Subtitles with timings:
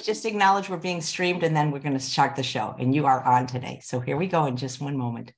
[0.00, 2.74] just acknowledge we're being streamed and then we're going to start the show.
[2.78, 3.80] And you are on today.
[3.82, 5.32] So here we go in just one moment.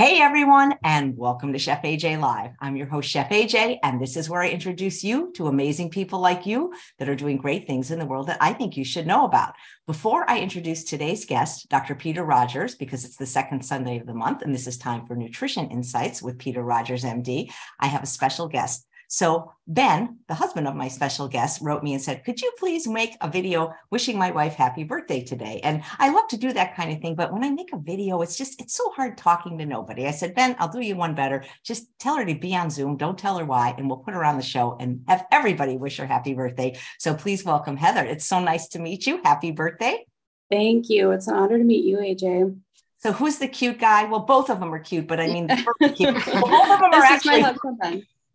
[0.00, 2.52] Hey everyone, and welcome to Chef AJ Live.
[2.58, 6.20] I'm your host, Chef AJ, and this is where I introduce you to amazing people
[6.20, 9.06] like you that are doing great things in the world that I think you should
[9.06, 9.52] know about.
[9.86, 11.94] Before I introduce today's guest, Dr.
[11.94, 15.16] Peter Rogers, because it's the second Sunday of the month, and this is time for
[15.16, 18.86] Nutrition Insights with Peter Rogers, MD, I have a special guest.
[19.12, 22.86] So Ben, the husband of my special guest, wrote me and said, Could you please
[22.86, 25.60] make a video wishing my wife happy birthday today?
[25.64, 27.16] And I love to do that kind of thing.
[27.16, 30.06] But when I make a video, it's just, it's so hard talking to nobody.
[30.06, 31.44] I said, Ben, I'll do you one better.
[31.64, 32.96] Just tell her to be on Zoom.
[32.96, 33.74] Don't tell her why.
[33.76, 36.78] And we'll put her on the show and have everybody wish her happy birthday.
[37.00, 38.04] So please welcome Heather.
[38.04, 39.20] It's so nice to meet you.
[39.24, 40.06] Happy birthday.
[40.52, 41.10] Thank you.
[41.10, 42.56] It's an honor to meet you, AJ.
[42.98, 44.04] So who's the cute guy?
[44.04, 45.48] Well, both of them are cute, but I mean,
[45.94, 46.26] cute.
[46.26, 47.44] Well, both of them are actually.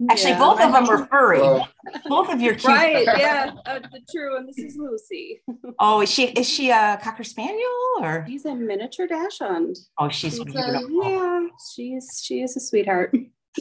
[0.09, 1.39] Actually, yeah, both of them are furry.
[2.07, 2.65] both of your cute.
[2.65, 3.05] Right?
[3.05, 4.35] Yeah, uh, the true.
[4.35, 5.41] And this is Lucy.
[5.79, 7.61] oh, is she is she a cocker spaniel
[8.01, 8.25] or?
[8.27, 9.77] She's a miniature dachshund.
[9.97, 11.01] Oh, she's, she's beautiful.
[11.01, 13.15] A, yeah, she's she is a sweetheart.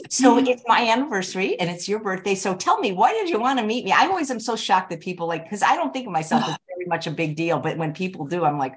[0.09, 2.35] So it's my anniversary and it's your birthday.
[2.35, 3.93] So tell me, why did you want to meet me?
[3.93, 6.57] I always am so shocked that people like because I don't think of myself as
[6.75, 8.73] very much a big deal, but when people do, I'm like,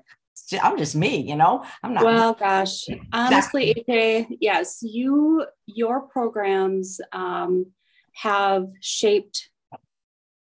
[0.63, 1.65] I'm just me, you know.
[1.83, 2.05] I'm not.
[2.05, 7.67] Well, gosh, honestly, AJ, yes, you your programs um,
[8.15, 9.51] have shaped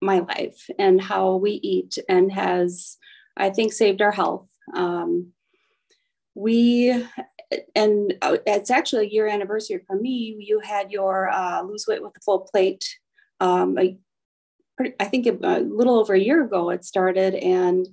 [0.01, 2.97] my life and how we eat, and has
[3.37, 4.47] I think saved our health.
[4.75, 5.33] Um,
[6.35, 7.05] we
[7.75, 10.37] and uh, it's actually a year anniversary for me.
[10.39, 12.85] You had your uh, lose weight with the full plate.
[13.39, 13.97] Um, a,
[14.99, 17.87] I think a, a little over a year ago it started, and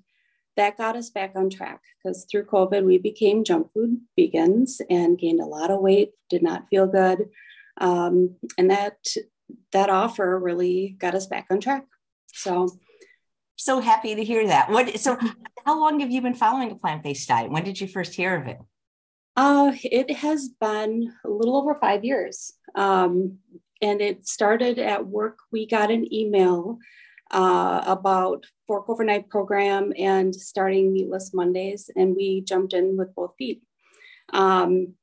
[0.57, 5.19] that got us back on track because through COVID, we became junk food vegans and
[5.19, 7.29] gained a lot of weight, did not feel good.
[7.79, 8.97] Um, and that
[9.73, 11.85] that offer really got us back on track.
[12.33, 12.69] So
[13.57, 14.71] so happy to hear that.
[14.71, 15.19] What so
[15.65, 17.51] how long have you been following a plant-based diet?
[17.51, 18.59] When did you first hear of it?
[19.37, 22.55] Uh, it has been a little over five years.
[22.75, 23.39] Um,
[23.83, 25.39] and it started at work.
[25.53, 26.79] We got an email
[27.31, 33.15] uh, about Forks Over Knives program and starting Meatless Mondays, and we jumped in with
[33.15, 33.63] both feet.
[34.33, 34.95] Um,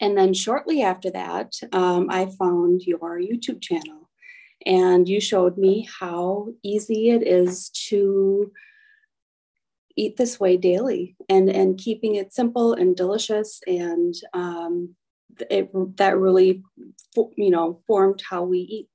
[0.00, 4.10] and then shortly after that, um, I found your YouTube channel,
[4.66, 8.52] and you showed me how easy it is to
[9.96, 14.94] eat this way daily and and keeping it simple and delicious and um,
[15.50, 16.62] it, that really
[17.36, 18.88] you know formed how we eat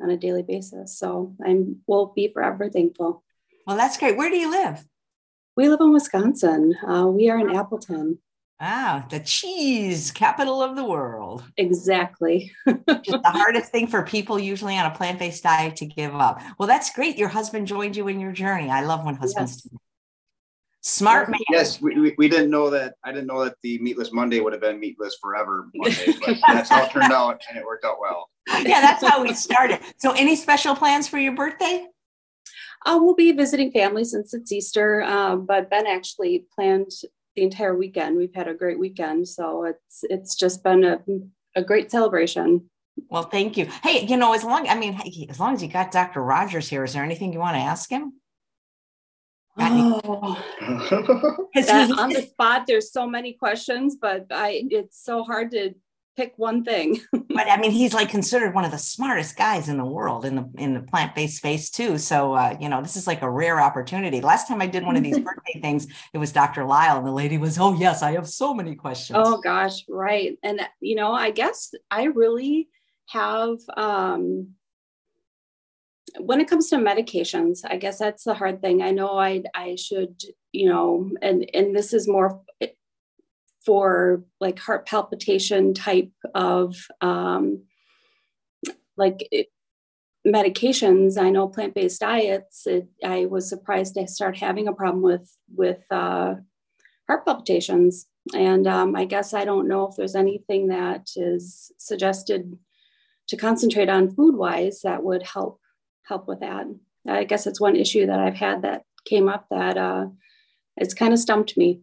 [0.00, 0.96] on a daily basis.
[0.98, 3.23] So I'm will be forever thankful.
[3.66, 4.16] Well, that's great.
[4.16, 4.84] Where do you live?
[5.56, 6.74] We live in Wisconsin.
[6.86, 8.18] Uh, we are in Appleton.
[8.60, 11.42] Ah, the cheese capital of the world.
[11.56, 12.52] Exactly.
[12.66, 16.40] the hardest thing for people usually on a plant based diet to give up.
[16.58, 17.18] Well, that's great.
[17.18, 18.70] Your husband joined you in your journey.
[18.70, 19.80] I love when husbands yes.
[20.86, 21.40] Smart man.
[21.50, 22.96] Yes, we, we, we, didn't know that.
[23.02, 26.68] I didn't know that the meatless Monday would have been meatless forever Monday, but that's
[26.68, 28.28] how it turned out, and it worked out well.
[28.48, 29.80] Yeah, that's how we started.
[29.96, 31.86] So, any special plans for your birthday?
[32.84, 36.90] Uh, we'll be visiting family since it's Easter, um, but Ben actually planned
[37.34, 38.16] the entire weekend.
[38.16, 41.00] We've had a great weekend, so it's it's just been a,
[41.56, 42.68] a great celebration.
[43.08, 43.66] Well, thank you.
[43.82, 46.22] Hey, you know, as long I mean, as long as you got Dr.
[46.22, 48.14] Rogers here, is there anything you want to ask him?
[49.56, 50.44] Oh,
[51.54, 55.74] that, on the spot, there's so many questions, but I it's so hard to
[56.16, 57.00] pick one thing.
[57.12, 60.36] but I mean, he's like considered one of the smartest guys in the world in
[60.36, 61.98] the in the plant based space too.
[61.98, 64.20] So uh, you know, this is like a rare opportunity.
[64.20, 66.64] Last time I did one of these birthday things, it was Dr.
[66.64, 70.38] Lyle, and the lady was, "Oh yes, I have so many questions." Oh gosh, right.
[70.42, 72.68] And you know, I guess I really
[73.08, 74.54] have um
[76.18, 78.82] when it comes to medications, I guess that's the hard thing.
[78.82, 82.42] I know I I should, you know, and and this is more
[83.64, 87.62] for like heart palpitation type of um,
[88.96, 89.48] like it,
[90.26, 91.18] medications.
[91.18, 92.66] I know plant based diets.
[92.66, 96.34] It, I was surprised to start having a problem with with uh,
[97.06, 102.58] heart palpitations, and um, I guess I don't know if there's anything that is suggested
[103.28, 105.60] to concentrate on food wise that would help
[106.04, 106.66] help with that.
[107.06, 110.06] I guess it's one issue that I've had that came up that uh,
[110.76, 111.80] it's kind of stumped me.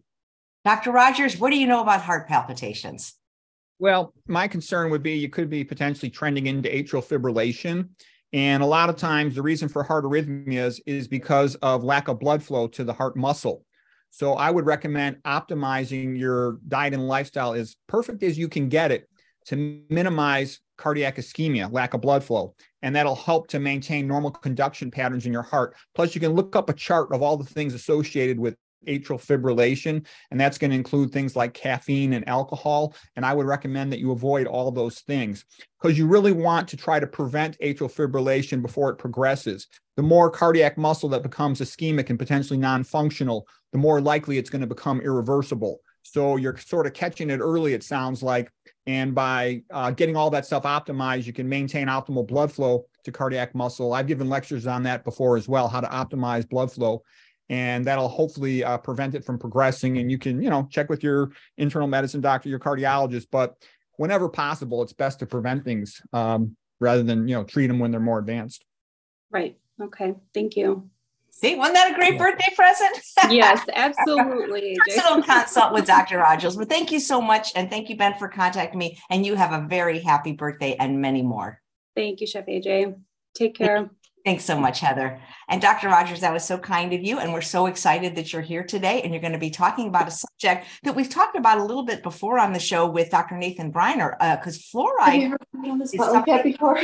[0.64, 0.92] Dr.
[0.92, 3.14] Rogers, what do you know about heart palpitations?
[3.78, 7.88] Well, my concern would be you could be potentially trending into atrial fibrillation.
[8.32, 12.20] And a lot of times, the reason for heart arrhythmias is because of lack of
[12.20, 13.64] blood flow to the heart muscle.
[14.10, 18.92] So, I would recommend optimizing your diet and lifestyle as perfect as you can get
[18.92, 19.08] it
[19.46, 22.54] to minimize cardiac ischemia, lack of blood flow.
[22.82, 25.74] and that'll help to maintain normal conduction patterns in your heart.
[25.94, 28.56] Plus, you can look up a chart of all the things associated with
[28.86, 32.94] atrial fibrillation, and that's going to include things like caffeine and alcohol.
[33.16, 35.44] And I would recommend that you avoid all those things
[35.80, 39.66] because you really want to try to prevent atrial fibrillation before it progresses.
[39.96, 44.50] The more cardiac muscle that becomes ischemic and potentially non functional, the more likely it's
[44.50, 45.80] going to become irreversible.
[46.02, 48.50] So you're sort of catching it early, it sounds like.
[48.86, 53.12] And by uh, getting all that stuff optimized, you can maintain optimal blood flow to
[53.12, 53.92] cardiac muscle.
[53.92, 57.02] I've given lectures on that before as well, how to optimize blood flow
[57.52, 59.98] and that'll hopefully uh, prevent it from progressing.
[59.98, 63.56] And you can, you know, check with your internal medicine doctor, your cardiologist, but
[63.98, 67.90] whenever possible, it's best to prevent things um, rather than, you know, treat them when
[67.90, 68.64] they're more advanced.
[69.30, 69.58] Right.
[69.78, 70.14] Okay.
[70.32, 70.88] Thank you.
[71.28, 72.98] See, wasn't that a great birthday present?
[73.30, 74.74] yes, absolutely.
[74.88, 76.18] Personal consult with Dr.
[76.18, 76.56] Rogers.
[76.56, 77.52] But thank you so much.
[77.54, 78.98] And thank you, Ben, for contacting me.
[79.10, 81.60] And you have a very happy birthday and many more.
[81.94, 82.98] Thank you, Chef AJ.
[83.34, 83.90] Take care.
[84.24, 85.20] Thanks so much, Heather.
[85.48, 85.88] And Dr.
[85.88, 87.18] Rogers, that was so kind of you.
[87.18, 89.02] And we're so excited that you're here today.
[89.02, 91.82] And you're going to be talking about a subject that we've talked about a little
[91.82, 93.36] bit before on the show with Dr.
[93.36, 95.36] Nathan Briner, because uh, fluoride.
[95.82, 96.80] is like that before?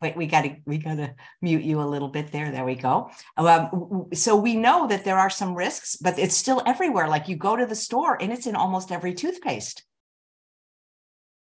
[0.00, 2.50] wait, we got to we got to mute you a little bit there.
[2.52, 3.10] There we go.
[3.36, 7.08] Um, so we know that there are some risks, but it's still everywhere.
[7.08, 9.82] Like you go to the store and it's in almost every toothpaste.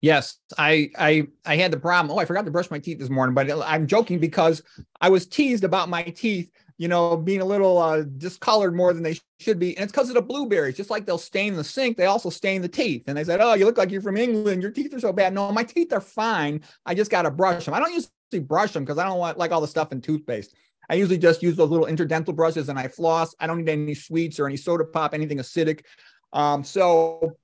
[0.04, 2.14] Yes, I I I had the problem.
[2.14, 4.62] Oh, I forgot to brush my teeth this morning, but I'm joking because
[5.00, 9.02] I was teased about my teeth, you know, being a little uh, discolored more than
[9.02, 10.76] they should be, and it's because of the blueberries.
[10.76, 13.04] Just like they'll stain the sink, they also stain the teeth.
[13.08, 14.62] And they said, "Oh, you look like you're from England.
[14.62, 16.64] Your teeth are so bad." No, my teeth are fine.
[16.86, 17.74] I just got to brush them.
[17.74, 20.54] I don't usually brush them because I don't want like all the stuff in toothpaste.
[20.90, 23.36] I usually just use those little interdental brushes and I floss.
[23.40, 25.86] I don't need any sweets or any soda pop, anything acidic.
[26.34, 27.38] Um, so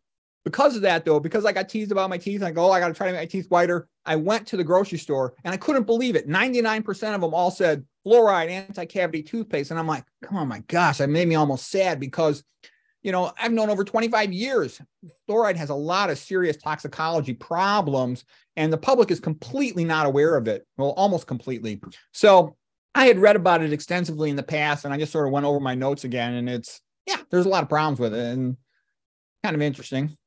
[0.46, 2.80] because of that, though, because I got teased about my teeth, I go, oh, I
[2.80, 3.88] got to try to make my teeth whiter.
[4.06, 6.28] I went to the grocery store and I couldn't believe it.
[6.28, 9.72] 99% of them all said fluoride anti cavity toothpaste.
[9.72, 12.44] And I'm like, come on, my gosh, that made me almost sad because,
[13.04, 14.82] you know, I've known over 25 years
[15.30, 18.26] fluoride has a lot of serious toxicology problems,
[18.56, 20.66] and the public is completely not aware of it.
[20.78, 21.82] Well, almost completely.
[22.12, 22.56] So
[22.96, 25.46] I had read about it extensively in the past, and I just sort of went
[25.46, 26.34] over my notes again.
[26.34, 28.58] And it's, yeah, there's a lot of problems with it and
[29.44, 30.18] kind of interesting.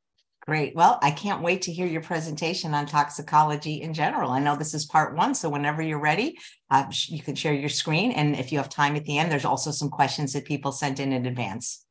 [0.46, 0.74] Great.
[0.74, 4.32] Well, I can't wait to hear your presentation on toxicology in general.
[4.32, 6.36] I know this is part one, so whenever you're ready,
[6.68, 8.10] uh, you can share your screen.
[8.10, 10.98] And if you have time at the end, there's also some questions that people sent
[10.98, 11.86] in in advance.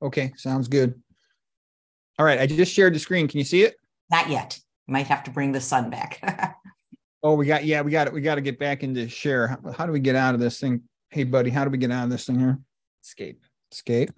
[0.00, 1.02] Okay, sounds good.
[2.16, 3.26] All right, I just shared the screen.
[3.26, 3.74] Can you see it?
[4.08, 4.60] Not yet.
[4.86, 6.56] You might have to bring the sun back.
[7.24, 8.12] oh, we got yeah, we got it.
[8.12, 9.48] We got to get back into share.
[9.48, 10.82] How, how do we get out of this thing?
[11.08, 12.58] Hey, buddy, how do we get out of this thing here?
[13.02, 13.42] Escape.
[13.72, 14.10] Escape.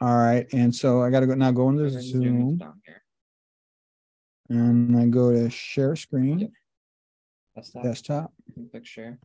[0.00, 0.46] All right.
[0.52, 2.58] And so I got to go now go into Zoom.
[2.58, 3.02] down here
[4.48, 6.38] And I go to share screen.
[6.40, 6.50] Yep.
[7.56, 7.82] Desktop.
[7.84, 8.32] Desktop.
[8.70, 9.18] Click share.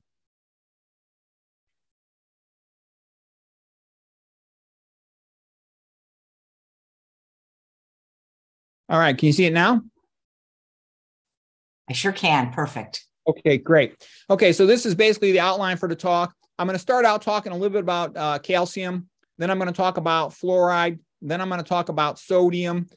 [8.88, 9.18] All right.
[9.18, 9.82] Can you see it now?
[11.90, 12.52] I sure can.
[12.52, 13.06] Perfect.
[13.28, 13.96] Okay, great.
[14.30, 16.34] Okay, so this is basically the outline for the talk.
[16.58, 19.08] I'm going to start out talking a little bit about uh, calcium,
[19.40, 21.00] then I'm going to talk about fluoride.
[21.22, 22.88] Then I'm going to talk about sodium.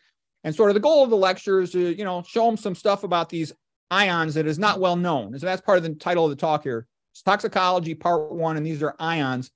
[0.44, 2.74] And sort of the goal of the lecture is to, you know, show them some
[2.74, 3.52] stuff about these
[3.90, 5.38] ions that is not well known.
[5.38, 6.86] So that's part of the title of the talk here.
[7.12, 9.50] It's toxicology part one, and these are ions.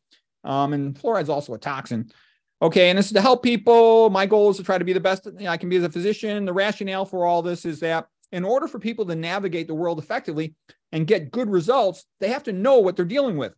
[0.44, 2.10] Um, and fluoride is also a toxin.
[2.62, 4.08] Okay, and this is to help people.
[4.10, 6.44] My goal is to try to be the best I can be as a physician.
[6.44, 9.98] The rationale for all this is that in order for people to navigate the world
[9.98, 10.54] effectively
[10.92, 13.54] and get good results, they have to know what they're dealing with.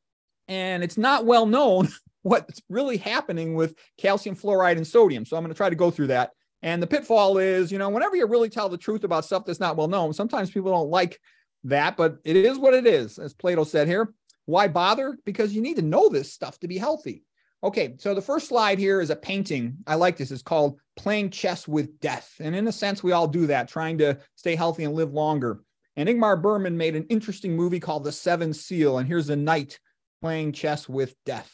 [0.48, 1.88] And it's not well known
[2.22, 5.24] what's really happening with calcium fluoride and sodium.
[5.24, 6.30] So I'm going to try to go through that.
[6.62, 9.60] And the pitfall is, you know, whenever you really tell the truth about stuff that's
[9.60, 11.20] not well known, sometimes people don't like
[11.64, 14.12] that, but it is what it is, as Plato said here.
[14.46, 15.18] Why bother?
[15.24, 17.22] Because you need to know this stuff to be healthy.
[17.62, 19.78] Okay, so the first slide here is a painting.
[19.86, 20.30] I like this.
[20.30, 22.34] It's called Playing Chess with Death.
[22.40, 25.60] And in a sense, we all do that, trying to stay healthy and live longer.
[25.96, 28.98] And Ingmar Bergman made an interesting movie called The Seventh Seal.
[28.98, 29.80] And here's a knight
[30.22, 31.52] playing chess with death.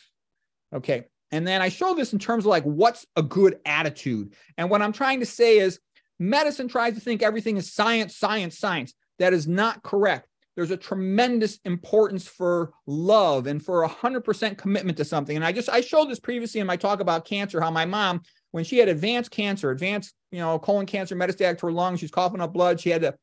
[0.75, 1.04] Okay.
[1.31, 4.35] And then I show this in terms of like what's a good attitude.
[4.59, 5.81] And what I'm trying to say is
[6.19, 8.95] medicine tries to think everything is science, science, science.
[9.19, 10.28] That is not correct.
[10.57, 15.35] There's a tremendous importance for love and for a 100% commitment to something.
[15.35, 18.23] And I just, I showed this previously in my talk about cancer, how my mom,
[18.52, 22.12] when she had advanced cancer, advanced, you know, colon cancer, metastatic to her lungs, she's
[22.12, 22.81] coughing up blood.
[22.81, 23.14] She had to,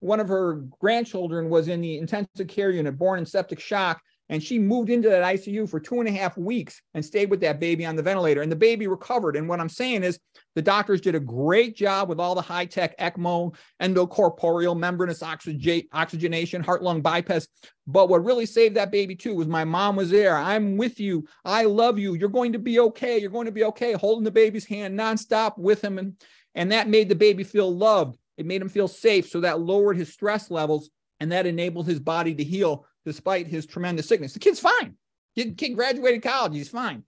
[0.00, 4.00] one of her grandchildren was in the intensive care unit, born in septic shock
[4.30, 7.40] And she moved into that ICU for two and a half weeks and stayed with
[7.40, 8.42] that baby on the ventilator.
[8.42, 9.34] And the baby recovered.
[9.34, 10.20] And what I'm saying is
[10.54, 16.62] the doctors did a great job with all the high tech ECMO, endocorporeal membranous oxygenation,
[16.62, 17.48] heart lung bypass.
[17.88, 20.36] But what really saved that baby too was my mom was there.
[20.36, 21.26] I'm with you.
[21.44, 22.14] I love you.
[22.14, 23.18] You're going to be okay.
[23.18, 23.94] You're going to be okay.
[23.94, 25.98] Holding the baby's hand nonstop with him.
[25.98, 26.14] And,
[26.54, 28.16] and that made the baby feel loved.
[28.38, 29.28] It made him feel safe.
[29.28, 33.66] So that lowered his stress levels and that enabled his body to heal despite his
[33.66, 34.32] tremendous sickness.
[34.32, 34.94] The kid's fine.
[35.36, 36.54] Kid, kid graduated college.
[36.54, 37.04] He's fine.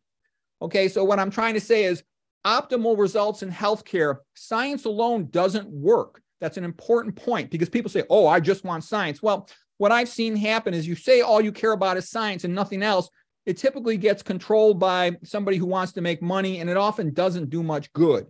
[0.61, 0.89] Okay.
[0.89, 2.03] So what I'm trying to say is
[2.47, 6.21] optimal results in healthcare, science alone doesn't work.
[6.41, 9.23] That's an important point because people say, oh, I just want science.
[9.23, 12.55] Well, what I've seen happen is you say all you care about is science and
[12.55, 13.09] nothing else.
[13.47, 17.51] It typically gets controlled by somebody who wants to make money, and it often doesn't
[17.51, 18.27] do much good.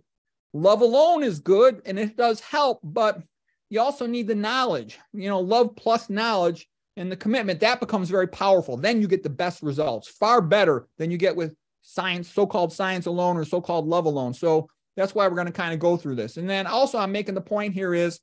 [0.53, 3.21] Love alone is good and it does help, but
[3.69, 4.99] you also need the knowledge.
[5.11, 6.67] You know, love plus knowledge
[6.97, 8.77] and the commitment that becomes very powerful.
[8.77, 12.71] Then you get the best results, far better than you get with science, so called
[12.73, 14.33] science alone or so called love alone.
[14.33, 16.37] So that's why we're going to kind of go through this.
[16.37, 18.19] And then also, I'm making the point here is,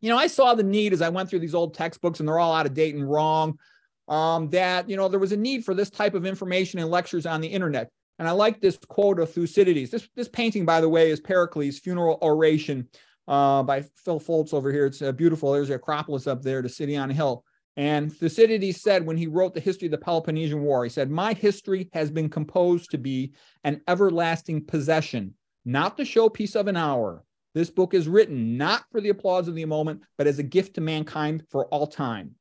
[0.00, 2.38] you know, I saw the need as I went through these old textbooks and they're
[2.38, 3.58] all out of date and wrong.
[4.06, 7.24] Um, that you know there was a need for this type of information and lectures
[7.24, 7.90] on the internet.
[8.18, 9.90] And I like this quote of Thucydides.
[9.90, 12.86] This this painting, by the way, is Pericles' funeral oration
[13.26, 14.84] uh, by Phil Foltz over here.
[14.84, 15.52] It's uh, beautiful.
[15.52, 17.44] There's the Acropolis up there, the city on a hill.
[17.76, 21.32] And Thucydides said when he wrote the history of the Peloponnesian War, he said, My
[21.32, 23.32] history has been composed to be
[23.64, 27.24] an everlasting possession, not the showpiece of an hour.
[27.54, 30.74] This book is written not for the applause of the moment, but as a gift
[30.74, 32.34] to mankind for all time.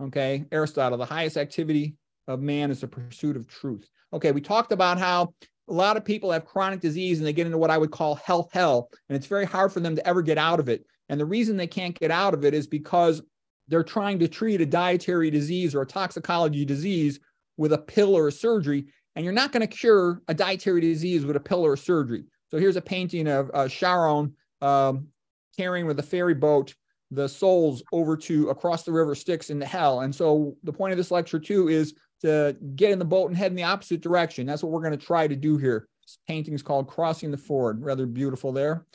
[0.00, 1.94] Okay, Aristotle, the highest activity
[2.28, 3.88] of man is the pursuit of truth.
[4.12, 5.32] Okay, we talked about how
[5.68, 8.14] a lot of people have chronic disease and they get into what I would call
[8.16, 10.84] health hell, and it's very hard for them to ever get out of it.
[11.08, 13.22] And the reason they can't get out of it is because
[13.68, 17.20] they're trying to treat a dietary disease or a toxicology disease
[17.56, 21.24] with a pill or a surgery, and you're not going to cure a dietary disease
[21.24, 22.24] with a pill or a surgery.
[22.50, 25.08] So here's a painting of uh, Charon um,
[25.56, 26.74] carrying with a ferry boat
[27.10, 30.00] the souls over to across the river Styx into hell.
[30.00, 33.36] And so the point of this lecture too is to get in the boat and
[33.36, 34.46] head in the opposite direction.
[34.46, 35.86] That's what we're going to try to do here.
[36.02, 38.86] This painting is called Crossing the Ford, rather beautiful there.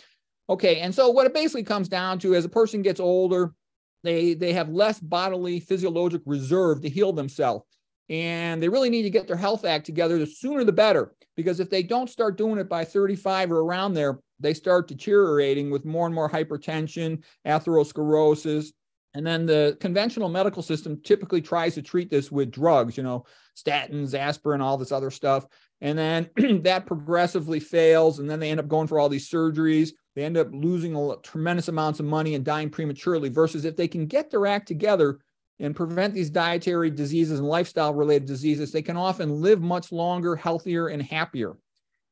[0.50, 3.54] Okay, and so what it basically comes down to as a person gets older,
[4.04, 7.66] they they have less bodily physiologic reserve to heal themselves.
[8.10, 10.18] And they really need to get their health act together.
[10.18, 13.94] The sooner the better because if they don't start doing it by 35 or around
[13.94, 18.68] there they start deteriorating with more and more hypertension atherosclerosis.
[19.14, 23.26] And then the conventional medical system typically tries to treat this with drugs you know
[23.56, 25.46] statins aspirin all this other stuff.
[25.80, 26.30] And then
[26.64, 30.38] that progressively fails and then they end up going for all these surgeries they end
[30.38, 34.30] up losing a tremendous amounts of money and dying prematurely versus if they can get
[34.30, 35.20] their act together
[35.60, 40.36] and prevent these dietary diseases and lifestyle related diseases they can often live much longer
[40.36, 41.54] healthier and happier.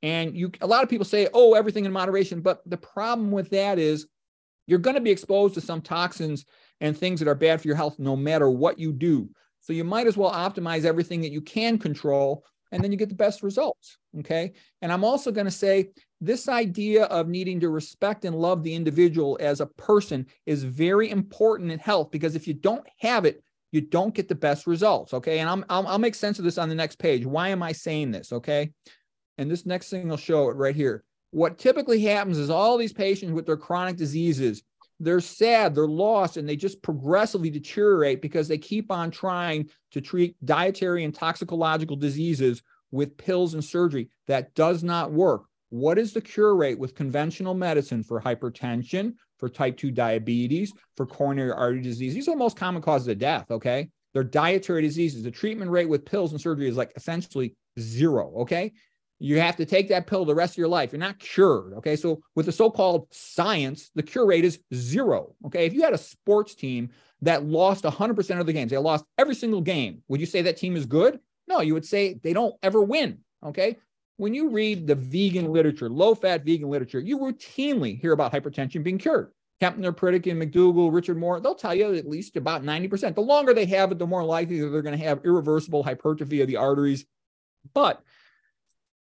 [0.01, 3.49] And you a lot of people say oh everything in moderation but the problem with
[3.49, 4.07] that is
[4.67, 6.45] you're going to be exposed to some toxins
[6.79, 9.29] and things that are bad for your health no matter what you do.
[9.61, 13.09] So you might as well optimize everything that you can control and then you get
[13.09, 13.97] the best results.
[14.19, 14.53] Okay.
[14.81, 15.89] And I'm also going to say
[16.21, 21.09] this idea of needing to respect and love the individual as a person is very
[21.09, 25.13] important in health because if you don't have it, you don't get the best results.
[25.13, 25.39] Okay.
[25.39, 27.25] And I'm, I'll, I'll make sense of this on the next page.
[27.25, 28.33] Why am I saying this?
[28.33, 28.71] Okay.
[29.37, 31.03] And this next thing will show it right here.
[31.31, 34.63] What typically happens is all these patients with their chronic diseases,
[34.99, 40.01] they're sad, they're lost, and they just progressively deteriorate because they keep on trying to
[40.01, 44.09] treat dietary and toxicological diseases with pills and surgery.
[44.27, 45.43] That does not work.
[45.69, 51.05] What is the cure rate with conventional medicine for hypertension, for type 2 diabetes, for
[51.05, 52.13] coronary artery disease?
[52.13, 53.89] These are the most common causes of death, okay?
[54.13, 55.23] They're dietary diseases.
[55.23, 58.73] The treatment rate with pills and surgery is like essentially zero, okay?
[59.19, 60.91] You have to take that pill the rest of your life.
[60.91, 61.73] You're not cured.
[61.73, 61.95] Okay.
[61.95, 65.35] So with the so-called science, the cure rate is zero.
[65.45, 65.65] Okay.
[65.65, 66.89] If you had a sports team
[67.21, 70.57] that lost 100% of the games, they lost every single game, would you say that
[70.57, 71.19] team is good?
[71.47, 73.19] No, you would say they don't ever win.
[73.45, 73.77] Okay.
[74.17, 78.83] When you read the vegan literature, low fat vegan literature, you routinely hear about hypertension
[78.83, 79.31] being cured.
[79.61, 83.15] Kempner, Pritikin, McDougall, Richard Moore, they'll tell you at least about 90%.
[83.15, 86.41] The longer they have it, the more likely that they're going to have irreversible hypertrophy
[86.41, 87.05] of the arteries.
[87.73, 88.01] But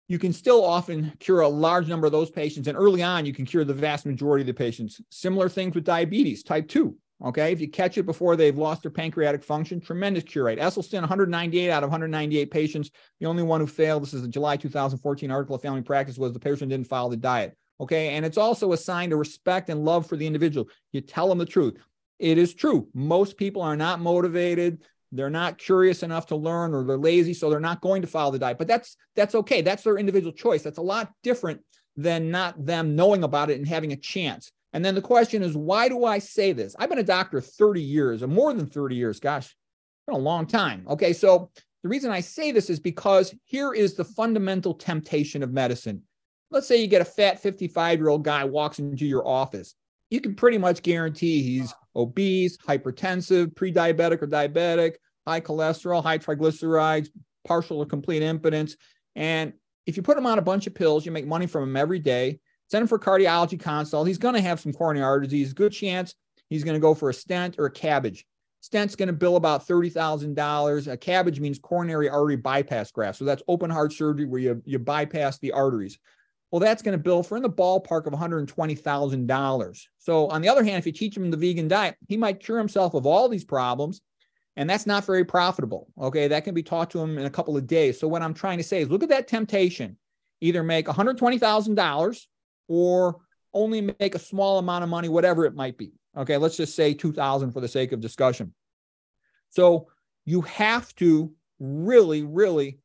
[0.08, 2.68] you can still often cure a large number of those patients.
[2.68, 5.02] And early on, you can cure the vast majority of the patients.
[5.10, 6.96] Similar things with diabetes, type 2.
[7.26, 7.52] Okay.
[7.52, 10.60] If you catch it before they've lost their pancreatic function, tremendous cure rate.
[10.60, 12.92] Esselstyn, 198 out of 198 patients.
[13.20, 16.32] The only one who failed, this is a July 2014 article of Family Practice, was
[16.32, 17.58] the patient didn't follow the diet.
[17.80, 18.10] Okay.
[18.10, 20.70] And it's also a sign of respect and love for the individual.
[20.92, 21.78] You tell them the truth.
[22.20, 22.88] It is true.
[22.94, 27.50] Most people are not motivated they're not curious enough to learn or they're lazy so
[27.50, 28.58] they're not going to follow the diet.
[28.58, 29.62] But that's that's okay.
[29.62, 30.64] That's their individual choice.
[30.64, 31.62] That's a lot different
[31.96, 34.52] than not them knowing about it and having a chance.
[34.74, 36.76] And then the question is why do i say this?
[36.78, 39.56] I've been a doctor 30 years or more than 30 years gosh it's
[40.06, 40.86] been a long time.
[40.90, 41.50] Okay so
[41.84, 46.02] the reason i say this is because here is the fundamental temptation of medicine.
[46.52, 49.76] Let's say you get a fat 55 year old guy walks into your office
[50.10, 54.94] you can pretty much guarantee he's obese, hypertensive, pre-diabetic or diabetic,
[55.26, 57.10] high cholesterol, high triglycerides,
[57.46, 58.76] partial or complete impotence.
[59.16, 59.54] And
[59.86, 62.00] if you put him on a bunch of pills, you make money from him every
[62.00, 62.40] day.
[62.70, 64.08] Send him for cardiology consult.
[64.08, 65.54] He's going to have some coronary artery disease.
[65.54, 66.14] Good chance
[66.50, 68.26] he's going to go for a stent or a cabbage.
[68.60, 70.92] Stent's going to bill about $30,000.
[70.92, 73.18] A cabbage means coronary artery bypass graft.
[73.18, 75.98] So that's open heart surgery where you, you bypass the arteries.
[76.52, 79.82] Well, that's going to bill for in the ballpark of $120,000.
[79.98, 82.58] So, on the other hand, if you teach him the vegan diet, he might cure
[82.58, 84.02] himself of all these problems.
[84.56, 85.88] And that's not very profitable.
[86.02, 86.28] Okay.
[86.28, 88.00] That can be taught to him in a couple of days.
[88.00, 89.98] So, what I'm trying to say is look at that temptation
[90.40, 92.26] either make $120,000
[92.68, 93.18] or
[93.54, 95.92] only make a small amount of money, whatever it might be.
[96.16, 96.38] Okay.
[96.38, 98.54] Let's just say $2,000 for the sake of discussion.
[99.50, 99.90] So,
[100.26, 102.80] you have to really, really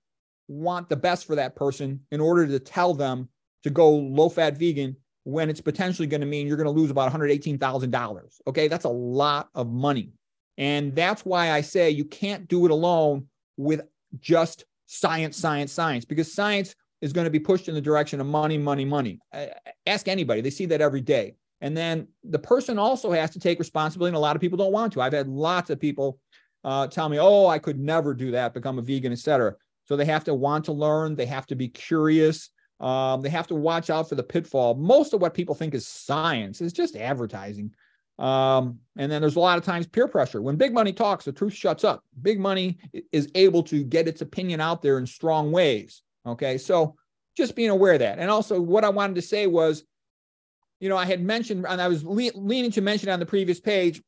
[0.49, 3.29] want the best for that person in order to tell them
[3.65, 6.91] to go low fat vegan when it's potentially going to mean you're going to lose
[6.91, 8.41] about $118,000.
[8.47, 8.69] Okay.
[8.69, 10.13] That's a lot of money.
[10.59, 13.83] And that's why I say you can't do it alone with
[14.21, 18.27] just science, science, science, because science is going to be pushed in the direction of
[18.27, 19.19] money, money, money.
[19.87, 21.35] Ask anybody, they see that every day.
[21.61, 24.73] And then the person also has to take responsibility, and a lot of people don't
[24.73, 25.01] want to.
[25.01, 26.19] I've had lots of people
[26.65, 29.55] uh, tell me, oh, I could never do that, become a vegan, etc.
[29.85, 32.51] So they have to want to learn, they have to be curious,
[32.83, 34.75] um, they have to watch out for the pitfall.
[34.75, 37.73] Most of what people think is science is just advertising.
[38.19, 40.43] Um, and then there's a lot of times peer pressure.
[40.43, 42.05] When big money talks, the truth shuts up.
[42.21, 42.79] Big money
[43.13, 46.03] is able to get its opinion out there in strong ways.
[46.27, 46.59] Okay.
[46.59, 46.97] So
[47.37, 48.19] just being aware of that.
[48.19, 49.85] And also, what I wanted to say was,
[50.81, 53.61] you know, I had mentioned, and I was le- leaning to mention on the previous
[53.61, 54.03] page,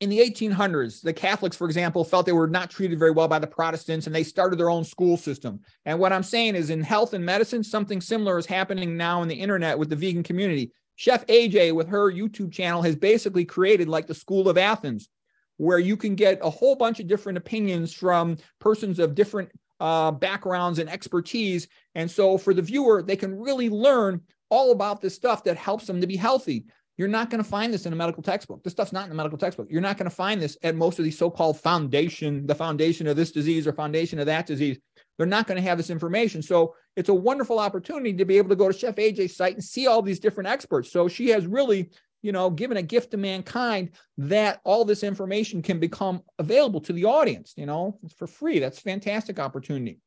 [0.00, 3.38] in the 1800s, the Catholics, for example, felt they were not treated very well by
[3.38, 5.60] the Protestants and they started their own school system.
[5.84, 9.28] And what I'm saying is, in health and medicine, something similar is happening now in
[9.28, 10.72] the internet with the vegan community.
[10.96, 15.08] Chef AJ, with her YouTube channel, has basically created like the School of Athens,
[15.56, 20.10] where you can get a whole bunch of different opinions from persons of different uh,
[20.10, 21.68] backgrounds and expertise.
[21.94, 25.86] And so for the viewer, they can really learn all about this stuff that helps
[25.86, 26.64] them to be healthy.
[26.96, 28.62] You're not going to find this in a medical textbook.
[28.62, 29.66] This stuff's not in a medical textbook.
[29.68, 33.16] You're not going to find this at most of these so-called foundation, the foundation of
[33.16, 34.78] this disease or foundation of that disease.
[35.18, 36.40] They're not going to have this information.
[36.40, 39.64] So it's a wonderful opportunity to be able to go to Chef AJ's site and
[39.64, 40.92] see all these different experts.
[40.92, 41.90] So she has really,
[42.22, 46.92] you know, given a gift to mankind that all this information can become available to
[46.92, 48.60] the audience, you know, for free.
[48.60, 49.98] That's fantastic opportunity.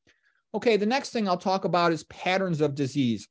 [0.54, 3.28] Okay, the next thing I'll talk about is patterns of disease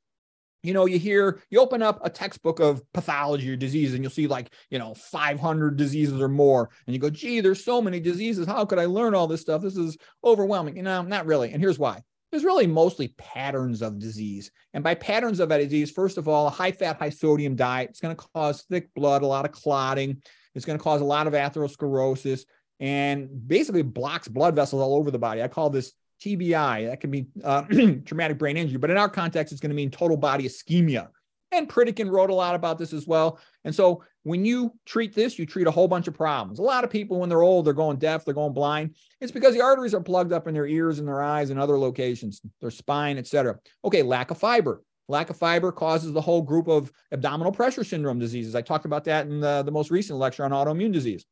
[0.67, 4.11] you know, you hear, you open up a textbook of pathology or disease and you'll
[4.11, 6.71] see like, you know, 500 diseases or more.
[6.87, 8.47] And you go, gee, there's so many diseases.
[8.47, 9.63] How could I learn all this stuff?
[9.63, 10.77] This is overwhelming.
[10.77, 11.53] You know, not really.
[11.53, 12.03] And here's why.
[12.31, 14.51] There's really mostly patterns of disease.
[14.75, 17.91] And by patterns of a disease, first of all, a high fat, high sodium diet,
[17.91, 20.21] it's going to cause thick blood, a lot of clotting.
[20.55, 22.45] It's going to cause a lot of atherosclerosis
[22.81, 25.43] and basically blocks blood vessels all over the body.
[25.43, 26.89] I call this TBI.
[26.89, 27.63] That can be uh,
[28.05, 31.09] traumatic brain injury, but in our context, it's going to mean total body ischemia.
[31.53, 33.39] And Pritikin wrote a lot about this as well.
[33.65, 36.59] And so when you treat this, you treat a whole bunch of problems.
[36.59, 38.97] A lot of people, when they're old, they're going deaf, they're going blind.
[39.21, 41.79] It's because the arteries are plugged up in their ears and their eyes and other
[41.79, 43.57] locations, their spine, etc.
[43.85, 44.83] Okay, lack of fiber.
[45.09, 48.57] Lack of fiber causes the whole group of abdominal pressure syndrome diseases.
[48.57, 51.25] I talked about that in the, the most recent lecture on autoimmune disease.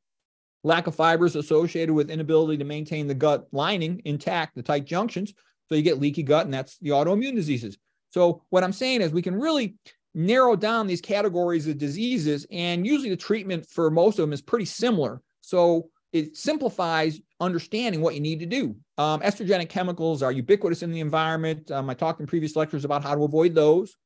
[0.64, 5.33] Lack of fibers associated with inability to maintain the gut lining intact, the tight junctions.
[5.68, 7.79] So you get leaky gut, and that's the autoimmune diseases.
[8.11, 9.77] So what I'm saying is we can really
[10.14, 14.42] narrow down these categories of diseases, and usually the treatment for most of them is
[14.42, 15.20] pretty similar.
[15.40, 18.77] So it simplifies understanding what you need to do.
[18.98, 21.70] Um, estrogenic chemicals are ubiquitous in the environment.
[21.70, 23.96] Um, I talked in previous lectures about how to avoid those.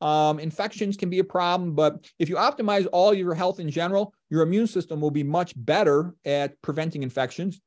[0.00, 4.14] Um, infections can be a problem, but if you optimize all your health in general,
[4.30, 7.60] your immune system will be much better at preventing infections.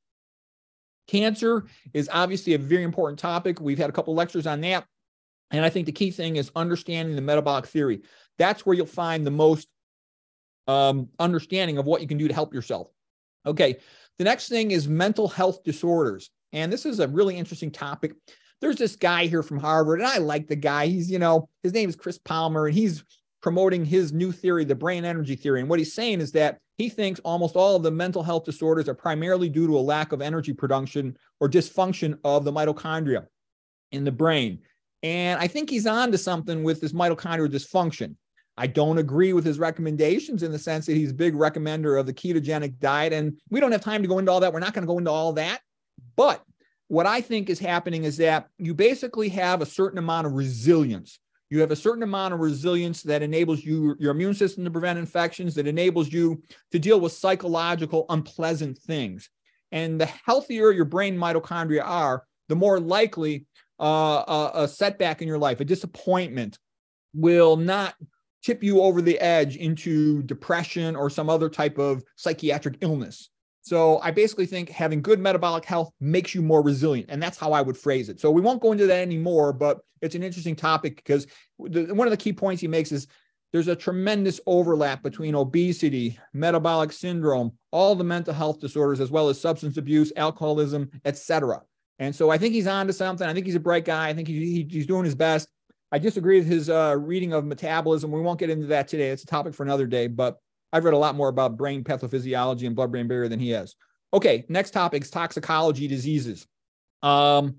[1.07, 3.59] Cancer is obviously a very important topic.
[3.59, 4.85] We've had a couple lectures on that.
[5.49, 8.01] And I think the key thing is understanding the metabolic theory.
[8.37, 9.67] That's where you'll find the most
[10.67, 12.87] um, understanding of what you can do to help yourself.
[13.45, 13.77] Okay.
[14.17, 16.29] The next thing is mental health disorders.
[16.53, 18.13] And this is a really interesting topic
[18.61, 20.85] there's this guy here from Harvard, and I like the guy.
[20.85, 23.03] He's, you know, his name is Chris Palmer, and he's
[23.41, 25.59] promoting his new theory, the brain energy theory.
[25.59, 28.87] And what he's saying is that he thinks almost all of the mental health disorders
[28.87, 33.25] are primarily due to a lack of energy production or dysfunction of the mitochondria
[33.91, 34.59] in the brain.
[35.03, 38.15] And I think he's on to something with this mitochondrial dysfunction.
[38.57, 42.05] I don't agree with his recommendations in the sense that he's a big recommender of
[42.05, 43.13] the ketogenic diet.
[43.13, 44.53] And we don't have time to go into all that.
[44.53, 45.61] We're not going to go into all that.
[46.15, 46.43] But
[46.87, 51.19] what I think is happening is that you basically have a certain amount of resilience.
[51.51, 54.97] You have a certain amount of resilience that enables you your immune system to prevent
[54.97, 59.29] infections, that enables you to deal with psychological unpleasant things.
[59.73, 63.47] And the healthier your brain mitochondria are, the more likely
[63.81, 66.57] uh, a, a setback in your life, a disappointment,
[67.13, 67.95] will not
[68.41, 73.29] tip you over the edge into depression or some other type of psychiatric illness.
[73.61, 77.09] So I basically think having good metabolic health makes you more resilient.
[77.11, 78.19] And that's how I would phrase it.
[78.19, 81.27] So we won't go into that anymore, but it's an interesting topic because
[81.59, 83.07] the, one of the key points he makes is
[83.51, 89.29] there's a tremendous overlap between obesity, metabolic syndrome, all the mental health disorders, as well
[89.29, 91.61] as substance abuse, alcoholism, etc.
[91.99, 93.27] And so I think he's on to something.
[93.27, 94.07] I think he's a bright guy.
[94.07, 95.49] I think he, he's doing his best.
[95.91, 98.11] I disagree with his uh, reading of metabolism.
[98.11, 99.09] We won't get into that today.
[99.09, 100.37] It's a topic for another day, but
[100.73, 103.75] I've read a lot more about brain pathophysiology and blood brain barrier than he has.
[104.13, 106.47] Okay, next topic is toxicology diseases.
[107.01, 107.55] Um,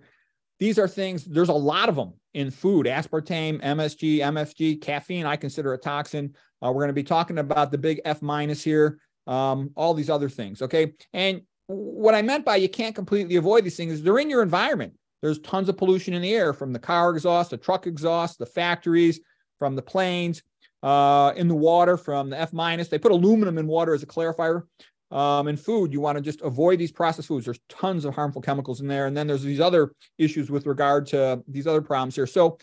[0.59, 5.37] these are things, there's a lot of them in food aspartame, MSG, MFG, caffeine, I
[5.37, 6.35] consider a toxin.
[6.63, 10.11] Uh, we're going to be talking about the big F minus here, um, all these
[10.11, 10.63] other things.
[10.63, 10.93] Okay.
[11.13, 14.43] And what I meant by you can't completely avoid these things is they're in your
[14.43, 14.95] environment.
[15.21, 18.47] There's tons of pollution in the air from the car exhaust, the truck exhaust, the
[18.47, 19.21] factories,
[19.59, 20.43] from the planes,
[20.83, 22.89] uh, in the water from the F minus.
[22.89, 24.63] They put aluminum in water as a clarifier.
[25.11, 27.45] Um, in food, you want to just avoid these processed foods.
[27.45, 29.07] There's tons of harmful chemicals in there.
[29.07, 32.27] And then there's these other issues with regard to these other problems here.
[32.27, 32.59] So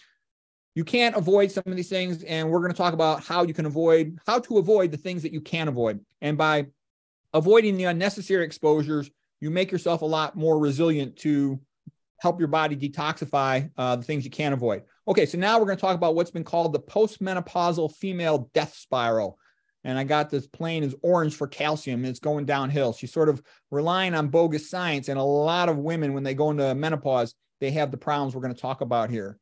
[0.73, 2.23] you can't avoid some of these things.
[2.23, 5.21] And we're going to talk about how you can avoid, how to avoid the things
[5.21, 6.03] that you can avoid.
[6.21, 6.67] And by
[7.33, 11.59] avoiding the unnecessary exposures, you make yourself a lot more resilient to
[12.19, 14.83] help your body detoxify uh, the things you can't avoid.
[15.09, 18.75] Okay, so now we're going to talk about what's been called the postmenopausal female death
[18.75, 19.39] spiral.
[19.83, 22.05] And I got this plane is orange for calcium.
[22.05, 22.93] It's going downhill.
[22.93, 23.41] She's sort of
[23.71, 25.07] relying on bogus science.
[25.07, 28.43] And a lot of women, when they go into menopause, they have the problems we're
[28.43, 29.39] going to talk about here.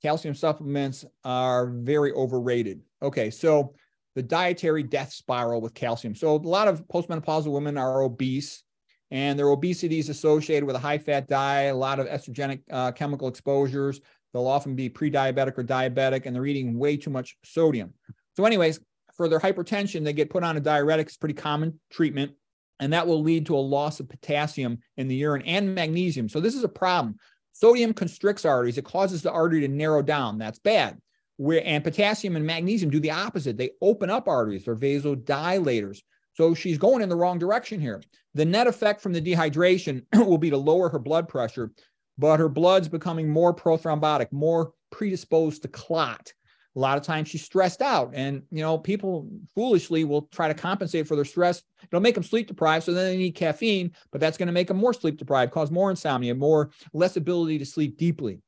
[0.00, 2.80] Calcium supplements are very overrated.
[3.02, 3.74] Okay, so
[4.14, 6.14] the dietary death spiral with calcium.
[6.14, 8.62] So a lot of postmenopausal women are obese
[9.10, 12.92] and their obesity is associated with a high fat diet, a lot of estrogenic uh,
[12.92, 14.00] chemical exposures.
[14.32, 17.92] They'll often be pre diabetic or diabetic, and they're eating way too much sodium.
[18.36, 18.80] So, anyways,
[19.16, 21.08] for their hypertension, they get put on a diuretic.
[21.08, 22.32] It's pretty common treatment,
[22.78, 26.28] and that will lead to a loss of potassium in the urine and magnesium.
[26.28, 27.16] So, this is a problem.
[27.52, 30.38] Sodium constricts arteries, it causes the artery to narrow down.
[30.38, 30.98] That's bad.
[31.36, 33.56] Where, and potassium and magnesium do the opposite.
[33.56, 36.00] They open up arteries, they're vasodilators.
[36.34, 38.02] So she's going in the wrong direction here.
[38.34, 41.72] The net effect from the dehydration will be to lower her blood pressure,
[42.20, 46.32] but her blood's becoming more prothrombotic, more predisposed to clot.
[46.76, 50.54] A lot of times she's stressed out, and you know people foolishly will try to
[50.54, 51.62] compensate for their stress.
[51.82, 54.68] It'll make them sleep deprived, so then they need caffeine, but that's going to make
[54.68, 58.38] them more sleep deprived, cause more insomnia, more less ability to sleep deeply.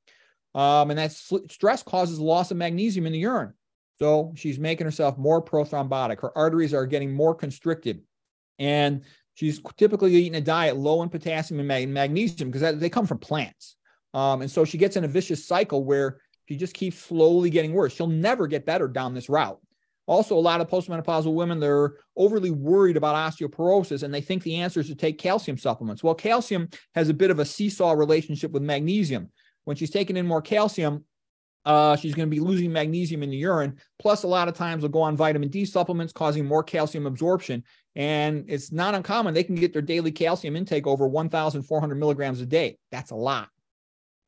[0.55, 3.55] Um, and that stress causes loss of magnesium in the urine.
[3.99, 6.21] So she's making herself more prothrombotic.
[6.21, 8.03] Her arteries are getting more constricted.
[8.59, 9.03] And
[9.35, 13.77] she's typically eating a diet low in potassium and magnesium because they come from plants.
[14.15, 16.19] Um, and so she gets in a vicious cycle where
[16.49, 17.95] she just keeps slowly getting worse.
[17.95, 19.59] She'll never get better down this route.
[20.07, 24.57] Also, a lot of postmenopausal women, they're overly worried about osteoporosis and they think the
[24.57, 26.03] answer is to take calcium supplements.
[26.03, 29.31] Well, calcium has a bit of a seesaw relationship with magnesium.
[29.65, 31.05] When she's taking in more calcium,
[31.65, 33.77] uh, she's going to be losing magnesium in the urine.
[33.99, 37.63] Plus, a lot of times they'll go on vitamin D supplements, causing more calcium absorption.
[37.95, 39.35] And it's not uncommon.
[39.35, 42.79] They can get their daily calcium intake over 1,400 milligrams a day.
[42.91, 43.49] That's a lot.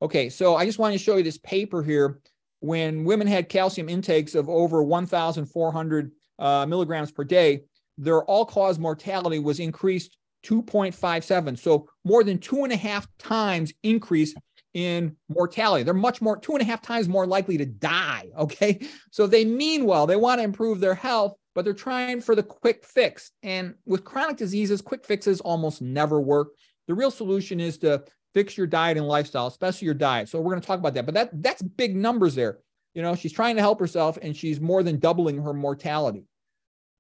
[0.02, 2.20] Okay, so I just wanted to show you this paper here.
[2.60, 7.64] When women had calcium intakes of over 1,400 uh, milligrams per day,
[7.98, 11.58] their all cause mortality was increased 2.57.
[11.58, 14.34] So more than two and a half times increase
[14.74, 15.84] in mortality.
[15.84, 18.30] They're much more, two and a half times more likely to die.
[18.44, 18.80] Okay.
[19.10, 22.42] So they mean well, they want to improve their health, but they're trying for the
[22.42, 23.30] quick fix.
[23.42, 26.48] And with chronic diseases, quick fixes almost never work.
[26.88, 30.28] The real solution is to fix your diet and lifestyle, especially your diet.
[30.28, 32.58] So we're going to talk about that, but that that's big numbers there.
[32.92, 36.26] You know, she's trying to help herself and she's more than doubling her mortality.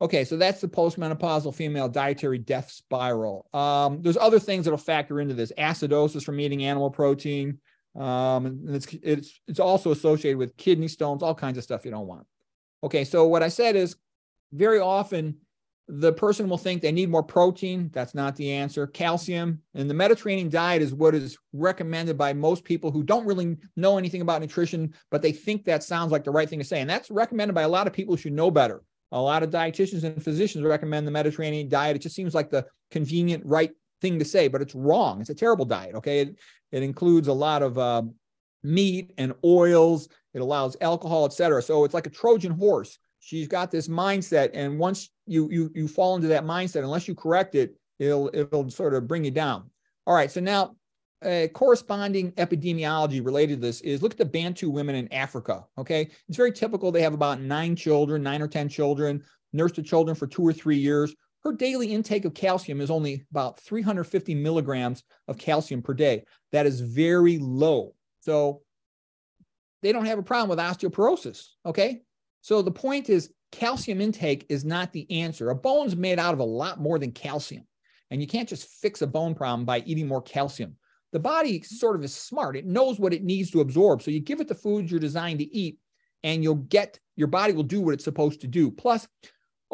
[0.00, 3.46] Okay, so that's the postmenopausal female dietary death spiral.
[3.54, 7.58] Um, there's other things that'll factor into this: acidosis from eating animal protein.
[7.96, 11.90] Um, and it's it's it's also associated with kidney stones, all kinds of stuff you
[11.90, 12.26] don't want.
[12.82, 13.96] Okay, so what I said is
[14.52, 15.36] very often
[15.86, 17.90] the person will think they need more protein.
[17.92, 18.86] That's not the answer.
[18.86, 23.58] Calcium and the Mediterranean diet is what is recommended by most people who don't really
[23.76, 26.80] know anything about nutrition, but they think that sounds like the right thing to say.
[26.80, 28.82] And that's recommended by a lot of people who should know better.
[29.12, 31.96] A lot of dietitians and physicians recommend the Mediterranean diet.
[31.96, 35.20] It just seems like the convenient, right thing to say, but it's wrong.
[35.20, 35.94] It's a terrible diet.
[35.94, 36.20] Okay.
[36.20, 36.36] It,
[36.72, 38.02] it includes a lot of uh,
[38.62, 40.08] meat and oils.
[40.34, 41.62] It allows alcohol, etc.
[41.62, 45.88] So it's like a Trojan horse she's got this mindset and once you you you
[45.88, 49.64] fall into that mindset unless you correct it it'll it'll sort of bring you down
[50.06, 50.76] all right so now
[51.24, 56.10] uh, corresponding epidemiology related to this is look at the bantu women in africa okay
[56.28, 59.22] it's very typical they have about nine children nine or ten children
[59.54, 63.24] nurse the children for two or three years her daily intake of calcium is only
[63.30, 68.62] about 350 milligrams of calcium per day that is very low so
[69.82, 72.02] they don't have a problem with osteoporosis okay
[72.44, 75.48] so the point is calcium intake is not the answer.
[75.48, 77.64] A bone's made out of a lot more than calcium.
[78.10, 80.76] And you can't just fix a bone problem by eating more calcium.
[81.12, 82.56] The body sort of is smart.
[82.56, 84.02] It knows what it needs to absorb.
[84.02, 85.78] So you give it the foods you're designed to eat
[86.22, 88.70] and you'll get your body will do what it's supposed to do.
[88.70, 89.06] Plus,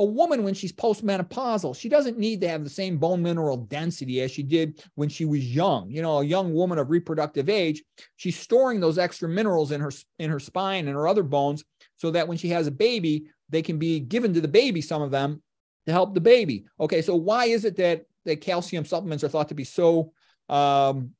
[0.00, 4.22] a woman when she's postmenopausal, she doesn't need to have the same bone mineral density
[4.22, 5.90] as she did when she was young.
[5.90, 7.82] You know, a young woman of reproductive age,
[8.16, 11.64] she's storing those extra minerals in her in her spine and her other bones
[11.96, 15.02] so that when she has a baby, they can be given to the baby, some
[15.02, 15.42] of them,
[15.84, 16.64] to help the baby.
[16.80, 20.12] Okay, so why is it that, that calcium supplements are thought to be so,
[20.48, 21.10] um,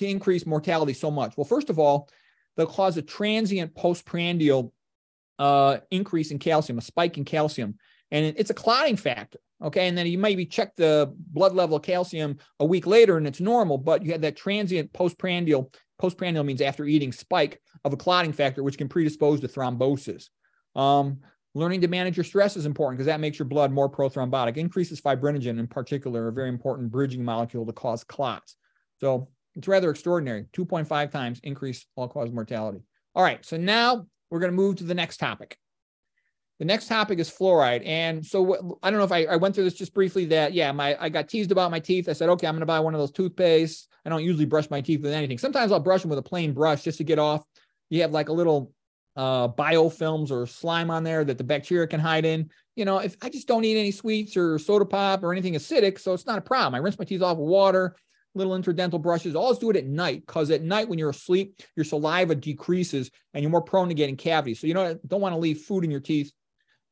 [0.00, 1.36] to increase mortality so much?
[1.36, 2.08] Well, first of all,
[2.56, 4.72] they'll cause a transient postprandial
[5.38, 7.78] uh, increase in calcium, a spike in calcium,
[8.12, 9.40] and it's a clotting factor.
[9.60, 13.26] Okay, and then you maybe check the blood level of calcium a week later and
[13.26, 15.72] it's normal, but you had that transient postprandial
[16.02, 20.30] Postprandial means after eating spike of a clotting factor, which can predispose to thrombosis.
[20.74, 21.20] Um,
[21.54, 24.56] learning to manage your stress is important because that makes your blood more prothrombotic.
[24.56, 28.56] Increases fibrinogen, in particular, a very important bridging molecule to cause clots.
[29.00, 30.46] So it's rather extraordinary.
[30.52, 32.82] 2.5 times increase all cause mortality.
[33.14, 35.56] All right, so now we're going to move to the next topic.
[36.62, 37.84] The next topic is fluoride.
[37.84, 40.70] And so I don't know if I, I, went through this just briefly that, yeah,
[40.70, 42.08] my I got teased about my teeth.
[42.08, 43.88] I said, okay, I'm going to buy one of those toothpastes.
[44.04, 45.38] I don't usually brush my teeth with anything.
[45.38, 47.42] Sometimes I'll brush them with a plain brush just to get off.
[47.90, 48.72] You have like a little
[49.16, 52.48] uh, biofilms or slime on there that the bacteria can hide in.
[52.76, 55.98] You know, if I just don't eat any sweets or soda pop or anything acidic,
[55.98, 56.76] so it's not a problem.
[56.76, 57.96] I rinse my teeth off with water,
[58.36, 59.34] little interdental brushes.
[59.34, 63.42] Always do it at night because at night when you're asleep, your saliva decreases and
[63.42, 64.60] you're more prone to getting cavities.
[64.60, 66.30] So you know, don't want to leave food in your teeth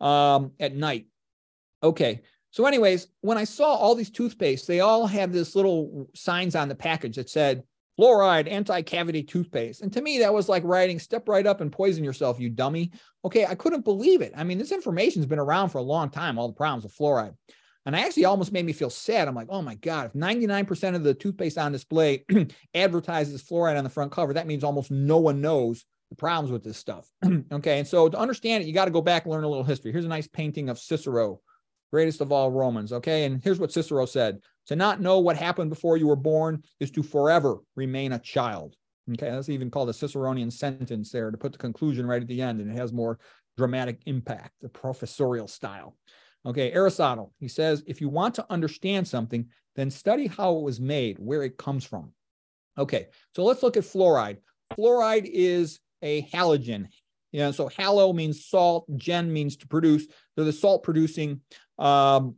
[0.00, 1.06] um, at night.
[1.82, 2.22] Okay.
[2.52, 6.68] So, anyways, when I saw all these toothpaste, they all have this little signs on
[6.68, 7.62] the package that said
[7.98, 9.82] fluoride anti-cavity toothpaste.
[9.82, 12.92] And to me, that was like writing step right up and poison yourself, you dummy.
[13.24, 14.32] Okay, I couldn't believe it.
[14.36, 17.34] I mean, this information's been around for a long time, all the problems with fluoride.
[17.86, 19.28] And I actually almost made me feel sad.
[19.28, 22.24] I'm like, oh my God, if 99% of the toothpaste on display
[22.74, 26.62] advertises fluoride on the front cover, that means almost no one knows the problems with
[26.62, 27.08] this stuff.
[27.52, 27.78] okay.
[27.78, 29.92] And so to understand it, you got to go back and learn a little history.
[29.92, 31.40] Here's a nice painting of Cicero,
[31.92, 32.92] greatest of all Romans.
[32.92, 33.24] Okay.
[33.24, 36.90] And here's what Cicero said To not know what happened before you were born is
[36.92, 38.74] to forever remain a child.
[39.12, 39.30] Okay.
[39.30, 42.60] That's even called a Ciceronian sentence there to put the conclusion right at the end.
[42.60, 43.18] And it has more
[43.56, 45.96] dramatic impact, the professorial style.
[46.44, 46.72] Okay.
[46.72, 49.46] Aristotle, he says, if you want to understand something,
[49.76, 52.12] then study how it was made, where it comes from.
[52.76, 53.06] Okay.
[53.36, 54.38] So let's look at fluoride.
[54.76, 56.88] Fluoride is a halogen.
[57.32, 60.06] Know, so halo means salt, gen means to produce.
[60.34, 61.40] They're the salt producing
[61.78, 62.34] um,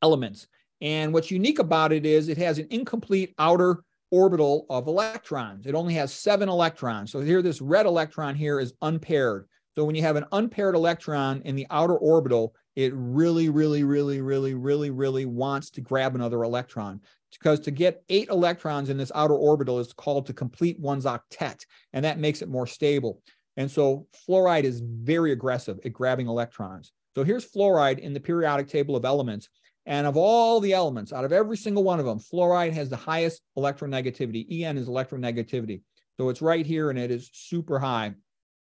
[0.00, 0.46] elements.
[0.80, 5.66] And what's unique about it is it has an incomplete outer orbital of electrons.
[5.66, 7.10] It only has seven electrons.
[7.10, 9.48] So here, this red electron here is unpaired.
[9.74, 14.20] So when you have an unpaired electron in the outer orbital, it really, really, really,
[14.20, 17.00] really, really, really wants to grab another electron
[17.36, 21.64] because to get eight electrons in this outer orbital is called to complete one's octet,
[21.92, 23.22] and that makes it more stable.
[23.56, 26.92] And so fluoride is very aggressive at grabbing electrons.
[27.16, 29.48] So here's fluoride in the periodic table of elements.
[29.86, 32.96] And of all the elements, out of every single one of them, fluoride has the
[32.96, 34.62] highest electronegativity.
[34.62, 35.80] En is electronegativity.
[36.18, 38.14] So it's right here and it is super high.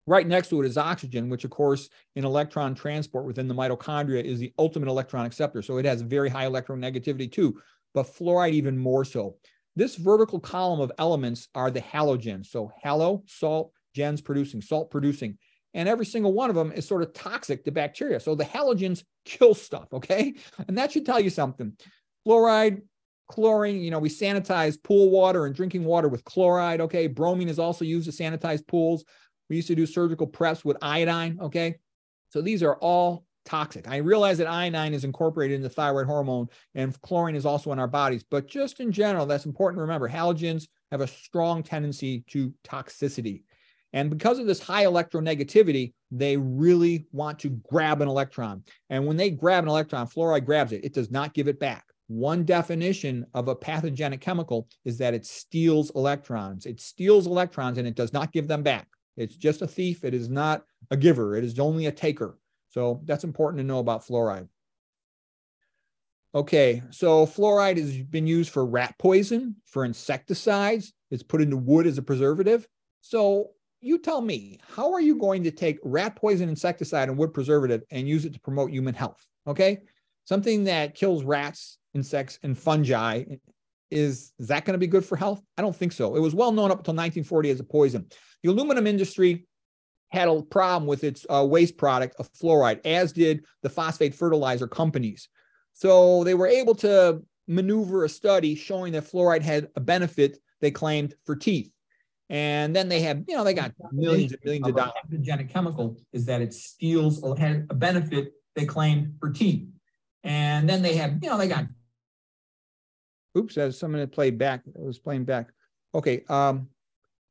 [0.06, 4.22] Right next to it is oxygen, which, of course, in electron transport within the mitochondria
[4.22, 5.62] is the ultimate electron acceptor.
[5.62, 7.60] So it has very high electronegativity too
[7.96, 9.36] but fluoride even more so.
[9.74, 12.46] This vertical column of elements are the halogens.
[12.46, 15.38] So halo, salt, gens producing, salt producing.
[15.74, 18.20] And every single one of them is sort of toxic to bacteria.
[18.20, 20.34] So the halogens kill stuff, okay?
[20.68, 21.72] And that should tell you something.
[22.26, 22.82] Fluoride,
[23.28, 27.06] chlorine, you know, we sanitize pool water and drinking water with chloride, okay?
[27.06, 29.04] Bromine is also used to sanitize pools.
[29.48, 31.76] We used to do surgical preps with iodine, okay?
[32.28, 33.88] So these are all toxic.
[33.88, 37.78] I realize that iodine is incorporated in the thyroid hormone and chlorine is also in
[37.78, 40.08] our bodies, but just in general, that's important to remember.
[40.08, 43.42] Halogens have a strong tendency to toxicity.
[43.92, 48.62] And because of this high electronegativity, they really want to grab an electron.
[48.90, 51.84] And when they grab an electron, fluoride grabs it, it does not give it back.
[52.08, 56.66] One definition of a pathogenic chemical is that it steals electrons.
[56.66, 58.86] It steals electrons and it does not give them back.
[59.16, 60.04] It's just a thief.
[60.04, 61.36] It is not a giver.
[61.36, 62.38] It is only a taker.
[62.76, 64.48] So that's important to know about fluoride.
[66.34, 70.92] Okay, so fluoride has been used for rat poison, for insecticides.
[71.10, 72.68] It's put into wood as a preservative.
[73.00, 77.32] So you tell me, how are you going to take rat poison insecticide and wood
[77.32, 79.26] preservative and use it to promote human health?
[79.46, 79.78] Okay,
[80.24, 83.24] something that kills rats insects, and fungi.
[83.90, 85.42] Is, is that going to be good for health?
[85.56, 86.14] I don't think so.
[86.14, 88.06] It was well known up until 1940 as a poison.
[88.42, 89.46] The aluminum industry
[90.10, 94.66] had a problem with its uh, waste product of fluoride, as did the phosphate fertilizer
[94.66, 95.28] companies.
[95.72, 100.70] So they were able to maneuver a study showing that fluoride had a benefit they
[100.70, 101.70] claimed for teeth.
[102.28, 104.92] And then they had, you know, they got millions and millions of dollars.
[105.02, 109.68] Pathogenic chemical is that it steals or had a benefit they claimed for teeth.
[110.24, 111.66] And then they have, you know, they got
[113.36, 115.50] Oops, as someone had played back, It was playing back.
[115.94, 116.24] Okay.
[116.28, 116.68] Um,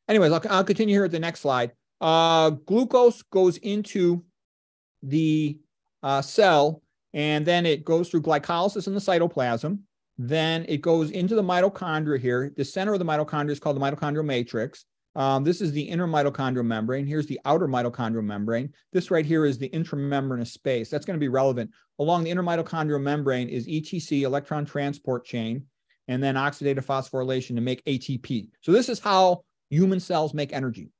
[0.07, 1.71] anyways, I'll, I'll continue here at the next slide.
[2.05, 4.23] Uh, glucose goes into
[5.01, 5.57] the
[6.03, 6.83] uh, cell
[7.15, 9.79] and then it goes through glycolysis in the cytoplasm.
[10.19, 12.53] Then it goes into the mitochondria here.
[12.55, 14.85] The center of the mitochondria is called the mitochondrial matrix.
[15.15, 17.07] Um, this is the inner mitochondrial membrane.
[17.07, 18.71] Here's the outer mitochondrial membrane.
[18.93, 20.91] This right here is the intramembranous space.
[20.91, 21.71] That's going to be relevant.
[21.97, 25.65] Along the inner mitochondrial membrane is ETC, electron transport chain
[26.07, 28.49] and then oxidative phosphorylation to make ATP.
[28.61, 30.91] So this is how human cells make energy.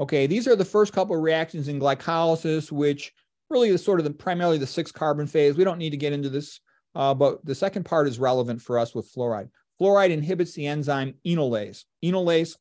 [0.00, 3.12] Okay, these are the first couple of reactions in glycolysis, which
[3.50, 5.56] really is sort of the primarily the six carbon phase.
[5.56, 6.60] We don't need to get into this,
[6.94, 9.50] uh, but the second part is relevant for us with fluoride.
[9.80, 11.84] Fluoride inhibits the enzyme enolase.
[12.04, 12.56] Enolase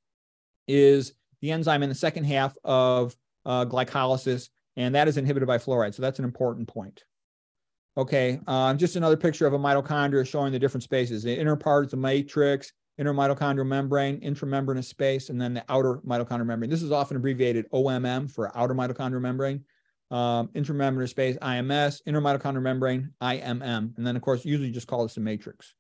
[0.67, 3.15] is the enzyme in the second half of
[3.45, 5.93] uh, glycolysis, and that is inhibited by fluoride.
[5.93, 7.03] So that's an important point.
[7.97, 11.23] Okay, um, just another picture of a mitochondria showing the different spaces.
[11.23, 15.95] The inner part is the matrix, inner mitochondrial membrane, intramembranous space, and then the outer
[16.05, 16.69] mitochondrial membrane.
[16.69, 19.63] This is often abbreviated OMM for outer mitochondrial membrane.
[20.11, 23.97] Um, intramembranous space, IMS, inner mitochondrial membrane, IMM.
[23.97, 25.73] And then, of course, usually just call this the matrix.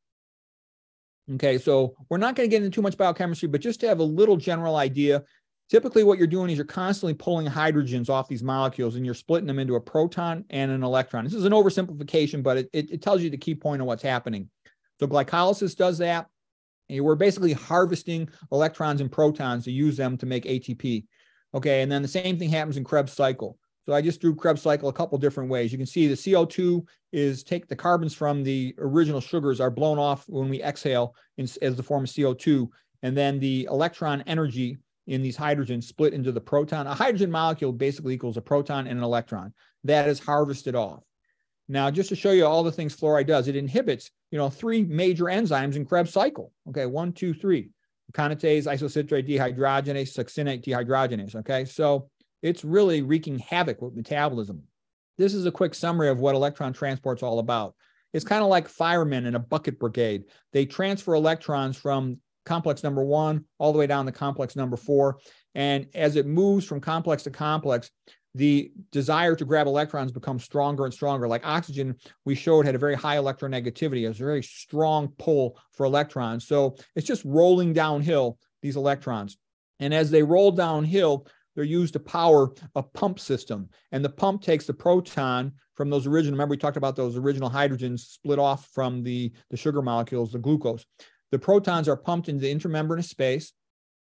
[1.33, 3.99] Okay, so we're not going to get into too much biochemistry, but just to have
[3.99, 5.23] a little general idea,
[5.71, 9.47] Typically, what you're doing is you're constantly pulling hydrogens off these molecules and you're splitting
[9.47, 11.23] them into a proton and an electron.
[11.23, 14.03] This is an oversimplification, but it, it, it tells you the key point of what's
[14.03, 14.49] happening.
[14.99, 16.27] So glycolysis does that.
[16.91, 21.05] And we're basically harvesting electrons and protons to use them to make ATP.
[21.53, 23.57] Okay, and then the same thing happens in Krebs cycle.
[23.83, 25.71] So I just drew Krebs cycle a couple different ways.
[25.71, 29.97] You can see the CO2 is take the carbons from the original sugars are blown
[29.97, 32.67] off when we exhale in, as the form of CO2.
[33.01, 34.77] And then the electron energy
[35.07, 36.85] in these hydrogens split into the proton.
[36.85, 39.51] A hydrogen molecule basically equals a proton and an electron.
[39.83, 41.03] That is harvested off.
[41.67, 44.83] Now, just to show you all the things fluoride does, it inhibits, you know, three
[44.83, 46.51] major enzymes in Krebs cycle.
[46.69, 47.69] Okay, one, two, three.
[48.11, 51.35] Aconitase, isocitrate dehydrogenase, succinate dehydrogenase.
[51.35, 52.09] Okay, so
[52.41, 54.63] it's really wreaking havoc with metabolism.
[55.17, 57.75] This is a quick summary of what electron transport's all about.
[58.13, 60.23] It's kind of like firemen in a bucket brigade.
[60.51, 65.19] They transfer electrons from complex number one all the way down to complex number four.
[65.53, 67.91] And as it moves from complex to complex,
[68.33, 71.27] the desire to grab electrons becomes stronger and stronger.
[71.27, 75.59] Like oxygen, we showed had a very high electronegativity, it was a very strong pull
[75.73, 76.47] for electrons.
[76.47, 79.37] So it's just rolling downhill, these electrons.
[79.79, 83.69] And as they roll downhill, they're used to power a pump system.
[83.91, 87.49] And the pump takes the proton from those original, remember we talked about those original
[87.49, 90.85] hydrogens split off from the, the sugar molecules, the glucose.
[91.31, 93.53] The protons are pumped into the intramembranous space,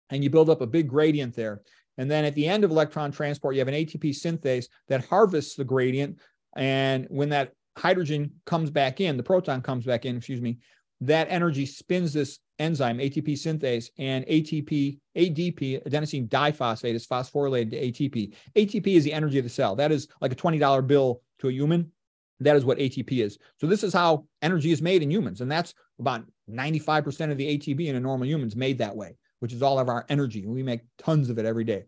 [0.10, 1.62] and you build up a big gradient there.
[1.98, 5.56] And then at the end of electron transport, you have an ATP synthase that harvests
[5.56, 6.20] the gradient.
[6.56, 10.60] And when that hydrogen comes back in, the proton comes back in, excuse me,
[11.02, 17.92] that energy spins this enzyme, ATP synthase, and ATP, ADP, adenosine diphosphate, is phosphorylated to
[17.92, 18.34] ATP.
[18.56, 19.76] ATP is the energy of the cell.
[19.76, 21.92] That is like a $20 bill to a human.
[22.40, 23.38] That is what ATP is.
[23.60, 25.42] So this is how energy is made in humans.
[25.42, 29.18] And that's about 95% of the ATP in a normal human is made that way,
[29.40, 30.46] which is all of our energy.
[30.46, 31.84] We make tons of it every day.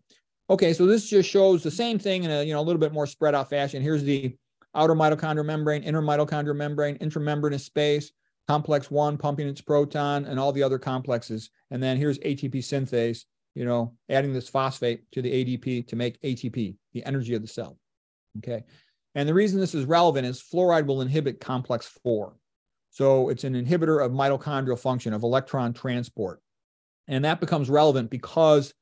[0.48, 2.92] Okay, so this just shows the same thing in a you know a little bit
[2.92, 3.82] more spread out fashion.
[3.82, 4.36] Here's the
[4.74, 8.12] outer mitochondrial membrane, inner mitochondrial membrane, intramembranous space,
[8.48, 11.50] complex one pumping its proton, and all the other complexes.
[11.70, 13.24] And then here's ATP synthase,
[13.54, 17.48] you know, adding this phosphate to the ADP to make ATP, the energy of the
[17.48, 17.78] cell.
[18.38, 18.64] Okay.
[19.14, 22.36] And the reason this is relevant is fluoride will inhibit complex four.
[22.90, 26.40] So it's an inhibitor of mitochondrial function, of electron transport.
[27.10, 28.72] And that becomes relevant because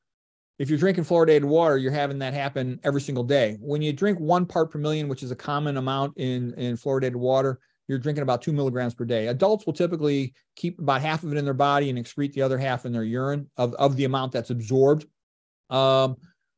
[0.59, 3.57] if you're drinking fluoridated water, you're having that happen every single day.
[3.59, 7.17] When you drink one part per million, which is a common amount in, in fluoridated
[7.17, 7.59] water,
[7.89, 9.29] you're drinking about two milligrams per day.
[9.29, 12.59] Adults will typically keep about half of it in their body and excrete the other
[12.59, 15.07] half in their urine of, of the amount that's absorbed.
[15.71, 16.17] Um,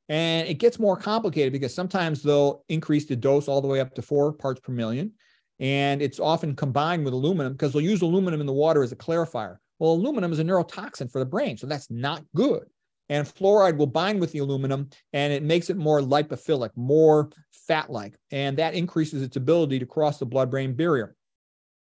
[0.08, 3.94] and it gets more complicated because sometimes they'll increase the dose all the way up
[3.94, 5.12] to four parts per million.
[5.60, 8.96] And it's often combined with aluminum because they'll use aluminum in the water as a
[8.96, 9.58] clarifier.
[9.80, 12.62] Well, aluminum is a neurotoxin for the brain, so that's not good.
[13.08, 17.90] And fluoride will bind with the aluminum and it makes it more lipophilic, more fat
[17.90, 18.14] like.
[18.30, 21.16] And that increases its ability to cross the blood brain barrier.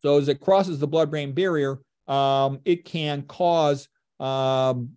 [0.02, 3.88] So as it crosses the blood-brain barrier, um, it can cause,
[4.20, 4.90] um,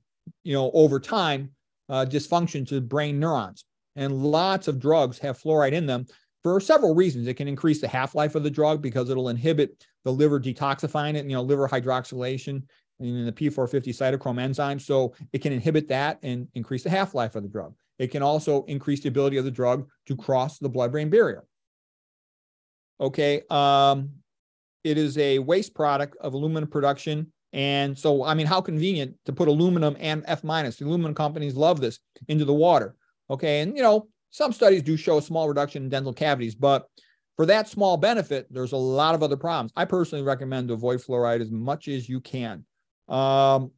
[0.42, 1.52] you know, over time,
[1.88, 3.64] uh, dysfunction to brain neurons.
[3.94, 6.06] And lots of drugs have fluoride in them
[6.42, 7.28] for several reasons.
[7.28, 11.24] It can increase the half-life of the drug because it'll inhibit the liver detoxifying it,
[11.24, 12.64] you know, liver hydroxylation
[13.00, 14.78] and the P450 cytochrome enzyme.
[14.78, 17.74] So it can inhibit that and increase the half-life of the drug.
[17.98, 21.44] It can also increase the ability of the drug to cross the blood-brain barrier.
[23.00, 23.42] Okay.
[23.50, 24.10] Um,
[24.84, 27.32] it is a waste product of aluminum production.
[27.52, 30.76] And so, I mean, how convenient to put aluminum and F minus.
[30.76, 32.96] The aluminum companies love this into the water.
[33.30, 33.60] Okay.
[33.60, 36.86] And, you know, some studies do show a small reduction in dental cavities, but
[37.36, 39.72] for that small benefit, there's a lot of other problems.
[39.76, 42.64] I personally recommend to avoid fluoride as much as you can.
[43.08, 43.70] Um,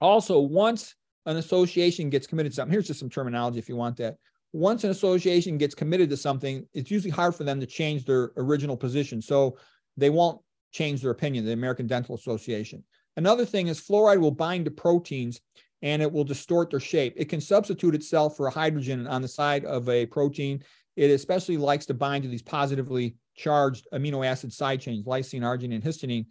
[0.00, 0.94] also, once
[1.26, 4.16] an association gets committed to something, here's just some terminology if you want that.
[4.52, 8.32] Once an association gets committed to something, it's usually hard for them to change their
[8.36, 9.22] original position.
[9.22, 9.56] So
[9.96, 10.40] they won't
[10.72, 12.82] change their opinion, the American Dental Association.
[13.16, 15.40] Another thing is fluoride will bind to proteins
[15.82, 17.14] and it will distort their shape.
[17.16, 20.62] It can substitute itself for a hydrogen on the side of a protein.
[20.96, 25.74] It especially likes to bind to these positively charged amino acid side chains, lysine, arginine,
[25.74, 26.26] and histidine.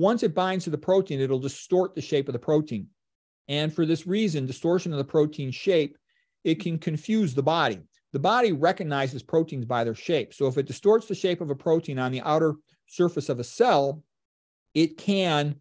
[0.00, 2.86] Once it binds to the protein, it'll distort the shape of the protein.
[3.48, 5.98] And for this reason, distortion of the protein shape,
[6.42, 7.80] it can confuse the body.
[8.14, 10.32] The body recognizes proteins by their shape.
[10.32, 12.54] So if it distorts the shape of a protein on the outer
[12.86, 14.02] surface of a cell,
[14.72, 15.56] it can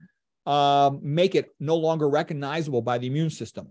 [0.45, 3.67] um, make it no longer recognizable by the immune system.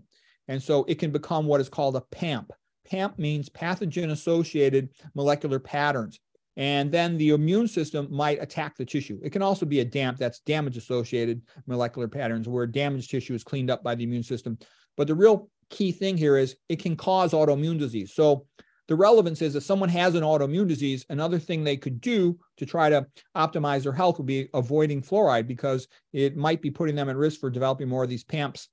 [0.47, 2.51] And so it can become what is called a PAMP.
[2.85, 6.19] PAMP means pathogen associated molecular patterns.
[6.59, 9.17] And then the immune system might attack the tissue.
[9.23, 13.45] It can also be a DAMP, that's damage associated molecular patterns, where damaged tissue is
[13.45, 14.59] cleaned up by the immune system.
[14.97, 18.13] But the real key thing here is it can cause autoimmune disease.
[18.13, 18.45] So
[18.89, 22.65] the relevance is if someone has an autoimmune disease, another thing they could do to
[22.65, 23.07] try to
[23.37, 27.39] optimize their health would be avoiding fluoride because it might be putting them at risk
[27.39, 28.67] for developing more of these PAMPs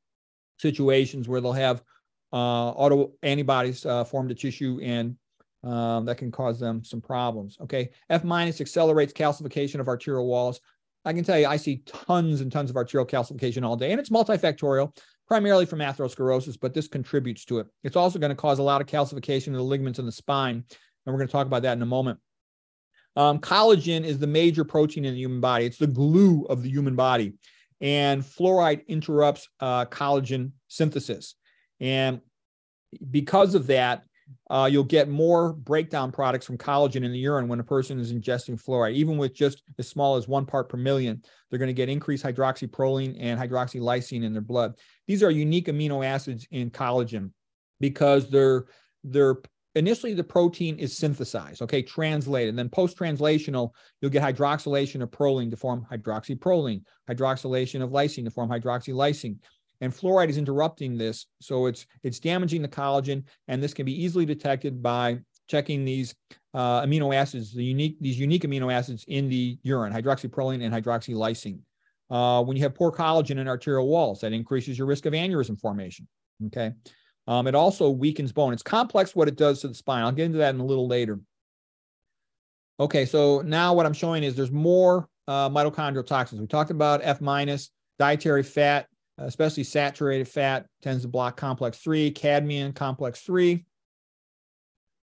[0.58, 1.84] situations where they'll have
[2.32, 5.16] uh, auto antibodies uh, form the tissue and
[5.64, 7.56] um, that can cause them some problems.
[7.60, 7.90] Okay.
[8.10, 10.60] F minus accelerates calcification of arterial walls.
[11.04, 14.00] I can tell you, I see tons and tons of arterial calcification all day, and
[14.00, 14.96] it's multifactorial
[15.26, 17.66] primarily from atherosclerosis, but this contributes to it.
[17.82, 20.56] It's also going to cause a lot of calcification of the ligaments in the spine.
[20.56, 22.18] And we're going to talk about that in a moment.
[23.16, 25.64] Um, collagen is the major protein in the human body.
[25.64, 27.34] It's the glue of the human body.
[27.80, 31.34] And fluoride interrupts uh, collagen synthesis.
[31.80, 32.20] And
[33.10, 34.04] because of that,
[34.50, 38.12] uh, you'll get more breakdown products from collagen in the urine when a person is
[38.12, 38.94] ingesting fluoride.
[38.94, 42.24] Even with just as small as one part per million, they're going to get increased
[42.24, 44.74] hydroxyproline and hydroxylysine in their blood.
[45.06, 47.30] These are unique amino acids in collagen
[47.80, 48.66] because they're
[49.04, 49.36] they're
[49.76, 52.48] initially the protein is synthesized, okay, translated.
[52.48, 53.70] And then post-translational,
[54.00, 59.36] you'll get hydroxylation of proline to form hydroxyproline, hydroxylation of lysine to form hydroxylysine
[59.80, 61.26] and fluoride is interrupting this.
[61.40, 65.18] So it's it's damaging the collagen, and this can be easily detected by
[65.48, 66.14] checking these
[66.54, 71.60] uh, amino acids, the unique these unique amino acids in the urine, hydroxyproline and hydroxylysine.
[72.08, 75.60] Uh, when you have poor collagen in arterial walls, that increases your risk of aneurysm
[75.60, 76.06] formation.
[76.46, 76.72] Okay.
[77.28, 78.52] Um, it also weakens bone.
[78.52, 80.04] It's complex what it does to the spine.
[80.04, 81.18] I'll get into that in a little later.
[82.78, 86.40] Okay, so now what I'm showing is there's more uh, mitochondrial toxins.
[86.40, 88.86] We talked about F minus, dietary fat,
[89.18, 93.64] especially saturated fat tends to block complex 3, cadmium complex 3.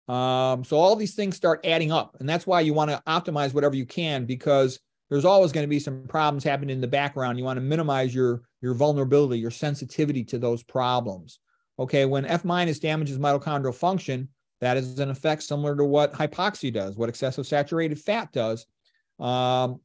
[0.08, 2.16] Um, so all these things start adding up.
[2.20, 4.80] And that's why you want to optimize whatever you can because
[5.10, 7.38] there's always going to be some problems happening in the background.
[7.38, 11.39] You want to minimize your, your vulnerability, your sensitivity to those problems.
[11.80, 14.30] Okay, when F minus damages mitochondrial function,
[14.62, 18.66] that is an effect similar to what hypoxia does, what excessive saturated fat does.
[19.20, 19.80] Um,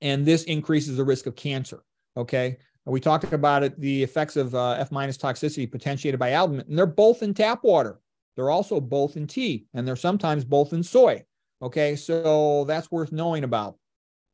[0.00, 1.84] and this increases the risk of cancer.
[2.16, 6.66] Okay, we talked about it, the effects of uh, F minus toxicity potentiated by aluminum,
[6.68, 8.00] and they're both in tap water.
[8.34, 11.24] They're also both in tea, and they're sometimes both in soy.
[11.60, 13.76] Okay, so that's worth knowing about.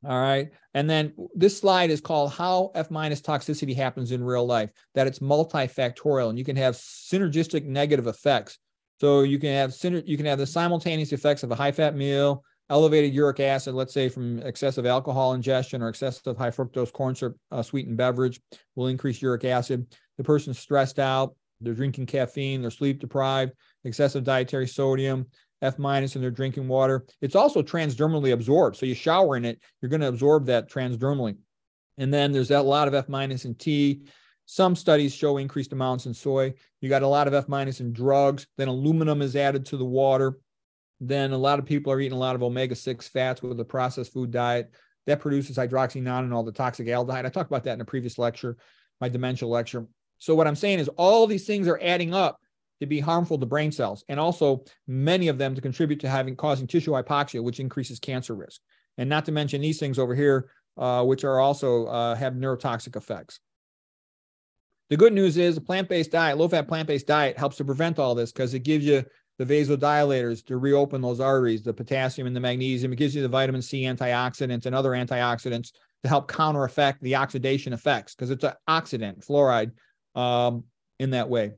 [0.05, 0.51] All right.
[0.75, 5.09] And then this slide is called How F minus toxicity happens in real life, that
[5.09, 8.59] it's multifactorial and you can have synergistic negative effects.
[9.01, 9.75] So you can have
[10.07, 13.95] you can have the simultaneous effects of a high fat meal, elevated uric acid, let's
[13.95, 18.41] say from excessive alcohol ingestion or excessive high fructose corn syrup uh, sweetened beverage
[18.77, 19.87] will increase uric acid.
[20.19, 23.53] The person's stressed out, they're drinking caffeine, they're sleep deprived,
[23.85, 25.27] excessive dietary sodium,
[25.63, 27.05] F minus in their drinking water.
[27.21, 28.77] It's also transdermally absorbed.
[28.77, 31.37] So you shower in it, you're going to absorb that transdermally.
[31.97, 34.03] And then there's a lot of F minus in tea.
[34.47, 36.55] Some studies show increased amounts in soy.
[36.81, 38.47] You got a lot of F minus in drugs.
[38.57, 40.39] Then aluminum is added to the water.
[41.01, 43.65] Then a lot of people are eating a lot of omega 6 fats with a
[43.65, 44.73] processed food diet.
[45.07, 47.25] That produces hydroxynonenal, the toxic aldehyde.
[47.25, 48.57] I talked about that in a previous lecture,
[49.01, 49.87] my dementia lecture.
[50.19, 52.41] So what I'm saying is all these things are adding up
[52.81, 56.37] to be harmful to brain cells, and also many of them to contribute to having
[56.37, 58.61] causing tissue hypoxia, which increases cancer risk.
[58.99, 62.97] And not to mention these things over here, uh, which are also uh, have neurotoxic
[62.97, 63.41] effects.
[64.91, 68.33] The good news is a plant-based diet, low-fat plant-based diet helps to prevent all this
[68.33, 69.05] because it gives you
[69.39, 72.93] the vasodilators to reopen those arteries, the potassium and the magnesium.
[72.93, 75.73] It gives you the vitamin C antioxidants and other antioxidants
[76.03, 79.73] to help counter effect the oxidation effects because it's an oxidant, fluoride,
[80.15, 80.65] um,
[80.99, 81.53] in that way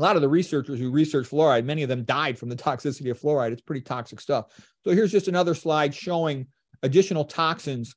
[0.00, 3.10] a lot of the researchers who research fluoride, many of them died from the toxicity
[3.10, 3.52] of fluoride.
[3.52, 4.46] It's pretty toxic stuff.
[4.82, 6.46] So here's just another slide showing
[6.82, 7.94] additional toxins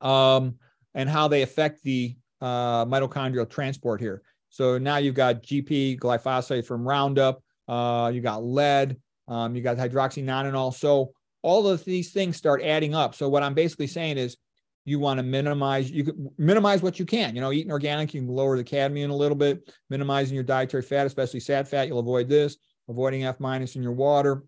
[0.00, 0.54] um,
[0.94, 4.22] and how they affect the uh, mitochondrial transport here.
[4.48, 8.96] So now you've got GP glyphosate from Roundup, uh, you got lead,
[9.28, 10.74] um, you got hydroxynonenal.
[10.74, 11.12] So
[11.42, 13.14] all of these things start adding up.
[13.14, 14.36] So what I'm basically saying is
[14.84, 17.34] you want to minimize you can minimize what you can.
[17.34, 20.82] You know eating organic you can lower the cadmium a little bit minimizing your dietary
[20.82, 21.88] fat especially sat fat.
[21.88, 22.56] You'll avoid this
[22.88, 24.44] avoiding f minus in your water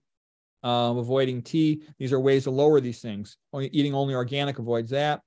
[0.63, 3.37] um, avoiding tea these are ways to lower these things.
[3.53, 5.21] Only, eating only organic avoids that.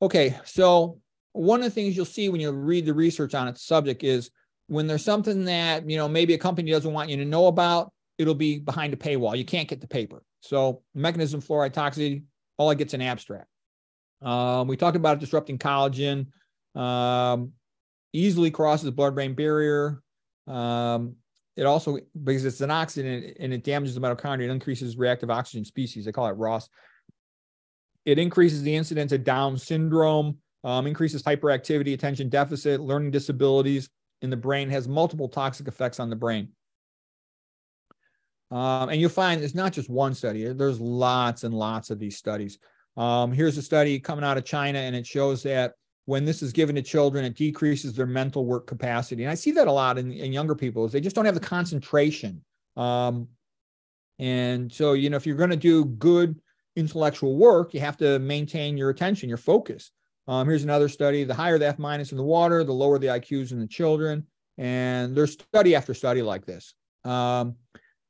[0.00, 0.98] Okay so
[1.32, 4.30] one of the things you'll see when you read the research on its subject is
[4.68, 7.92] when there's something that you know maybe a company doesn't want you to know about
[8.18, 12.22] it'll be behind a paywall you can't get the paper so mechanism fluoride toxicity
[12.58, 13.48] all i get's an abstract
[14.22, 16.26] um, we talked about disrupting collagen,
[16.74, 17.52] um,
[18.12, 20.02] easily crosses the blood brain barrier.
[20.46, 21.16] Um,
[21.56, 25.64] it also, because it's an oxidant and it damages the mitochondria, it increases reactive oxygen
[25.64, 26.04] species.
[26.04, 26.68] They call it ROS.
[28.04, 33.88] It increases the incidence of Down syndrome, um, increases hyperactivity, attention deficit, learning disabilities
[34.22, 36.48] in the brain, has multiple toxic effects on the brain.
[38.50, 42.16] Um, and you'll find it's not just one study, there's lots and lots of these
[42.16, 42.58] studies.
[42.96, 45.74] Um, here's a study coming out of China, and it shows that
[46.06, 49.24] when this is given to children, it decreases their mental work capacity.
[49.24, 51.34] And I see that a lot in, in younger people is they just don't have
[51.34, 52.42] the concentration.
[52.76, 53.28] Um,
[54.18, 56.40] and so, you know, if you're going to do good
[56.76, 59.90] intellectual work, you have to maintain your attention, your focus.
[60.28, 61.24] Um, here's another study.
[61.24, 64.26] The higher the F minus in the water, the lower the IQs in the children.
[64.58, 66.74] And there's study after study like this.
[67.04, 67.56] Um,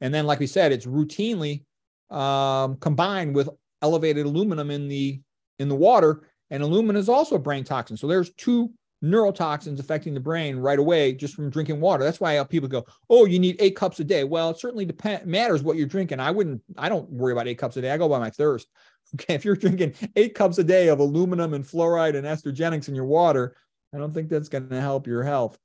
[0.01, 1.65] and then, like we said, it's routinely
[2.11, 3.49] um, combined with
[3.83, 5.21] elevated aluminum in the
[5.59, 7.97] in the water, and aluminum is also a brain toxin.
[7.97, 8.71] So there's two
[9.05, 12.05] neurotoxins affecting the brain right away just from drinking water.
[12.05, 15.27] That's why people go, "Oh, you need eight cups a day." Well, it certainly depend
[15.27, 16.21] matters what you're drinking.
[16.21, 16.63] I wouldn't.
[16.77, 17.91] I don't worry about eight cups a day.
[17.91, 18.69] I go by my thirst.
[19.15, 22.95] Okay, if you're drinking eight cups a day of aluminum and fluoride and estrogenics in
[22.95, 23.57] your water,
[23.95, 25.57] I don't think that's going to help your health.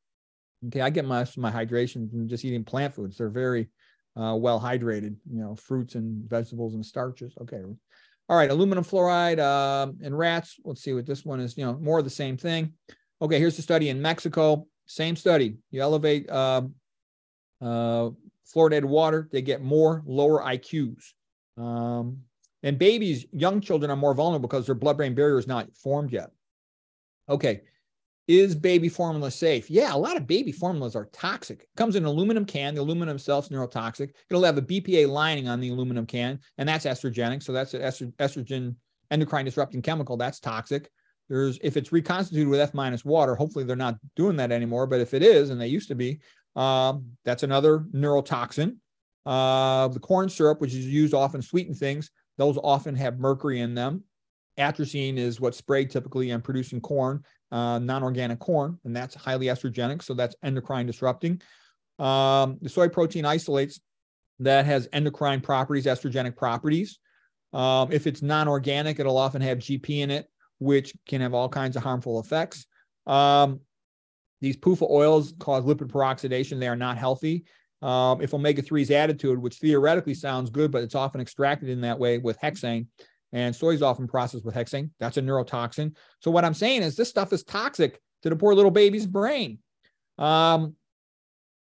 [0.68, 3.18] Okay, I get my my hydration from just eating plant foods.
[3.18, 3.70] They're very
[4.16, 5.16] uh, well hydrated.
[5.32, 7.34] You know, fruits and vegetables and starches.
[7.42, 7.62] Okay,
[8.30, 10.58] all right, aluminum fluoride uh, in rats.
[10.64, 11.58] Let's see what this one is.
[11.58, 12.74] You know, more of the same thing.
[13.22, 14.68] Okay, here's the study in Mexico.
[14.86, 15.58] Same study.
[15.72, 16.62] You elevate uh,
[17.62, 18.10] uh,
[18.54, 21.14] fluoridated water, they get more lower IQs.
[21.58, 22.20] Um,
[22.64, 26.32] and babies, young children are more vulnerable because their blood-brain barrier is not formed yet.
[27.30, 27.62] Okay,
[28.28, 29.70] is baby formula safe?
[29.70, 31.62] Yeah, a lot of baby formulas are toxic.
[31.62, 32.76] It comes in an aluminum can.
[32.76, 34.12] The aluminum itself is neurotoxic.
[34.30, 37.43] It'll have a BPA lining on the aluminum can, and that's estrogenic.
[37.43, 38.76] So that's an estrogen
[39.09, 40.18] endocrine disrupting chemical.
[40.18, 40.89] That's toxic.
[41.30, 44.88] There's if it's reconstituted with F minus water, hopefully they're not doing that anymore.
[44.88, 46.20] But if it is, and they used to be,
[46.55, 48.78] um, that's another neurotoxin.
[49.26, 53.76] Uh, the corn syrup, which is used often sweeten things, those often have mercury in
[53.76, 54.04] them.
[54.58, 60.02] Atrazine is what's sprayed typically on producing corn uh, non-organic corn, and that's highly estrogenic,
[60.02, 61.42] so that's endocrine disrupting.
[62.00, 63.80] Um, the soy protein isolates
[64.40, 67.00] that has endocrine properties, estrogenic properties.
[67.54, 70.28] Um, if it's non-organic, it'll often have GP in it,
[70.60, 72.66] which can have all kinds of harmful effects.
[73.06, 73.60] Um,
[74.40, 76.60] these PUFA oils cause lipid peroxidation.
[76.60, 77.44] They are not healthy.
[77.82, 81.22] Um, if omega 3 is added to it, which theoretically sounds good, but it's often
[81.22, 82.88] extracted in that way with hexane.
[83.34, 84.92] And soy is often processed with hexane.
[85.00, 85.96] That's a neurotoxin.
[86.20, 89.60] So, what I'm saying is, this stuff is toxic to the poor little baby's brain.
[90.18, 90.76] Um,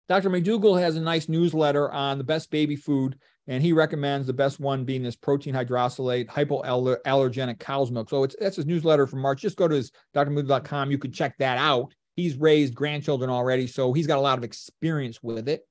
[0.10, 0.30] Dr.
[0.30, 4.60] McDougall has a nice newsletter on the best baby food, and he recommends the best
[4.60, 8.10] one being this protein hydrolysate hypoallergenic cow's milk.
[8.10, 9.42] So it's that's his newsletter from March.
[9.42, 10.92] Just go to his drmcdougall.com.
[10.92, 11.94] You could check that out.
[12.16, 15.66] He's raised grandchildren already, so he's got a lot of experience with it.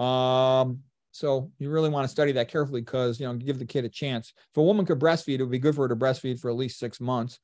[0.00, 0.80] Um,
[1.12, 3.88] so you really want to study that carefully because you know give the kid a
[3.88, 4.32] chance.
[4.50, 6.56] If a woman could breastfeed, it would be good for her to breastfeed for at
[6.56, 7.38] least six months.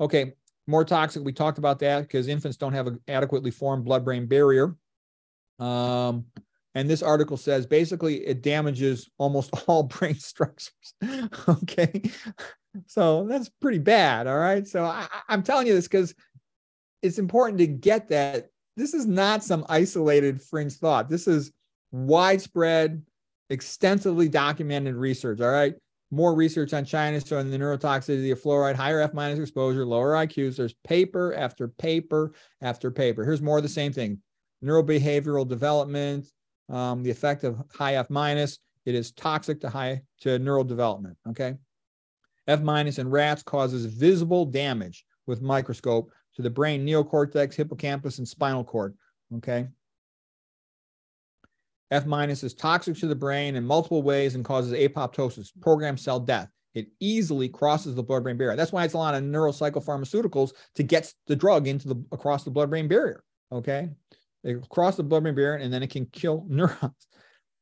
[0.00, 0.34] Okay,
[0.66, 1.24] more toxic.
[1.24, 4.74] We talked about that because infants don't have an adequately formed blood-brain barrier.
[5.58, 6.26] Um,
[6.74, 10.94] and this article says basically it damages almost all brain structures.
[11.48, 12.02] okay.
[12.86, 14.26] So that's pretty bad.
[14.26, 14.66] All right.
[14.66, 16.14] So I, I'm telling you this because
[17.02, 21.08] it's important to get that this is not some isolated fringe thought.
[21.08, 21.52] This is
[21.94, 23.02] widespread,
[23.50, 25.40] extensively documented research.
[25.40, 25.74] All right.
[26.10, 30.56] More research on China showing the neurotoxicity of fluoride, higher F minus exposure, lower IQs.
[30.56, 33.24] There's paper after paper after paper.
[33.24, 34.20] Here's more of the same thing
[34.62, 36.26] neurobehavioral development,
[36.68, 38.58] um, the effect of high F minus.
[38.86, 41.16] It is toxic to high to neural development.
[41.28, 41.54] Okay.
[42.46, 48.28] F minus in rats causes visible damage with microscope to the brain, neocortex, hippocampus, and
[48.28, 48.94] spinal cord.
[49.36, 49.68] Okay.
[51.90, 56.20] F minus is toxic to the brain in multiple ways and causes apoptosis, programmed cell
[56.20, 56.48] death.
[56.74, 58.56] It easily crosses the blood-brain barrier.
[58.56, 62.50] That's why it's a lot of neuropsychopharmaceuticals to get the drug into the across the
[62.50, 63.22] blood-brain barrier.
[63.52, 63.90] Okay.
[64.42, 67.06] They cross the blood-brain barrier and then it can kill neurons.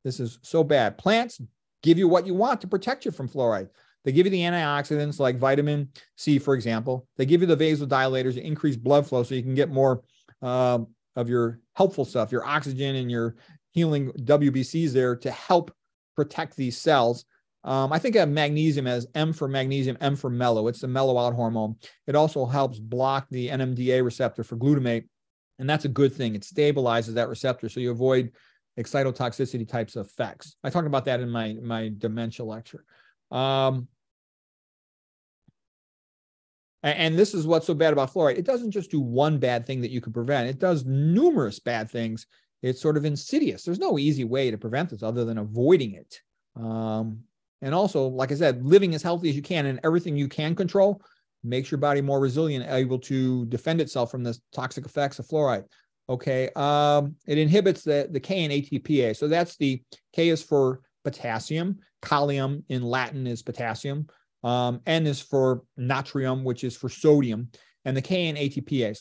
[0.05, 0.99] This is so bad.
[0.99, 1.41] Plants
[1.83, 3.68] give you what you want to protect you from fluoride.
[4.05, 7.07] They give you the antioxidants like vitamin C, for example.
[7.16, 10.03] They give you the vasodilators to increase blood flow so you can get more
[10.41, 13.37] um, of your helpful stuff, your oxygen and your
[13.73, 15.75] healing WBCs there to help
[16.14, 17.25] protect these cells.
[17.64, 20.68] Um, I think of magnesium as M for magnesium, M for mellow.
[20.68, 21.77] It's the mellow out hormone.
[22.07, 25.07] It also helps block the NMDA receptor for glutamate,
[25.59, 26.35] and that's a good thing.
[26.35, 28.33] It stabilizes that receptor, so you avoid
[28.79, 30.57] excitotoxicity types of effects.
[30.64, 32.85] I talked about that in my my dementia lecture.
[33.31, 33.89] Um,
[36.83, 38.39] and this is what's so bad about fluoride.
[38.39, 40.49] It doesn't just do one bad thing that you can prevent.
[40.49, 42.27] It does numerous bad things.
[42.63, 43.65] It's sort of insidious.
[43.65, 46.21] There's no easy way to prevent this other than avoiding it.
[46.57, 47.21] Um,
[47.61, 50.55] and also, like I said, living as healthy as you can and everything you can
[50.55, 51.03] control
[51.45, 55.65] makes your body more resilient, able to defend itself from the toxic effects of fluoride.
[56.09, 56.51] Okay.
[56.57, 59.17] Um, it inhibits the, the K and ATPase.
[59.17, 59.83] So that's the
[60.13, 61.79] K is for potassium.
[62.03, 64.09] Kalium in Latin is potassium.
[64.45, 67.49] Um, N is for natrium, which is for sodium.
[67.85, 69.01] And the K and ATPase.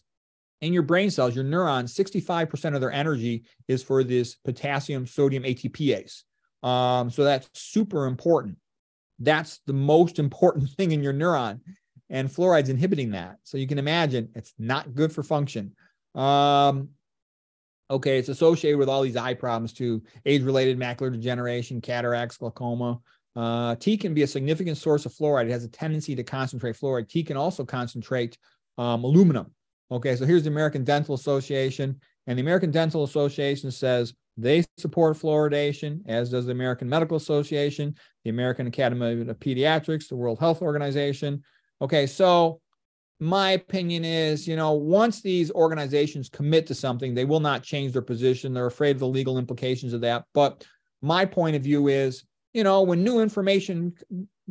[0.62, 5.44] In your brain cells, your neurons, 65% of their energy is for this potassium sodium
[5.44, 6.22] ATPase.
[6.64, 8.58] Um, so that's super important.
[9.20, 11.60] That's the most important thing in your neuron
[12.10, 13.38] and fluoride's inhibiting that.
[13.44, 15.74] So you can imagine it's not good for function.
[16.14, 16.90] Um,
[17.90, 23.00] okay, it's associated with all these eye problems too age related macular degeneration, cataracts, glaucoma.
[23.36, 25.46] Uh, Tea can be a significant source of fluoride.
[25.46, 27.08] It has a tendency to concentrate fluoride.
[27.08, 28.38] Tea can also concentrate
[28.78, 29.52] um, aluminum.
[29.92, 32.00] Okay, so here's the American Dental Association.
[32.28, 37.96] And the American Dental Association says they support fluoridation, as does the American Medical Association,
[38.24, 41.44] the American Academy of Pediatrics, the World Health Organization.
[41.82, 42.62] Okay, so
[43.20, 47.92] my opinion is, you know, once these organizations commit to something, they will not change
[47.92, 48.54] their position.
[48.54, 50.26] They're afraid of the legal implications of that.
[50.34, 50.66] But
[51.02, 52.24] my point of view is,
[52.54, 53.94] you know, when new information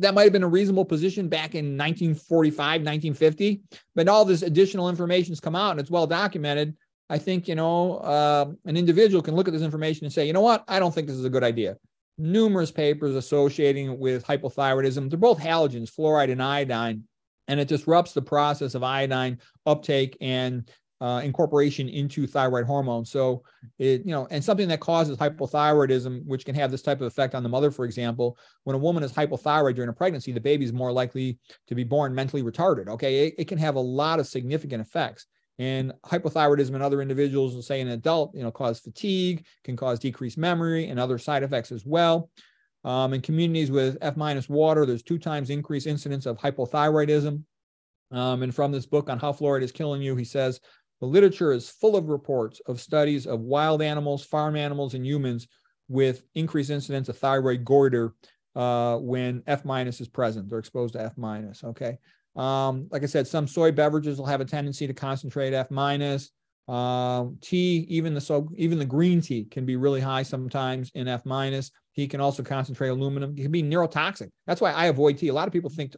[0.01, 3.61] that might have been a reasonable position back in 1945, 1950,
[3.95, 6.75] but all this additional information has come out and it's well documented.
[7.09, 10.33] I think, you know, uh, an individual can look at this information and say, you
[10.33, 11.77] know what, I don't think this is a good idea
[12.17, 15.09] numerous papers associating with hypothyroidism.
[15.09, 17.05] They're both halogens, fluoride and iodine
[17.51, 20.69] and it disrupts the process of iodine uptake and
[21.01, 23.03] uh, incorporation into thyroid hormone.
[23.03, 23.43] So
[23.79, 27.33] it, you know, and something that causes hypothyroidism, which can have this type of effect
[27.33, 30.63] on the mother, for example, when a woman is hypothyroid during a pregnancy, the baby
[30.63, 32.87] is more likely to be born mentally retarded.
[32.87, 33.27] Okay.
[33.27, 35.25] It, it can have a lot of significant effects.
[35.57, 40.37] And hypothyroidism in other individuals, say an adult, you know, cause fatigue, can cause decreased
[40.37, 42.29] memory and other side effects as well.
[42.83, 47.43] Um, in communities with F minus water, there's two times increased incidence of hypothyroidism.
[48.11, 50.59] Um, and from this book on how fluoride is killing you, he says
[51.01, 55.47] the literature is full of reports of studies of wild animals, farm animals, and humans
[55.89, 58.13] with increased incidence of thyroid goiter
[58.55, 60.49] uh, when F minus is present.
[60.49, 61.63] They're exposed to F minus.
[61.63, 61.97] Okay.
[62.35, 66.31] Um, like I said, some soy beverages will have a tendency to concentrate F minus.
[66.67, 71.07] Um, tea, even the so even the green tea can be really high sometimes in
[71.07, 71.71] F minus.
[71.95, 73.31] Tea can also concentrate aluminum.
[73.37, 74.29] It can be neurotoxic.
[74.47, 75.27] That's why I avoid tea.
[75.27, 75.93] A lot of people think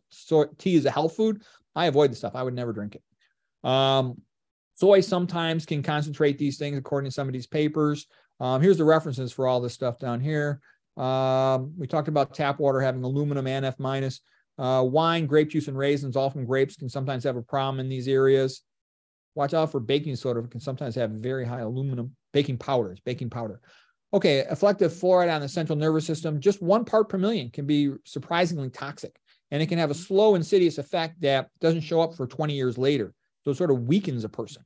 [0.58, 1.44] tea is a health food.
[1.76, 2.36] I avoid the stuff.
[2.36, 3.70] I would never drink it.
[3.70, 4.22] Um,
[4.76, 8.08] soy sometimes can concentrate these things according to some of these papers.
[8.40, 10.60] Um, here's the references for all this stuff down here.
[10.98, 14.22] Um, we talked about tap water having aluminum and F minus.
[14.58, 17.90] Uh, wine, grape juice, and raisins, all from grapes, can sometimes have a problem in
[17.90, 18.62] these areas.
[19.36, 22.16] Watch out for baking soda, it can sometimes have very high aluminum.
[22.34, 23.62] Baking powders, baking powder.
[24.14, 27.94] Okay, effective fluoride on the central nervous system, just one part per million can be
[28.06, 29.16] surprisingly toxic.
[29.50, 32.78] And it can have a slow, insidious effect that doesn't show up for 20 years
[32.78, 33.14] later.
[33.44, 34.64] So it sort of weakens a person.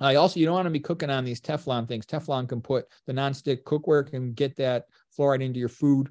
[0.00, 2.06] Uh, also, you don't want to be cooking on these Teflon things.
[2.06, 4.84] Teflon can put the nonstick cookware can get that
[5.16, 6.10] fluoride into your food.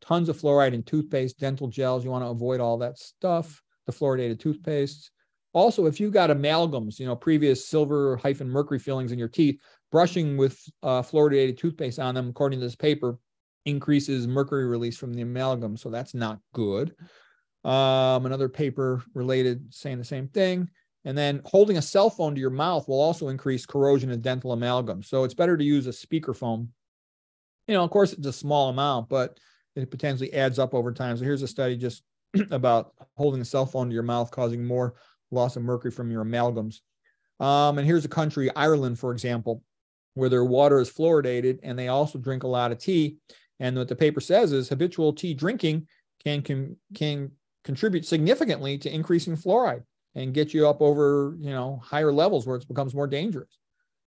[0.00, 2.04] Tons of fluoride in toothpaste, dental gels.
[2.04, 3.62] You want to avoid all that stuff.
[3.86, 5.10] The fluoridated toothpaste.
[5.52, 9.60] Also, if you've got amalgams, you know, previous silver hyphen mercury fillings in your teeth,
[9.90, 13.18] brushing with uh, fluoridated toothpaste on them, according to this paper,
[13.64, 15.76] increases mercury release from the amalgam.
[15.76, 16.94] So that's not good.
[17.64, 20.68] Um, another paper related saying the same thing.
[21.04, 24.52] And then holding a cell phone to your mouth will also increase corrosion of dental
[24.52, 25.02] amalgam.
[25.02, 26.68] So it's better to use a speakerphone.
[27.66, 29.38] You know, of course, it's a small amount, but
[29.76, 31.16] it potentially adds up over time.
[31.16, 32.02] So here's a study just
[32.50, 34.94] about holding a cell phone to your mouth causing more
[35.30, 36.80] loss of mercury from your amalgams.
[37.40, 39.62] Um, and here's a country, Ireland, for example,
[40.14, 43.18] where their water is fluoridated and they also drink a lot of tea.
[43.60, 45.86] And what the paper says is habitual tea drinking
[46.24, 47.30] can, can, can
[47.62, 49.82] contribute significantly to increasing fluoride
[50.18, 53.58] and get you up over, you know, higher levels where it becomes more dangerous.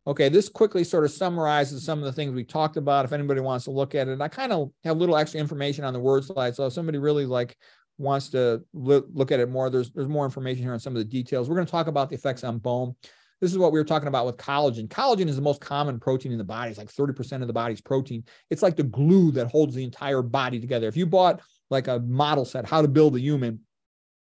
[0.06, 3.06] Okay, this quickly sort of summarizes some of the things we talked about.
[3.06, 5.94] If anybody wants to look at it, I kind of have little extra information on
[5.94, 6.56] the word slide.
[6.56, 7.56] So if somebody really like
[7.98, 11.06] wants to look at it more, there's there's more information here on some of the
[11.06, 11.48] details.
[11.48, 12.96] We're going to talk about the effects on bone.
[13.40, 14.88] This is what we were talking about with collagen.
[14.88, 16.72] Collagen is the most common protein in the body.
[16.72, 18.24] It's like 30% of the body's protein.
[18.50, 20.88] It's like the glue that holds the entire body together.
[20.88, 23.62] If you bought like a model set, how to build a human,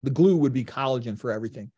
[0.03, 1.71] the glue would be collagen for everything.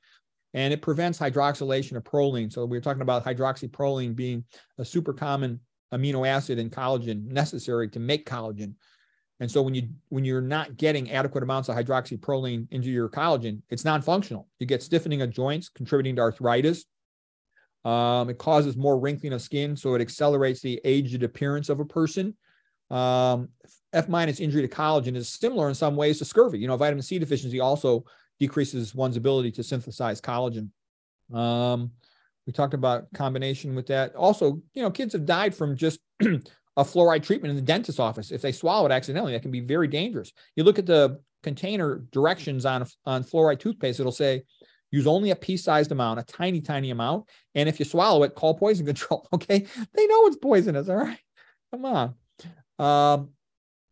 [0.58, 2.52] And it prevents hydroxylation of proline.
[2.52, 4.42] So we are talking about hydroxyproline being
[4.78, 5.60] a super common
[5.94, 8.74] amino acid in collagen necessary to make collagen.
[9.38, 13.62] And so when you when you're not getting adequate amounts of hydroxyproline into your collagen,
[13.70, 14.48] it's non-functional.
[14.58, 16.86] You get stiffening of joints, contributing to arthritis.
[17.84, 21.84] Um, it causes more wrinkling of skin, so it accelerates the aged appearance of a
[21.84, 22.36] person.
[22.90, 23.50] Um,
[23.92, 26.58] F minus injury to collagen is similar in some ways to scurvy.
[26.58, 28.04] You know, vitamin C deficiency also
[28.40, 30.70] decreases one's ability to synthesize collagen.
[31.32, 31.92] Um,
[32.46, 34.14] we talked about combination with that.
[34.14, 38.30] Also, you know, kids have died from just a fluoride treatment in the dentist's office.
[38.30, 40.32] If they swallow it accidentally, that can be very dangerous.
[40.56, 44.44] You look at the container directions on, on fluoride toothpaste, it'll say
[44.90, 47.28] use only a pea-sized amount, a tiny, tiny amount.
[47.54, 49.28] And if you swallow it, call poison control.
[49.34, 49.66] Okay.
[49.94, 50.88] They know it's poisonous.
[50.88, 51.18] All right.
[51.70, 52.14] Come on.
[52.78, 53.30] Um,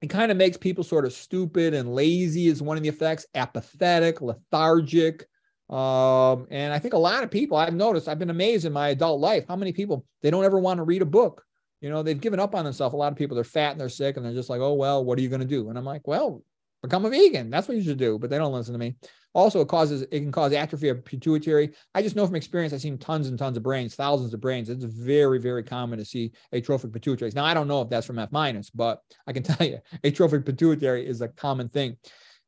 [0.03, 3.27] it kind of makes people sort of stupid and lazy is one of the effects,
[3.35, 5.27] apathetic, lethargic.
[5.71, 8.91] Um, and I think a lot of people I've noticed, I've been amazed in my
[8.91, 11.43] adult life, how many people they don't ever want to read a book.
[11.81, 12.95] You know, they've given up on themselves.
[12.95, 15.05] A lot of people, they're fat and they're sick and they're just like, oh, well,
[15.05, 15.69] what are you going to do?
[15.69, 16.43] And I'm like, well,
[16.83, 17.51] become a vegan.
[17.51, 18.19] That's what you should do.
[18.19, 18.97] But they don't listen to me.
[19.37, 21.75] Also, it causes it can cause atrophy of pituitary.
[21.95, 24.71] I just know from experience, I've seen tons and tons of brains, thousands of brains.
[24.71, 27.35] It's very, very common to see atrophic pituitaries.
[27.35, 30.47] Now, I don't know if that's from F minus, but I can tell you, atrophic
[30.47, 31.99] pituitary is a common thing.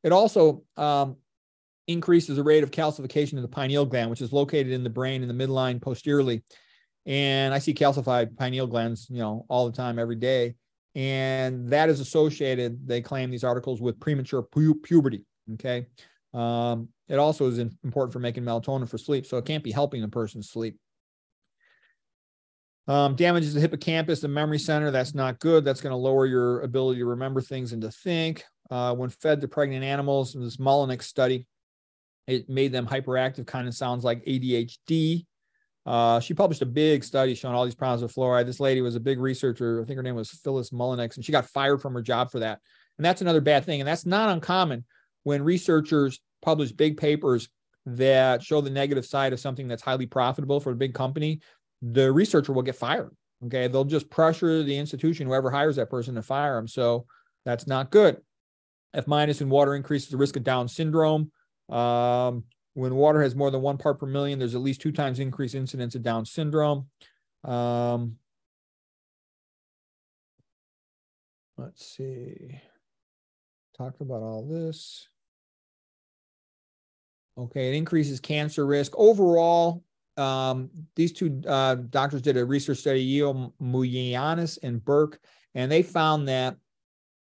[0.03, 1.17] It also um,
[1.87, 5.21] increases the rate of calcification of the pineal gland, which is located in the brain
[5.23, 6.43] in the midline posteriorly.
[7.05, 10.55] And I see calcified pineal glands, you know, all the time, every day
[10.95, 15.23] and that is associated they claim these articles with premature pu- puberty
[15.53, 15.87] okay
[16.35, 20.03] um, it also is important for making melatonin for sleep so it can't be helping
[20.03, 20.77] a person sleep
[22.87, 26.61] um, damages the hippocampus the memory center that's not good that's going to lower your
[26.61, 30.59] ability to remember things and to think uh, when fed to pregnant animals in this
[30.59, 31.47] Mullenix study
[32.27, 35.25] it made them hyperactive kind of sounds like adhd
[35.89, 38.45] uh, she published a big study showing all these problems with fluoride.
[38.45, 39.81] This lady was a big researcher.
[39.81, 42.41] I think her name was Phyllis Mullenix, and she got fired from her job for
[42.41, 42.61] that.
[42.99, 43.81] And that's another bad thing.
[43.81, 44.85] And that's not uncommon
[45.29, 47.51] when researchers publish big papers
[47.85, 51.41] that show the negative side of something that's highly profitable for a big company.
[51.83, 53.15] The researcher will get fired.
[53.45, 53.69] Okay.
[53.69, 56.67] They'll just pressure the institution, whoever hires that person, to fire them.
[56.67, 57.05] So
[57.45, 58.23] that's not good.
[58.95, 61.31] F minus in water increases the risk of Down syndrome.
[61.69, 65.19] Um, when water has more than one part per million, there's at least two times
[65.19, 66.87] increased incidence of Down syndrome.
[67.45, 68.17] Um,
[71.59, 72.63] let's see.
[73.77, 75.07] Talked about all this.
[77.39, 78.93] Okay, it increases cancer risk.
[78.97, 79.85] Overall,
[80.17, 85.21] um, these two uh, doctors did a research study, Yiamouyiannis and Burk,
[85.55, 86.57] and they found that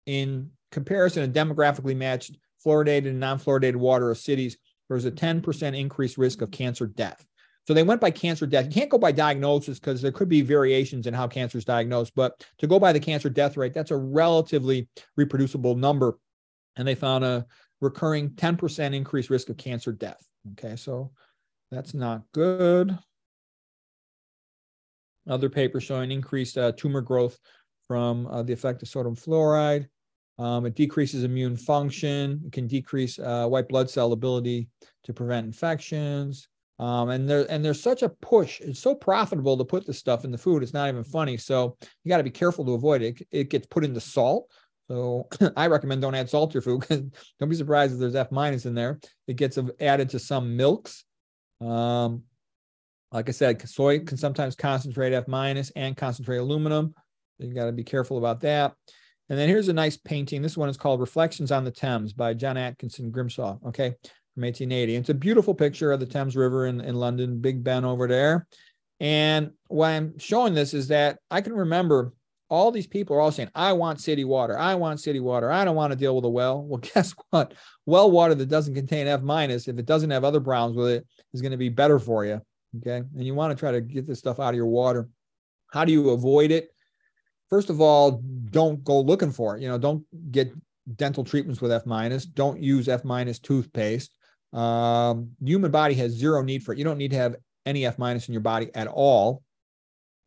[0.05, 5.77] in comparison to demographically matched fluoridated and non-fluoridated water of cities, there was a 10%
[5.77, 7.25] increased risk of cancer death.
[7.67, 8.65] So they went by cancer death.
[8.65, 12.13] You can't go by diagnosis because there could be variations in how cancer is diagnosed,
[12.15, 14.87] but to go by the cancer death rate, that's a relatively
[15.17, 16.17] reproducible number.
[16.77, 17.45] And they found a
[17.81, 20.25] recurring 10% increased risk of cancer death.
[20.53, 21.11] Okay, so
[21.71, 22.97] that's not good.
[25.29, 27.37] Other paper showing increased uh, tumor growth
[27.87, 29.87] from uh, the effect of sodium fluoride.
[30.39, 32.41] Um, it decreases immune function.
[32.45, 34.69] It can decrease uh, white blood cell ability
[35.03, 36.47] to prevent infections.
[36.79, 38.61] Um, and there and there's such a push.
[38.61, 40.61] It's so profitable to put this stuff in the food.
[40.61, 41.35] It's not even funny.
[41.37, 43.27] So you got to be careful to avoid it.
[43.31, 44.51] It gets put into salt.
[44.89, 45.27] So
[45.57, 47.01] I recommend don't add salt to your food because
[47.39, 48.99] don't be surprised if there's F minus in there.
[49.27, 51.03] It gets added to some milks.
[51.61, 52.23] Um,
[53.11, 56.93] like I said, soy can sometimes concentrate F minus and concentrate aluminum.
[57.39, 58.73] You got to be careful about that.
[59.29, 60.41] And then here's a nice painting.
[60.41, 63.57] This one is called Reflections on the Thames by John Atkinson Grimshaw.
[63.67, 63.93] Okay,
[64.37, 64.95] from 1880.
[64.95, 68.45] It's a beautiful picture of the Thames River in, in London, Big Ben over there.
[68.99, 72.13] And why I'm showing this is that I can remember
[72.49, 74.57] all these people are all saying, I want city water.
[74.57, 75.51] I want city water.
[75.51, 76.63] I don't want to deal with a well.
[76.63, 77.53] Well, guess what?
[77.85, 81.07] Well water that doesn't contain F minus, if it doesn't have other problems with it,
[81.33, 82.41] is going to be better for you.
[82.77, 82.97] Okay.
[82.97, 85.09] And you want to try to get this stuff out of your water.
[85.71, 86.69] How do you avoid it?
[87.49, 89.61] First of all, don't go looking for it.
[89.61, 90.51] You know, don't get
[90.95, 92.25] dental treatments with F minus.
[92.25, 94.11] Don't use F minus toothpaste.
[94.53, 96.77] Um, human body has zero need for it.
[96.77, 97.35] You don't need to have
[97.65, 99.43] any F minus in your body at all.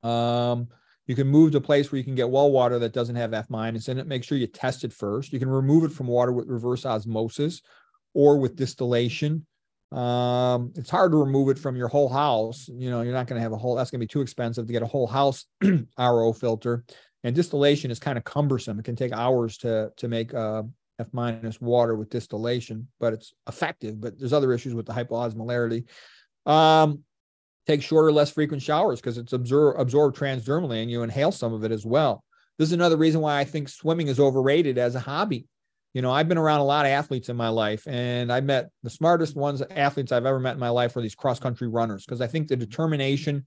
[0.02, 0.68] Um,
[1.06, 3.34] you can move to a place where you can get well water that doesn't have
[3.34, 4.06] F minus in it.
[4.06, 5.32] Make sure you test it first.
[5.32, 7.62] You can remove it from water with reverse osmosis
[8.14, 9.46] or with distillation.
[9.92, 12.68] Um, it's hard to remove it from your whole house.
[12.68, 14.66] You know, you're not going to have a whole, that's going to be too expensive
[14.66, 15.46] to get a whole house
[15.98, 16.84] RO filter.
[17.24, 18.78] And distillation is kind of cumbersome.
[18.78, 20.62] It can take hours to, to make uh,
[21.00, 24.00] F minus water with distillation, but it's effective.
[24.00, 25.86] But there's other issues with the hypoosmolarity.
[26.46, 27.04] Um,
[27.66, 31.64] take shorter, less frequent showers because it's absor- absorbed transdermally and you inhale some of
[31.64, 32.24] it as well.
[32.58, 35.46] This is another reason why I think swimming is overrated as a hobby.
[35.94, 38.70] You know, I've been around a lot of athletes in my life, and I met
[38.82, 42.04] the smartest ones, athletes I've ever met in my life were these cross country runners
[42.04, 43.46] because I think the determination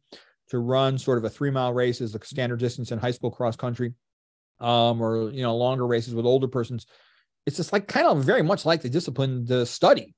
[0.50, 3.32] to run sort of a three mile race is the standard distance in high school
[3.32, 3.94] cross country,
[4.60, 6.86] um, or you know, longer races with older persons.
[7.46, 10.14] It's just like kind of very much like the discipline to study.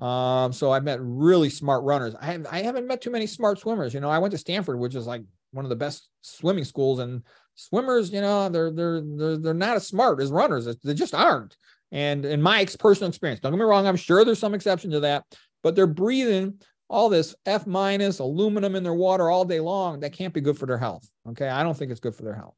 [0.00, 2.14] Um, so I've met really smart runners.
[2.20, 3.92] I have, I haven't met too many smart swimmers.
[3.92, 5.22] You know, I went to Stanford, which is like
[5.52, 7.22] one of the best swimming schools, and
[7.54, 10.66] swimmers, you know, they're they're they're they're not as smart as runners.
[10.82, 11.56] They just aren't.
[11.90, 15.00] And in my personal experience, don't get me wrong, I'm sure there's some exception to
[15.00, 15.24] that,
[15.62, 20.00] but they're breathing all this F minus aluminum in their water all day long.
[20.00, 21.08] That can't be good for their health.
[21.28, 22.54] Okay, I don't think it's good for their health.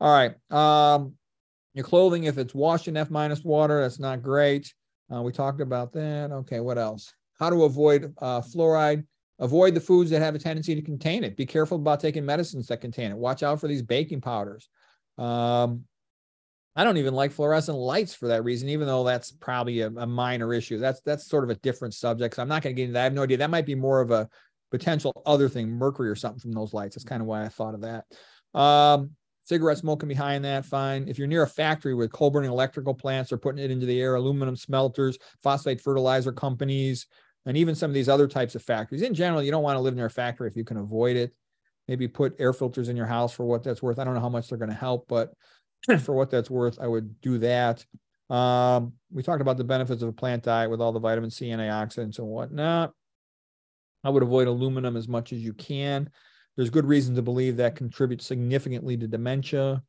[0.00, 1.14] All right, um,
[1.74, 4.74] your clothing, if it's washed in F minus water, that's not great.
[5.12, 6.30] Uh, we talked about that.
[6.32, 7.14] Okay, what else?
[7.38, 9.04] How to avoid uh, fluoride.
[9.38, 11.36] Avoid the foods that have a tendency to contain it.
[11.36, 13.16] Be careful about taking medicines that contain it.
[13.18, 14.70] Watch out for these baking powders.
[15.18, 15.84] Um,
[16.74, 20.06] I don't even like fluorescent lights for that reason, even though that's probably a, a
[20.06, 20.78] minor issue.
[20.78, 22.36] That's that's sort of a different subject.
[22.36, 23.00] So I'm not going to get into that.
[23.00, 23.36] I have no idea.
[23.38, 24.28] That might be more of a
[24.70, 26.94] potential other thing, mercury or something from those lights.
[26.94, 28.04] That's kind of why I thought of that.
[28.58, 29.12] Um,
[29.46, 31.06] cigarette smoking can be high in that, fine.
[31.08, 34.00] If you're near a factory with coal burning electrical plants or putting it into the
[34.00, 37.06] air, aluminum smelters, phosphate fertilizer companies,
[37.46, 39.02] and even some of these other types of factories.
[39.02, 41.32] In general, you don't want to live near a factory if you can avoid it.
[41.86, 44.00] Maybe put air filters in your house for what that's worth.
[44.00, 45.32] I don't know how much they're going to help, but
[46.00, 47.86] for what that's worth, I would do that.
[48.28, 51.50] Um, we talked about the benefits of a plant diet with all the vitamin C,
[51.50, 52.92] antioxidants, and whatnot.
[54.02, 56.10] I would avoid aluminum as much as you can.
[56.56, 59.82] There's good reason to believe that contributes significantly to dementia,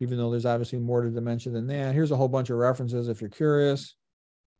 [0.00, 1.94] even though there's obviously more to dementia than that.
[1.94, 3.94] Here's a whole bunch of references if you're curious.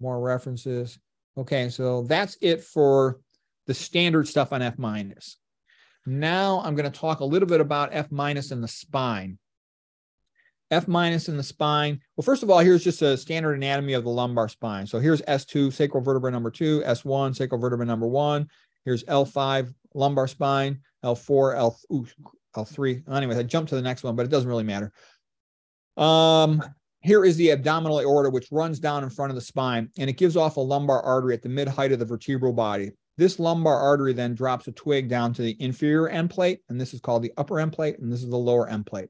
[0.00, 0.98] More references.
[1.36, 3.18] Okay, so that's it for
[3.66, 5.38] the standard stuff on F minus.
[6.06, 9.38] Now I'm going to talk a little bit about F minus in the spine.
[10.70, 12.00] F minus in the spine.
[12.16, 14.86] Well, first of all, here's just a standard anatomy of the lumbar spine.
[14.86, 18.48] So here's S2, sacral vertebra number two, S1, sacral vertebra number one.
[18.84, 22.06] Here's L5, lumbar spine, L4, L, ooh,
[22.56, 23.08] L3.
[23.10, 24.92] Anyway, I jumped to the next one, but it doesn't really matter.
[25.96, 26.62] Um,
[27.00, 30.16] here is the abdominal aorta, which runs down in front of the spine, and it
[30.16, 32.92] gives off a lumbar artery at the mid height of the vertebral body.
[33.18, 36.94] This lumbar artery then drops a twig down to the inferior end plate, and this
[36.94, 39.08] is called the upper end plate, and this is the lower end plate.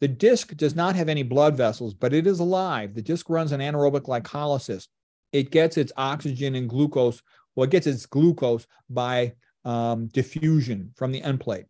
[0.00, 2.94] The disc does not have any blood vessels, but it is alive.
[2.94, 4.88] The disc runs an anaerobic glycolysis.
[5.32, 7.22] It gets its oxygen and glucose.
[7.54, 9.34] Well, it gets its glucose by
[9.66, 11.66] um, diffusion from the end plate,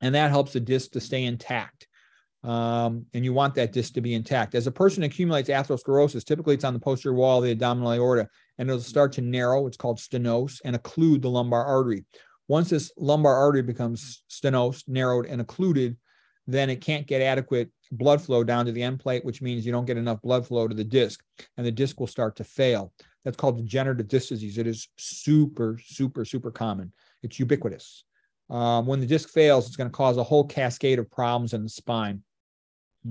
[0.00, 1.88] and that helps the disc to stay intact.
[2.42, 4.54] Um, and you want that disc to be intact.
[4.54, 8.28] As a person accumulates atherosclerosis, typically it's on the posterior wall of the abdominal aorta,
[8.58, 9.66] and it'll start to narrow.
[9.66, 12.04] It's called stenose and occlude the lumbar artery.
[12.48, 15.96] Once this lumbar artery becomes stenosed, narrowed, and occluded,
[16.46, 19.72] then it can't get adequate blood flow down to the end plate, which means you
[19.72, 21.22] don't get enough blood flow to the disc,
[21.56, 22.92] and the disc will start to fail.
[23.24, 24.56] That's called degenerative disc disease.
[24.56, 26.92] It is super, super, super common.
[27.22, 28.04] It's ubiquitous.
[28.48, 31.62] Um, when the disc fails, it's going to cause a whole cascade of problems in
[31.62, 32.22] the spine.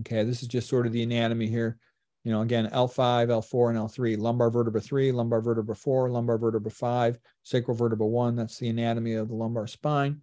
[0.02, 1.78] Okay, this is just sort of the anatomy here.
[2.26, 6.70] You know, again, L5, L4, and L3, lumbar vertebra 3, lumbar vertebra 4, lumbar vertebra
[6.70, 8.36] 5, sacral vertebra 1.
[8.36, 10.22] That's the anatomy of the lumbar spine.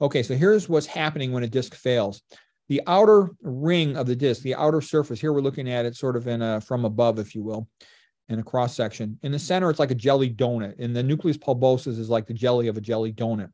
[0.00, 2.22] Okay, so here's what's happening when a disc fails.
[2.68, 6.16] The outer ring of the disc, the outer surface, here we're looking at it sort
[6.16, 7.68] of in a, from above, if you will,
[8.28, 9.18] in a cross section.
[9.22, 12.34] In the center, it's like a jelly donut, and the nucleus pulposus is like the
[12.34, 13.50] jelly of a jelly donut.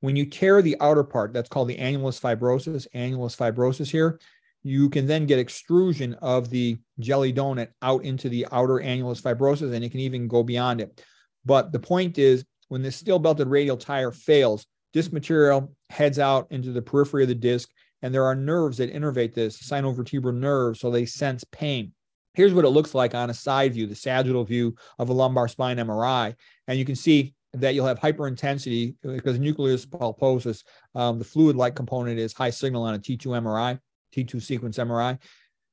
[0.00, 4.20] When you tear the outer part, that's called the annulus fibrosus, annulus fibrosus here,
[4.62, 9.72] you can then get extrusion of the jelly donut out into the outer annulus fibrosus,
[9.72, 11.02] and it can even go beyond it.
[11.44, 16.48] But the point is, when this steel belted radial tire fails, disc material heads out
[16.50, 17.70] into the periphery of the disc,
[18.02, 21.92] and there are nerves that innervate this sinovertebral nerves, so they sense pain.
[22.36, 25.48] Here's what it looks like on a side view, the sagittal view of a lumbar
[25.48, 26.34] spine MRI.
[26.68, 30.62] And you can see that you'll have hyperintensity because nucleus pulposus,
[30.94, 33.80] um, the fluid-like component is high signal on a T2 MRI,
[34.14, 35.18] T2 sequence MRI.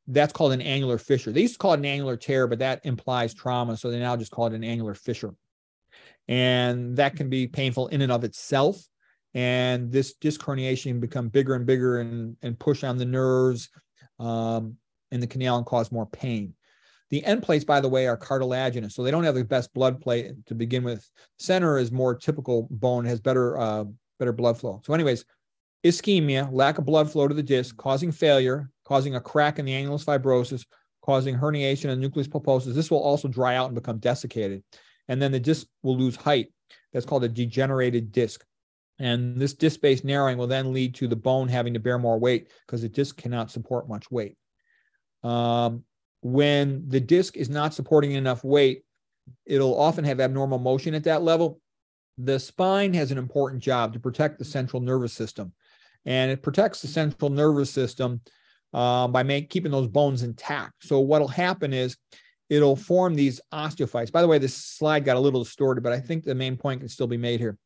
[0.07, 1.32] That's called an annular fissure.
[1.34, 3.76] They used to call it an annular tear, but that implies trauma.
[3.76, 5.36] So they now just call it an annular fissure.
[6.30, 8.82] And that can be painful in and of itself
[9.34, 13.70] and this disc herniation become bigger and bigger and, and push on the nerves
[14.20, 14.78] um,
[15.14, 16.53] in the canal and cause more pain.
[17.11, 20.01] The end plates, by the way, are cartilaginous, so they don't have the best blood
[20.01, 21.07] plate to begin with.
[21.38, 23.86] Center is more typical bone, has better uh,
[24.18, 24.82] better blood flow.
[24.84, 25.24] So, anyways,
[25.86, 29.74] ischemia, lack of blood flow to the disc, causing failure, causing a crack in the
[29.74, 30.66] annulus fibrosus,
[31.03, 32.74] causing herniation of nucleus pulposus.
[32.74, 34.64] This will also dry out and become desiccated,
[35.07, 36.51] and then the disc will lose height.
[36.93, 38.43] That's called a degenerated disc.
[38.97, 42.20] And this disc based narrowing will then lead to the bone having to bear more
[42.20, 44.38] weight because the disc cannot support much weight.
[45.24, 45.84] Um,
[46.22, 48.84] when the disc is not supporting enough weight,
[49.46, 51.60] it'll often have abnormal motion at that level.
[52.18, 55.54] The spine has an important job to protect the central nervous system,
[56.06, 58.22] and it protects the central nervous system
[58.74, 60.74] uh, by make, keeping those bones intact.
[60.86, 61.98] So, what'll happen is
[62.50, 64.12] it'll form these osteophytes.
[64.12, 66.82] By the way, this slide got a little distorted, but I think the main point
[66.82, 67.58] can still be made here.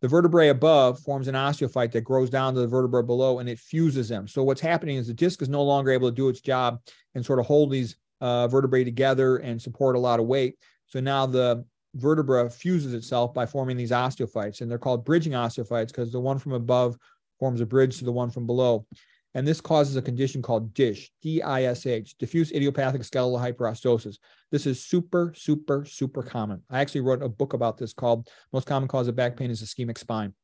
[0.00, 3.58] The vertebrae above forms an osteophyte that grows down to the vertebra below and it
[3.58, 4.26] fuses them.
[4.26, 6.80] So what's happening is the disc is no longer able to do its job
[7.14, 10.56] and sort of hold these uh, vertebrae together and support a lot of weight.
[10.86, 15.88] So now the vertebra fuses itself by forming these osteophytes, and they're called bridging osteophytes
[15.88, 16.96] because the one from above
[17.38, 18.86] forms a bridge to the one from below.
[19.34, 24.16] And this causes a condition called DISH, D-I-S-H, diffuse idiopathic skeletal hyperostosis.
[24.50, 26.62] This is super, super, super common.
[26.68, 29.62] I actually wrote a book about this called Most Common Cause of Back Pain is
[29.62, 30.34] Ischemic Spine.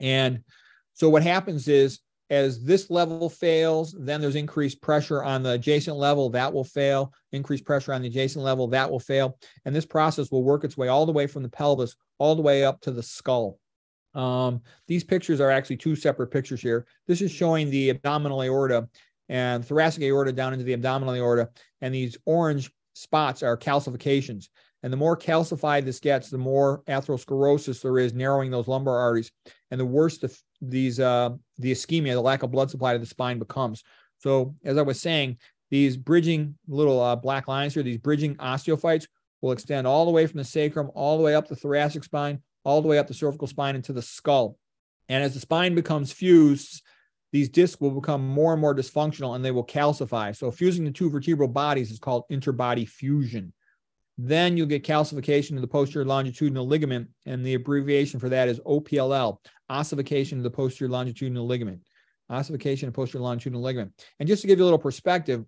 [0.00, 0.40] And
[0.92, 5.96] so what happens is as this level fails, then there's increased pressure on the adjacent
[5.96, 9.38] level, that will fail, increased pressure on the adjacent level, that will fail.
[9.64, 12.42] And this process will work its way all the way from the pelvis, all the
[12.42, 13.58] way up to the skull.
[14.16, 16.86] Um, these pictures are actually two separate pictures here.
[17.06, 18.88] This is showing the abdominal aorta
[19.28, 21.50] and thoracic aorta down into the abdominal aorta.
[21.80, 24.48] And these orange spots are calcifications.
[24.82, 29.32] And the more calcified this gets, the more atherosclerosis there is, narrowing those lumbar arteries.
[29.70, 33.06] And the worse the, these uh, the ischemia, the lack of blood supply to the
[33.06, 33.82] spine becomes.
[34.18, 35.38] So, as I was saying,
[35.70, 39.08] these bridging little uh, black lines here, these bridging osteophytes
[39.42, 42.40] will extend all the way from the sacrum, all the way up the thoracic spine,
[42.66, 44.58] all the way up the cervical spine into the skull.
[45.08, 46.82] And as the spine becomes fused,
[47.32, 50.34] these discs will become more and more dysfunctional and they will calcify.
[50.34, 53.52] So fusing the two vertebral bodies is called interbody fusion.
[54.18, 58.58] Then you'll get calcification of the posterior longitudinal ligament, and the abbreviation for that is
[58.60, 59.36] OPLL,
[59.68, 61.82] ossification of the posterior longitudinal ligament.
[62.30, 63.92] Ossification of posterior longitudinal ligament.
[64.18, 65.44] And just to give you a little perspective,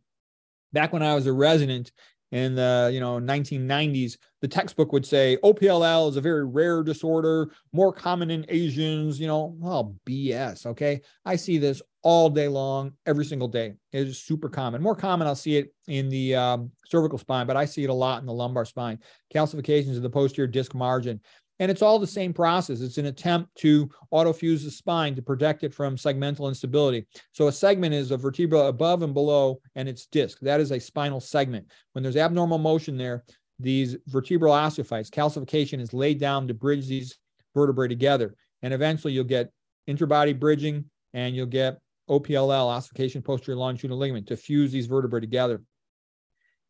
[0.72, 1.90] back when I was a resident
[2.32, 7.50] in the you know 1990s the textbook would say opll is a very rare disorder
[7.72, 11.00] more common in asians you know well bs okay?
[11.24, 13.74] I see this all day long every single day.
[13.92, 14.82] It is super common.
[14.82, 17.94] More common i'll see it in the um, cervical spine but i see it a
[17.94, 18.98] lot in the lumbar spine.
[19.34, 21.20] Calcifications of the posterior disc margin
[21.58, 22.80] and it's all the same process.
[22.80, 27.06] It's an attempt to autofuse the spine to protect it from segmental instability.
[27.32, 30.38] So a segment is a vertebra above and below, and its disc.
[30.40, 31.66] That is a spinal segment.
[31.92, 33.24] When there's abnormal motion there,
[33.58, 37.18] these vertebral osteophytes, calcification is laid down to bridge these
[37.54, 38.34] vertebrae together.
[38.62, 39.50] And eventually you'll get
[39.88, 41.78] interbody bridging and you'll get
[42.08, 45.62] OPLL, ossification posterior longitudinal ligament, to fuse these vertebrae together.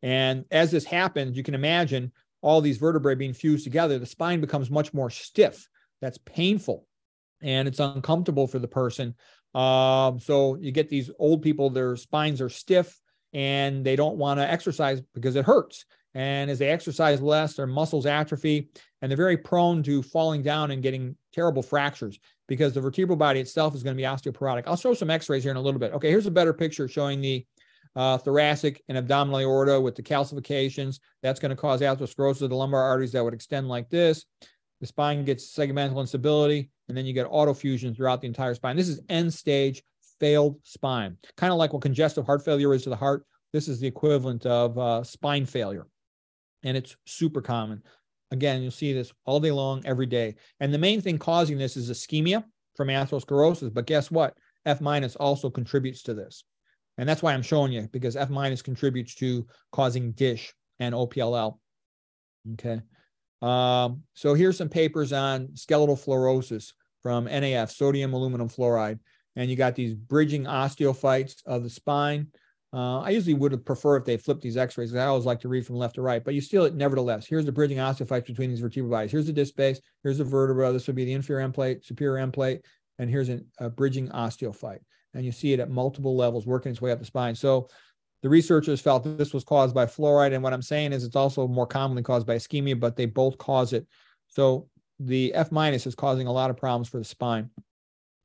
[0.01, 2.11] And as this happens, you can imagine
[2.41, 5.67] all these vertebrae being fused together, the spine becomes much more stiff.
[6.01, 6.85] That's painful
[7.41, 9.15] and it's uncomfortable for the person.
[9.55, 12.99] Um, so you get these old people, their spines are stiff
[13.33, 15.85] and they don't want to exercise because it hurts.
[16.15, 18.69] And as they exercise less, their muscles atrophy
[19.01, 23.39] and they're very prone to falling down and getting terrible fractures because the vertebral body
[23.39, 24.63] itself is going to be osteoporotic.
[24.65, 25.93] I'll show some x rays here in a little bit.
[25.93, 27.45] Okay, here's a better picture showing the
[27.95, 30.99] uh, thoracic and abdominal aorta with the calcifications.
[31.21, 34.25] That's going to cause atherosclerosis of the lumbar arteries that would extend like this.
[34.81, 38.77] The spine gets segmental instability, and then you get autofusion throughout the entire spine.
[38.77, 39.83] This is end stage
[40.19, 43.25] failed spine, kind of like what congestive heart failure is to the heart.
[43.51, 45.87] This is the equivalent of uh, spine failure,
[46.63, 47.83] and it's super common.
[48.31, 50.35] Again, you'll see this all day long, every day.
[50.59, 52.43] And the main thing causing this is ischemia
[52.75, 53.73] from atherosclerosis.
[53.73, 54.37] But guess what?
[54.65, 56.43] F minus also contributes to this.
[56.99, 61.57] And that's why I'm showing you because F minus contributes to causing DISH and OPLL.
[62.53, 62.81] Okay.
[63.41, 68.99] Um, so here's some papers on skeletal fluorosis from NAF, sodium aluminum fluoride.
[69.37, 72.27] And you got these bridging osteophytes of the spine.
[72.73, 74.91] Uh, I usually would preferred if they flipped these x-rays.
[74.91, 77.45] Because I always like to read from left to right, but you still, nevertheless, here's
[77.45, 79.11] the bridging osteophytes between these vertebral bodies.
[79.11, 79.79] Here's the disc space.
[80.03, 80.73] Here's the vertebra.
[80.73, 82.65] This would be the inferior end plate, superior end plate.
[82.97, 84.81] And here's an, a bridging osteophyte
[85.13, 87.35] and you see it at multiple levels working its way up the spine.
[87.35, 87.67] So
[88.21, 90.33] the researchers felt that this was caused by fluoride.
[90.33, 93.37] And what I'm saying is it's also more commonly caused by ischemia, but they both
[93.37, 93.87] cause it.
[94.27, 94.67] So
[94.99, 97.49] the F minus is causing a lot of problems for the spine.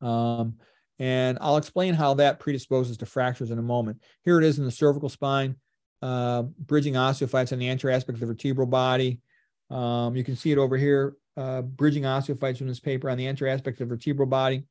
[0.00, 0.56] Um,
[0.98, 4.02] and I'll explain how that predisposes to fractures in a moment.
[4.24, 5.56] Here it is in the cervical spine,
[6.02, 9.20] uh, bridging osteophytes on the anterior aspect of the vertebral body.
[9.70, 13.26] Um, you can see it over here, uh, bridging osteophytes in this paper on the
[13.26, 14.64] anterior aspect of the vertebral body.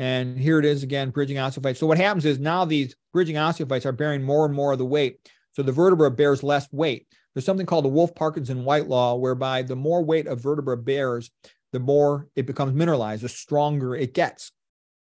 [0.00, 1.76] And here it is again, bridging osteophytes.
[1.76, 4.86] So what happens is now these bridging osteophytes are bearing more and more of the
[4.86, 5.28] weight.
[5.52, 7.06] So the vertebra bears less weight.
[7.34, 11.30] There's something called the Wolff-Parkinson-White law, whereby the more weight a vertebra bears,
[11.72, 14.52] the more it becomes mineralized, the stronger it gets.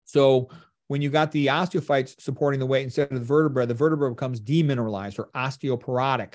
[0.04, 0.50] So
[0.88, 4.42] when you got the osteophytes supporting the weight instead of the vertebra, the vertebra becomes
[4.42, 6.34] demineralized or osteoporotic,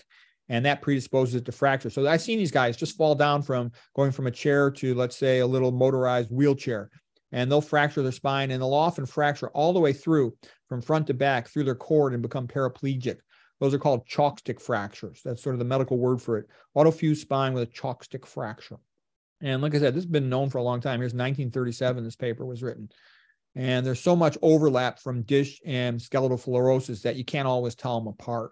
[0.49, 1.91] and that predisposes it to fracture.
[1.91, 5.15] So I've seen these guys just fall down from going from a chair to, let's
[5.15, 6.89] say, a little motorized wheelchair
[7.31, 10.33] and they'll fracture their spine and they'll often fracture all the way through
[10.69, 13.17] from front to back through their cord and become paraplegic.
[13.59, 15.21] Those are called chalk stick fractures.
[15.25, 16.47] That's sort of the medical word for it.
[16.75, 18.77] Autofused spine with a chalk stick fracture.
[19.41, 20.99] And like I said, this has been known for a long time.
[20.99, 22.89] Here's 1937, this paper was written.
[23.55, 27.99] And there's so much overlap from dish and skeletal fluorosis that you can't always tell
[27.99, 28.51] them apart.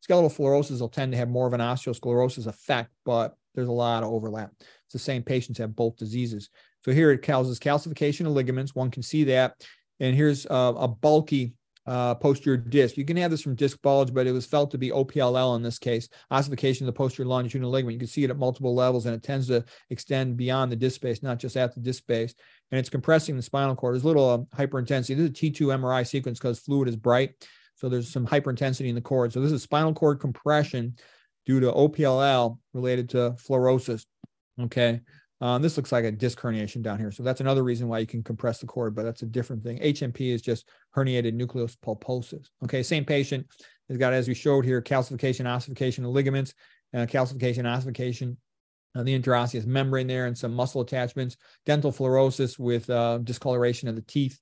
[0.00, 4.04] Skeletal fluorosis will tend to have more of an osteosclerosis effect, but there's a lot
[4.04, 4.52] of overlap.
[4.60, 6.50] It's the same patients have both diseases.
[6.88, 8.74] So here it causes calcification of ligaments.
[8.74, 9.62] One can see that.
[10.00, 11.52] And here's a bulky
[11.86, 12.96] uh, posterior disc.
[12.96, 15.62] You can have this from disc bulge, but it was felt to be OPLL in
[15.62, 17.92] this case, ossification of the posterior longitudinal ligament.
[17.92, 20.96] You can see it at multiple levels, and it tends to extend beyond the disc
[20.96, 22.34] space, not just at the disc space.
[22.70, 23.92] And it's compressing the spinal cord.
[23.92, 25.14] There's a little uh, hyperintensity.
[25.14, 27.34] This is a T2 MRI sequence because fluid is bright.
[27.74, 29.34] So there's some hyperintensity in the cord.
[29.34, 30.96] So this is spinal cord compression
[31.44, 34.06] due to OPLL related to fluorosis.
[34.58, 35.02] Okay.
[35.40, 37.12] Um, this looks like a disc herniation down here.
[37.12, 39.78] So that's another reason why you can compress the cord, but that's a different thing.
[39.78, 42.48] HMP is just herniated nucleus pulposus.
[42.64, 43.46] Okay, same patient
[43.88, 46.54] has got, as we showed here, calcification, ossification of ligaments,
[46.92, 48.36] uh, calcification, ossification
[49.04, 51.36] the interosseous membrane there, and some muscle attachments,
[51.66, 54.40] dental fluorosis with uh, discoloration of the teeth.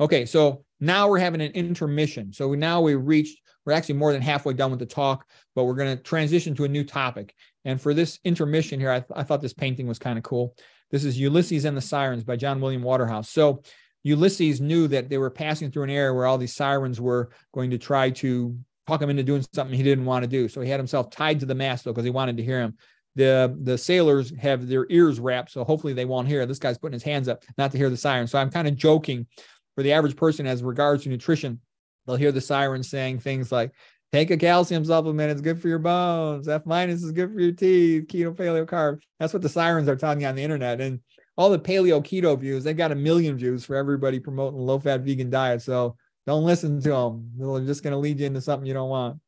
[0.00, 2.32] Okay, so now we're having an intermission.
[2.32, 5.24] So now we reached, we're actually more than halfway done with the talk,
[5.54, 7.34] but we're going to transition to a new topic.
[7.64, 10.56] And for this intermission here, I, th- I thought this painting was kind of cool.
[10.90, 13.30] This is Ulysses and the Sirens by John William Waterhouse.
[13.30, 13.62] So
[14.02, 17.70] Ulysses knew that they were passing through an area where all these sirens were going
[17.70, 18.58] to try to
[18.88, 20.48] talk him into doing something he didn't want to do.
[20.48, 22.76] So he had himself tied to the mast though, because he wanted to hear him.
[23.14, 26.46] The the sailors have their ears wrapped, so hopefully they won't hear.
[26.46, 28.26] This guy's putting his hands up not to hear the siren.
[28.26, 29.26] So I'm kind of joking
[29.74, 31.60] for the average person as regards to nutrition.
[32.06, 33.72] They'll hear the sirens saying things like,
[34.12, 35.30] Take a calcium supplement.
[35.30, 36.46] It's good for your bones.
[36.46, 38.08] F minus is good for your teeth.
[38.08, 39.00] Keto, paleo, carb.
[39.18, 40.82] That's what the sirens are telling you on the internet.
[40.82, 41.00] And
[41.38, 45.00] all the paleo keto views, they've got a million views for everybody promoting low fat
[45.00, 45.62] vegan diet.
[45.62, 45.96] So
[46.26, 47.30] don't listen to them.
[47.38, 49.18] They're just going to lead you into something you don't want.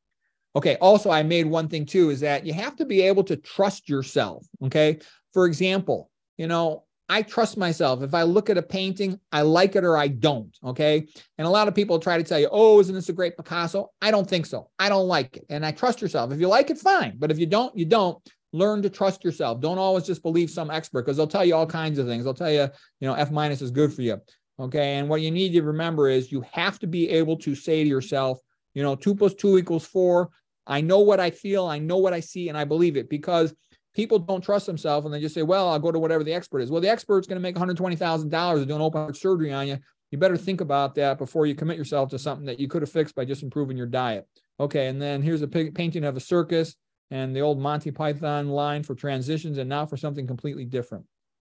[0.55, 0.77] Okay.
[0.83, 3.89] Also, I made one thing too is that you have to be able to trust
[3.89, 4.47] yourself.
[4.65, 4.99] Okay.
[5.33, 8.03] For example, you know, I trust myself.
[8.03, 10.57] If I look at a painting, I like it or I don't.
[10.65, 11.07] Okay.
[11.39, 13.91] And a lot of people try to tell you, oh, isn't this a great Picasso?
[14.01, 14.71] I don't think so.
[14.79, 15.45] I don't like it.
[15.51, 16.33] And I trust yourself.
[16.33, 17.17] If you like it, fine.
[17.19, 18.19] But if you don't, you don't.
[18.55, 19.61] learn to trust yourself.
[19.61, 22.23] Don't always just believe some expert because they'll tell you all kinds of things.
[22.23, 22.69] They'll tell you,
[23.01, 24.21] you know, F minus is good for you.
[24.61, 24.95] Okay.
[24.95, 27.89] And what you need to remember is you have to be able to say to
[27.89, 28.39] yourself,
[28.73, 30.31] you know, two plus two equals four.
[30.69, 33.53] I know what I feel, I know what I see, and I believe it because
[33.95, 36.61] people don't trust themselves and they just say, well, I'll go to whatever the expert
[36.61, 36.71] is.
[36.71, 39.79] Well, the expert's going to make $120,000 doing open heart surgery on you.
[40.11, 42.91] You better think about that before you commit yourself to something that you could have
[42.91, 44.29] fixed by just improving your diet.
[44.61, 44.89] Okay.
[44.89, 46.77] And then here's a painting of a circus
[47.11, 51.05] and the old Monty Python line for transitions and now for something completely different.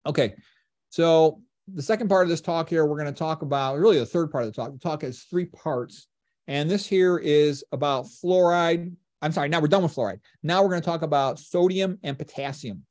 [0.06, 0.36] Okay.
[0.90, 1.41] So
[1.74, 4.32] the second part of this talk here, we're going to talk about really the third
[4.32, 4.72] part of the talk.
[4.72, 6.07] The talk has three parts.
[6.48, 8.94] And this here is about fluoride.
[9.26, 10.19] I'm sorry, now we're done with fluoride.
[10.43, 12.85] Now we're going to talk about sodium and potassium.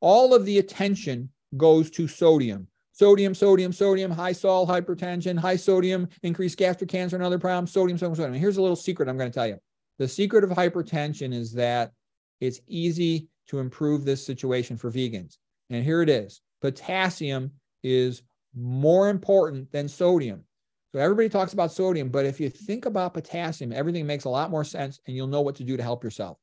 [0.00, 2.68] All of the attention goes to sodium.
[2.92, 7.96] Sodium, sodium, sodium, high salt, hypertension, high sodium, increased gastric cancer and other problems, sodium,
[7.96, 8.34] sodium, sodium.
[8.34, 9.56] Here's a little secret I'm going to tell you.
[9.98, 11.92] The secret of hypertension is that
[12.38, 15.38] it's easy to improve this situation for vegans.
[15.70, 17.50] And here it is potassium
[17.82, 18.22] is
[18.54, 20.44] more important than sodium.
[20.92, 24.50] So everybody talks about sodium, but if you think about potassium, everything makes a lot
[24.50, 26.38] more sense and you'll know what to do to help yourself.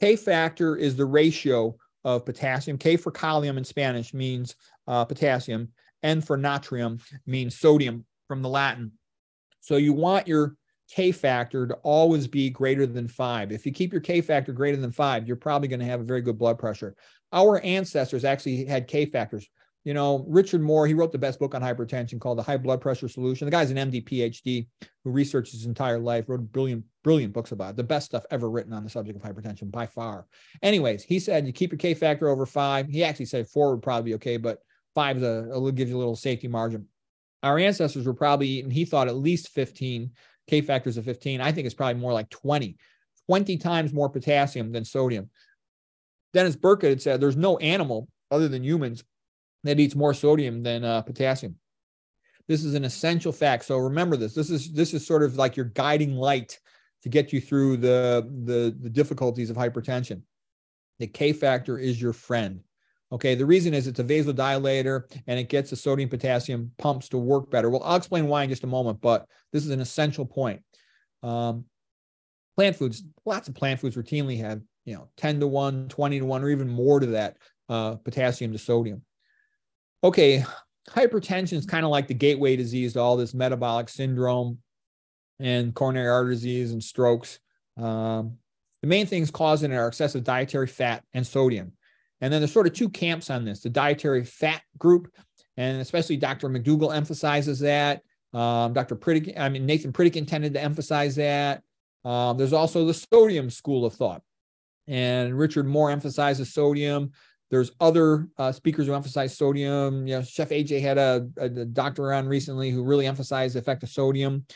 [0.00, 2.78] K factor is the ratio of potassium.
[2.78, 4.54] K for kalium in Spanish means
[4.86, 5.68] uh, potassium.
[6.02, 8.92] N for natrium means sodium from the Latin.
[9.60, 10.56] So you want your
[10.88, 13.52] K factor to always be greater than five.
[13.52, 16.04] If you keep your K factor greater than five, you're probably going to have a
[16.04, 16.94] very good blood pressure.
[17.32, 19.48] Our ancestors actually had K factors.
[19.84, 22.82] You know, Richard Moore, he wrote the best book on hypertension called The High Blood
[22.82, 23.46] Pressure Solution.
[23.46, 24.66] The guy's an MD, PhD,
[25.04, 27.76] who researched his entire life, wrote brilliant, brilliant books about it.
[27.76, 30.26] The best stuff ever written on the subject of hypertension by far.
[30.62, 32.88] Anyways, he said you keep your K factor over five.
[32.88, 34.58] He actually said four would probably be okay, but
[34.94, 36.86] five is a, a gives you a little safety margin.
[37.42, 40.10] Our ancestors were probably eating, he thought at least 15
[40.46, 41.40] K factors of 15.
[41.40, 42.76] I think it's probably more like 20,
[43.28, 45.30] 20 times more potassium than sodium.
[46.34, 49.04] Dennis Burkitt had said there's no animal other than humans
[49.64, 51.56] that eats more sodium than uh, potassium.
[52.48, 53.64] This is an essential fact.
[53.64, 54.34] So remember this.
[54.34, 56.58] This is this is sort of like your guiding light
[57.02, 60.22] to get you through the the, the difficulties of hypertension.
[60.98, 62.60] The K factor is your friend.
[63.12, 67.18] Okay, the reason is it's a vasodilator and it gets the sodium potassium pumps to
[67.18, 67.68] work better.
[67.68, 70.62] Well, I'll explain why in just a moment, but this is an essential point.
[71.22, 71.64] Um,
[72.56, 76.24] plant foods, lots of plant foods routinely have, you know, 10 to 1, 20 to
[76.24, 77.36] 1, or even more to that
[77.68, 79.02] uh, potassium to sodium.
[80.02, 80.44] Okay,
[80.88, 84.58] hypertension is kind of like the gateway disease to all this metabolic syndrome
[85.38, 87.38] and coronary artery disease and strokes.
[87.76, 88.38] Um,
[88.80, 91.72] the main things causing it are excessive dietary fat and sodium.
[92.20, 95.12] And then there's sort of two camps on this the dietary fat group,
[95.56, 96.48] and especially Dr.
[96.48, 98.02] McDougall emphasizes that.
[98.32, 98.96] Um, Dr.
[98.96, 101.62] Pritikin, I mean, Nathan Pritikin tended to emphasize that.
[102.04, 104.22] Um, there's also the sodium school of thought.
[104.86, 107.12] And Richard Moore emphasizes sodium.
[107.50, 110.06] There's other uh, speakers who emphasize sodium.
[110.06, 113.82] You know, Chef AJ had a, a, doctor on recently who really emphasized the effect
[113.82, 114.46] of sodium.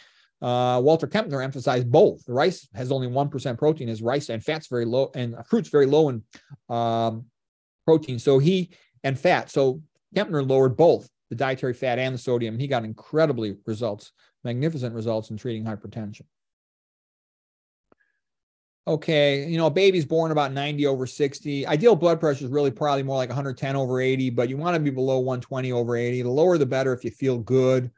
[0.41, 2.23] Uh, Walter Kempner emphasized both.
[2.29, 6.11] Rice has only 1% protein as rice and fat's very low and fruit's very low
[6.11, 6.23] in
[6.69, 7.25] um,
[7.85, 8.19] protein.
[8.19, 8.71] So he
[9.03, 9.51] and fat.
[9.51, 9.81] So
[10.15, 12.59] Kempner lowered both the dietary fat and the sodium.
[12.59, 14.13] He got incredibly results,
[14.45, 16.23] magnificent results in treating hypertension.
[18.87, 21.67] Okay, you know, a baby's born about 90 over 60.
[21.67, 24.81] Ideal blood pressure is really probably more like 110 over 80, but you want to
[24.81, 26.21] be below 120 over 80.
[26.21, 27.91] The lower, the better if you feel good.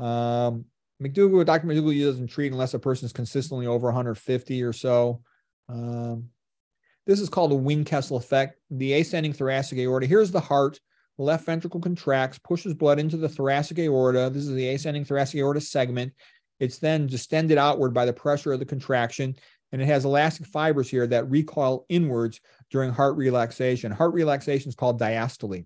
[0.00, 0.64] Um,
[1.00, 1.66] McDougall, Dr.
[1.68, 5.22] McDougall doesn't treat unless a person is consistently over 150 or so.
[5.68, 6.28] Um,
[7.06, 8.58] this is called a Windkessel effect.
[8.70, 10.06] The ascending thoracic aorta.
[10.06, 10.80] Here's the heart.
[11.18, 14.30] The left ventricle contracts, pushes blood into the thoracic aorta.
[14.32, 16.12] This is the ascending thoracic aorta segment.
[16.58, 19.36] It's then distended outward by the pressure of the contraction,
[19.72, 22.40] and it has elastic fibers here that recoil inwards
[22.70, 23.90] during heart relaxation.
[23.90, 25.64] Heart relaxation is called diastole.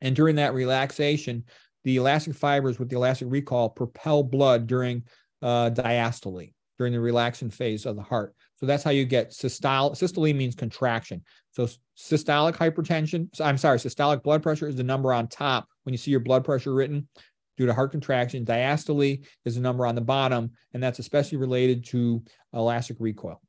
[0.00, 1.44] And during that relaxation,
[1.84, 5.02] the elastic fibers with the elastic recoil propel blood during
[5.42, 8.34] uh, diastole, during the relaxation phase of the heart.
[8.56, 9.94] So that's how you get systole.
[9.94, 11.22] Systole means contraction.
[11.52, 15.98] So systolic hypertension, I'm sorry, systolic blood pressure is the number on top when you
[15.98, 17.08] see your blood pressure written
[17.56, 18.44] due to heart contraction.
[18.44, 22.22] Diastole is the number on the bottom, and that's especially related to
[22.52, 23.40] elastic recoil.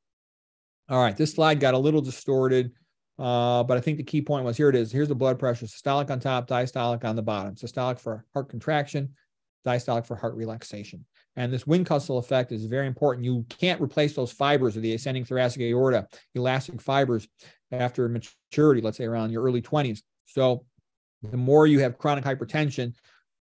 [0.90, 2.72] All right, this slide got a little distorted,
[3.20, 4.92] uh, but I think the key point was here it is.
[4.92, 7.54] Here's the blood pressure systolic on top, diastolic on the bottom.
[7.54, 9.14] Systolic for heart contraction,
[9.68, 11.06] diastolic for heart relaxation.
[11.36, 13.24] And this Windkessel effect is very important.
[13.24, 17.28] You can't replace those fibers of the ascending thoracic aorta, elastic fibers,
[17.72, 20.02] after maturity, let's say around your early 20s.
[20.26, 20.66] So
[21.22, 22.96] the more you have chronic hypertension,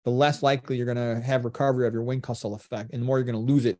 [0.05, 3.17] the less likely you're going to have recovery of your Windkessel effect, and the more
[3.17, 3.79] you're going to lose it.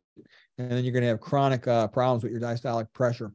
[0.58, 3.32] And then you're going to have chronic uh, problems with your diastolic pressure.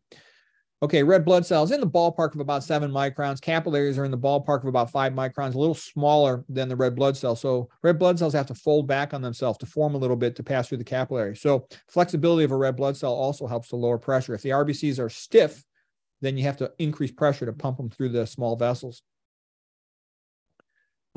[0.82, 3.42] Okay, red blood cells in the ballpark of about seven microns.
[3.42, 6.96] Capillaries are in the ballpark of about five microns, a little smaller than the red
[6.96, 7.36] blood cell.
[7.36, 10.38] So red blood cells have to fold back on themselves to form a little bit
[10.38, 11.36] to pass through the capillary.
[11.36, 14.34] So flexibility of a red blood cell also helps to lower pressure.
[14.34, 15.66] If the RBCs are stiff,
[16.22, 19.02] then you have to increase pressure to pump them through the small vessels.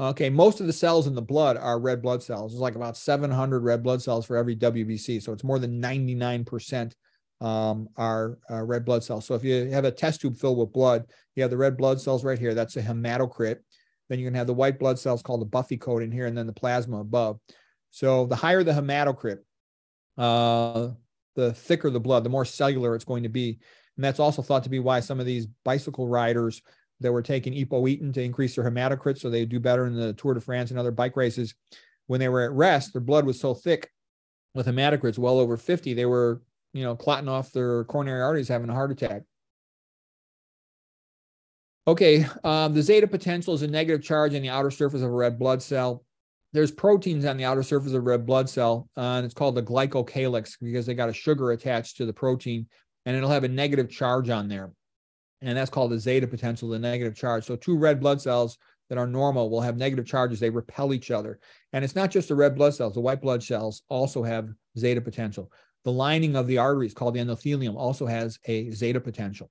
[0.02, 2.52] Okay, most of the cells in the blood are red blood cells.
[2.52, 5.22] There's like about 700 red blood cells for every WBC.
[5.22, 6.92] So it's more than 99%
[7.40, 9.26] um, are uh, red blood cells.
[9.26, 11.04] So if you have a test tube filled with blood,
[11.36, 12.52] you have the red blood cells right here.
[12.52, 13.58] That's a hematocrit.
[14.08, 16.36] Then you can have the white blood cells called the buffy coat in here, and
[16.36, 17.38] then the plasma above.
[17.90, 19.38] So the higher the hematocrit,
[20.18, 20.88] uh,
[21.36, 23.60] the thicker the blood, the more cellular it's going to be.
[23.96, 26.60] And that's also thought to be why some of these bicycle riders
[27.02, 30.34] that were taking epoetin to increase their hematocrit so they do better in the Tour
[30.34, 31.54] de France and other bike races.
[32.06, 33.90] When they were at rest, their blood was so thick
[34.54, 36.42] with hematocrits well over 50, they were
[36.72, 39.22] you know, clotting off their coronary arteries, having a heart attack.
[41.86, 45.14] Okay, um, the zeta potential is a negative charge on the outer surface of a
[45.14, 46.04] red blood cell.
[46.52, 49.54] There's proteins on the outer surface of a red blood cell, uh, and it's called
[49.54, 52.66] the glycocalyx because they got a sugar attached to the protein,
[53.04, 54.72] and it'll have a negative charge on there.
[55.42, 57.44] And that's called the zeta potential, the negative charge.
[57.44, 58.56] So two red blood cells
[58.88, 60.38] that are normal will have negative charges.
[60.38, 61.40] They repel each other.
[61.72, 65.00] And it's not just the red blood cells, the white blood cells also have zeta
[65.00, 65.50] potential.
[65.84, 69.50] The lining of the arteries called the endothelium also has a zeta potential.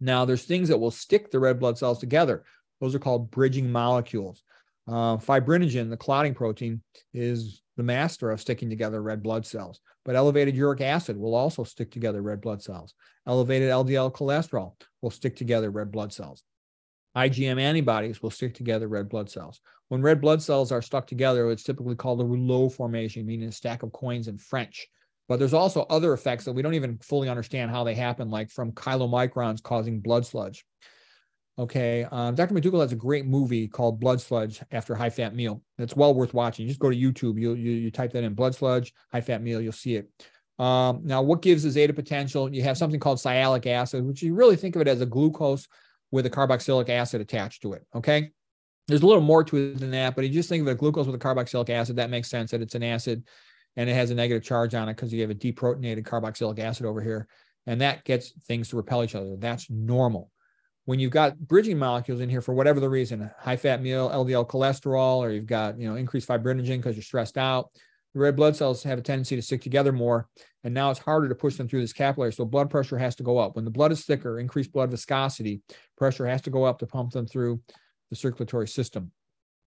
[0.00, 2.44] Now, there's things that will stick the red blood cells together.
[2.80, 4.42] Those are called bridging molecules.
[4.86, 6.82] Uh, fibrinogen, the clotting protein,
[7.12, 9.80] is the master of sticking together red blood cells.
[10.04, 12.94] But elevated uric acid will also stick together red blood cells.
[13.26, 16.42] Elevated LDL cholesterol will stick together red blood cells.
[17.16, 19.60] IgM antibodies will stick together red blood cells.
[19.88, 23.52] When red blood cells are stuck together, it's typically called a rouleau formation, meaning a
[23.52, 24.88] stack of coins in French.
[25.28, 28.50] But there's also other effects that we don't even fully understand how they happen, like
[28.50, 30.64] from chylomicrons causing blood sludge.
[31.56, 32.52] Okay, um, Dr.
[32.52, 35.62] McDougall has a great movie called Blood Sludge after high fat meal.
[35.78, 36.64] It's well worth watching.
[36.64, 37.40] You Just go to YouTube.
[37.40, 40.10] You, you, you type that in blood sludge, high fat meal, you'll see it.
[40.58, 42.52] Um, now, what gives the zeta potential?
[42.52, 45.68] You have something called sialic acid, which you really think of it as a glucose
[46.10, 47.86] with a carboxylic acid attached to it.
[47.94, 48.30] Okay.
[48.88, 51.06] There's a little more to it than that, but you just think of it glucose
[51.06, 51.96] with a carboxylic acid.
[51.96, 53.24] That makes sense that it's an acid
[53.76, 56.84] and it has a negative charge on it because you have a deprotonated carboxylic acid
[56.84, 57.26] over here.
[57.66, 59.36] And that gets things to repel each other.
[59.38, 60.30] That's normal.
[60.86, 64.46] When you've got bridging molecules in here for whatever the reason, high fat meal, LDL
[64.46, 67.70] cholesterol, or you've got you know increased fibrinogen because you're stressed out,
[68.12, 70.28] the red blood cells have a tendency to stick together more.
[70.62, 72.32] And now it's harder to push them through this capillary.
[72.32, 73.56] So blood pressure has to go up.
[73.56, 75.62] When the blood is thicker, increased blood viscosity,
[75.96, 77.60] pressure has to go up to pump them through
[78.10, 79.10] the circulatory system.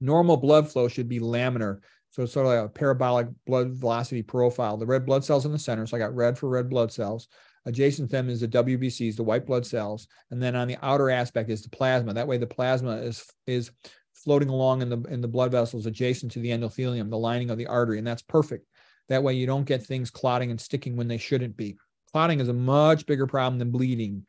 [0.01, 1.79] Normal blood flow should be laminar
[2.11, 4.77] so it's sort of like a parabolic blood velocity profile.
[4.77, 5.85] The red blood cells in the center.
[5.85, 7.27] So I got red for red blood cells.
[7.67, 10.07] Adjacent to them is the WBCs, the white blood cells.
[10.31, 12.13] And then on the outer aspect is the plasma.
[12.13, 13.71] That way the plasma is, is
[14.13, 17.57] floating along in the, in the blood vessels adjacent to the endothelium, the lining of
[17.57, 17.97] the artery.
[17.97, 18.65] And that's perfect.
[19.09, 21.77] That way you don't get things clotting and sticking when they shouldn't be.
[22.13, 24.25] Clotting is a much bigger problem than bleeding.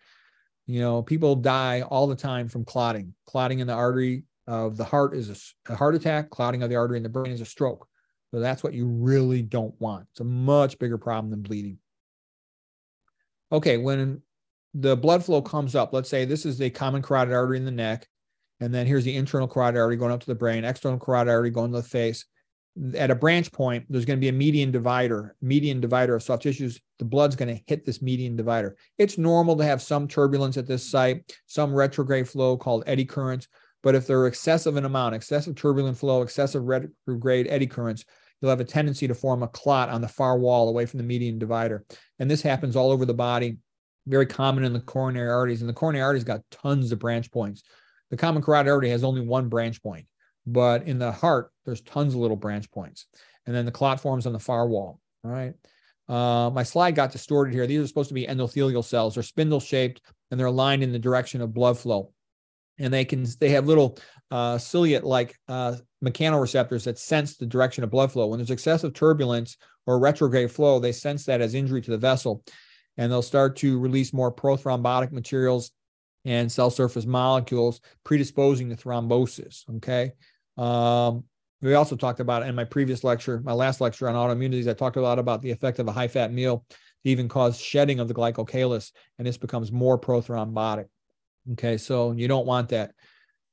[0.67, 3.15] You know, people die all the time from clotting.
[3.25, 6.77] Clotting in the artery of the heart is a, a heart attack, clotting of the
[6.77, 7.87] artery in the brain is a stroke.
[8.33, 10.07] So that's what you really don't want.
[10.11, 11.79] It's a much bigger problem than bleeding.
[13.51, 14.23] Okay, when
[14.75, 17.71] the blood flow comes up, let's say this is the common carotid artery in the
[17.71, 18.07] neck,
[18.61, 21.51] and then here's the internal carotid artery going up to the brain, external carotid artery
[21.51, 22.27] going to the face.
[22.95, 26.45] At a branch point, there's going to be a median divider, median divider of soft
[26.45, 26.81] tissues.
[26.99, 28.77] The blood's going to hit this median divider.
[28.99, 33.49] It's normal to have some turbulence at this site, some retrograde flow called eddy currents,
[33.83, 38.05] but if they're excessive in amount, excessive turbulent flow, excessive retrograde eddy currents,
[38.41, 41.05] you'll have a tendency to form a clot on the far wall away from the
[41.05, 41.85] median divider.
[42.19, 43.59] And this happens all over the body,
[44.07, 45.61] very common in the coronary arteries.
[45.61, 47.63] And the coronary arteries got tons of branch points.
[48.11, 50.07] The common carotid artery has only one branch point,
[50.47, 53.07] but in the heart, there's tons of little branch points.
[53.47, 55.01] And then the clot forms on the far wall.
[55.25, 55.55] All right.
[56.09, 57.67] Uh, my slide got distorted here.
[57.67, 59.15] These are supposed to be endothelial cells.
[59.15, 60.01] They're spindle shaped
[60.31, 62.13] and they're aligned in the direction of blood flow
[62.79, 63.99] and they can they have little
[64.31, 68.27] uh, ciliate like uh, mechanoreceptors that sense the direction of blood flow.
[68.27, 69.57] When there's excessive turbulence
[69.87, 72.45] or retrograde flow, they sense that as injury to the vessel,
[72.97, 75.73] and they'll start to release more prothrombotic materials
[76.25, 79.65] and cell surface molecules, predisposing to thrombosis.
[79.77, 80.13] Okay.
[80.57, 81.25] Um,
[81.61, 84.97] we also talked about in my previous lecture, my last lecture on autoimmunities, I talked
[84.97, 88.09] a lot about the effect of a high fat meal to even cause shedding of
[88.09, 90.87] the glycocalyx, and this becomes more prothrombotic.
[91.53, 92.93] Okay, so you don't want that.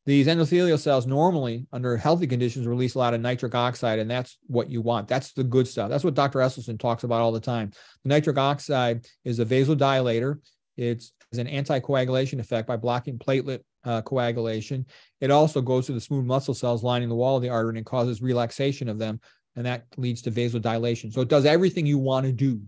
[0.06, 4.38] These endothelial cells normally, under healthy conditions, release a lot of nitric oxide, and that's
[4.46, 5.08] what you want.
[5.08, 5.90] That's the good stuff.
[5.90, 6.40] That's what Dr.
[6.40, 7.72] Esselstyn talks about all the time.
[8.04, 10.42] The nitric oxide is a vasodilator.
[10.78, 14.86] It's an anticoagulation effect by blocking platelet uh, coagulation.
[15.22, 17.86] It also goes to the smooth muscle cells lining the wall of the artery and
[17.86, 19.20] causes relaxation of them,
[19.56, 21.14] and that leads to vasodilation.
[21.14, 22.62] So it does everything you want to do.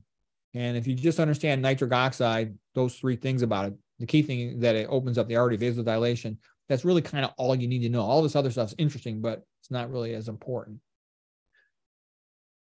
[0.56, 4.60] And if you just understand nitric oxide, those three things about it, the key thing
[4.60, 6.38] that it opens up the artery, vasodilation,
[6.70, 8.02] that's really kind of all you need to know.
[8.02, 10.80] All this other stuff is interesting, but it's not really as important.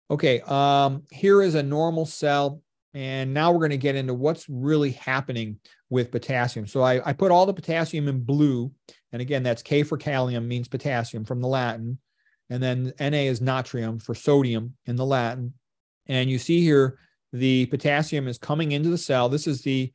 [0.09, 2.61] Okay, um, here is a normal cell.
[2.93, 5.59] And now we're going to get into what's really happening
[5.89, 6.65] with potassium.
[6.65, 8.71] So I, I put all the potassium in blue.
[9.11, 11.99] And again, that's K for kalium means potassium from the Latin.
[12.49, 15.53] And then Na is natrium for sodium in the Latin.
[16.07, 16.97] And you see here,
[17.33, 19.29] the potassium is coming into the cell.
[19.29, 19.91] This is the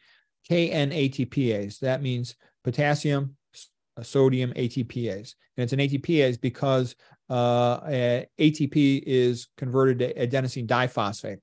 [0.53, 1.79] KN-ATPase.
[1.79, 3.37] That means potassium,
[4.03, 5.35] sodium ATPase.
[5.57, 6.95] And it's an ATPase because
[7.31, 7.81] uh,
[8.39, 11.39] ATP is converted to adenosine diphosphate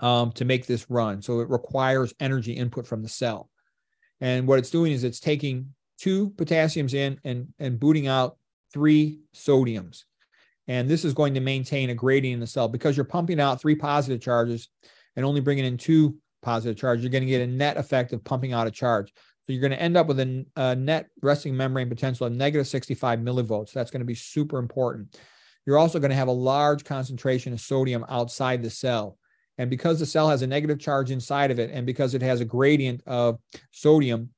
[0.00, 1.22] um, to make this run.
[1.22, 3.48] So it requires energy input from the cell.
[4.20, 8.36] And what it's doing is it's taking two potassiums in and, and booting out
[8.70, 10.04] three sodiums.
[10.68, 13.60] And this is going to maintain a gradient in the cell because you're pumping out
[13.60, 14.68] three positive charges
[15.14, 18.24] and only bringing in two positive charge, You're going to get a net effect of
[18.24, 19.12] pumping out a charge.
[19.42, 22.66] So you're going to end up with a, a net resting membrane potential of negative
[22.66, 23.72] 65 millivolts.
[23.72, 25.16] That's going to be super important.
[25.66, 29.18] You're also going to have a large concentration of sodium outside the cell.
[29.58, 32.40] And because the cell has a negative charge inside of it, and because it has
[32.40, 33.38] a gradient of
[33.70, 34.30] sodium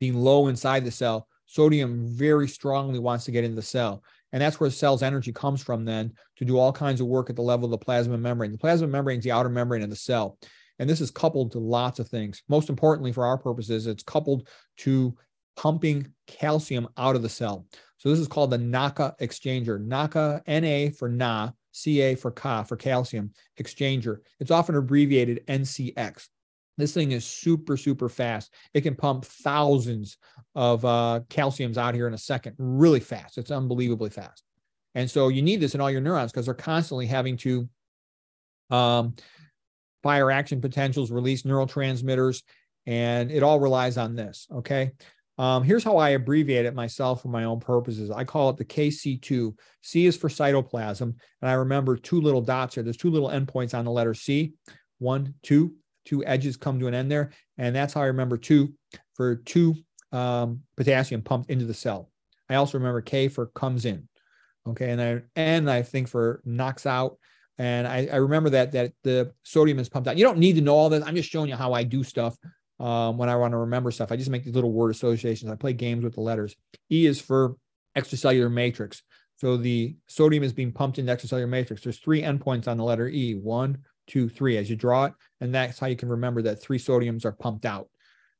[0.00, 4.02] being low inside the cell, sodium very strongly wants to get into the cell.
[4.32, 7.30] And that's where the cell's energy comes from then to do all kinds of work
[7.30, 8.52] at the level of the plasma membrane.
[8.52, 10.38] The plasma membrane is the outer membrane of the cell.
[10.82, 12.42] And this is coupled to lots of things.
[12.48, 14.48] Most importantly, for our purposes, it's coupled
[14.78, 15.16] to
[15.56, 17.66] pumping calcium out of the cell.
[17.98, 19.80] So this is called the NACA exchanger.
[19.80, 23.30] NACA, Na for Na, Ca for Ka for calcium
[23.60, 24.16] exchanger.
[24.40, 26.26] It's often abbreviated NCX.
[26.78, 28.52] This thing is super, super fast.
[28.74, 30.18] It can pump thousands
[30.56, 33.38] of uh, calciums out here in a second, really fast.
[33.38, 34.42] It's unbelievably fast.
[34.96, 37.68] And so you need this in all your neurons because they're constantly having to
[38.70, 39.14] um,
[40.02, 42.42] fire action potentials, release neurotransmitters,
[42.86, 44.46] and it all relies on this.
[44.52, 44.92] Okay.
[45.38, 48.10] Um, here's how I abbreviate it myself for my own purposes.
[48.10, 49.54] I call it the KC2.
[49.80, 51.00] C is for cytoplasm.
[51.00, 52.84] And I remember two little dots here.
[52.84, 54.52] There's two little endpoints on the letter C.
[54.98, 55.74] One, two,
[56.04, 57.32] two edges come to an end there.
[57.56, 58.74] And that's how I remember two
[59.14, 59.74] for two
[60.12, 62.10] um, potassium pumped into the cell.
[62.48, 64.08] I also remember K for comes in.
[64.68, 64.90] Okay.
[64.90, 67.16] And I, and I think for knocks out.
[67.62, 70.16] And I, I remember that that the sodium is pumped out.
[70.18, 71.04] You don't need to know all this.
[71.06, 72.36] I'm just showing you how I do stuff
[72.80, 74.10] um, when I want to remember stuff.
[74.10, 75.48] I just make these little word associations.
[75.48, 76.56] I play games with the letters.
[76.90, 77.54] E is for
[77.96, 79.04] extracellular matrix.
[79.36, 81.84] So the sodium is being pumped into extracellular matrix.
[81.84, 83.36] There's three endpoints on the letter E.
[83.36, 83.78] One,
[84.08, 84.56] two, three.
[84.56, 87.64] As you draw it, and that's how you can remember that three sodiums are pumped
[87.64, 87.88] out.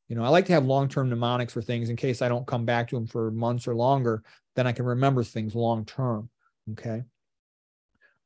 [0.09, 2.65] You know, I like to have long-term mnemonics for things in case I don't come
[2.65, 4.25] back to them for months or longer.
[4.57, 6.29] Then I can remember things long-term.
[6.73, 7.05] Okay.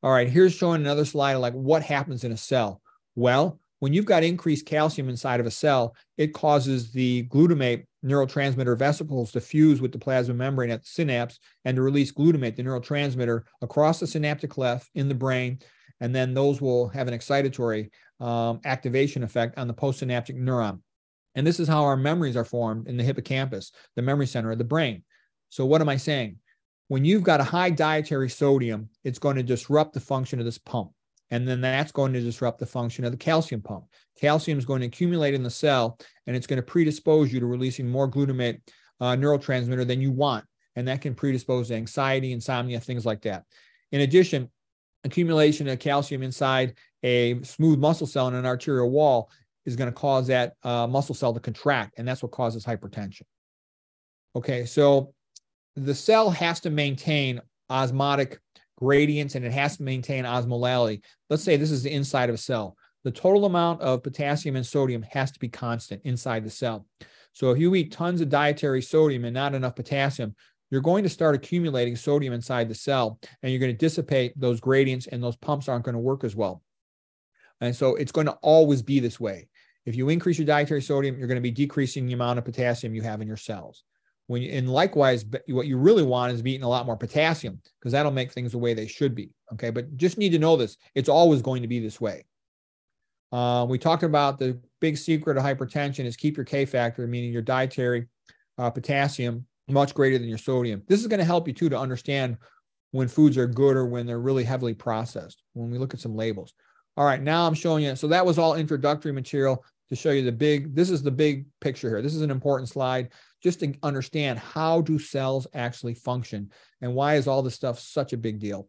[0.03, 0.29] All right.
[0.29, 2.81] Here's showing another slide of like what happens in a cell.
[3.15, 8.77] Well, when you've got increased calcium inside of a cell, it causes the glutamate neurotransmitter
[8.77, 12.63] vesicles to fuse with the plasma membrane at the synapse and to release glutamate, the
[12.63, 15.59] neurotransmitter, across the synaptic cleft in the brain.
[15.99, 20.79] And then those will have an excitatory um, activation effect on the postsynaptic neuron.
[21.35, 24.57] And this is how our memories are formed in the hippocampus, the memory center of
[24.57, 25.03] the brain.
[25.49, 26.37] So, what am I saying?
[26.87, 30.57] When you've got a high dietary sodium, it's going to disrupt the function of this
[30.57, 30.91] pump.
[31.29, 33.85] And then that's going to disrupt the function of the calcium pump.
[34.17, 37.45] Calcium is going to accumulate in the cell and it's going to predispose you to
[37.45, 38.61] releasing more glutamate
[39.01, 40.45] uh, neurotransmitter than you want.
[40.77, 43.43] And that can predispose to anxiety, insomnia, things like that.
[43.91, 44.49] In addition,
[45.03, 49.29] accumulation of calcium inside a smooth muscle cell in an arterial wall
[49.65, 53.23] is going to cause that uh, muscle cell to contract, and that's what causes hypertension.
[54.35, 55.13] Okay, so
[55.77, 57.39] the cell has to maintain
[57.69, 58.39] osmotic
[58.77, 61.01] gradients and it has to maintain osmolality.
[61.29, 62.75] Let's say this is the inside of a cell.
[63.03, 66.87] The total amount of potassium and sodium has to be constant inside the cell.
[67.33, 70.35] So if you eat tons of dietary sodium and not enough potassium,
[70.71, 74.59] you're going to start accumulating sodium inside the cell and you're going to dissipate those
[74.59, 76.63] gradients and those pumps aren't going to work as well.
[77.61, 79.47] And so it's going to always be this way.
[79.85, 82.93] If you increase your dietary sodium, you're going to be decreasing the amount of potassium
[82.93, 83.83] you have in your cells.
[84.27, 87.61] When you, and likewise, what you really want is be eating a lot more potassium
[87.79, 89.31] because that'll make things the way they should be.
[89.53, 92.25] Okay, but just need to know this: it's always going to be this way.
[93.31, 97.31] Uh, we talked about the big secret of hypertension is keep your K factor, meaning
[97.31, 98.07] your dietary
[98.57, 100.81] uh, potassium much greater than your sodium.
[100.87, 102.37] This is going to help you too to understand
[102.91, 105.43] when foods are good or when they're really heavily processed.
[105.53, 106.53] When we look at some labels.
[106.95, 107.95] All right, now I'm showing you.
[107.95, 109.63] So that was all introductory material.
[109.89, 112.01] to show you the big, this is the big picture here.
[112.01, 113.09] This is an important slide
[113.47, 116.51] just to understand how do cells actually function
[116.81, 118.67] and why is all this stuff such a big deal.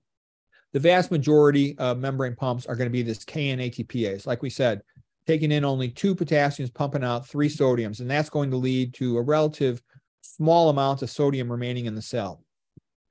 [0.73, 4.25] The vast majority of membrane pumps are going to be this KN-ATPase.
[4.25, 4.83] Like we said,
[5.27, 9.19] taking in only two potassiums, pumping out three sodiums, and that's going to lead to
[9.19, 9.83] a relative
[10.21, 12.45] small amount of sodium remaining in the cell.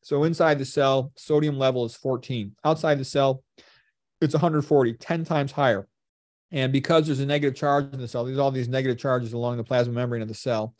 [0.04, 2.56] So inside the cell, sodium level is 14.
[2.64, 3.44] Outside the cell,
[4.22, 5.86] it's 140, 10 times higher.
[6.52, 9.58] And because there's a negative charge in the cell, there's all these negative charges along
[9.58, 10.74] the plasma membrane of the cell,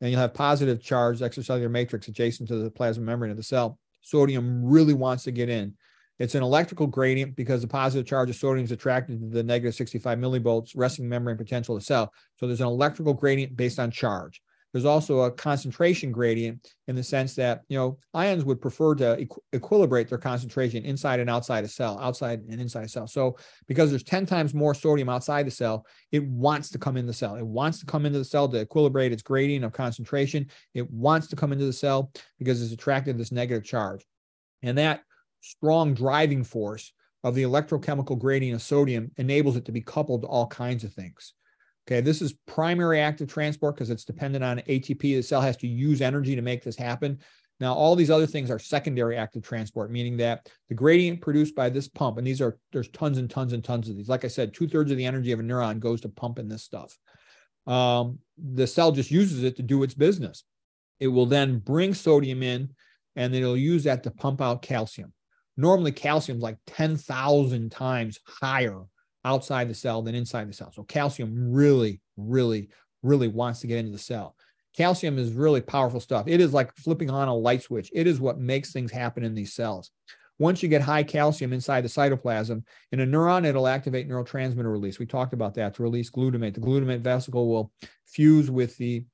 [0.00, 3.78] and you'll have positive charge extracellular matrix adjacent to the plasma membrane of the cell.
[4.02, 5.74] Sodium really wants to get in.
[6.18, 9.74] It's an electrical gradient because the positive charge of sodium is attracted to the negative
[9.74, 12.12] 65 millivolts resting membrane potential of the cell.
[12.36, 14.40] So there's an electrical gradient based on charge.
[14.76, 19.16] There's also a concentration gradient in the sense that, you know, ions would prefer to
[19.16, 23.06] equ- equilibrate their concentration inside and outside a cell, outside and inside a cell.
[23.06, 23.38] So
[23.68, 27.14] because there's 10 times more sodium outside the cell, it wants to come in the
[27.14, 27.36] cell.
[27.36, 30.50] It wants to come into the cell to equilibrate its gradient of concentration.
[30.74, 34.04] It wants to come into the cell because it's attracted to this negative charge.
[34.62, 35.00] And that
[35.40, 36.92] strong driving force
[37.24, 40.92] of the electrochemical gradient of sodium enables it to be coupled to all kinds of
[40.92, 41.32] things.
[41.86, 45.00] Okay, this is primary active transport because it's dependent on ATP.
[45.00, 47.20] The cell has to use energy to make this happen.
[47.60, 51.70] Now, all these other things are secondary active transport, meaning that the gradient produced by
[51.70, 54.08] this pump, and these are there's tons and tons and tons of these.
[54.08, 56.64] Like I said, two thirds of the energy of a neuron goes to pumping this
[56.64, 56.98] stuff.
[57.66, 60.44] Um, the cell just uses it to do its business.
[61.00, 62.70] It will then bring sodium in,
[63.14, 65.12] and then it'll use that to pump out calcium.
[65.56, 68.82] Normally, calcium is like 10,000 times higher
[69.26, 70.72] outside the cell than inside the cell.
[70.72, 72.70] So calcium really, really,
[73.02, 74.36] really wants to get into the cell.
[74.76, 76.28] Calcium is really powerful stuff.
[76.28, 77.90] It is like flipping on a light switch.
[77.92, 79.90] It is what makes things happen in these cells.
[80.38, 82.62] Once you get high calcium inside the cytoplasm,
[82.92, 84.98] in a neuron, it'll activate neurotransmitter release.
[84.98, 86.54] We talked about that to release glutamate.
[86.54, 87.72] The glutamate vesicle will
[88.06, 89.04] fuse with the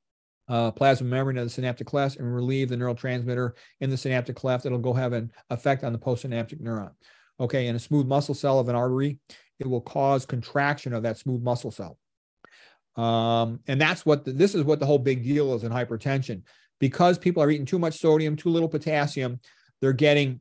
[0.49, 4.67] uh, plasma membrane of the synaptic cleft and relieve the neurotransmitter in the synaptic cleft.
[4.67, 6.91] It'll go have an effect on the postsynaptic neuron.
[7.39, 9.19] Okay, in a smooth muscle cell of an artery,
[9.63, 11.99] it will cause contraction of that smooth muscle cell.
[12.97, 16.43] Um, and that's what the, this is what the whole big deal is in hypertension.
[16.79, 19.41] Because people are eating too much sodium, too little potassium,
[19.81, 20.41] they're getting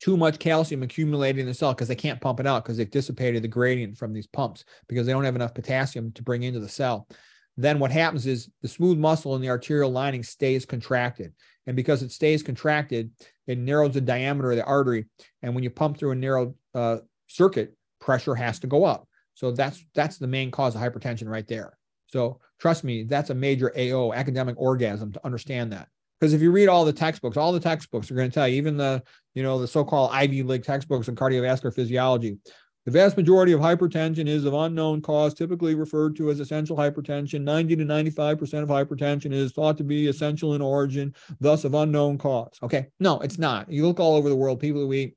[0.00, 2.90] too much calcium accumulated in the cell because they can't pump it out because they've
[2.90, 6.60] dissipated the gradient from these pumps because they don't have enough potassium to bring into
[6.60, 7.08] the cell.
[7.56, 11.32] Then what happens is the smooth muscle in the arterial lining stays contracted.
[11.66, 13.10] And because it stays contracted,
[13.46, 15.06] it narrows the diameter of the artery.
[15.42, 16.98] And when you pump through a narrow uh,
[17.28, 17.74] circuit,
[18.04, 19.08] pressure has to go up.
[19.34, 21.76] So that's that's the main cause of hypertension right there.
[22.06, 25.88] So trust me, that's a major AO academic orgasm to understand that.
[26.20, 28.56] Because if you read all the textbooks, all the textbooks are going to tell you,
[28.56, 29.02] even the
[29.34, 32.36] you know the so-called Ivy League textbooks in cardiovascular physiology,
[32.84, 37.40] the vast majority of hypertension is of unknown cause, typically referred to as essential hypertension.
[37.40, 42.18] 90 to 95% of hypertension is thought to be essential in origin, thus of unknown
[42.18, 42.58] cause.
[42.62, 43.70] Okay, no, it's not.
[43.72, 45.16] You look all over the world, people who eat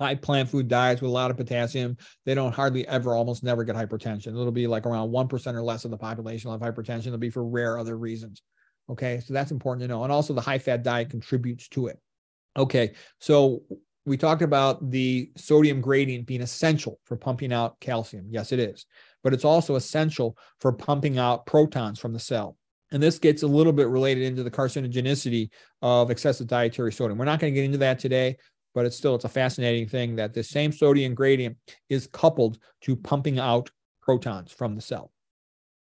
[0.00, 3.64] high plant food diets with a lot of potassium, they don't hardly ever, almost never
[3.64, 4.28] get hypertension.
[4.28, 7.08] It'll be like around 1% or less of the population have hypertension.
[7.08, 8.42] It'll be for rare other reasons.
[8.88, 10.02] Okay, so that's important to know.
[10.02, 12.00] And also the high fat diet contributes to it.
[12.56, 13.62] Okay, so
[14.06, 18.26] we talked about the sodium gradient being essential for pumping out calcium.
[18.30, 18.86] Yes, it is.
[19.22, 22.56] But it's also essential for pumping out protons from the cell.
[22.92, 25.50] And this gets a little bit related into the carcinogenicity
[25.80, 27.18] of excessive dietary sodium.
[27.18, 28.36] We're not going to get into that today,
[28.74, 31.56] but it's still it's a fascinating thing that the same sodium gradient
[31.88, 33.70] is coupled to pumping out
[34.00, 35.12] protons from the cell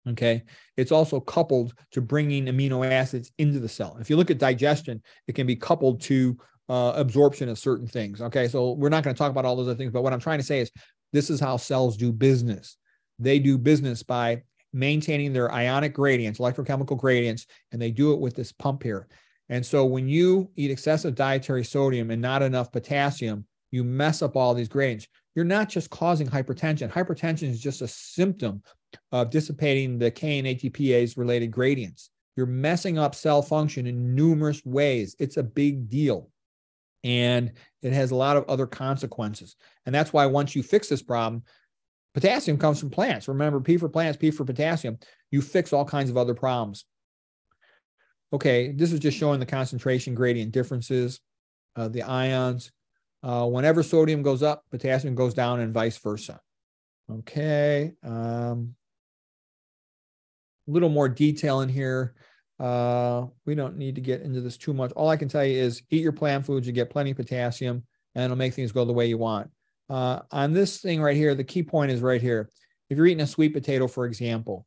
[0.07, 0.43] okay?
[0.79, 3.99] It's also coupled to bringing amino acids into the cell.
[4.01, 6.37] If you look at digestion it can be coupled to
[6.69, 8.49] uh, absorption of certain things okay?
[8.49, 10.39] So we're not going to talk about all those other things but what i'm trying
[10.39, 10.71] to say is
[11.13, 12.77] this is how cells do business.
[13.19, 14.43] They do business by
[14.73, 19.09] maintaining their ionic gradients electrochemical gradients and they do it with this pump here
[19.49, 24.37] and so when you eat excessive dietary sodium and not enough potassium, you mess up
[24.37, 25.09] all these gradients.
[25.35, 26.91] You're not just causing hypertension.
[26.91, 28.63] Hypertension is just a symptom
[29.13, 32.11] of dissipating the K and ATPase related gradients.
[32.37, 35.17] You're messing up cell function in numerous ways.
[35.19, 36.31] It's a big deal.
[37.05, 37.53] And
[37.83, 39.57] it has a lot of other consequences.
[39.87, 41.43] And that's why once you fix this problem,
[42.15, 43.29] potassium comes from plants.
[43.29, 44.99] Remember, P for plants, P for potassium.
[45.31, 46.85] You fix all kinds of other problems
[48.33, 51.21] okay, this is just showing the concentration gradient differences,
[51.77, 52.73] uh, the ions.
[53.23, 56.41] Uh, whenever sodium goes up, potassium goes down and vice versa.
[57.11, 57.93] Okay.
[58.05, 58.75] Um,
[60.69, 62.15] a little more detail in here.
[62.61, 64.93] Uh, we don't need to get into this too much.
[64.93, 67.85] All I can tell you is eat your plant foods, you get plenty of potassium,
[68.15, 69.51] and it'll make things go the way you want.
[69.89, 72.51] Uh, on this thing right here, the key point is right here.
[72.91, 74.67] If you're eating a sweet potato, for example,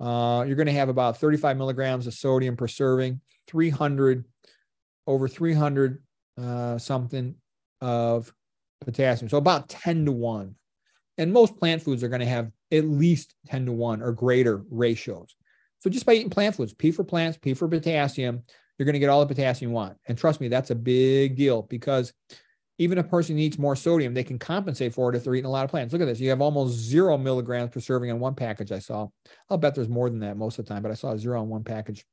[0.00, 4.24] uh, you're going to have about 35 milligrams of sodium per serving, 300
[5.06, 6.02] over 300
[6.40, 7.34] uh, something
[7.80, 8.32] of
[8.80, 9.28] potassium.
[9.28, 10.54] So about 10 to 1.
[11.18, 14.62] And most plant foods are going to have at least 10 to 1 or greater
[14.70, 15.34] ratios.
[15.80, 18.42] So just by eating plant foods, P for plants, P for potassium,
[18.78, 19.96] you're going to get all the potassium you want.
[20.08, 22.12] And trust me, that's a big deal because
[22.80, 25.44] even a person who needs more sodium, they can compensate for it if they're eating
[25.44, 25.92] a lot of plants.
[25.92, 26.18] Look at this.
[26.18, 29.06] You have almost zero milligrams per serving on one package I saw.
[29.50, 31.50] I'll bet there's more than that most of the time, but I saw zero on
[31.50, 32.06] one package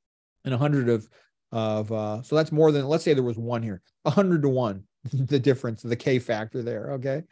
[0.43, 1.07] and a 100 of,
[1.53, 4.49] of uh, so that's more than, let's say there was one here, A 100 to
[4.49, 4.83] one,
[5.13, 6.91] the difference, the K factor there.
[6.95, 7.23] Okay.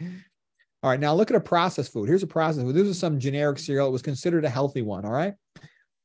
[0.82, 1.00] All right.
[1.00, 2.08] Now look at a processed food.
[2.08, 2.76] Here's a processed food.
[2.76, 3.90] This is some generic cereal.
[3.90, 5.04] It was considered a healthy one.
[5.04, 5.34] All right.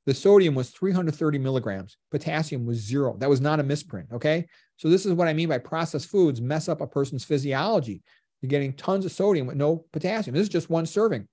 [0.06, 1.96] The sodium was 330 milligrams.
[2.10, 3.16] Potassium was zero.
[3.18, 4.08] That was not a misprint.
[4.14, 4.48] Okay.
[4.80, 8.02] So this is what I mean by processed foods mess up a person's physiology.
[8.40, 10.34] You're getting tons of sodium with no potassium.
[10.34, 11.28] This is just one serving.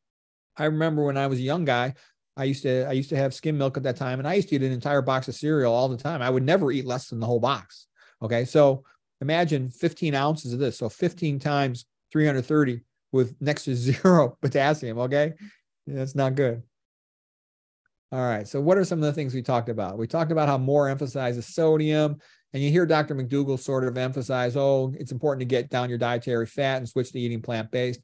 [0.58, 1.94] I remember when I was a young guy,
[2.36, 4.50] I used to I used to have skim milk at that time, and I used
[4.50, 6.22] to eat an entire box of cereal all the time.
[6.22, 7.88] I would never eat less than the whole box.
[8.22, 8.84] Okay, so
[9.22, 10.78] imagine 15 ounces of this.
[10.78, 12.82] So 15 times 330
[13.14, 15.00] with next to zero potassium.
[15.00, 15.36] Okay,
[15.88, 16.64] that's not good.
[18.12, 18.48] All right.
[18.48, 19.98] So, what are some of the things we talked about?
[19.98, 22.18] We talked about how Moore emphasizes sodium,
[22.54, 23.16] and you hear Dr.
[23.16, 27.12] McDougall sort of emphasize, oh, it's important to get down your dietary fat and switch
[27.12, 28.02] to eating plant based.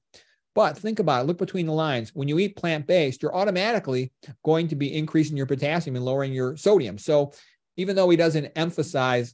[0.56, 2.12] But think about it, look between the lines.
[2.14, 4.12] When you eat plant based, you're automatically
[4.44, 6.98] going to be increasing your potassium and lowering your sodium.
[6.98, 7.34] So,
[7.76, 9.34] even though he doesn't emphasize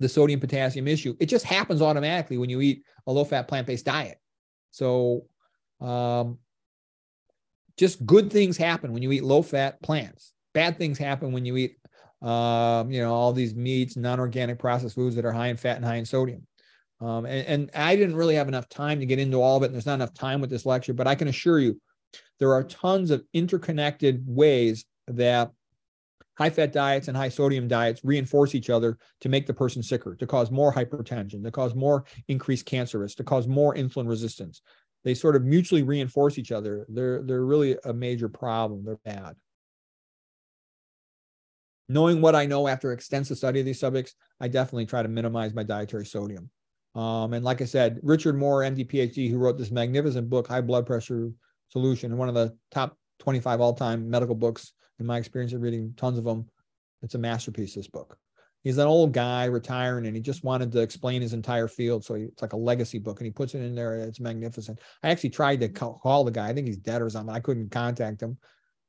[0.00, 3.66] the sodium potassium issue, it just happens automatically when you eat a low fat plant
[3.66, 4.18] based diet.
[4.70, 5.24] So,
[5.80, 6.38] um,
[7.78, 10.34] just good things happen when you eat low fat plants.
[10.52, 11.78] Bad things happen when you eat,
[12.22, 15.76] um, you know, all these meats, non organic processed foods that are high in fat
[15.76, 16.46] and high in sodium.
[17.00, 19.66] Um, and, and I didn't really have enough time to get into all of it.
[19.66, 21.80] And there's not enough time with this lecture, but I can assure you
[22.38, 25.50] there are tons of interconnected ways that
[26.36, 30.14] high fat diets and high sodium diets reinforce each other to make the person sicker,
[30.16, 34.60] to cause more hypertension, to cause more increased cancer risk, to cause more insulin resistance
[35.04, 36.86] they sort of mutually reinforce each other.
[36.88, 38.84] They're they're really a major problem.
[38.84, 39.36] They're bad.
[41.90, 45.52] Knowing what I know after extensive study of these subjects, I definitely try to minimize
[45.54, 46.48] my dietary sodium.
[46.94, 50.60] Um, and like I said, Richard Moore, MD, PhD, who wrote this magnificent book, High
[50.60, 51.30] Blood Pressure
[51.68, 55.92] Solution, and one of the top 25 all-time medical books in my experience of reading
[55.96, 56.46] tons of them.
[57.02, 58.16] It's a masterpiece, this book
[58.62, 62.04] he's an old guy retiring and he just wanted to explain his entire field.
[62.04, 63.94] So he, it's like a legacy book and he puts it in there.
[63.94, 64.80] It's magnificent.
[65.02, 66.48] I actually tried to call the guy.
[66.48, 67.34] I think he's dead or something.
[67.34, 68.38] I couldn't contact him.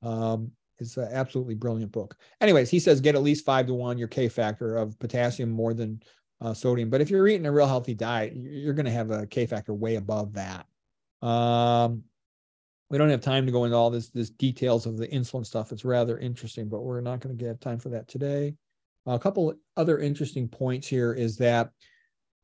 [0.03, 0.51] Um,
[0.81, 2.17] it's an absolutely brilliant book.
[2.41, 5.73] Anyways, he says get at least five to one your K factor of potassium more
[5.73, 6.01] than
[6.41, 6.89] uh, sodium.
[6.89, 9.73] But if you're eating a real healthy diet, you're going to have a K factor
[9.73, 10.65] way above that.
[11.25, 12.03] Um,
[12.89, 15.71] we don't have time to go into all this this details of the insulin stuff.
[15.71, 18.55] It's rather interesting, but we're not going to get time for that today.
[19.05, 21.71] A couple other interesting points here is that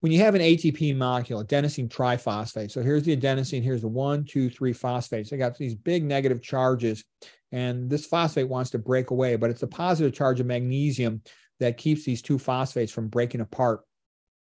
[0.01, 4.23] when you have an ATP molecule, adenosine triphosphate, so here's the adenosine, here's the one,
[4.23, 5.29] two, three phosphates.
[5.29, 7.03] They got these big negative charges,
[7.51, 11.21] and this phosphate wants to break away, but it's a positive charge of magnesium
[11.59, 13.81] that keeps these two phosphates from breaking apart.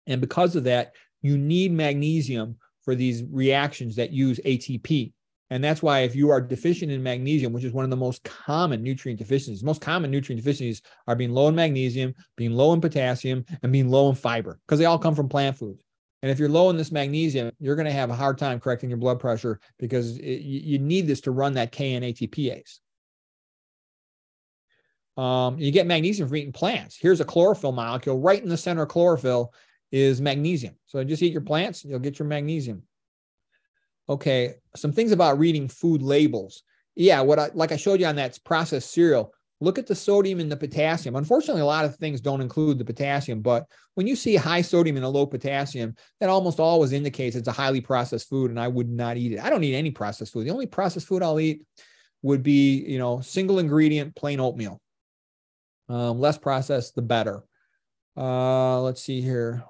[0.07, 5.13] And because of that, you need magnesium for these reactions that use ATP.
[5.53, 8.23] And that's why if you are deficient in magnesium, which is one of the most
[8.23, 12.81] common nutrient deficiencies, most common nutrient deficiencies are being low in magnesium, being low in
[12.81, 15.83] potassium, and being low in fiber, because they all come from plant foods.
[16.23, 18.89] And if you're low in this magnesium, you're going to have a hard time correcting
[18.89, 22.79] your blood pressure because it, you need this to run that KN ATPase.
[25.17, 26.97] Um, you get magnesium from eating plants.
[26.99, 29.53] Here's a chlorophyll molecule right in the center of chlorophyll
[29.91, 30.75] is magnesium.
[30.87, 32.81] So just eat your plants, you'll get your magnesium
[34.09, 36.63] okay, some things about reading food labels.
[36.95, 39.33] Yeah, what I like I showed you on that processed cereal.
[39.61, 41.15] Look at the sodium and the potassium.
[41.15, 43.65] Unfortunately, a lot of things don't include the potassium, but
[43.95, 47.53] when you see high sodium and a low potassium, that almost always indicates it's a
[47.53, 49.39] highly processed food, and I would not eat it.
[49.39, 50.45] I don't eat any processed food.
[50.45, 51.63] The only processed food I'll eat
[52.23, 54.81] would be, you know, single ingredient plain oatmeal.
[55.87, 57.43] Um, less processed, the better.
[58.17, 59.63] Uh, let's see here.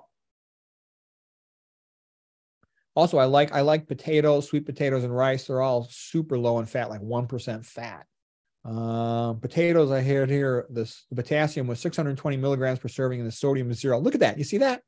[2.95, 5.47] Also, I like I like potatoes, sweet potatoes, and rice.
[5.47, 8.05] They're all super low in fat, like one percent fat.
[8.65, 13.31] Um, potatoes, I had here this the potassium was 620 milligrams per serving, and the
[13.31, 13.99] sodium is zero.
[13.99, 14.37] Look at that.
[14.37, 14.83] You see that?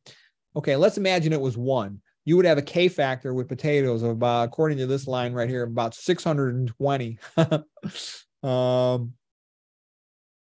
[0.55, 2.01] Okay, let's imagine it was one.
[2.23, 5.49] You would have a K factor with potatoes of about, according to this line right
[5.49, 7.19] here, about 620.
[8.43, 9.13] um,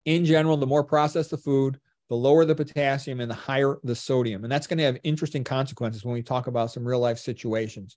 [0.04, 3.94] in general, the more processed the food, the lower the potassium and the higher the
[3.94, 4.44] sodium.
[4.44, 7.96] And that's going to have interesting consequences when we talk about some real life situations.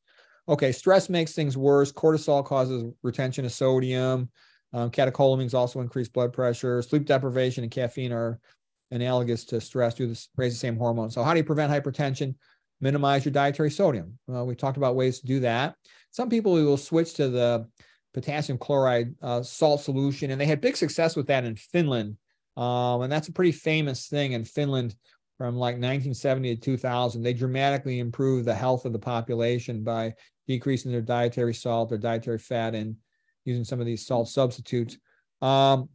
[0.49, 1.91] Okay, stress makes things worse.
[1.91, 4.29] Cortisol causes retention of sodium.
[4.73, 6.81] Um, catecholamines also increase blood pressure.
[6.81, 8.39] Sleep deprivation and caffeine are
[8.91, 11.11] analogous to stress, do this raise the same hormone.
[11.11, 12.35] So how do you prevent hypertension?
[12.79, 14.17] Minimize your dietary sodium.
[14.27, 15.75] We talked about ways to do that.
[16.11, 17.67] Some people will switch to the
[18.13, 22.17] potassium chloride uh, salt solution, and they had big success with that in Finland.
[22.57, 24.95] Um, and that's a pretty famous thing in Finland
[25.37, 27.21] from like 1970 to 2000.
[27.21, 30.15] They dramatically improved the health of the population by
[30.47, 32.95] decreasing their dietary salt, their dietary fat, and
[33.45, 34.97] using some of these salt substitutes.
[35.41, 35.89] Um,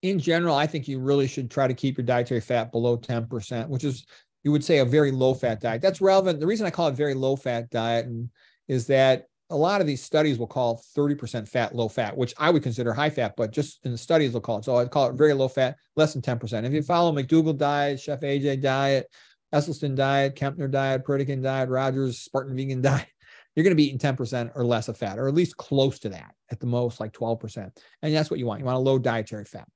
[0.00, 3.68] in general, I think you really should try to keep your dietary fat below 10%,
[3.68, 4.06] which is,
[4.44, 5.82] you would say, a very low fat diet.
[5.82, 6.40] That's relevant.
[6.40, 8.30] The reason I call it very low fat diet and,
[8.68, 12.50] is that a lot of these studies will call 30% fat low fat, which I
[12.50, 14.64] would consider high fat, but just in the studies they'll call it.
[14.64, 16.64] So I'd call it very low fat, less than 10%.
[16.64, 19.06] If you follow McDougall diet, Chef AJ diet,
[19.54, 23.06] Esselstyn diet, Kempner diet, Pritikin diet, Rogers, Spartan vegan diet,
[23.54, 26.08] you're going to be eating 10% or less of fat, or at least close to
[26.10, 27.70] that at the most, like 12%.
[28.02, 28.60] And that's what you want.
[28.60, 29.66] You want a low dietary fat.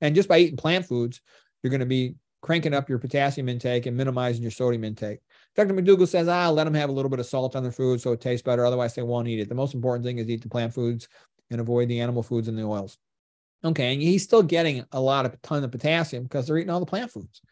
[0.00, 1.20] And just by eating plant foods,
[1.62, 5.20] you're going to be cranking up your potassium intake and minimizing your sodium intake.
[5.56, 5.74] Dr.
[5.74, 8.12] McDougall says, ah, let them have a little bit of salt on their food so
[8.12, 8.64] it tastes better.
[8.64, 9.48] Otherwise, they won't eat it.
[9.48, 11.08] The most important thing is eat the plant foods
[11.50, 12.98] and avoid the animal foods and the oils.
[13.64, 16.80] Okay, and he's still getting a lot of ton of potassium because they're eating all
[16.80, 17.42] the plant foods.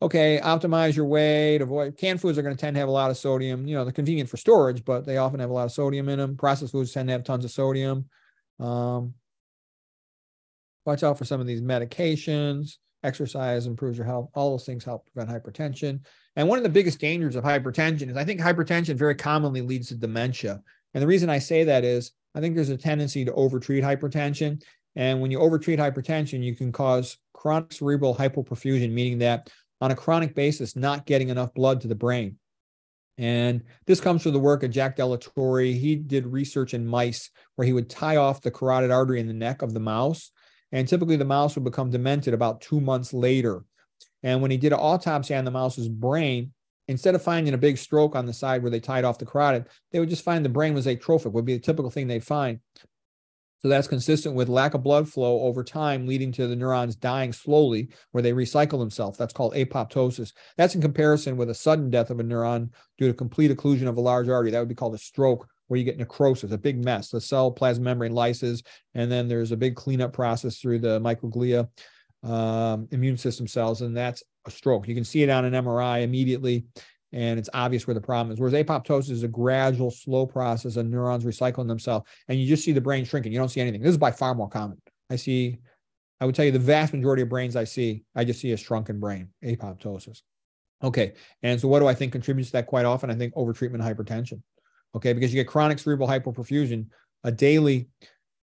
[0.00, 1.62] Okay, optimize your weight.
[1.62, 3.66] Avoid canned foods are going to tend to have a lot of sodium.
[3.66, 6.18] You know, they're convenient for storage, but they often have a lot of sodium in
[6.18, 6.36] them.
[6.36, 8.08] Processed foods tend to have tons of sodium.
[8.60, 9.14] Um,
[10.84, 12.78] watch out for some of these medications.
[13.02, 14.30] Exercise improves your health.
[14.34, 16.00] All those things help prevent hypertension.
[16.36, 19.88] And one of the biggest dangers of hypertension is I think hypertension very commonly leads
[19.88, 20.62] to dementia.
[20.94, 24.62] And the reason I say that is I think there's a tendency to overtreat hypertension.
[24.96, 29.50] And when you overtreat hypertension, you can cause chronic cerebral hypoperfusion, meaning that
[29.80, 32.38] on a chronic basis, not getting enough blood to the brain.
[33.18, 35.60] And this comes from the work of Jack de la Torre.
[35.60, 39.32] He did research in mice where he would tie off the carotid artery in the
[39.32, 40.31] neck of the mouse
[40.72, 43.64] and typically the mouse would become demented about two months later.
[44.22, 46.52] And when he did an autopsy on the mouse's brain,
[46.88, 49.66] instead of finding a big stroke on the side where they tied off the carotid,
[49.90, 52.60] they would just find the brain was atrophic, would be the typical thing they'd find.
[53.62, 57.32] So that's consistent with lack of blood flow over time, leading to the neurons dying
[57.32, 59.16] slowly, where they recycle themselves.
[59.16, 60.32] That's called apoptosis.
[60.56, 63.96] That's in comparison with a sudden death of a neuron due to complete occlusion of
[63.96, 64.50] a large artery.
[64.50, 67.08] That would be called a stroke where you get necrosis, a big mess.
[67.08, 68.62] The cell plasma membrane lyses,
[68.94, 71.66] and then there's a big cleanup process through the microglia,
[72.22, 74.86] um, immune system cells, and that's a stroke.
[74.86, 76.66] You can see it on an MRI immediately,
[77.12, 78.38] and it's obvious where the problem is.
[78.38, 82.72] Whereas apoptosis is a gradual, slow process of neurons recycling themselves, and you just see
[82.72, 83.32] the brain shrinking.
[83.32, 83.80] You don't see anything.
[83.80, 84.76] This is by far more common.
[85.08, 85.56] I see,
[86.20, 88.58] I would tell you the vast majority of brains I see, I just see a
[88.58, 90.20] shrunken brain, apoptosis.
[90.84, 93.10] Okay, and so what do I think contributes to that quite often?
[93.10, 94.42] I think overtreatment hypertension
[94.94, 96.86] okay, because you get chronic cerebral hypoperfusion,
[97.24, 97.88] a daily,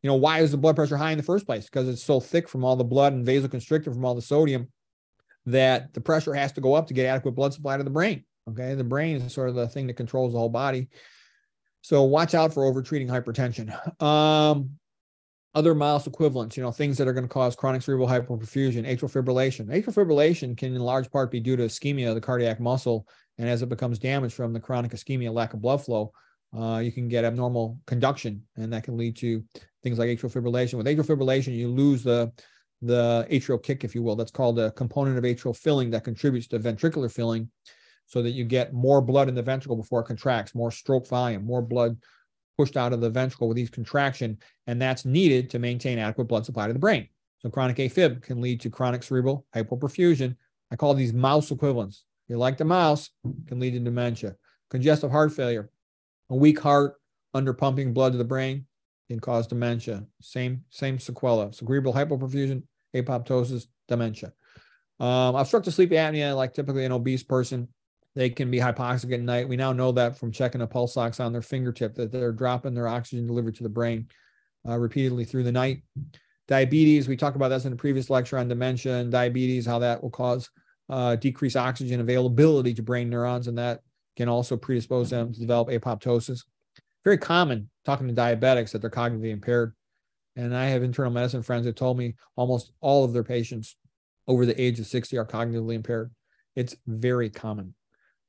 [0.02, 1.66] you know, why is the blood pressure high in the first place?
[1.66, 4.68] Because it's so thick from all the blood and vasoconstricted from all the sodium
[5.46, 8.24] that the pressure has to go up to get adequate blood supply to the brain.
[8.50, 10.90] Okay, the brain is sort of the thing that controls the whole body.
[11.82, 13.72] So watch out for overtreating hypertension.
[14.02, 14.72] Um,
[15.56, 19.12] other mouse equivalents, you know, things that are going to cause chronic cerebral hypoperfusion, atrial
[19.12, 19.68] fibrillation.
[19.68, 23.08] Atrial fibrillation can in large part be due to ischemia of the cardiac muscle.
[23.38, 26.12] And as it becomes damaged from the chronic ischemia, lack of blood flow,
[26.58, 29.44] uh, you can get abnormal conduction, and that can lead to
[29.84, 30.76] things like atrial fibrillation.
[30.76, 32.32] With atrial fibrillation, you lose the
[32.82, 34.16] the atrial kick, if you will.
[34.16, 37.50] That's called a component of atrial filling that contributes to ventricular filling,
[38.06, 41.46] so that you get more blood in the ventricle before it contracts, more stroke volume,
[41.46, 41.98] more blood
[42.58, 46.46] pushed out of the ventricle with each contraction, and that's needed to maintain adequate blood
[46.46, 47.08] supply to the brain.
[47.40, 50.36] So chronic AFib can lead to chronic cerebral hypoperfusion.
[50.72, 52.04] I call these mouse equivalents.
[52.26, 53.12] If You like the mouse,
[53.48, 54.36] can lead to dementia.
[54.70, 55.70] Congestive heart failure
[56.30, 56.96] a weak heart,
[57.34, 58.66] under pumping blood to the brain
[59.10, 60.06] can cause dementia.
[60.22, 61.54] Same same sequela.
[61.54, 62.64] Cerebral hypoperfusion,
[62.96, 64.34] apoptosis, dementia.
[65.00, 67.68] Um, obstructive sleep apnea, like typically an obese person,
[68.16, 69.48] they can be hypoxic at night.
[69.48, 72.74] We now know that from checking a pulse ox on their fingertip that they're dropping
[72.74, 74.08] their oxygen delivered to the brain
[74.68, 75.84] uh, repeatedly through the night.
[76.48, 80.02] Diabetes, we talked about this in a previous lecture on dementia and diabetes, how that
[80.02, 80.50] will cause
[80.90, 83.82] uh, decreased oxygen availability to brain neurons, and that
[84.20, 86.44] can also predispose them to develop apoptosis.
[87.06, 89.74] Very common talking to diabetics that they're cognitively impaired.
[90.36, 93.78] And I have internal medicine friends that told me almost all of their patients
[94.28, 96.12] over the age of 60 are cognitively impaired.
[96.58, 97.74] It's very common.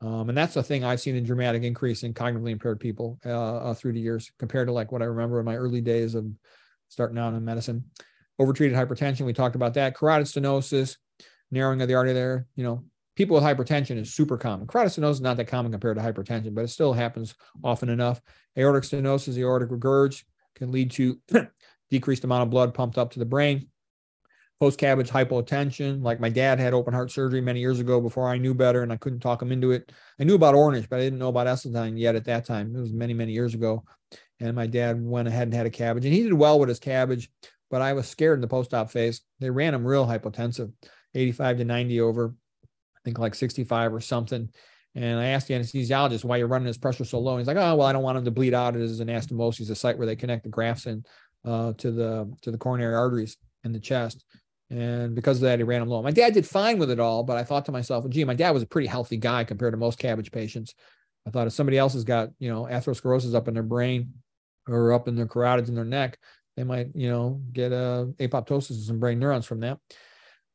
[0.00, 3.56] Um, and that's the thing I've seen a dramatic increase in cognitively impaired people uh,
[3.56, 6.24] uh, through the years compared to like what I remember in my early days of
[6.88, 7.84] starting out in medicine.
[8.38, 9.96] Overtreated hypertension, we talked about that.
[9.96, 10.98] Carotid stenosis,
[11.50, 12.84] narrowing of the artery there, you know,
[13.20, 14.66] people with hypertension is super common.
[14.66, 18.18] Carotid is not that common compared to hypertension, but it still happens often enough.
[18.56, 20.24] Aortic stenosis, aortic regurg
[20.54, 21.20] can lead to
[21.90, 23.68] decreased amount of blood pumped up to the brain.
[24.58, 28.38] Post CABG hypotension, like my dad had open heart surgery many years ago before I
[28.38, 29.92] knew better and I couldn't talk him into it.
[30.18, 32.74] I knew about Ornish, but I didn't know about Esselstyn yet at that time.
[32.74, 33.84] It was many, many years ago.
[34.40, 36.78] And my dad went ahead and had a cabbage and he did well with his
[36.78, 37.30] cabbage,
[37.70, 39.20] but I was scared in the post op phase.
[39.40, 40.72] They ran him real hypotensive,
[41.14, 42.34] 85 to 90 over,
[43.00, 44.50] I think like 65 or something.
[44.94, 47.32] And I asked the anesthesiologist why you're running his pressure so low.
[47.32, 48.74] And he's like, oh, well, I don't want him to bleed out.
[48.74, 51.04] It is an anastomosis, a site where they connect the grafts in
[51.44, 54.24] uh, to the to the coronary arteries in the chest.
[54.68, 56.02] And because of that, he ran him low.
[56.02, 58.34] My dad did fine with it all, but I thought to myself, well, gee, my
[58.34, 60.74] dad was a pretty healthy guy compared to most cabbage patients.
[61.26, 64.14] I thought if somebody else has got, you know, atherosclerosis up in their brain
[64.68, 66.18] or up in their carotids in their neck,
[66.56, 69.78] they might, you know, get a apoptosis and some brain neurons from that.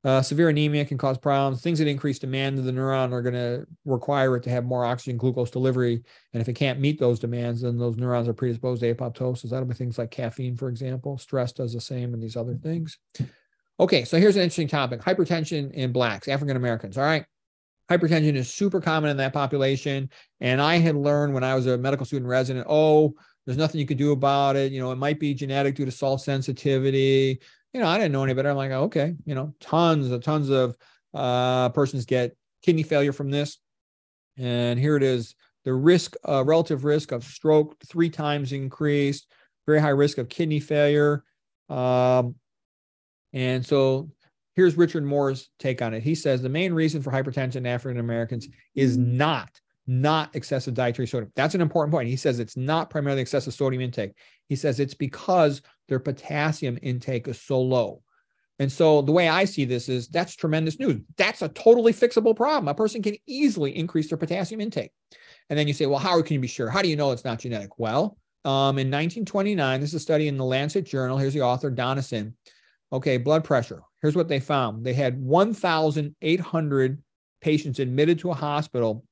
[0.05, 1.63] Uh, severe anemia can cause problems.
[1.63, 4.85] Things that increase demand of the neuron are going to require it to have more
[4.85, 6.03] oxygen glucose delivery.
[6.31, 9.49] And if it can't meet those demands, then those neurons are predisposed to apoptosis.
[9.49, 11.17] That'll be things like caffeine, for example.
[11.17, 12.99] Stress does the same and these other things.
[13.79, 16.99] Okay, so here's an interesting topic hypertension in blacks, African Americans.
[16.99, 17.25] All right.
[17.89, 20.11] Hypertension is super common in that population.
[20.39, 23.15] And I had learned when I was a medical student resident, oh,
[23.45, 24.71] there's nothing you can do about it.
[24.71, 27.39] You know, it might be genetic due to salt sensitivity.
[27.75, 28.49] You know, I didn't know any better.
[28.49, 30.77] I'm like, okay, you know, tons of tons of
[31.13, 33.57] uh, persons get kidney failure from this.
[34.37, 35.35] And here it is
[35.65, 39.27] the risk, uh, relative risk of stroke three times increased,
[39.65, 41.25] very high risk of kidney failure.
[41.67, 42.35] Um,
[43.33, 44.09] and so
[44.55, 46.01] here's Richard Moore's take on it.
[46.01, 49.49] He says the main reason for hypertension in African Americans is not
[49.87, 51.31] not excessive dietary sodium.
[51.35, 52.07] That's an important point.
[52.07, 54.13] He says it's not primarily excessive sodium intake.
[54.47, 58.01] He says it's because their potassium intake is so low.
[58.59, 61.01] And so the way I see this is that's tremendous news.
[61.17, 62.67] That's a totally fixable problem.
[62.69, 64.91] A person can easily increase their potassium intake.
[65.49, 66.69] And then you say, well, how can you be sure?
[66.69, 67.77] How do you know it's not genetic?
[67.77, 71.17] Well, um, in 1929, this is a study in the Lancet Journal.
[71.17, 72.35] Here's the author, Donnison.
[72.93, 73.81] Okay, blood pressure.
[74.01, 74.85] Here's what they found.
[74.85, 77.03] They had 1,800
[77.41, 79.03] patients admitted to a hospital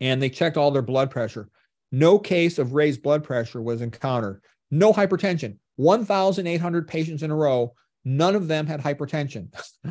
[0.00, 1.48] and they checked all their blood pressure.
[1.90, 4.42] No case of raised blood pressure was encountered.
[4.70, 5.58] No hypertension.
[5.76, 7.74] 1,800 patients in a row.
[8.04, 9.48] None of them had hypertension.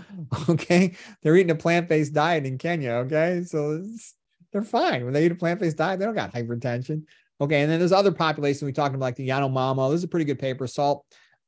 [0.49, 0.95] okay.
[1.21, 2.91] They're eating a plant based diet in Kenya.
[2.91, 3.43] Okay.
[3.45, 3.83] So
[4.51, 5.03] they're fine.
[5.03, 7.03] When they eat a plant based diet, they don't got hypertension.
[7.41, 7.61] Okay.
[7.61, 9.91] And then there's other populations we talked about, like the Yanomamo.
[9.91, 10.65] This is a pretty good paper.
[10.65, 11.05] Salt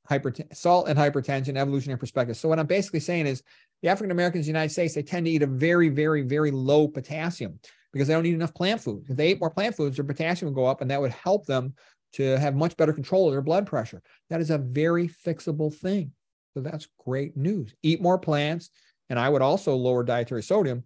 [0.09, 2.37] hypertension, salt and hypertension, evolutionary perspective.
[2.37, 3.43] So what I'm basically saying is
[3.81, 6.51] the African Americans in the United States, they tend to eat a very, very, very
[6.51, 7.59] low potassium
[7.93, 9.05] because they don't eat enough plant food.
[9.09, 11.45] If they ate more plant foods, their potassium would go up and that would help
[11.45, 11.73] them
[12.13, 14.01] to have much better control of their blood pressure.
[14.29, 16.11] That is a very fixable thing.
[16.53, 17.73] So that's great news.
[17.83, 18.69] Eat more plants.
[19.09, 20.83] And I would also lower dietary sodium,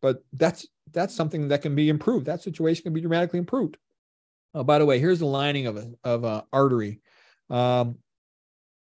[0.00, 2.26] but that's that's something that can be improved.
[2.26, 3.76] That situation can be dramatically improved.
[4.54, 7.00] Oh, by the way, here's the lining of a of a artery.
[7.50, 7.98] Um,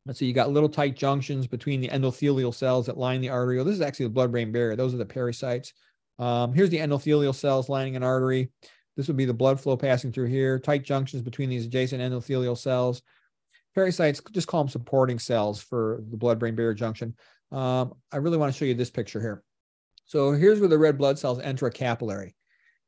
[0.05, 3.65] Let's see, you got little tight junctions between the endothelial cells that line the arteriole.
[3.65, 4.75] This is actually the blood-brain barrier.
[4.75, 5.73] Those are the pericytes.
[6.17, 8.49] Um, here's the endothelial cells lining an artery.
[8.99, 10.59] This would be the blood flow passing through here.
[10.59, 13.01] Tight junctions between these adjacent endothelial cells.
[13.75, 17.15] Pericytes, just call them supporting cells for the blood-brain barrier junction.
[17.51, 19.41] Um, I really want to show you this picture here.
[20.03, 22.35] So here's where the red blood cells enter a capillary.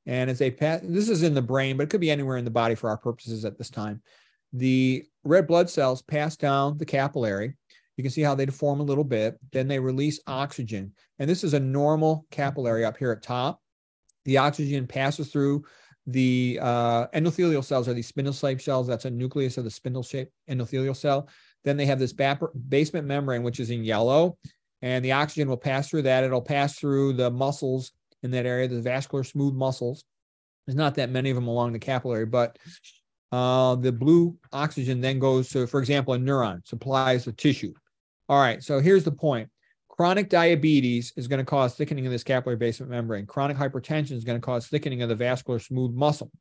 [0.05, 2.45] And as they pass, this is in the brain, but it could be anywhere in
[2.45, 4.01] the body for our purposes at this time
[4.53, 7.53] the red blood cells pass down the capillary.
[7.97, 9.37] You can see how they deform a little bit.
[9.51, 10.93] Then they release oxygen.
[11.19, 13.61] And this is a normal capillary up here at top.
[14.25, 15.63] The oxygen passes through
[16.07, 18.87] the uh, endothelial cells are these spindle shaped cells.
[18.87, 21.29] That's a nucleus of the spindle shaped endothelial cell.
[21.63, 24.37] Then they have this basement membrane, which is in yellow,
[24.81, 26.23] and the oxygen will pass through that.
[26.23, 27.91] It'll pass through the muscles
[28.23, 30.03] in that area, the vascular smooth muscles.
[30.65, 32.57] There's not that many of them along the capillary, but
[33.31, 37.73] uh, the blue oxygen then goes to, for example, a neuron, supplies the tissue.
[38.27, 39.49] All right, so here's the point.
[40.01, 43.27] Chronic diabetes is going to cause thickening of this capillary basement membrane.
[43.27, 46.31] Chronic hypertension is going to cause thickening of the vascular smooth muscle.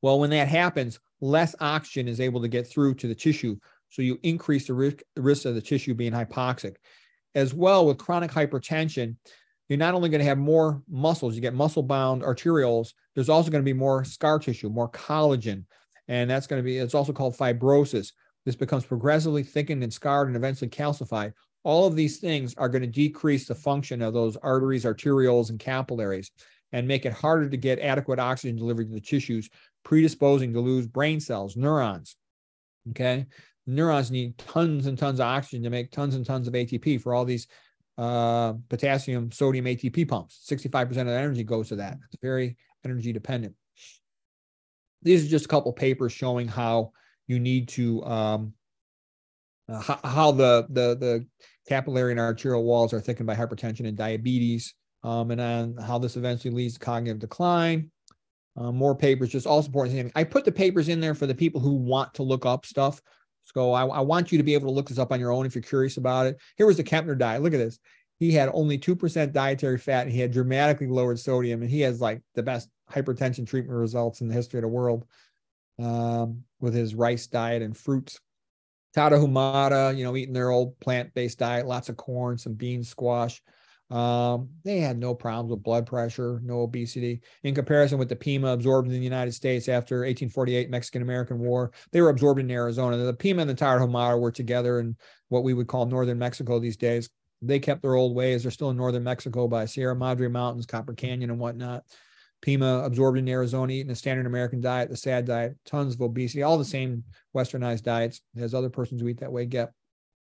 [0.00, 3.58] Well, when that happens, less oxygen is able to get through to the tissue.
[3.90, 6.76] So you increase the risk, risk of the tissue being hypoxic.
[7.34, 9.16] As well, with chronic hypertension,
[9.68, 13.50] you're not only going to have more muscles, you get muscle bound arterioles, there's also
[13.50, 15.66] going to be more scar tissue, more collagen.
[16.08, 18.12] And that's going to be, it's also called fibrosis.
[18.46, 21.34] This becomes progressively thickened and scarred and eventually calcified.
[21.64, 25.60] All of these things are going to decrease the function of those arteries, arterioles, and
[25.60, 26.30] capillaries
[26.72, 29.48] and make it harder to get adequate oxygen delivered to the tissues,
[29.84, 32.16] predisposing to lose brain cells, neurons.
[32.90, 33.26] Okay.
[33.66, 37.14] Neurons need tons and tons of oxygen to make tons and tons of ATP for
[37.14, 37.46] all these
[37.98, 40.44] uh, potassium, sodium ATP pumps.
[40.50, 41.98] 65% of the energy goes to that.
[42.06, 43.54] It's very energy dependent.
[45.02, 46.92] These are just a couple papers showing how
[47.28, 48.54] you need to um,
[49.72, 51.26] uh, how, the the the
[51.68, 56.16] capillary and arterial walls are thickened by hypertension and diabetes, um, and on how this
[56.16, 57.90] eventually leads to cognitive decline.
[58.54, 60.12] Uh, more papers, just all supporting.
[60.14, 63.00] I put the papers in there for the people who want to look up stuff.
[63.44, 65.46] So I, I, want you to be able to look this up on your own
[65.46, 66.36] if you're curious about it.
[66.56, 67.42] Here was the Kempner diet.
[67.42, 67.78] Look at this.
[68.18, 71.62] He had only 2% dietary fat and he had dramatically lowered sodium.
[71.62, 75.06] And he has like the best hypertension treatment results in the history of the world
[75.80, 78.20] um, with his rice diet and fruits.
[78.96, 83.42] Tarahumara, you know, eating their old plant-based diet, lots of corn, some beans, squash.
[83.90, 87.20] Um, they had no problems with blood pressure, no obesity.
[87.42, 92.00] In comparison with the Pima absorbed in the United States after 1848 Mexican-American War, they
[92.00, 92.96] were absorbed in Arizona.
[92.96, 94.96] The Pima and the Tarahumara were together in
[95.28, 97.10] what we would call northern Mexico these days.
[97.42, 98.42] They kept their old ways.
[98.42, 101.84] They're still in northern Mexico by Sierra Madre Mountains, Copper Canyon, and whatnot.
[102.42, 106.42] Pima absorbed in Arizona, eating a standard American diet, the SAD diet, tons of obesity,
[106.42, 107.04] all the same
[107.34, 109.72] westernized diets as other persons who eat that way get.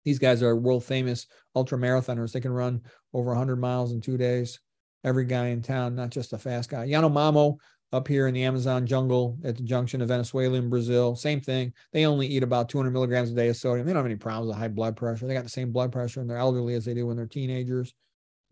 [0.05, 2.33] These guys are world famous ultra marathoners.
[2.33, 2.81] They can run
[3.13, 4.61] over 100 miles in two days.
[5.05, 6.89] Every guy in town, not just a fast guy.
[6.89, 7.59] Yanomamo
[7.93, 11.73] up here in the Amazon jungle at the junction of Venezuela and Brazil, same thing.
[11.93, 13.87] They only eat about 200 milligrams a day of sodium.
[13.87, 15.27] They don't have any problems with high blood pressure.
[15.27, 17.95] They got the same blood pressure in their elderly as they do when they're teenagers.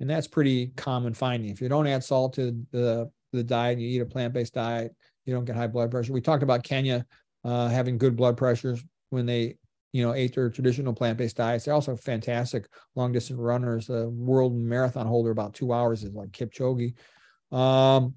[0.00, 1.50] And that's pretty common finding.
[1.50, 4.54] If you don't add salt to the the diet, and you eat a plant based
[4.54, 4.94] diet,
[5.24, 6.12] you don't get high blood pressure.
[6.12, 7.06] We talked about Kenya
[7.44, 9.56] uh, having good blood pressures when they
[9.92, 11.64] you know ate their traditional plant based diets.
[11.64, 13.86] They're also fantastic long distance runners.
[13.86, 16.94] The world marathon holder about two hours is like Kipchoge.
[17.52, 18.14] Um,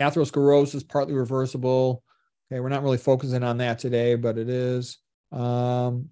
[0.00, 2.02] atherosclerosis partly reversible.
[2.50, 4.98] Okay, we're not really focusing on that today, but it is.
[5.30, 6.08] Um,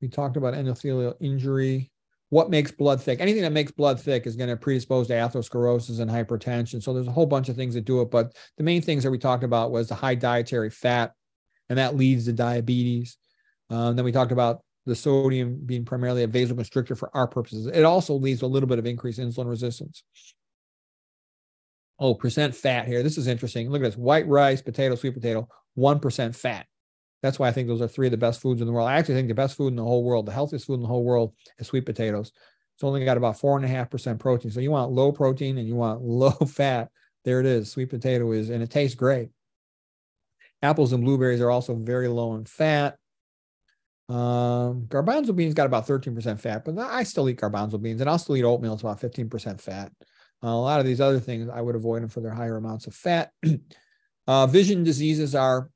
[0.00, 1.90] we talked about endothelial injury
[2.34, 3.20] what makes blood thick.
[3.20, 6.82] Anything that makes blood thick is going to predispose to atherosclerosis and hypertension.
[6.82, 8.10] So there's a whole bunch of things that do it.
[8.10, 11.12] But the main things that we talked about was the high dietary fat,
[11.68, 13.18] and that leads to diabetes.
[13.70, 17.68] Um, then we talked about the sodium being primarily a vasoconstrictor for our purposes.
[17.68, 20.02] It also leads to a little bit of increased insulin resistance.
[22.00, 23.04] Oh, percent fat here.
[23.04, 23.70] This is interesting.
[23.70, 25.46] Look at this white rice, potato, sweet potato,
[25.78, 26.66] 1% fat.
[27.24, 28.86] That's why I think those are three of the best foods in the world.
[28.86, 30.88] I actually think the best food in the whole world, the healthiest food in the
[30.88, 32.30] whole world is sweet potatoes.
[32.74, 34.50] It's only got about four and a half percent protein.
[34.50, 36.90] So you want low protein and you want low fat.
[37.24, 37.70] There it is.
[37.70, 39.30] Sweet potato is, and it tastes great.
[40.60, 42.98] Apples and blueberries are also very low in fat.
[44.10, 48.18] Um, garbanzo beans got about 13% fat, but I still eat garbanzo beans and I'll
[48.18, 48.74] still eat oatmeal.
[48.74, 49.90] It's about 15% fat.
[50.42, 52.86] Uh, a lot of these other things I would avoid them for their higher amounts
[52.86, 53.30] of fat.
[54.26, 55.70] uh, vision diseases are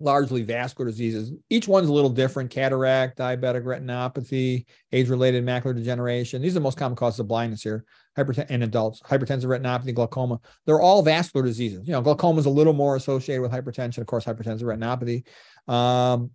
[0.00, 1.32] largely vascular diseases.
[1.50, 6.42] Each one's a little different cataract, diabetic retinopathy, age related macular degeneration.
[6.42, 7.84] These are the most common causes of blindness here
[8.18, 10.40] hypertension in adults, hypertensive retinopathy, glaucoma.
[10.66, 11.86] They're all vascular diseases.
[11.86, 15.24] You know, glaucoma is a little more associated with hypertension, of course, hypertensive retinopathy.
[15.72, 16.30] Um,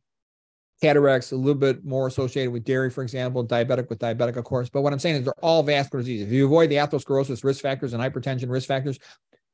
[0.82, 4.70] cataracts a little bit more associated with dairy, for example, diabetic with diabetic, of course.
[4.70, 6.28] But what I'm saying is they're all vascular diseases.
[6.28, 9.00] If you avoid the atherosclerosis risk factors and hypertension risk factors,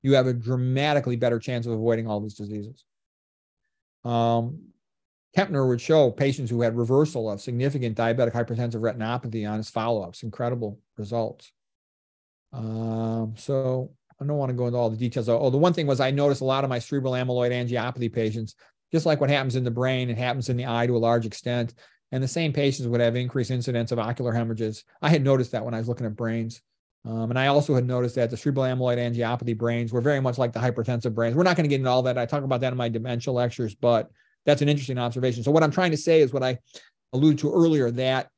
[0.01, 2.83] you have a dramatically better chance of avoiding all these diseases.
[4.03, 4.71] Um,
[5.37, 10.23] Kempner would show patients who had reversal of significant diabetic hypertensive retinopathy on his follow-ups.
[10.23, 11.51] Incredible results.
[12.51, 15.29] Um, so I don't want to go into all the details.
[15.29, 18.55] Oh, the one thing was I noticed a lot of my cerebral amyloid angiopathy patients,
[18.91, 21.25] just like what happens in the brain, it happens in the eye to a large
[21.25, 21.73] extent.
[22.11, 24.83] And the same patients would have increased incidence of ocular hemorrhages.
[25.01, 26.61] I had noticed that when I was looking at brains.
[27.03, 30.37] Um, and I also had noticed that the cerebral amyloid angiopathy brains were very much
[30.37, 31.35] like the hypertensive brains.
[31.35, 32.17] We're not going to get into all that.
[32.17, 34.11] I talk about that in my dementia lectures, but
[34.45, 35.43] that's an interesting observation.
[35.43, 36.59] So what I'm trying to say is what I
[37.13, 38.29] alluded to earlier that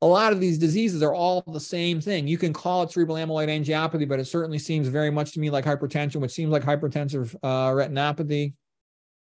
[0.00, 2.28] a lot of these diseases are all the same thing.
[2.28, 5.50] You can call it cerebral amyloid angiopathy, but it certainly seems very much to me
[5.50, 8.54] like hypertension, which seems like hypertensive uh, retinopathy.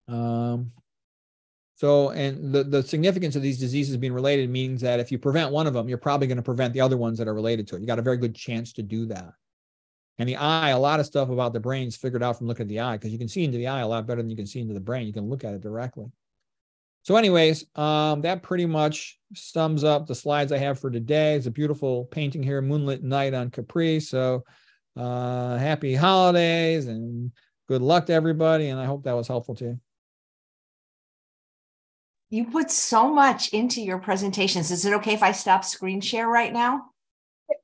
[0.07, 0.71] Um,
[1.77, 5.51] so, and the, the significance of these diseases being related means that if you prevent
[5.51, 7.75] one of them, you're probably going to prevent the other ones that are related to
[7.75, 7.81] it.
[7.81, 9.31] You got a very good chance to do that.
[10.17, 12.63] And the eye, a lot of stuff about the brain is figured out from looking
[12.63, 14.35] at the eye because you can see into the eye a lot better than you
[14.35, 15.05] can see into the brain.
[15.05, 16.07] You can look at it directly.
[17.03, 21.35] So, anyways, um, that pretty much sums up the slides I have for today.
[21.35, 23.99] It's a beautiful painting here, moonlit night on Capri.
[23.99, 24.43] So,
[24.95, 27.31] uh, happy holidays and
[27.67, 28.69] good luck to everybody.
[28.69, 29.79] And I hope that was helpful to you
[32.29, 34.71] you put so much into your presentations.
[34.71, 36.87] Is it okay if I stop screen share right now?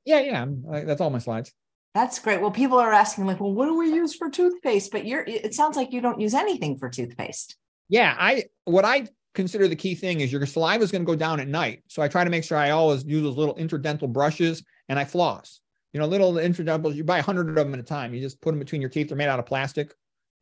[0.04, 0.46] Yeah, yeah.
[0.84, 1.52] That's all my slides.
[1.94, 2.40] That's great.
[2.40, 4.90] Well, people are asking, like, well, what do we use for toothpaste?
[4.90, 7.56] But you're it sounds like you don't use anything for toothpaste.
[7.88, 11.16] Yeah, I what I consider the key thing is your saliva is going to go
[11.16, 11.82] down at night.
[11.88, 15.04] So I try to make sure I always use those little interdental brushes and I
[15.04, 15.60] floss.
[15.92, 18.14] You know, little interdental, you buy a hundred of them at a time.
[18.14, 19.08] You just put them between your teeth.
[19.08, 19.92] They're made out of plastic.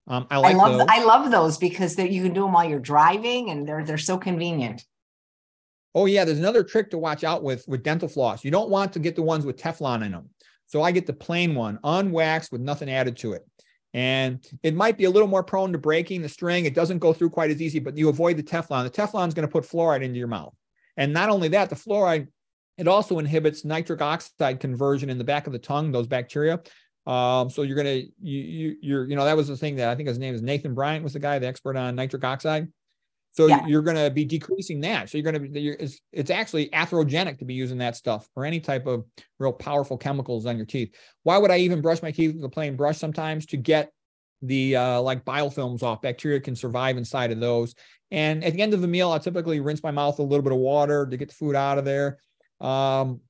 [0.09, 0.87] Um, I like I love those.
[0.89, 3.99] I love those because that you can do them while you're driving and they're they're
[3.99, 4.85] so convenient.
[5.95, 8.45] Oh yeah, there's another trick to watch out with with dental floss.
[8.45, 10.31] You don't want to get the ones with Teflon in them.
[10.67, 13.47] So I get the plain one, unwaxed with nothing added to it.
[13.95, 16.65] And it might be a little more prone to breaking the string.
[16.65, 18.85] It doesn't go through quite as easy, but you avoid the Teflon.
[18.85, 20.55] The Teflon is going to put fluoride into your mouth.
[20.97, 22.29] And not only that, the fluoride,
[22.79, 26.63] it also inhibits nitric oxide conversion in the back of the tongue, those bacteria.
[27.07, 29.95] Um, so you're to, you, you, you're, you know, that was the thing that I
[29.97, 32.69] think his name is Nathan Bryan was the guy, the expert on nitric oxide.
[33.33, 33.67] So Yeah.
[33.67, 35.09] you're going to be decreasing that.
[35.09, 38.29] So you're going to be, you're, it's, it's actually atherogenic to be using that stuff
[38.37, 39.05] or any type of
[39.39, 40.95] real powerful chemicals on your teeth.
[41.23, 43.91] Why would I even brush my teeth with a plain brush sometimes to get
[44.43, 46.03] the uh, like biofilms off?
[46.03, 47.75] Bacteria can survive inside of those.
[48.11, 50.45] And at the end of the meal, I typically rinse my mouth with a little
[50.45, 52.19] bit of water to get the food out of there.
[52.61, 53.21] Um,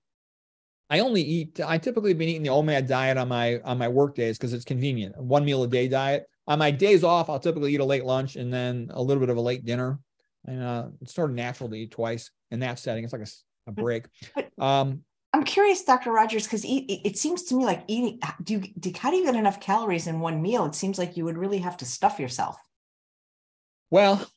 [0.93, 1.59] I only eat.
[1.67, 4.67] I typically been eating the OMAD diet on my on my work days because it's
[4.67, 5.17] convenient.
[5.17, 6.27] One meal a day diet.
[6.47, 9.31] On my days off, I'll typically eat a late lunch and then a little bit
[9.31, 10.01] of a late dinner.
[10.45, 13.05] And uh, it's sort of natural to eat twice in that setting.
[13.05, 13.27] It's like
[13.67, 14.05] a break.
[14.59, 15.01] Um,
[15.33, 16.13] I'm curious, Dr.
[16.13, 18.21] Rogers, because it, it seems to me like eating.
[18.43, 20.67] Do you do, how do you get enough calories in one meal?
[20.67, 22.57] It seems like you would really have to stuff yourself.
[23.91, 24.31] Well,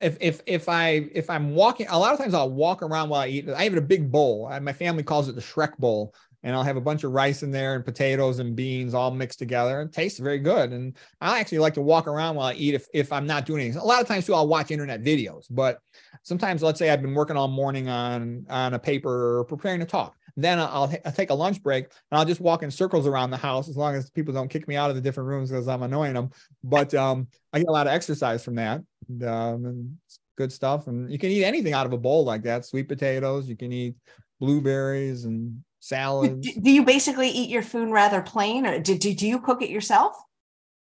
[0.00, 3.22] If if if I if I'm walking, a lot of times I'll walk around while
[3.22, 3.48] I eat.
[3.48, 4.46] I have a big bowl.
[4.50, 7.42] I- My family calls it the Shrek bowl, and I'll have a bunch of rice
[7.42, 9.82] in there and potatoes and beans all mixed together.
[9.82, 12.86] It tastes very good, and I actually like to walk around while I eat if
[12.94, 13.80] if I'm not doing anything.
[13.80, 15.80] A lot of times too, I'll watch internet videos, but
[16.22, 19.86] sometimes let's say I've been working all morning on on a paper or preparing a
[19.86, 20.14] talk.
[20.36, 23.36] Then I'll, I'll take a lunch break and I'll just walk in circles around the
[23.36, 25.82] house as long as people don't kick me out of the different rooms because I'm
[25.82, 26.30] annoying them.
[26.62, 28.82] But um, I get a lot of exercise from that.
[29.10, 29.96] Um, and
[30.36, 30.86] good stuff.
[30.86, 32.64] And you can eat anything out of a bowl like that.
[32.64, 33.48] Sweet potatoes.
[33.48, 33.96] You can eat
[34.40, 36.54] blueberries and Do, salads.
[36.54, 39.70] do you basically eat your food rather plain, or do, do, do you cook it
[39.70, 40.16] yourself?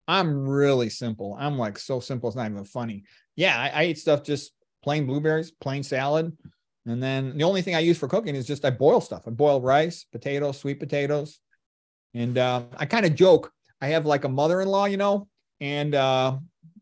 [0.07, 1.37] I'm really simple.
[1.39, 2.29] I'm like so simple.
[2.29, 3.05] It's not even funny.
[3.37, 6.37] Yeah, I, I eat stuff just plain blueberries, plain salad.
[6.87, 9.25] And then the only thing I use for cooking is just I boil stuff.
[9.27, 11.41] I boil rice, potatoes, sweet potatoes.
[12.15, 13.53] And uh, I kind of joke.
[13.81, 15.29] I have like a mother-in-law, you know,
[15.61, 16.39] and uh,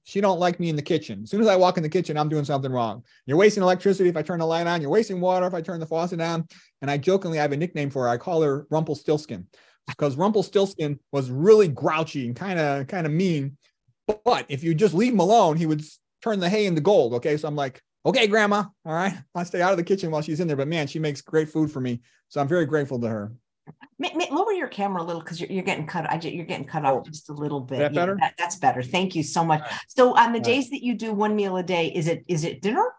[0.06, 1.24] she don't like me in the kitchen.
[1.24, 3.02] As soon as I walk in the kitchen, I'm doing something wrong.
[3.26, 4.80] You're wasting electricity if I turn the light on.
[4.80, 6.46] You're wasting water if I turn the faucet on.
[6.80, 8.08] And I jokingly I have a nickname for her.
[8.08, 9.48] I call her Rumpelstiltskin
[9.88, 13.56] because Rumpelstiltskin was really grouchy and kind of kind of mean.
[14.06, 15.82] But if you just leave him alone, he would
[16.22, 17.14] turn the hay into gold.
[17.14, 20.22] Okay, so I'm like, okay, Grandma, all right, I'll stay out of the kitchen while
[20.22, 20.56] she's in there.
[20.56, 23.32] But man, she makes great food for me, so I'm very grateful to her.
[23.98, 26.10] Lower your camera a little because you're, you're getting cut.
[26.10, 27.10] I, you're getting cut off Oh.
[27.10, 27.78] just a little bit.
[27.78, 28.16] that Yeah, better?
[28.20, 28.82] that- that's better.
[28.82, 29.60] Thank you so much.
[29.62, 29.70] Right.
[29.88, 30.44] So on the right.
[30.44, 32.92] days that you do one meal a day, is it is it dinner?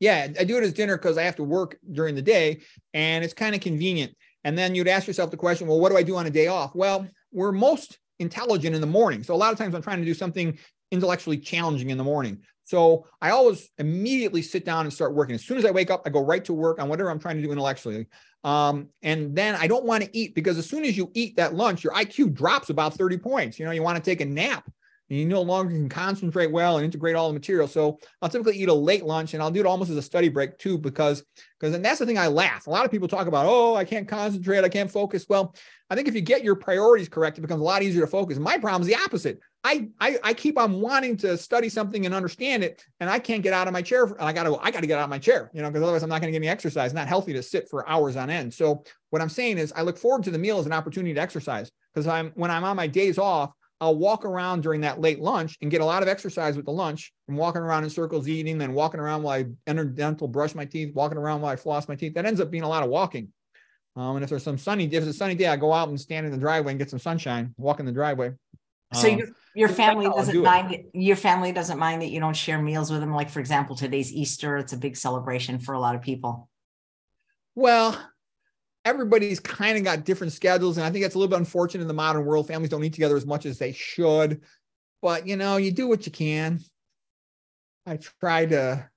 [0.00, 2.62] Yeah, I do it as dinner because I have to work during the day,
[2.92, 4.16] and it's kind of convenient.
[4.44, 6.48] And then you'd ask yourself the question, well, what do I do on a day
[6.48, 6.74] off?
[6.74, 10.04] Well, we're most intelligent in the morning, so a lot of times I'm trying to
[10.04, 10.58] do something
[10.90, 12.40] intellectually challenging in the morning.
[12.72, 15.34] So I always immediately sit down and start working.
[15.34, 17.36] As soon as I wake up, I go right to work on whatever I'm trying
[17.36, 18.06] to do intellectually.
[18.44, 21.52] Um, and then I don't want to eat because as soon as you eat that
[21.52, 23.58] lunch, your IQ drops about 30 points.
[23.58, 24.64] You know, you want to take a nap
[25.10, 27.68] and you no longer can concentrate well and integrate all the material.
[27.68, 30.30] So I'll typically eat a late lunch and I'll do it almost as a study
[30.30, 31.22] break too, because
[31.60, 32.66] because and that's the thing I laugh.
[32.68, 35.26] A lot of people talk about, oh, I can't concentrate, I can't focus.
[35.28, 35.54] Well,
[35.90, 38.38] I think if you get your priorities correct, it becomes a lot easier to focus.
[38.38, 39.40] My problem is the opposite.
[39.64, 43.42] I, I I keep on wanting to study something and understand it, and I can't
[43.42, 44.04] get out of my chair.
[44.04, 46.08] And I gotta I gotta get out of my chair, you know, because otherwise I'm
[46.08, 46.92] not gonna get any exercise.
[46.92, 48.52] Not healthy to sit for hours on end.
[48.52, 51.20] So what I'm saying is I look forward to the meal as an opportunity to
[51.20, 55.20] exercise because I'm when I'm on my days off, I'll walk around during that late
[55.20, 58.28] lunch and get a lot of exercise with the lunch from walking around in circles
[58.28, 61.56] eating, then walking around while I enter dental, brush my teeth, walking around while I
[61.56, 62.14] floss my teeth.
[62.14, 63.32] That ends up being a lot of walking.
[63.94, 66.00] Um, and if there's some sunny, if it's a sunny day, I go out and
[66.00, 68.32] stand in the driveway and get some sunshine, walk in the driveway.
[68.94, 70.90] So Um, your your family doesn't do mind it.
[70.94, 73.12] Your family doesn't mind that you don't share meals with them.
[73.12, 74.56] Like for example, today's Easter.
[74.56, 76.48] It's a big celebration for a lot of people.
[77.54, 77.98] Well,
[78.84, 81.88] everybody's kind of got different schedules, and I think that's a little bit unfortunate in
[81.88, 82.48] the modern world.
[82.48, 84.40] Families don't eat together as much as they should,
[85.00, 86.60] but you know, you do what you can.
[87.86, 88.88] I try to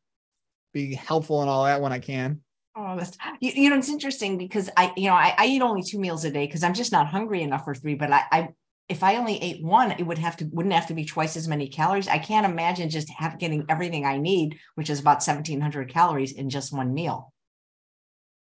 [0.73, 2.41] be helpful and all that when I can.
[2.77, 5.81] Oh, that's you, you know it's interesting because I you know I, I eat only
[5.81, 7.95] two meals a day because I'm just not hungry enough for three.
[7.95, 8.49] But I, I
[8.87, 11.47] if I only ate one, it would have to wouldn't have to be twice as
[11.47, 12.07] many calories.
[12.07, 16.49] I can't imagine just have getting everything I need, which is about 1700 calories in
[16.49, 17.33] just one meal.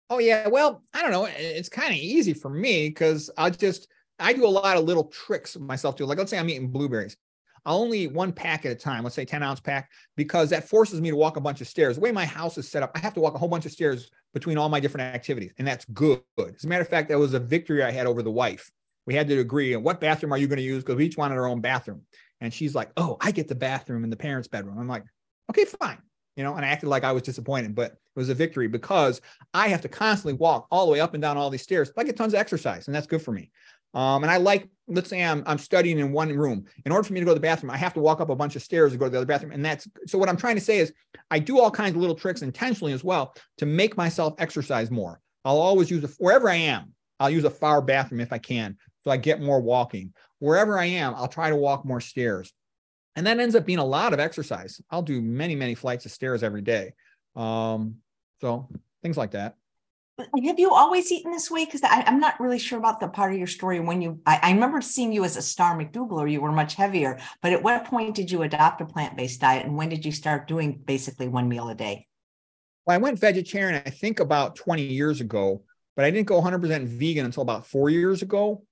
[0.08, 1.26] Oh yeah, well, I don't know.
[1.26, 3.88] It's kind of easy for me because I just
[4.18, 6.06] I do a lot of little tricks myself too.
[6.06, 7.16] Like let's say I'm eating blueberries.
[7.64, 10.68] I'll only eat one pack at a time, let's say 10 ounce pack, because that
[10.68, 11.94] forces me to walk a bunch of stairs.
[11.94, 13.72] The way my house is set up, I have to walk a whole bunch of
[13.72, 16.22] stairs between all my different activities, and that's good.
[16.38, 18.68] As a matter of fact, that was a victory I had over the wife.
[19.06, 21.16] We had to agree on what bathroom are you going to use because we each
[21.16, 22.02] wanted our own bathroom.
[22.40, 24.78] And she's like, Oh, I get the bathroom in the parents' bedroom.
[24.78, 25.04] I'm like,
[25.50, 25.98] Okay, fine.
[26.36, 29.20] you know, and I acted like I was disappointed, but it was a victory because
[29.54, 31.90] I have to constantly walk all the way up and down all these stairs.
[31.94, 33.50] But I get tons of exercise, and that's good for me.
[33.94, 36.64] Um, and I like, let's say I'm I'm studying in one room.
[36.86, 38.36] In order for me to go to the bathroom, I have to walk up a
[38.36, 39.52] bunch of stairs to go to the other bathroom.
[39.52, 40.92] And that's so what I'm trying to say is
[41.30, 45.20] I do all kinds of little tricks intentionally as well to make myself exercise more.
[45.44, 48.76] I'll always use a wherever I am, I'll use a far bathroom if I can.
[49.04, 50.12] So I get more walking.
[50.38, 52.52] Wherever I am, I'll try to walk more stairs.
[53.16, 54.80] And that ends up being a lot of exercise.
[54.90, 56.94] I'll do many, many flights of stairs every day.
[57.36, 57.96] Um,
[58.40, 58.68] so
[59.02, 59.56] things like that.
[60.18, 61.64] Have you always eaten this way?
[61.64, 64.20] Because I'm not really sure about the part of your story when you.
[64.26, 67.18] I, I, remember seeing you as a star McDougall, you were much heavier.
[67.40, 70.12] But at what point did you adopt a plant based diet, and when did you
[70.12, 72.06] start doing basically one meal a day?
[72.86, 75.62] Well, I went vegetarian, I think about 20 years ago,
[75.96, 78.64] but I didn't go 100% vegan until about four years ago.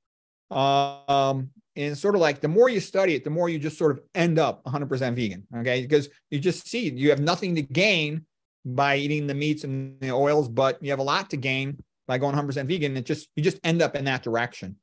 [0.50, 3.92] Um, and sort of like the more you study it, the more you just sort
[3.92, 5.46] of end up 100% vegan.
[5.58, 5.82] Okay.
[5.82, 8.26] Because you just see you have nothing to gain
[8.64, 12.18] by eating the meats and the oils, but you have a lot to gain by
[12.18, 12.96] going 100% vegan.
[12.96, 14.76] It just, you just end up in that direction.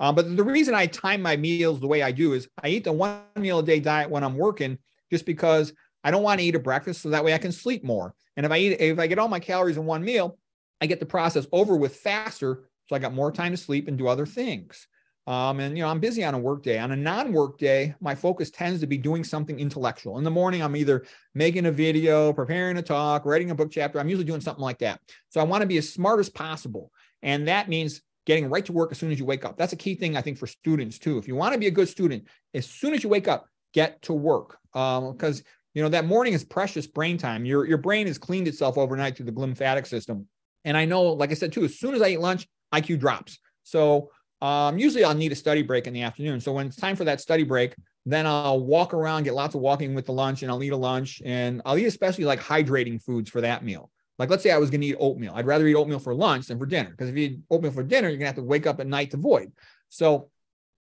[0.00, 2.84] Um, but the reason I time my meals the way I do is I eat
[2.84, 4.78] the one meal a day diet when I'm working,
[5.10, 5.72] just because
[6.02, 8.14] I don't want to eat a breakfast so that way I can sleep more.
[8.36, 10.38] And if I eat, if I get all my calories in one meal,
[10.80, 12.64] I get the process over with faster.
[12.86, 14.86] So I got more time to sleep and do other things.
[15.26, 16.78] Um, and you know, I'm busy on a work day.
[16.78, 20.18] On a non-work day, my focus tends to be doing something intellectual.
[20.18, 23.98] In the morning, I'm either making a video, preparing a talk, writing a book chapter.
[23.98, 25.00] I'm usually doing something like that.
[25.30, 26.92] So I want to be as smart as possible.
[27.22, 29.56] And that means getting right to work as soon as you wake up.
[29.56, 31.16] That's a key thing, I think, for students too.
[31.16, 34.02] If you want to be a good student, as soon as you wake up, get
[34.02, 34.58] to work.
[34.72, 37.44] Because um, you know that morning is precious brain time.
[37.44, 40.28] Your your brain has cleaned itself overnight through the glymphatic system.
[40.64, 42.46] And I know, like I said too, as soon as I eat lunch,
[42.80, 43.38] IQ drops.
[43.62, 44.10] So
[44.40, 46.40] um, usually I'll need a study break in the afternoon.
[46.40, 47.74] So when it's time for that study break,
[48.06, 50.76] then I'll walk around, get lots of walking with the lunch, and I'll eat a
[50.76, 51.22] lunch.
[51.24, 53.90] And I'll eat especially like hydrating foods for that meal.
[54.18, 55.32] Like let's say I was going to eat oatmeal.
[55.34, 57.82] I'd rather eat oatmeal for lunch than for dinner because if you eat oatmeal for
[57.82, 59.50] dinner, you're going to have to wake up at night to void.
[59.88, 60.28] So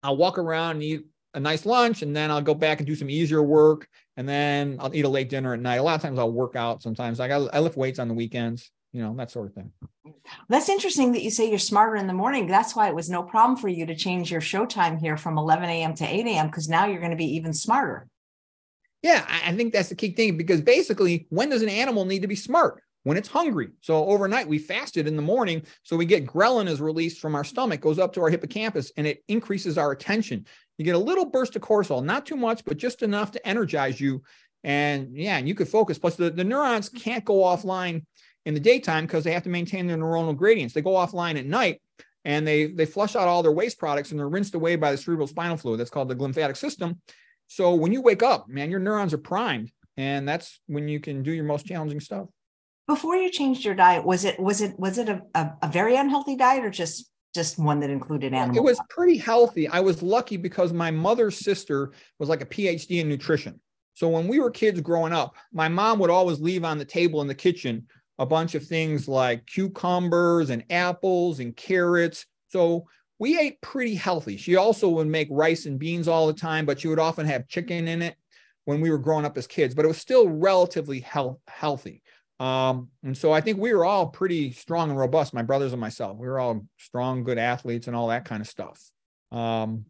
[0.04, 2.94] I'll walk around and eat a nice lunch, and then I'll go back and do
[2.94, 3.88] some easier work,
[4.18, 5.78] and then I'll eat a late dinner at night.
[5.78, 6.84] A lot of times I'll work out.
[6.84, 9.72] Sometimes like I, I lift weights on the weekends you know, that sort of thing.
[10.50, 12.48] That's interesting that you say you're smarter in the morning.
[12.48, 15.38] That's why it was no problem for you to change your show time here from
[15.38, 15.94] 11 a.m.
[15.96, 16.48] to 8 a.m.
[16.48, 18.08] because now you're going to be even smarter.
[19.02, 22.28] Yeah, I think that's the key thing because basically, when does an animal need to
[22.28, 22.82] be smart?
[23.04, 23.68] When it's hungry.
[23.82, 25.64] So overnight, we fasted in the morning.
[25.84, 29.06] So we get ghrelin is released from our stomach, goes up to our hippocampus, and
[29.06, 30.46] it increases our attention.
[30.78, 34.00] You get a little burst of cortisol, not too much, but just enough to energize
[34.00, 34.24] you.
[34.64, 36.00] And yeah, and you could focus.
[36.00, 38.06] Plus, the, the neurons can't go offline
[38.46, 40.74] in the daytime because they have to maintain their neuronal gradients.
[40.74, 41.82] They go offline at night
[42.26, 44.98] and they they flush out all their waste products and they're rinsed away by the
[44.98, 45.80] cerebral spinal fluid.
[45.80, 47.02] That's called the glymphatic system.
[47.48, 51.24] So when you wake up, man, your neurons are primed, and that's when you can
[51.24, 52.28] do your most challenging stuff.
[52.88, 55.96] Before you changed your diet, was it was it was it a, a, a very
[55.96, 58.58] unhealthy diet or just just one that included animals?
[58.58, 59.68] It was pretty healthy.
[59.68, 63.60] I was lucky because my mother's sister was like a PhD in nutrition.
[63.96, 67.22] So when we were kids growing up, my mom would always leave on the table
[67.22, 67.88] in the kitchen
[68.20, 72.26] a bunch of things like cucumbers and apples and carrots.
[72.50, 72.88] So
[73.20, 74.38] we ate pretty healthy.
[74.38, 77.48] She also would make rice and beans all the time, but she would often have
[77.48, 78.16] chicken in it
[78.66, 82.02] when we were growing up as kids, but it was still relatively health, healthy.
[82.40, 85.82] Um, and so I think we were all pretty strong and robust, my brothers and
[85.82, 86.18] myself.
[86.18, 88.82] We were all strong, good athletes and all that kind of stuff.
[89.32, 89.86] Um,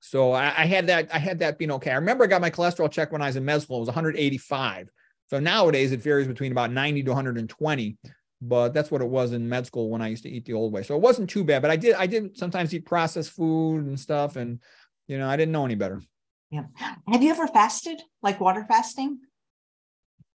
[0.00, 1.90] so I, I, had that, I had that being okay.
[1.90, 3.78] I remember I got my cholesterol check when I was in school.
[3.78, 4.88] It was 185.
[5.28, 7.98] So nowadays it varies between about 90 to 120,
[8.40, 10.72] but that's what it was in med school when I used to eat the old
[10.72, 10.82] way.
[10.82, 13.98] So it wasn't too bad, but I did I did sometimes eat processed food and
[13.98, 14.60] stuff and
[15.06, 16.02] you know, I didn't know any better.
[16.50, 16.64] Yeah.
[17.08, 19.20] Have you ever fasted like water fasting?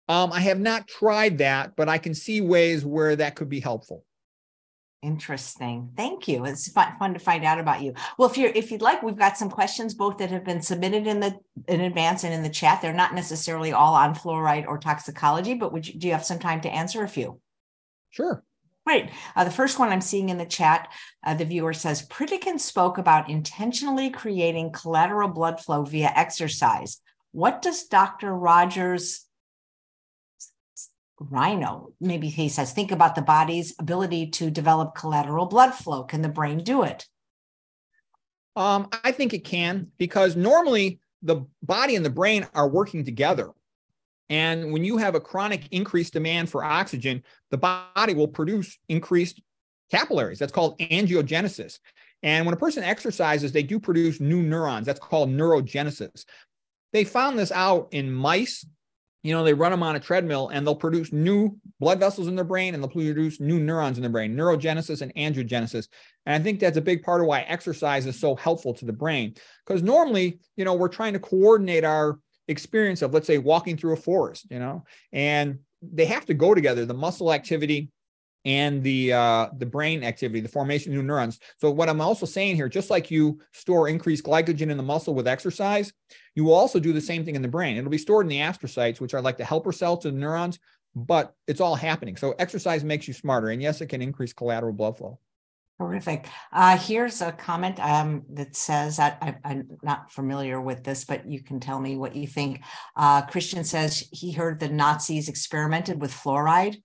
[0.08, 3.60] Um, I have not tried that, but I can see ways where that could be
[3.60, 4.04] helpful.
[5.02, 5.90] Interesting.
[5.96, 6.44] Thank you.
[6.44, 7.92] It's fun, fun to find out about you.
[8.16, 11.08] Well, if you're if you'd like, we've got some questions both that have been submitted
[11.08, 12.80] in the in advance and in the chat.
[12.80, 16.38] They're not necessarily all on fluoride or toxicology, but would you, do you have some
[16.38, 17.40] time to answer a few?
[18.10, 18.44] Sure.
[18.86, 19.10] Great.
[19.34, 20.88] Uh, the first one I'm seeing in the chat,
[21.24, 27.00] uh, the viewer says Pritikin spoke about intentionally creating collateral blood flow via exercise.
[27.32, 28.32] What does Dr.
[28.32, 29.26] Rogers
[31.30, 31.92] rhino.
[32.00, 36.04] Maybe he says, think about the body's ability to develop collateral blood flow.
[36.04, 37.06] Can the brain do it?
[38.56, 43.50] Um, I think it can because normally the body and the brain are working together.
[44.28, 49.40] And when you have a chronic increased demand for oxygen, the body will produce increased
[49.90, 50.38] capillaries.
[50.38, 51.78] That's called angiogenesis.
[52.22, 54.86] And when a person exercises, they do produce new neurons.
[54.86, 56.24] That's called neurogenesis.
[56.92, 58.66] They found this out in mice
[59.22, 62.34] you know, they run them on a treadmill and they'll produce new blood vessels in
[62.34, 65.86] their brain and they'll produce new neurons in their brain, neurogenesis and angiogenesis.
[66.26, 68.92] And I think that's a big part of why exercise is so helpful to the
[68.92, 69.34] brain.
[69.66, 72.18] Because normally, you know, we're trying to coordinate our
[72.48, 76.54] experience of, let's say, walking through a forest, you know, and they have to go
[76.54, 76.84] together.
[76.84, 77.90] The muscle activity
[78.44, 81.38] and the uh, the brain activity, the formation of new neurons.
[81.58, 85.14] So what I'm also saying here, just like you store increased glycogen in the muscle
[85.14, 85.92] with exercise,
[86.34, 87.76] you will also do the same thing in the brain.
[87.76, 90.58] It'll be stored in the astrocytes, which are like the helper cells to the neurons,
[90.94, 92.16] but it's all happening.
[92.16, 95.18] So exercise makes you smarter, and yes, it can increase collateral blood flow.
[95.80, 96.28] Terrific.
[96.52, 101.42] Uh, here's a comment um, that says I, am not familiar with this, but you
[101.42, 102.62] can tell me what you think.
[102.94, 106.76] Uh, Christian says he heard the Nazis experimented with fluoride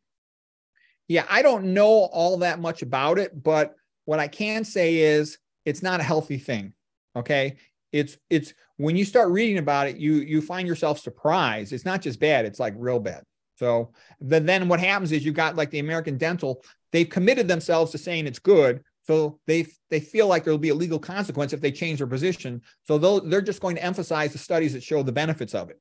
[1.07, 3.75] yeah, I don't know all that much about it, but
[4.05, 6.73] what I can say is it's not a healthy thing.
[7.15, 7.57] Okay.
[7.91, 11.73] It's it's when you start reading about it, you you find yourself surprised.
[11.73, 13.23] It's not just bad, it's like real bad.
[13.55, 16.61] So then, then what happens is you've got like the American Dental,
[16.91, 18.83] they've committed themselves to saying it's good.
[19.03, 22.61] So they they feel like there'll be a legal consequence if they change their position.
[22.83, 25.79] So they're just going to emphasize the studies that show the benefits of it.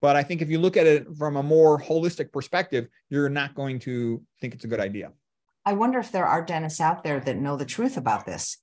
[0.00, 3.54] But I think if you look at it from a more holistic perspective, you're not
[3.54, 5.12] going to think it's a good idea.
[5.64, 8.58] I wonder if there are dentists out there that know the truth about this.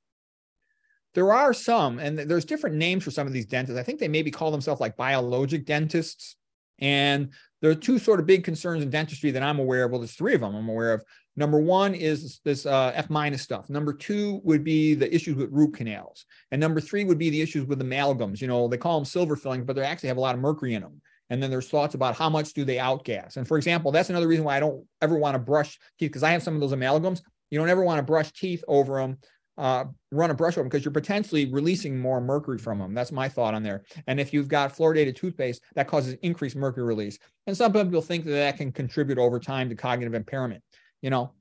[1.14, 3.80] There are some, and there's different names for some of these dentists.
[3.80, 6.36] I think they maybe call themselves like biologic dentists.
[6.80, 7.30] And
[7.62, 9.92] there are two sort of big concerns in dentistry that I'm aware of.
[9.92, 11.04] Well, there's three of them I'm aware of.
[11.38, 13.70] Number one is this uh, F minus stuff.
[13.70, 16.26] Number two would be the issues with root canals.
[16.52, 18.42] And number three would be the issues with amalgams.
[18.42, 20.76] You know, they call them silver fillings, but they actually have a lot of mercury
[20.76, 21.02] in them.
[21.30, 23.38] And then there's thoughts about how much do they outgas.
[23.38, 26.24] And for example, that's another reason why I don't ever want to brush teeth because
[26.24, 27.22] I have some of those amalgams.
[27.50, 29.18] You don't ever want to brush teeth over them,
[29.58, 32.94] uh, run a brush over them because you're potentially releasing more mercury from them.
[32.94, 33.84] That's my thought on there.
[34.08, 37.18] And if you've got fluoridated toothpaste, that causes increased mercury release.
[37.48, 40.64] And some people think that that can contribute over time to cognitive impairment.
[41.02, 41.34] You know,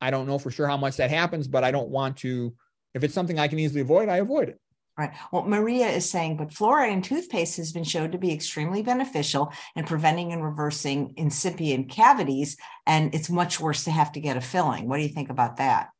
[0.00, 2.54] I don't know for sure how much that happens, but I don't want to.
[2.94, 4.58] If it's something I can easily avoid, I avoid it.
[4.98, 5.12] Right.
[5.30, 9.52] Well, Maria is saying, but fluoride in toothpaste has been shown to be extremely beneficial
[9.76, 14.40] in preventing and reversing incipient cavities, and it's much worse to have to get a
[14.40, 14.88] filling.
[14.88, 15.90] What do you think about that?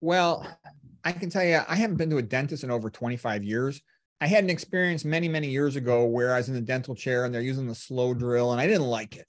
[0.00, 0.46] Well,
[1.02, 3.80] I can tell you, I haven't been to a dentist in over 25 years.
[4.20, 7.24] I had an experience many, many years ago where I was in the dental chair
[7.24, 9.26] and they're using the slow drill, and I didn't like it.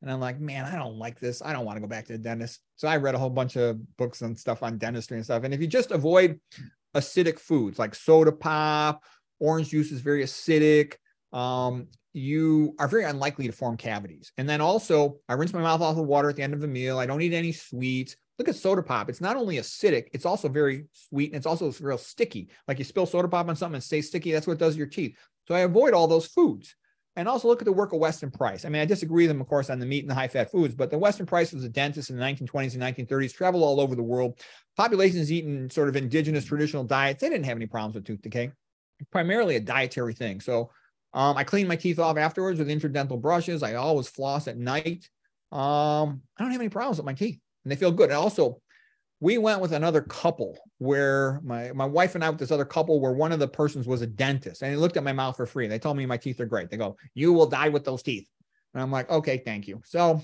[0.00, 1.42] And I'm like, man, I don't like this.
[1.42, 2.58] I don't want to go back to the dentist.
[2.74, 5.44] So I read a whole bunch of books and stuff on dentistry and stuff.
[5.44, 6.40] And if you just avoid
[6.94, 9.02] acidic foods like soda pop,
[9.40, 10.94] orange juice is very acidic.
[11.32, 14.32] Um, you are very unlikely to form cavities.
[14.36, 16.68] And then also, I rinse my mouth off with water at the end of the
[16.68, 16.98] meal.
[16.98, 18.16] I don't eat any sweets.
[18.38, 19.08] Look at soda pop.
[19.08, 22.50] It's not only acidic, it's also very sweet and it's also real sticky.
[22.68, 25.16] Like you spill soda pop on something and stays sticky, that's what does your teeth.
[25.48, 26.74] So I avoid all those foods.
[27.14, 28.64] And also look at the work of Weston Price.
[28.64, 30.50] I mean, I disagree with them, of course, on the meat and the high fat
[30.50, 33.80] foods, but the Weston Price was a dentist in the 1920s and 1930s, traveled all
[33.80, 34.40] over the world.
[34.78, 37.20] Populations eating sort of indigenous traditional diets.
[37.20, 38.52] They didn't have any problems with tooth decay,
[39.10, 40.40] primarily a dietary thing.
[40.40, 40.70] So
[41.12, 43.62] um, I clean my teeth off afterwards with interdental brushes.
[43.62, 45.10] I always floss at night.
[45.50, 48.10] Um, I don't have any problems with my teeth and they feel good.
[48.10, 48.60] And also,
[49.22, 53.00] we went with another couple where my my wife and I with this other couple
[53.00, 55.46] where one of the persons was a dentist and he looked at my mouth for
[55.46, 55.64] free.
[55.64, 56.70] and They told me my teeth are great.
[56.70, 58.28] They go, "You will die with those teeth,"
[58.74, 60.20] and I'm like, "Okay, thank you." So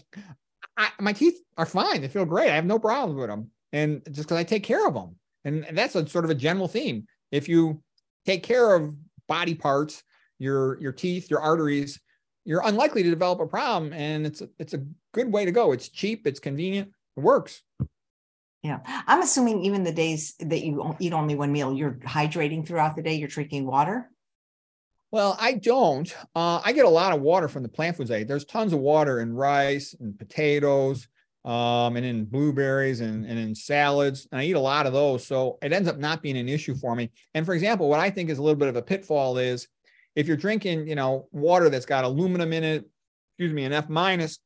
[0.76, 2.00] I, my teeth are fine.
[2.00, 2.50] They feel great.
[2.50, 5.14] I have no problems with them, and just because I take care of them,
[5.44, 7.06] and, and that's a sort of a general theme.
[7.30, 7.80] If you
[8.26, 8.96] take care of
[9.28, 10.02] body parts,
[10.40, 12.00] your your teeth, your arteries,
[12.44, 14.84] you're unlikely to develop a problem, and it's a, it's a
[15.14, 15.70] good way to go.
[15.70, 17.62] It's cheap, it's convenient, it works.
[18.62, 18.80] Yeah.
[19.06, 23.02] I'm assuming even the days that you eat only one meal, you're hydrating throughout the
[23.02, 24.10] day, you're drinking water.
[25.10, 26.14] Well, I don't.
[26.34, 28.28] Uh, I get a lot of water from the plant foods I eat.
[28.28, 31.08] There's tons of water in rice and potatoes,
[31.44, 34.28] um, and in blueberries and, and in salads.
[34.30, 35.26] And I eat a lot of those.
[35.26, 37.10] So it ends up not being an issue for me.
[37.34, 39.66] And for example, what I think is a little bit of a pitfall is
[40.14, 42.84] if you're drinking, you know, water that's got aluminum in it,
[43.30, 44.40] excuse me, an F minus,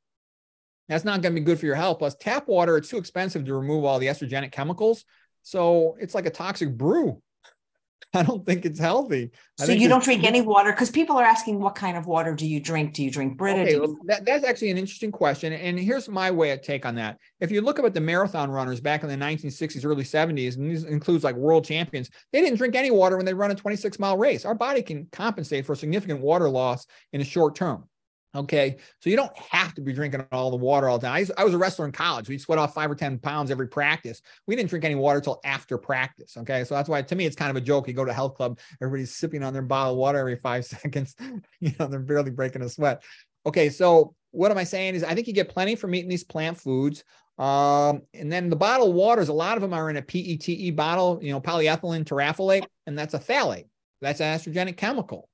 [0.93, 2.01] that's not going to be good for your health.
[2.01, 5.06] Plus, tap water, it's too expensive to remove all the estrogenic chemicals.
[5.43, 7.23] So it's like a toxic brew.
[8.14, 9.31] I don't think it's healthy.
[9.59, 12.35] I so you don't drink any water because people are asking, what kind of water
[12.35, 12.93] do you drink?
[12.93, 13.62] Do you drink Brita?
[13.62, 15.55] Okay, well, that, that's actually an interesting question.
[15.55, 17.16] And here's my way of take on that.
[17.40, 20.77] If you look up at the marathon runners back in the 1960s, early 70s, and
[20.77, 23.98] this includes like world champions, they didn't drink any water when they run a 26
[23.98, 24.44] mile race.
[24.44, 27.89] Our body can compensate for significant water loss in a short term.
[28.34, 28.76] Okay.
[29.00, 31.26] So you don't have to be drinking all the water all the time.
[31.36, 32.28] I, I, was a wrestler in college.
[32.28, 34.22] We'd sweat off five or 10 pounds every practice.
[34.46, 36.36] We didn't drink any water until after practice.
[36.38, 36.64] Okay.
[36.64, 37.88] So that's why to me, it's kind of a joke.
[37.88, 40.64] You go to a health club, everybody's sipping on their bottle of water every five
[40.64, 41.14] seconds.
[41.60, 43.02] you know, they're barely breaking a sweat.
[43.44, 43.68] Okay.
[43.68, 46.59] So what am I saying is I think you get plenty from eating these plant
[46.59, 47.04] foods.
[47.38, 51.18] Um, and then the bottled waters, a lot of them are in a PETE bottle,
[51.22, 53.66] you know, polyethylene terephthalate, and that's a phthalate.
[54.00, 55.28] That's an estrogenic chemical.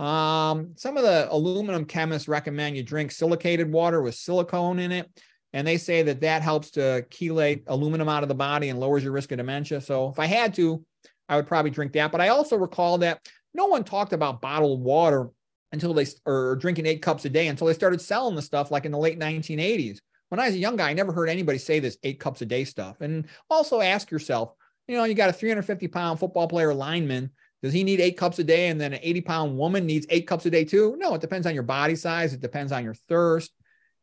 [0.00, 5.10] Um, some of the aluminum chemists recommend you drink silicated water with silicone in it.
[5.52, 9.04] And they say that that helps to chelate aluminum out of the body and lowers
[9.04, 9.80] your risk of dementia.
[9.82, 10.82] So if I had to,
[11.28, 12.12] I would probably drink that.
[12.12, 13.20] But I also recall that
[13.52, 15.28] no one talked about bottled water
[15.72, 18.86] until they or drinking eight cups a day until they started selling the stuff like
[18.86, 19.98] in the late 1980s.
[20.30, 22.46] When I was a young guy, I never heard anybody say this eight cups a
[22.46, 23.02] day stuff.
[23.02, 24.54] And also ask yourself,
[24.88, 27.30] you know, you got a 350 pound football player lineman
[27.62, 30.26] does he need eight cups a day and then an 80 pound woman needs eight
[30.26, 30.96] cups a day too?
[30.98, 32.32] No, it depends on your body size.
[32.32, 33.52] It depends on your thirst.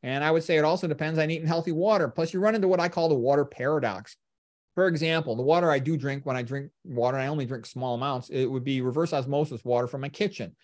[0.03, 2.07] And I would say it also depends on eating healthy water.
[2.07, 4.15] Plus, you run into what I call the water paradox.
[4.75, 7.95] For example, the water I do drink when I drink water, I only drink small
[7.95, 10.55] amounts, it would be reverse osmosis water from my kitchen.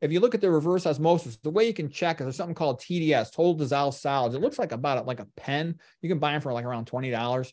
[0.00, 2.54] If you look at the reverse osmosis, the way you can check is there's something
[2.54, 4.36] called TDS, total dissolved solids.
[4.36, 5.74] It looks like about like a pen.
[6.02, 7.52] You can buy them for like around $20.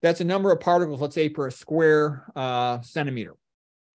[0.00, 3.34] That's a number of particles, let's say per square uh, centimeter.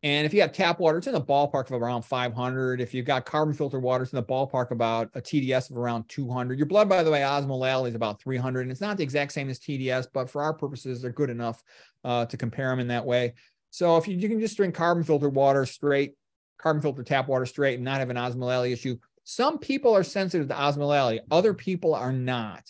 [0.04, 2.82] And if you have tap water, it's in the ballpark of around 500.
[2.82, 6.10] If you've got carbon filter water, it's in the ballpark about a TDS of around
[6.10, 6.58] 200.
[6.58, 8.62] Your blood, by the way, osmolality is about 300.
[8.62, 11.64] And it's not the exact same as TDS, but for our purposes, they're good enough
[12.04, 13.34] uh, to compare them in that way.
[13.70, 16.16] So if you, you can just drink carbon filtered water straight,
[16.58, 18.98] carbon filtered tap water straight, and not have an osmolality issue.
[19.24, 22.64] Some people are sensitive to osmolality, other people are not.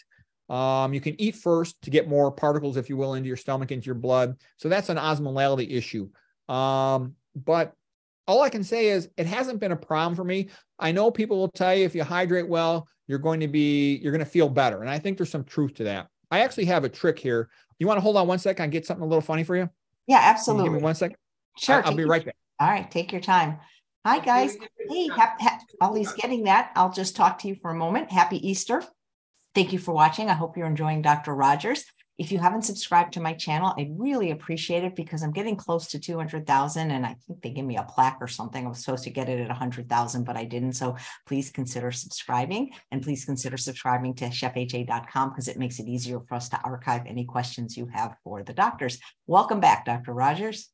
[0.49, 3.71] Um, you can eat first to get more particles, if you will, into your stomach,
[3.71, 4.35] into your blood.
[4.57, 6.09] So that's an osmolality issue.
[6.53, 7.73] Um, but
[8.27, 10.49] all I can say is it hasn't been a problem for me.
[10.79, 14.11] I know people will tell you if you hydrate well, you're going to be, you're
[14.11, 14.81] going to feel better.
[14.81, 16.07] And I think there's some truth to that.
[16.29, 17.49] I actually have a trick here.
[17.79, 18.63] You want to hold on one second?
[18.63, 19.69] I get something a little funny for you?
[20.07, 20.69] Yeah, absolutely.
[20.69, 21.17] Give me one second.
[21.57, 21.85] Sure.
[21.85, 22.35] I'll be right back.
[22.59, 22.89] All right.
[22.89, 23.57] Take your time.
[24.05, 24.55] Hi, guys.
[24.89, 28.11] Hey, ha- ha- while he's getting that, I'll just talk to you for a moment.
[28.11, 28.83] Happy Easter.
[29.53, 30.29] Thank you for watching.
[30.29, 31.35] I hope you're enjoying Dr.
[31.35, 31.85] Rogers.
[32.17, 35.87] If you haven't subscribed to my channel, I really appreciate it because I'm getting close
[35.87, 38.65] to 200,000 and I think they give me a plaque or something.
[38.65, 40.73] I was supposed to get it at 100,000, but I didn't.
[40.73, 46.19] So please consider subscribing and please consider subscribing to chefaj.com because it makes it easier
[46.19, 48.99] for us to archive any questions you have for the doctors.
[49.25, 50.13] Welcome back, Dr.
[50.13, 50.69] Rogers.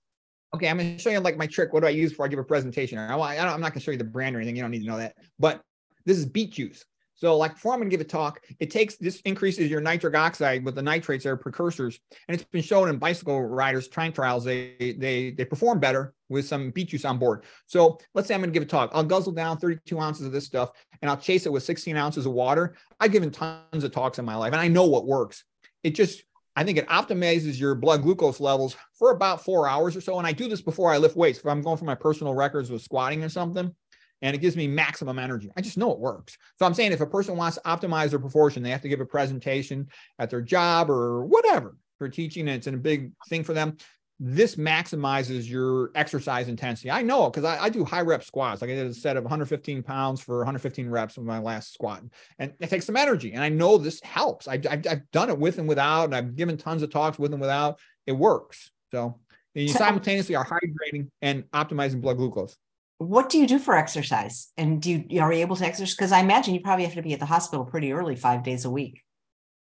[0.53, 1.71] Okay, I'm going to show you like my trick.
[1.71, 2.97] What do I use before I give a presentation?
[2.97, 4.55] I, I'm not going to show you the brand or anything.
[4.55, 5.15] You don't need to know that.
[5.37, 5.61] But
[6.05, 6.83] this is beet juice.
[7.17, 10.63] So like before I'm to give a talk, it takes this increases your nitric oxide
[10.63, 11.99] with the nitrates are precursors.
[12.27, 16.45] And it's been shown in bicycle riders time trials, they they they perform better with
[16.45, 17.43] some beet juice on board.
[17.65, 18.91] So let's say I'm going to give a talk.
[18.93, 20.71] I'll guzzle down 32 ounces of this stuff
[21.01, 22.75] and I'll chase it with 16 ounces of water.
[22.99, 25.43] I've given tons of talks in my life and I know what works.
[25.83, 26.23] It just
[26.55, 30.17] I think it optimizes your blood glucose levels for about four hours or so.
[30.17, 31.39] And I do this before I lift weights.
[31.39, 33.75] If I'm going for my personal records with squatting or something,
[34.21, 35.51] and it gives me maximum energy.
[35.55, 36.37] I just know it works.
[36.57, 39.01] So I'm saying if a person wants to optimize their proportion, they have to give
[39.01, 39.87] a presentation
[40.19, 43.77] at their job or whatever for teaching, and it's a big thing for them.
[44.19, 46.89] This maximizes your exercise intensity.
[46.89, 48.63] I know because I, I, do high rep squats.
[48.63, 52.01] Like I did a set of 115 pounds for 115 reps of my last squat,
[52.39, 53.33] and it takes some energy.
[53.33, 54.47] And I know this helps.
[54.47, 57.31] I, I've, I've done it with and without, and I've given tons of talks with
[57.31, 57.79] and without.
[58.07, 58.71] It works.
[58.89, 59.19] So
[59.53, 62.57] you simultaneously are hydrating and optimizing blood glucose
[62.99, 64.51] what do you do for exercise?
[64.57, 65.95] And do you are you able to exercise?
[65.95, 68.65] Because I imagine you probably have to be at the hospital pretty early, five days
[68.65, 69.03] a week.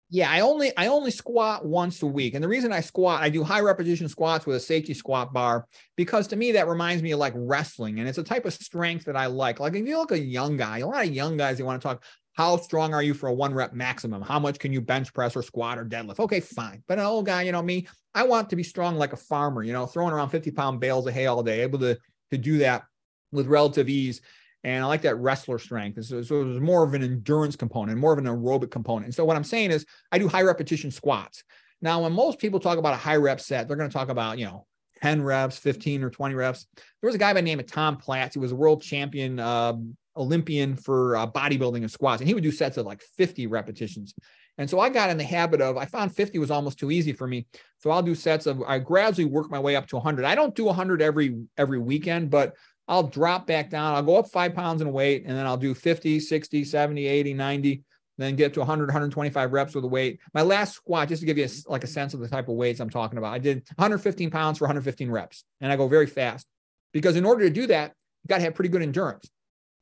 [0.09, 2.33] Yeah, I only I only squat once a week.
[2.33, 5.65] And the reason I squat, I do high repetition squats with a safety squat bar
[5.95, 7.99] because to me that reminds me of like wrestling.
[7.99, 9.61] And it's a type of strength that I like.
[9.61, 11.87] Like if you look a young guy, a lot of young guys they want to
[11.87, 12.03] talk,
[12.33, 14.21] how strong are you for a one rep maximum?
[14.21, 16.19] How much can you bench press or squat or deadlift?
[16.19, 16.83] Okay, fine.
[16.89, 19.63] But an old guy, you know me, I want to be strong like a farmer,
[19.63, 21.97] you know, throwing around 50 pound bales of hay all day, able to
[22.31, 22.83] to do that
[23.31, 24.21] with relative ease.
[24.63, 26.03] And I like that wrestler strength.
[26.05, 29.05] So, so there's more of an endurance component, more of an aerobic component.
[29.05, 31.43] And so what I'm saying is I do high repetition squats.
[31.81, 34.37] Now, when most people talk about a high rep set, they're going to talk about,
[34.37, 34.67] you know,
[35.01, 36.67] 10 reps, 15 or 20 reps.
[36.75, 38.35] There was a guy by the name of Tom Platz.
[38.35, 39.73] He was a world champion uh,
[40.15, 42.21] Olympian for uh, bodybuilding and squats.
[42.21, 44.13] And he would do sets of like 50 repetitions.
[44.57, 47.13] And so I got in the habit of, I found 50 was almost too easy
[47.13, 47.47] for me.
[47.79, 50.25] So I'll do sets of, I gradually work my way up to 100.
[50.25, 52.53] I don't do 100 every, every weekend, but
[52.91, 53.95] I'll drop back down.
[53.95, 57.33] I'll go up five pounds in weight and then I'll do 50, 60, 70, 80,
[57.33, 57.83] 90,
[58.17, 60.19] then get to 100, 125 reps with the weight.
[60.33, 62.55] My last squat, just to give you a, like a sense of the type of
[62.55, 66.05] weights I'm talking about, I did 115 pounds for 115 reps and I go very
[66.05, 66.45] fast
[66.91, 67.93] because in order to do that,
[68.23, 69.31] you got to have pretty good endurance.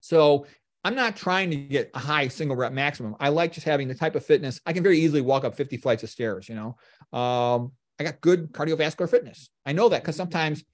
[0.02, 0.46] So
[0.84, 3.16] I'm not trying to get a high single rep maximum.
[3.20, 4.62] I like just having the type of fitness.
[4.68, 6.78] I can very easily walk up 50 flights of stairs, you know.
[7.20, 9.50] Um, I got good cardiovascular fitness.
[9.66, 10.64] I know that because sometimes–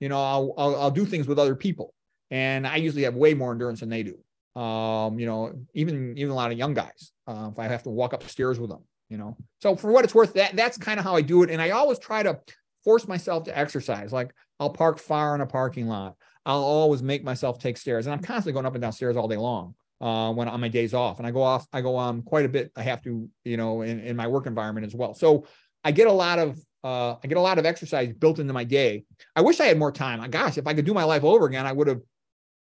[0.00, 1.94] you know, I'll, I'll, I'll do things with other people.
[2.30, 4.60] And I usually have way more endurance than they do.
[4.60, 7.12] Um, you know, even even a lot of young guys.
[7.26, 9.36] Uh, if I have to walk upstairs with them, you know.
[9.60, 11.50] So for what it's worth, that that's kind of how I do it.
[11.50, 12.40] And I always try to
[12.82, 14.12] force myself to exercise.
[14.12, 16.16] Like I'll park far in a parking lot.
[16.46, 19.28] I'll always make myself take stairs, and I'm constantly going up and down stairs all
[19.28, 21.18] day long uh, when on my days off.
[21.18, 22.72] And I go off, I go on quite a bit.
[22.76, 25.14] I have to, you know, in, in my work environment as well.
[25.14, 25.46] So
[25.84, 28.62] I get a lot of uh, I get a lot of exercise built into my
[28.62, 29.04] day.
[29.34, 30.30] I wish I had more time.
[30.30, 32.00] Gosh, if I could do my life over again, I would have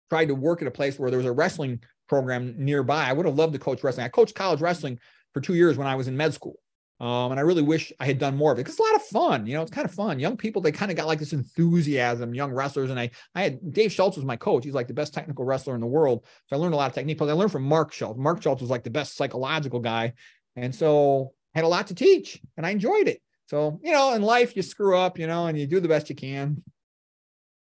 [0.09, 3.05] tried to work at a place where there was a wrestling program nearby.
[3.05, 4.05] I would have loved to coach wrestling.
[4.05, 4.99] I coached college wrestling
[5.33, 6.55] for two years when I was in med school.
[6.99, 8.95] Um, and I really wish I had done more of it because it's a lot
[8.95, 9.47] of fun.
[9.47, 10.19] You know, it's kind of fun.
[10.19, 12.89] Young people, they kind of got like this enthusiasm, young wrestlers.
[12.89, 14.65] And I, I had Dave Schultz was my coach.
[14.65, 16.25] He's like the best technical wrestler in the world.
[16.47, 17.17] So I learned a lot of technique.
[17.17, 18.19] But I learned from Mark Schultz.
[18.19, 20.13] Mark Schultz was like the best psychological guy.
[20.57, 23.21] And so I had a lot to teach and I enjoyed it.
[23.51, 26.09] So, you know, in life, you screw up, you know, and you do the best
[26.09, 26.63] you can.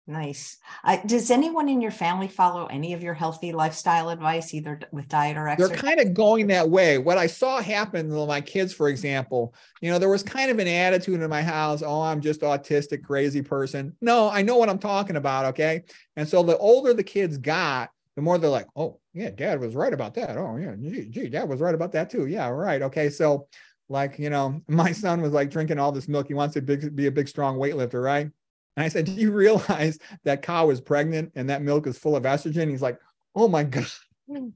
[0.07, 0.57] Nice.
[0.85, 5.09] Uh, does anyone in your family follow any of your healthy lifestyle advice, either with
[5.09, 5.69] diet or exercise?
[5.69, 6.99] They're kind of going that way.
[6.99, 10.61] What I saw happen with my kids, for example, you know, there was kind of
[10.61, 13.97] an attitude in my house oh, I'm just autistic, crazy person.
[14.01, 15.47] No, I know what I'm talking about.
[15.47, 15.83] Okay.
[16.15, 19.75] And so the older the kids got, the more they're like, oh, yeah, dad was
[19.75, 20.37] right about that.
[20.37, 22.27] Oh, yeah, gee, gee dad was right about that too.
[22.27, 22.81] Yeah, right.
[22.83, 23.11] Okay.
[23.11, 23.49] So,
[23.91, 26.29] like, you know, my son was like drinking all this milk.
[26.29, 28.31] He wants to big, be a big, strong weightlifter, right?
[28.77, 32.17] And I said, Do you realize that cow is pregnant and that milk is full
[32.17, 32.71] of estrogen?
[32.71, 32.99] He's like,
[33.35, 33.87] Oh my God.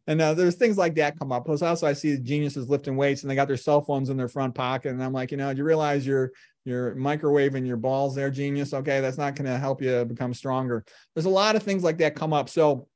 [0.06, 1.47] And uh, there's things like that come up.
[1.47, 4.28] Plus, also I see geniuses lifting weights and they got their cell phones in their
[4.28, 4.90] front pocket.
[4.90, 6.31] And I'm like, you know, do you realize you're
[6.65, 8.73] you're microwaving your balls there, genius?
[8.73, 10.85] Okay, that's not going to help you become stronger.
[11.12, 12.48] There's a lot of things like that come up.
[12.48, 12.86] So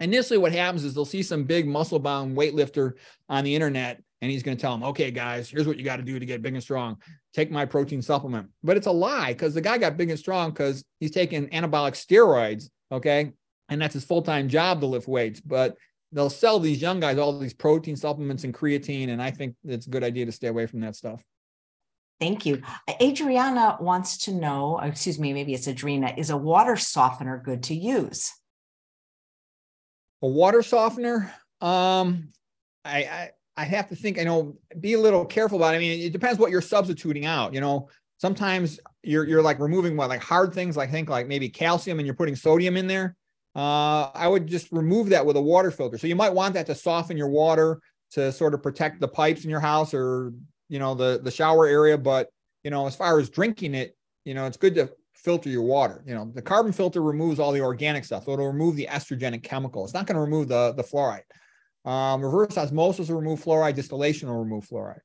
[0.00, 2.94] initially, what happens is they'll see some big muscle bound weightlifter
[3.28, 5.96] on the internet and he's going to tell them, okay, guys, here's what you got
[5.96, 6.96] to do to get big and strong.
[7.34, 8.48] Take my protein supplement.
[8.62, 11.92] But it's a lie because the guy got big and strong because he's taking anabolic
[11.92, 12.70] steroids.
[12.90, 13.32] Okay.
[13.68, 15.40] And that's his full time job to lift weights.
[15.40, 15.76] But
[16.10, 19.10] they'll sell these young guys all these protein supplements and creatine.
[19.10, 21.22] And I think it's a good idea to stay away from that stuff.
[22.18, 22.62] Thank you.
[23.02, 27.74] Adriana wants to know, excuse me, maybe it's Adrina, is a water softener good to
[27.74, 28.32] use?
[30.22, 31.30] A water softener?
[31.60, 32.30] Um,
[32.86, 35.76] I, I I have to think, I know, be a little careful about it.
[35.76, 37.54] I mean, it depends what you're substituting out.
[37.54, 41.48] You know, sometimes you're you're like removing what like hard things, like think like maybe
[41.48, 43.16] calcium and you're putting sodium in there.
[43.54, 45.98] Uh, I would just remove that with a water filter.
[45.98, 47.80] So you might want that to soften your water
[48.12, 50.32] to sort of protect the pipes in your house or
[50.68, 51.96] you know the the shower area.
[51.96, 52.30] But
[52.64, 56.02] you know, as far as drinking it, you know, it's good to filter your water.
[56.06, 58.24] You know, the carbon filter removes all the organic stuff.
[58.24, 59.84] So it'll remove the estrogenic chemical.
[59.84, 61.22] It's not going to remove the the fluoride.
[61.84, 65.00] Um, reverse osmosis will remove fluoride, distillation will remove fluoride.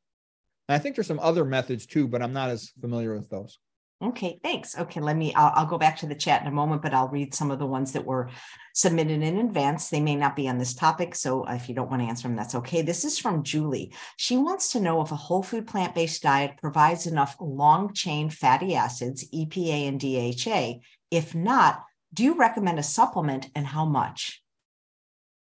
[0.68, 3.57] And I think there's some other methods too, but I'm not as familiar with those.
[4.01, 4.77] Okay, thanks.
[4.77, 7.10] Okay, let me, I'll, I'll, go back to the chat in a moment, but I'll
[7.10, 8.30] read some of the ones that were
[8.73, 9.89] submitted in advance.
[9.89, 11.15] They may not be on this topic.
[11.15, 12.81] So if you don't want to answer them, that's okay.
[12.81, 13.93] This is from Julie.
[14.15, 18.30] She wants to know if a whole food plant based diet provides enough long chain
[18.30, 20.80] fatty acids, EPA and DHA.
[21.11, 21.84] If not,
[22.14, 24.41] do you recommend a supplement and how much?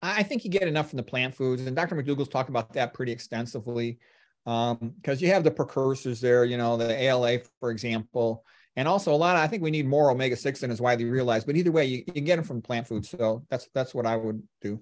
[0.03, 1.95] I think you get enough from the plant foods, and Dr.
[1.95, 3.99] McDougall's talked about that pretty extensively
[4.45, 9.15] because um, you have the precursors there, you know, the ALA, for example, and also
[9.15, 9.37] a lot.
[9.37, 11.47] Of, I think we need more omega six than is widely realized.
[11.47, 14.17] But either way, you, you get them from plant foods, so that's that's what I
[14.17, 14.81] would do.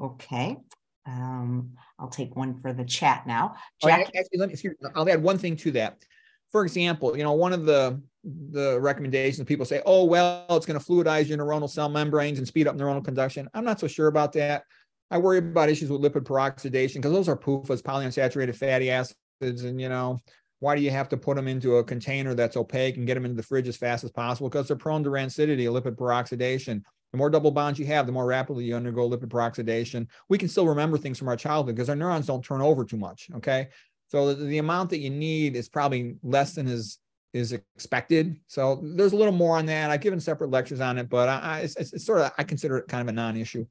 [0.00, 0.56] Okay,
[1.06, 3.56] um, I'll take one for the chat now.
[3.82, 4.70] Jack- oh, actually, let me.
[4.94, 5.98] I'll add one thing to that.
[6.54, 10.78] For example, you know, one of the the recommendations people say, oh, well, it's going
[10.78, 13.48] to fluidize your neuronal cell membranes and speed up neuronal conduction.
[13.54, 14.62] I'm not so sure about that.
[15.10, 19.16] I worry about issues with lipid peroxidation because those are PUFAs, polyunsaturated fatty acids.
[19.40, 20.20] And, you know,
[20.60, 23.24] why do you have to put them into a container that's opaque and get them
[23.24, 24.48] into the fridge as fast as possible?
[24.48, 26.82] Because they're prone to rancidity, lipid peroxidation.
[27.10, 30.06] The more double bonds you have, the more rapidly you undergo lipid peroxidation.
[30.28, 32.96] We can still remember things from our childhood because our neurons don't turn over too
[32.96, 33.28] much.
[33.34, 33.70] Okay.
[34.08, 36.98] So the, the amount that you need is probably less than is
[37.32, 38.36] is expected.
[38.46, 39.90] So there's a little more on that.
[39.90, 42.86] I've given separate lectures on it, but I, it's, it's, sort of I consider it
[42.86, 43.66] kind of a non-issue.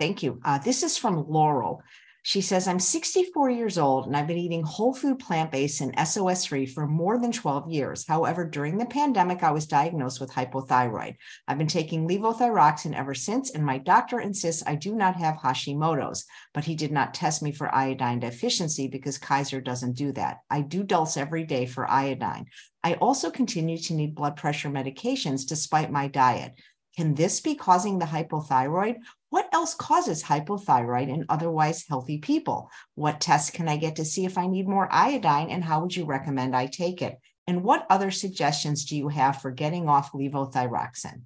[0.00, 0.40] Thank you.
[0.44, 1.82] Uh, this is from Laurel.
[2.28, 5.98] She says, I'm 64 years old and I've been eating whole food plant based and
[6.06, 8.04] SOS free for more than 12 years.
[8.06, 11.16] However, during the pandemic, I was diagnosed with hypothyroid.
[11.46, 16.26] I've been taking levothyroxine ever since, and my doctor insists I do not have Hashimoto's,
[16.52, 20.40] but he did not test me for iodine deficiency because Kaiser doesn't do that.
[20.50, 22.44] I do dulse every day for iodine.
[22.84, 26.60] I also continue to need blood pressure medications despite my diet.
[26.98, 28.96] Can this be causing the hypothyroid?
[29.30, 32.72] What else causes hypothyroid in otherwise healthy people?
[32.96, 35.94] What tests can I get to see if I need more iodine and how would
[35.94, 37.16] you recommend I take it?
[37.46, 41.22] And what other suggestions do you have for getting off levothyroxine?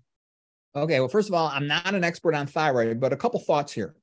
[0.76, 3.72] Okay, well, first of all, I'm not an expert on thyroid, but a couple thoughts
[3.72, 3.94] here.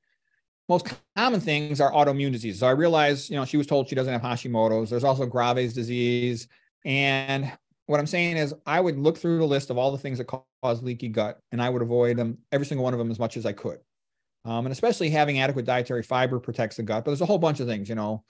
[0.69, 2.61] most common things are autoimmune diseases.
[2.61, 4.89] So I realize, you know, she was told she doesn't have Hashimoto's.
[4.89, 6.47] There's also Graves disease.
[6.83, 7.51] And
[7.85, 10.25] what I'm saying is I would look through the list of all the things that
[10.63, 13.37] cause leaky gut and I would avoid them, every single one of them as much
[13.37, 13.77] as I could.
[14.45, 17.59] Um, and especially having adequate dietary fiber protects the gut, but there's a whole bunch
[17.59, 18.23] of things, you know,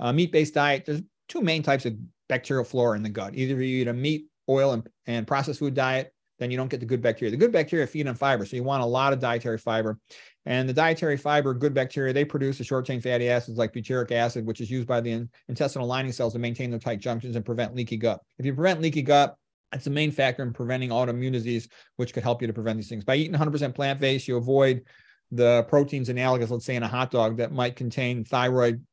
[0.00, 1.94] uh, meat-based diet, there's two main types of
[2.28, 3.34] bacterial flora in the gut.
[3.34, 6.80] Either you eat a meat, oil, and, and processed food diet, then you don't get
[6.80, 7.30] the good bacteria.
[7.30, 9.98] The good bacteria feed on fiber, so you want a lot of dietary fiber.
[10.44, 14.10] And the dietary fiber, good bacteria, they produce the short chain fatty acids like butyric
[14.10, 17.44] acid, which is used by the intestinal lining cells to maintain their tight junctions and
[17.44, 18.20] prevent leaky gut.
[18.38, 19.36] If you prevent leaky gut,
[19.72, 22.88] that's the main factor in preventing autoimmune disease, which could help you to prevent these
[22.88, 23.04] things.
[23.04, 24.82] By eating 100% plant based, you avoid
[25.30, 28.84] the proteins analogous, let's say, in a hot dog that might contain thyroid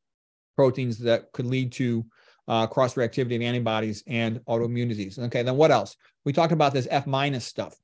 [0.56, 2.04] proteins that could lead to
[2.48, 5.18] uh, cross reactivity of antibodies and autoimmune disease.
[5.18, 5.96] Okay, then what else?
[6.24, 7.76] We talked about this F minus stuff.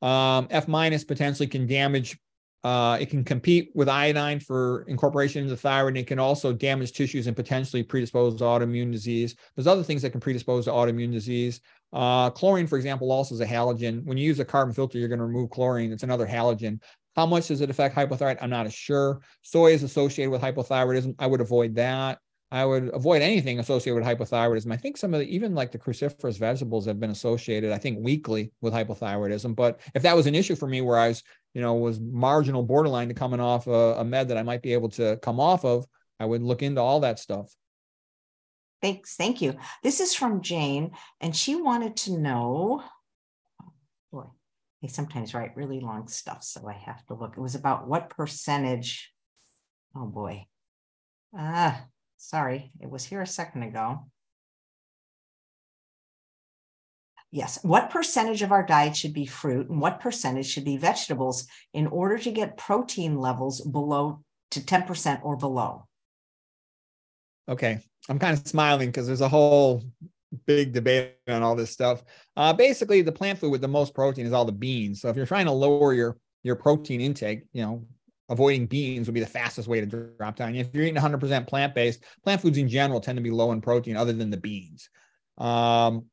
[0.00, 2.18] Um, F minus potentially can damage
[2.64, 6.50] uh, it can compete with iodine for incorporation into the thyroid, and it can also
[6.50, 9.36] damage tissues and potentially predispose to autoimmune disease.
[9.54, 11.60] There's other things that can predispose to autoimmune disease.
[11.94, 14.04] Uh, chlorine, for example, also is a halogen.
[14.04, 15.92] When you use a carbon filter, you're going to remove chlorine.
[15.92, 16.82] It's another halogen.
[17.14, 18.38] How much does it affect hypothyroid?
[18.42, 19.20] I'm not sure.
[19.42, 21.14] Soy is associated with hypothyroidism.
[21.20, 22.18] I would avoid that.
[22.50, 24.72] I would avoid anything associated with hypothyroidism.
[24.72, 27.98] I think some of the, even like the cruciferous vegetables have been associated, I think
[28.00, 29.54] weakly with hypothyroidism.
[29.54, 31.22] But if that was an issue for me where I was,
[31.52, 34.72] you know, was marginal borderline to coming off a, a med that I might be
[34.72, 35.86] able to come off of,
[36.18, 37.52] I would look into all that stuff.
[38.84, 39.16] Thanks.
[39.16, 39.56] Thank you.
[39.82, 42.84] This is from Jane, and she wanted to know.
[43.62, 43.72] Oh
[44.12, 44.24] boy,
[44.82, 47.32] they sometimes write really long stuff, so I have to look.
[47.34, 49.10] It was about what percentage.
[49.96, 50.46] Oh boy.
[51.34, 51.86] Ah,
[52.18, 54.06] Sorry, it was here a second ago.
[57.30, 57.58] Yes.
[57.62, 61.86] What percentage of our diet should be fruit and what percentage should be vegetables in
[61.86, 64.20] order to get protein levels below
[64.50, 65.86] to 10% or below?
[67.48, 67.80] Okay.
[68.08, 69.82] I'm kind of smiling because there's a whole
[70.46, 72.02] big debate on all this stuff.
[72.36, 75.00] Uh, basically, the plant food with the most protein is all the beans.
[75.00, 77.86] So if you're trying to lower your your protein intake, you know,
[78.28, 80.54] avoiding beans would be the fastest way to drop down.
[80.54, 83.60] If you're eating 100% plant based, plant foods in general tend to be low in
[83.60, 84.88] protein other than the beans.
[85.38, 86.06] Um,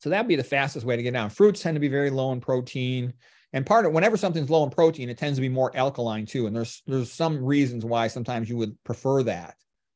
[0.00, 1.30] so that'd be the fastest way to get down.
[1.30, 3.12] Fruits tend to be very low in protein.
[3.52, 6.46] And part of whenever something's low in protein, it tends to be more alkaline too.
[6.46, 9.54] And there's there's some reasons why sometimes you would prefer that.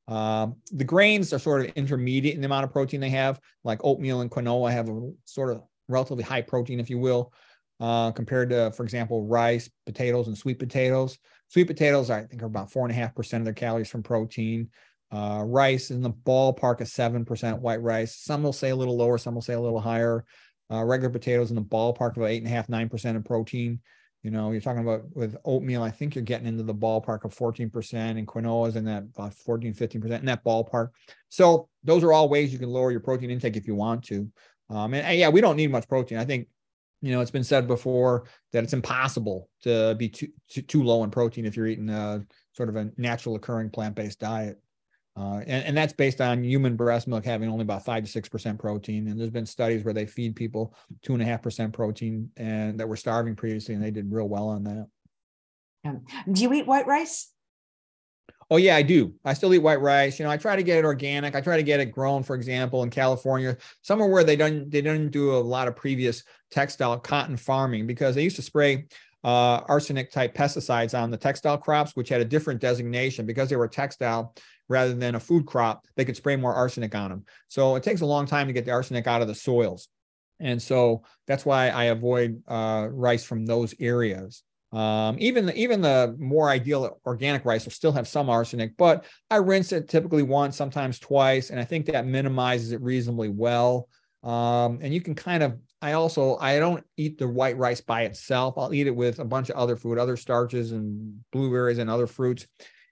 [0.09, 3.81] Um, the grains are sort of intermediate in the amount of protein they have, like
[3.83, 7.33] oatmeal and quinoa have a sort of relatively high protein, if you will,
[7.81, 11.19] uh, compared to, for example, rice, potatoes, and sweet potatoes.
[11.49, 14.03] Sweet potatoes, I think, are about four and a half percent of their calories from
[14.03, 14.71] protein.
[15.13, 18.17] Uh, rice in the ballpark of seven percent white rice.
[18.17, 20.25] Some will say a little lower, some will say a little higher.
[20.69, 23.81] Uh, regular potatoes in the ballpark of eight and a half, nine percent of protein.
[24.27, 27.33] You know, you're talking about with oatmeal, I think you're getting into the ballpark of
[27.33, 30.89] 14%, and quinoa is in that about 14, 15% in that ballpark.
[31.29, 34.29] So those are all ways you can lower your protein intake if you want to.
[34.69, 36.19] Um, and, and yeah, we don't need much protein.
[36.19, 36.49] I think
[37.03, 41.05] you know, it's been said before that it's impossible to be too, too, too low
[41.05, 44.61] in protein if you're eating a sort of a natural occurring plant-based diet.
[45.17, 48.29] Uh, and, and that's based on human breast milk having only about five to six
[48.29, 49.09] percent protein.
[49.09, 52.79] And there's been studies where they feed people two and a half percent protein and
[52.79, 54.87] that were starving previously, and they did real well on that.
[55.87, 57.33] Um, do you eat white rice?
[58.51, 59.15] Oh yeah, I do.
[59.25, 60.19] I still eat white rice.
[60.19, 61.35] You know, I try to get it organic.
[61.35, 64.83] I try to get it grown, for example, in California, somewhere where they don't they
[64.83, 68.87] don't do a lot of previous textile cotton farming because they used to spray
[69.25, 73.57] uh, arsenic type pesticides on the textile crops, which had a different designation because they
[73.57, 74.33] were textile
[74.69, 75.87] rather than a food crop.
[75.97, 77.25] They could spray more arsenic on them.
[77.49, 79.89] So it takes a long time to get the arsenic out of the soils,
[80.41, 84.43] and so that's why I avoid uh, rice from those areas.
[84.73, 89.05] Um, even the, even the more ideal organic rice will still have some arsenic, but
[89.31, 93.89] I rinse it typically once, sometimes twice, and I think that minimizes it reasonably well.
[94.23, 98.03] Um, and you can kind of I also I don't eat the white rice by
[98.03, 98.55] itself.
[98.57, 102.07] I'll eat it with a bunch of other food, other starches and blueberries and other
[102.07, 102.47] fruits.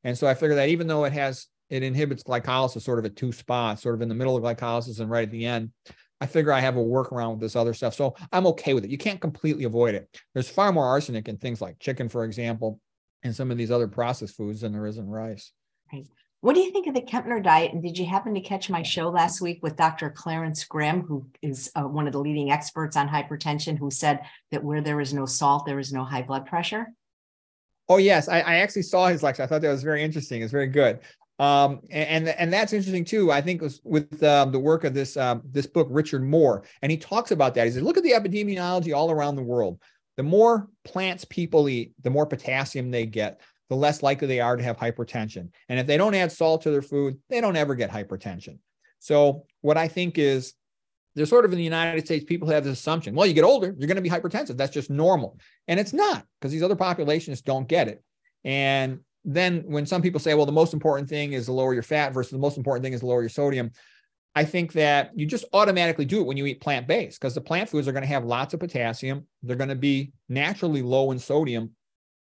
[0.05, 3.17] And so I figure that even though it has it inhibits glycolysis sort of at
[3.17, 5.71] two spots, sort of in the middle of glycolysis and right at the end,
[6.21, 7.95] I figure I have a workaround with this other stuff.
[7.95, 8.91] So I'm okay with it.
[8.91, 10.09] You can't completely avoid it.
[10.33, 12.81] There's far more arsenic in things like chicken, for example,
[13.23, 15.53] and some of these other processed foods than there is in rice.
[15.93, 16.07] Right.
[16.41, 17.73] What do you think of the Kempner diet?
[17.73, 20.11] And did you happen to catch my show last week with Dr.
[20.11, 24.21] Clarence Grim, who is uh, one of the leading experts on hypertension, who said
[24.51, 26.89] that where there is no salt, there is no high blood pressure?
[27.89, 29.43] Oh yes, I, I actually saw his lecture.
[29.43, 30.43] I thought that was very interesting.
[30.43, 31.01] It's very good.
[31.39, 33.33] Um, and and that's interesting too.
[33.33, 36.99] I think with um, the work of this um, this book, Richard Moore, and he
[36.99, 37.67] talks about that.
[37.67, 39.81] He says, look at the epidemiology all around the world.
[40.17, 43.41] The more plants people eat, the more potassium they get.
[43.71, 45.49] The less likely they are to have hypertension.
[45.69, 48.59] And if they don't add salt to their food, they don't ever get hypertension.
[49.01, 50.55] So, what I think is
[51.15, 53.75] there's sort of in the United States, people have this assumption well, you get older,
[53.77, 54.57] you're going to be hypertensive.
[54.57, 55.39] That's just normal.
[55.67, 58.03] And it's not because these other populations don't get it.
[58.45, 61.83] And then when some people say, well, the most important thing is to lower your
[61.83, 63.71] fat versus the most important thing is to lower your sodium,
[64.35, 67.41] I think that you just automatically do it when you eat plant based because the
[67.41, 69.27] plant foods are going to have lots of potassium.
[69.43, 71.71] They're going to be naturally low in sodium.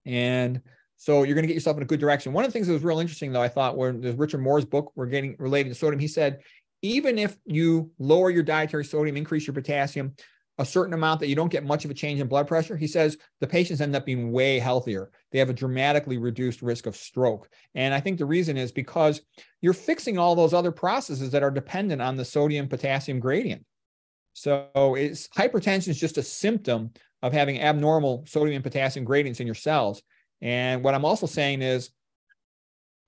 [0.07, 0.63] And
[0.97, 2.33] so you're going to get yourself in a good direction.
[2.33, 4.65] One of the things that was real interesting, though, I thought, when there's Richard Moore's
[4.65, 6.41] book, we're getting related to sodium, he said,
[6.83, 10.15] even if you lower your dietary sodium, increase your potassium,
[10.59, 12.89] a certain amount that you don't get much of a change in blood pressure, he
[12.89, 15.11] says the patients end up being way healthier.
[15.31, 17.49] They have a dramatically reduced risk of stroke.
[17.75, 19.21] And I think the reason is because
[19.61, 23.65] you're fixing all those other processes that are dependent on the sodium potassium gradient.
[24.33, 29.47] So it's hypertension is just a symptom of having abnormal sodium and potassium gradients in
[29.47, 30.03] your cells.
[30.41, 31.91] And what I'm also saying is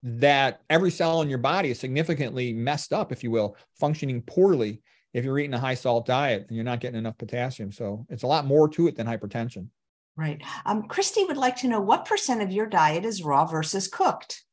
[0.02, 4.82] that every cell in your body is significantly messed up, if you will, functioning poorly
[5.12, 7.72] if you're eating a high salt diet and you're not getting enough potassium.
[7.72, 9.68] So it's a lot more to it than hypertension.
[10.16, 10.42] Right.
[10.66, 14.44] Um, Christy would like to know what percent of your diet is raw versus cooked?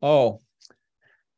[0.00, 0.40] Oh,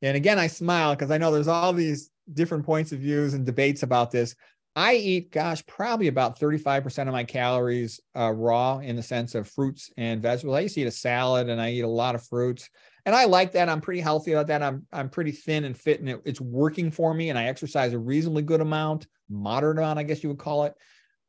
[0.02, 3.46] and again, I smile because I know there's all these different points of views and
[3.46, 4.34] debates about this.
[4.74, 9.48] I eat, gosh, probably about 35% of my calories uh, raw in the sense of
[9.48, 10.56] fruits and vegetables.
[10.56, 12.68] I used to eat a salad and I eat a lot of fruits.
[13.06, 13.68] And I like that.
[13.68, 14.62] I'm pretty healthy about that.
[14.62, 17.30] I'm I'm pretty thin and fit, and it, it's working for me.
[17.30, 20.74] And I exercise a reasonably good amount, moderate amount, I guess you would call it.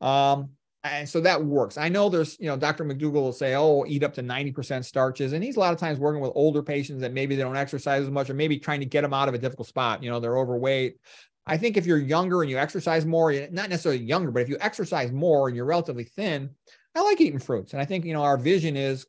[0.00, 0.50] Um,
[0.84, 1.76] and so that works.
[1.76, 2.84] I know there's, you know, Dr.
[2.84, 5.32] McDougall will say, oh, eat up to 90% starches.
[5.32, 8.04] And he's a lot of times working with older patients that maybe they don't exercise
[8.04, 10.04] as much or maybe trying to get them out of a difficult spot.
[10.04, 10.98] You know, they're overweight.
[11.46, 14.56] I think if you're younger and you exercise more, not necessarily younger, but if you
[14.60, 16.50] exercise more and you're relatively thin,
[16.94, 17.72] I like eating fruits.
[17.72, 19.06] And I think, you know, our vision is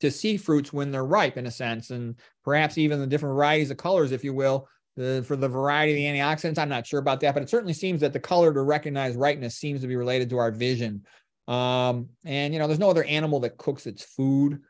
[0.00, 3.70] to see fruits when they're ripe in a sense, and perhaps even the different varieties
[3.70, 6.58] of colors, if you will, the, for the variety of the antioxidants.
[6.58, 9.56] I'm not sure about that, but it certainly seems that the color to recognize ripeness
[9.56, 11.04] seems to be related to our vision.
[11.48, 14.60] Um, and, you know, there's no other animal that cooks its food.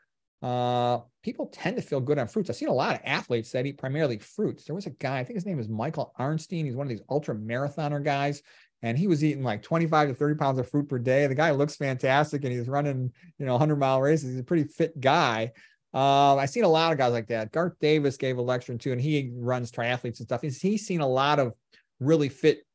[0.41, 2.49] Uh, people tend to feel good on fruits.
[2.49, 4.65] I've seen a lot of athletes that eat primarily fruits.
[4.65, 6.65] There was a guy, I think his name is Michael Arnstein.
[6.65, 8.41] He's one of these ultra marathoner guys,
[8.81, 11.27] and he was eating like 25 to 30 pounds of fruit per day.
[11.27, 14.31] The guy looks fantastic, and he's running, you know, 100 mile races.
[14.31, 15.51] He's a pretty fit guy.
[15.93, 17.51] Uh, I've seen a lot of guys like that.
[17.51, 20.41] Garth Davis gave a lecture too, and he runs triathletes and stuff.
[20.41, 21.53] He's, he's seen a lot of
[21.99, 22.65] really fit,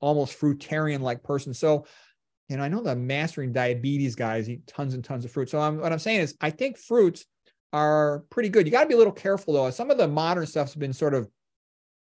[0.00, 1.54] almost fruitarian like person.
[1.54, 1.86] So
[2.48, 5.48] you know, I know the mastering diabetes guys eat tons and tons of fruit.
[5.48, 7.24] So I'm, what I'm saying is, I think fruits
[7.72, 8.66] are pretty good.
[8.66, 9.70] You got to be a little careful though.
[9.70, 11.28] Some of the modern stuff's been sort of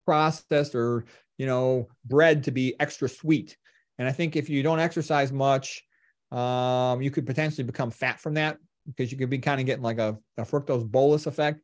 [0.07, 1.05] processed or
[1.39, 3.57] you know bred to be extra sweet,
[3.99, 5.83] and I think if you don't exercise much,
[6.31, 9.83] um, you could potentially become fat from that because you could be kind of getting
[9.83, 11.61] like a, a fructose bolus effect.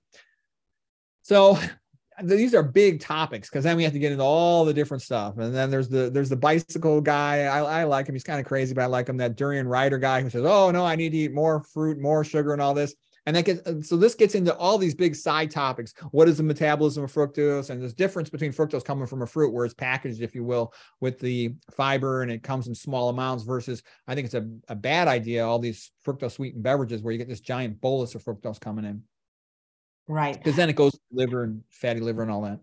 [1.22, 1.58] So
[2.22, 5.36] these are big topics because then we have to get into all the different stuff.
[5.38, 7.44] And then there's the there's the bicycle guy.
[7.44, 8.14] I, I like him.
[8.14, 9.16] He's kind of crazy, but I like him.
[9.16, 12.24] That durian rider guy who says, "Oh no, I need to eat more fruit, more
[12.24, 12.94] sugar, and all this."
[13.26, 15.94] And that gets uh, so this gets into all these big side topics.
[16.10, 17.70] What is the metabolism of fructose?
[17.70, 20.74] And there's difference between fructose coming from a fruit where it's packaged, if you will,
[21.00, 24.74] with the fiber and it comes in small amounts versus I think it's a, a
[24.74, 28.60] bad idea, all these fructose sweetened beverages where you get this giant bolus of fructose
[28.60, 29.02] coming in.
[30.06, 30.36] Right.
[30.36, 32.60] Because then it goes liver and fatty liver and all that.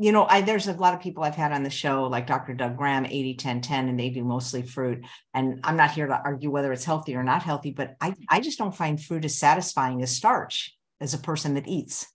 [0.00, 2.52] You know, I there's a lot of people I've had on the show, like Dr.
[2.52, 5.04] Doug Graham, 80, 10, 10, and they do mostly fruit.
[5.34, 8.40] And I'm not here to argue whether it's healthy or not healthy, but I, I
[8.40, 12.06] just don't find fruit as satisfying as starch as a person that eats.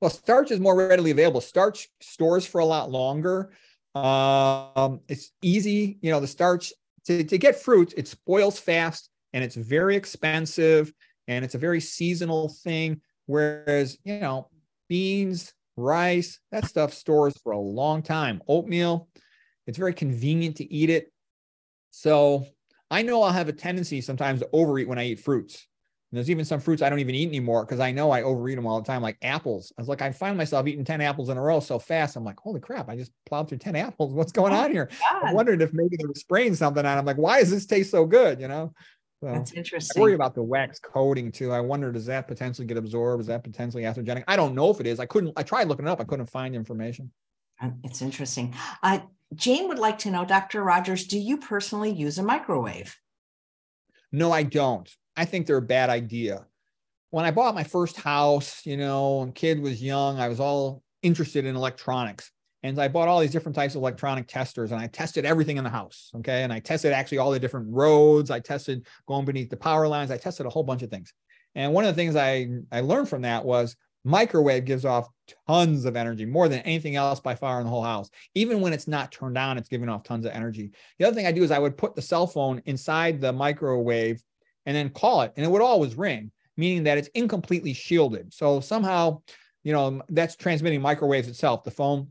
[0.00, 1.40] Well, starch is more readily available.
[1.40, 3.52] Starch stores for a lot longer.
[3.94, 6.72] Um, it's easy, you know, the starch
[7.06, 10.92] to, to get fruits, it spoils fast and it's very expensive
[11.28, 13.00] and it's a very seasonal thing.
[13.26, 14.48] Whereas, you know,
[14.88, 18.42] beans, rice, that stuff stores for a long time.
[18.48, 19.08] Oatmeal,
[19.66, 21.12] it's very convenient to eat it.
[21.90, 22.46] So
[22.90, 25.66] I know I'll have a tendency sometimes to overeat when I eat fruits.
[26.10, 28.56] And there's even some fruits I don't even eat anymore because I know I overeat
[28.56, 29.72] them all the time, like apples.
[29.78, 32.16] I was like, I find myself eating 10 apples in a row so fast.
[32.16, 34.12] I'm like, holy crap, I just plowed through 10 apples.
[34.14, 34.90] What's going oh on here?
[35.10, 35.24] God.
[35.24, 36.98] I wondered if maybe they were spraying something on.
[36.98, 38.40] I'm like, why does this taste so good?
[38.40, 38.74] You know?
[39.22, 40.00] So That's interesting.
[40.00, 41.52] I worry about the wax coating too.
[41.52, 43.20] I wonder, does that potentially get absorbed?
[43.20, 44.24] Is that potentially atherogenic?
[44.26, 44.98] I don't know if it is.
[44.98, 46.00] I couldn't, I tried looking it up.
[46.00, 47.12] I couldn't find information.
[47.62, 48.52] Uh, it's interesting.
[48.82, 48.98] Uh,
[49.32, 50.64] Jane would like to know, Dr.
[50.64, 52.96] Rogers, do you personally use a microwave?
[54.10, 54.92] No, I don't.
[55.16, 56.44] I think they're a bad idea.
[57.10, 60.82] When I bought my first house, you know, when kid was young, I was all
[61.00, 62.31] interested in electronics.
[62.62, 65.64] And I bought all these different types of electronic testers and I tested everything in
[65.64, 66.10] the house.
[66.16, 66.42] Okay.
[66.42, 68.30] And I tested actually all the different roads.
[68.30, 70.10] I tested going beneath the power lines.
[70.10, 71.12] I tested a whole bunch of things.
[71.54, 75.08] And one of the things I, I learned from that was microwave gives off
[75.46, 78.10] tons of energy, more than anything else by far in the whole house.
[78.34, 80.70] Even when it's not turned on, it's giving off tons of energy.
[80.98, 84.22] The other thing I do is I would put the cell phone inside the microwave
[84.66, 88.32] and then call it, and it would always ring, meaning that it's incompletely shielded.
[88.32, 89.22] So somehow,
[89.62, 92.08] you know, that's transmitting microwaves itself, the phone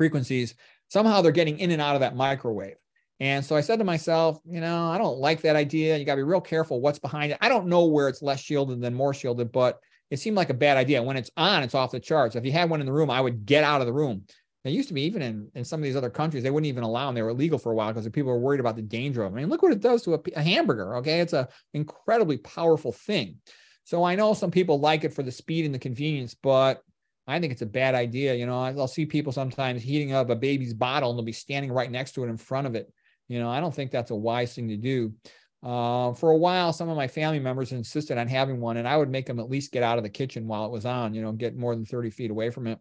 [0.00, 0.54] frequencies.
[0.88, 2.76] Somehow they're getting in and out of that microwave.
[3.20, 5.98] And so I said to myself, you know, I don't like that idea.
[5.98, 7.38] You got to be real careful what's behind it.
[7.42, 9.78] I don't know where it's less shielded than more shielded, but
[10.10, 11.02] it seemed like a bad idea.
[11.02, 12.34] When it's on, it's off the charts.
[12.34, 14.24] If you had one in the room, I would get out of the room.
[14.64, 16.82] It used to be even in, in some of these other countries, they wouldn't even
[16.82, 17.14] allow them.
[17.14, 19.38] They were illegal for a while because people were worried about the danger of them.
[19.38, 20.96] I mean, look what it does to a, a hamburger.
[20.96, 21.20] Okay.
[21.20, 23.36] It's an incredibly powerful thing.
[23.84, 26.82] So I know some people like it for the speed and the convenience, but
[27.30, 28.34] I think it's a bad idea.
[28.34, 31.72] You know, I'll see people sometimes heating up a baby's bottle and they'll be standing
[31.72, 32.92] right next to it in front of it.
[33.28, 35.14] You know, I don't think that's a wise thing to do.
[35.62, 38.96] Uh, for a while, some of my family members insisted on having one, and I
[38.96, 41.22] would make them at least get out of the kitchen while it was on, you
[41.22, 42.78] know, get more than 30 feet away from it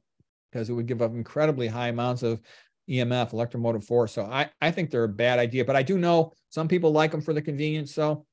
[0.52, 2.42] because it would give up incredibly high amounts of
[2.90, 4.14] EMF, electromotive force.
[4.14, 7.12] So I, I think they're a bad idea, but I do know some people like
[7.12, 7.94] them for the convenience.
[7.94, 8.26] So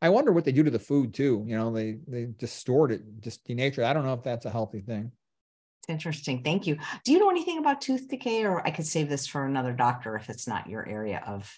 [0.00, 1.44] I wonder what they do to the food too.
[1.46, 3.84] You know, they they distort it, just denature.
[3.84, 5.12] I don't know if that's a healthy thing.
[5.88, 6.42] Interesting.
[6.42, 6.76] Thank you.
[7.04, 10.16] Do you know anything about tooth decay, or I could save this for another doctor
[10.16, 11.50] if it's not your area of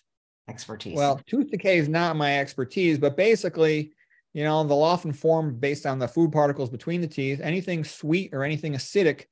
[0.49, 0.97] expertise?
[0.97, 3.93] Well, tooth decay is not my expertise, but basically,
[4.33, 7.41] you know, they'll often form based on the food particles between the teeth.
[7.43, 9.25] Anything sweet or anything acidic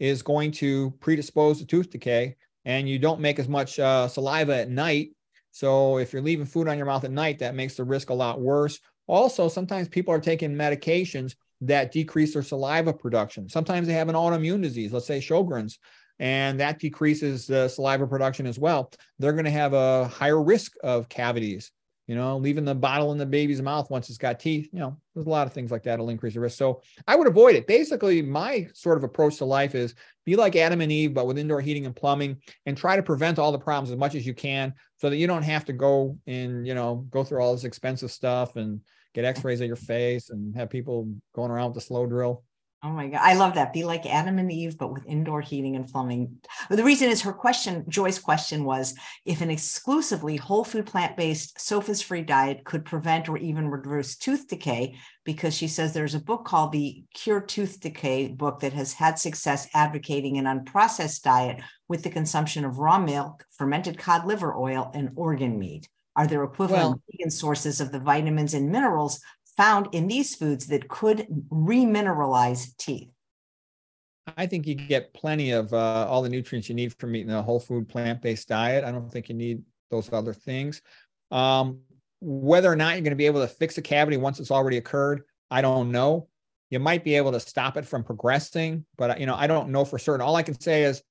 [0.00, 2.36] is going to predispose to tooth decay.
[2.64, 5.10] And you don't make as much uh, saliva at night.
[5.50, 8.14] So if you're leaving food on your mouth at night, that makes the risk a
[8.14, 8.78] lot worse.
[9.06, 13.48] Also, sometimes people are taking medications that decrease their saliva production.
[13.48, 15.78] Sometimes they have an autoimmune disease, let's say Sjogren's,
[16.18, 18.90] and that decreases the saliva production as well.
[19.18, 21.72] They're going to have a higher risk of cavities.
[22.06, 24.96] You know, leaving the bottle in the baby's mouth once it's got teeth, you know,
[25.14, 26.58] there's a lot of things like that will increase the risk.
[26.58, 27.68] So I would avoid it.
[27.68, 29.94] Basically, my sort of approach to life is
[30.26, 33.38] be like Adam and Eve, but with indoor heating and plumbing and try to prevent
[33.38, 36.18] all the problems as much as you can so that you don't have to go
[36.26, 38.82] and, you know, go through all this expensive stuff and
[39.14, 42.44] get x-rays of your face and have people going around with the slow drill.
[42.82, 43.20] Oh my God.
[43.22, 43.74] I love that.
[43.74, 46.38] Be like Adam and Eve, but with indoor heating and plumbing.
[46.70, 48.94] The reason is her question, Joy's question was
[49.26, 54.16] if an exclusively whole food plant based, SOFAS free diet could prevent or even reduce
[54.16, 58.72] tooth decay, because she says there's a book called the Cure Tooth Decay book that
[58.72, 64.26] has had success advocating an unprocessed diet with the consumption of raw milk, fermented cod
[64.26, 65.86] liver oil, and organ meat.
[66.16, 69.20] Are there equivalent well, vegan sources of the vitamins and minerals
[69.60, 73.10] found in these foods that could remineralize teeth?
[74.38, 77.42] I think you get plenty of uh, all the nutrients you need from eating a
[77.42, 78.84] whole food plant based diet.
[78.84, 80.80] I don't think you need those other things.
[81.30, 81.80] Um,
[82.20, 84.78] whether or not you're going to be able to fix a cavity once it's already
[84.78, 86.28] occurred, I don't know.
[86.70, 89.84] You might be able to stop it from progressing, but you know, I don't know
[89.84, 90.22] for certain.
[90.22, 91.02] All I can say is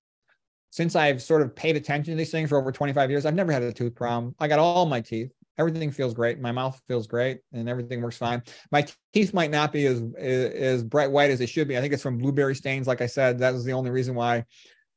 [0.71, 3.51] since I've sort of paid attention to these things for over 25 years, I've never
[3.51, 4.33] had a tooth problem.
[4.39, 6.39] I got all my teeth everything feels great.
[6.39, 8.41] My mouth feels great and everything works fine.
[8.71, 11.77] My teeth might not be as, as bright white as they should be.
[11.77, 12.87] I think it's from blueberry stains.
[12.87, 14.45] Like I said, that was the only reason why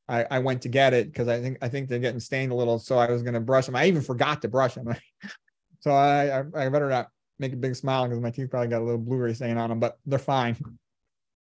[0.09, 2.55] I, I went to get it because I think I think they're getting stained a
[2.55, 2.79] little.
[2.79, 3.75] So I was going to brush them.
[3.77, 4.95] I even forgot to brush them.
[5.81, 7.09] so I, I, I better not
[7.41, 9.81] make a big smile because my teeth probably got a little blueberry stain on them,
[9.81, 10.57] but they're fine.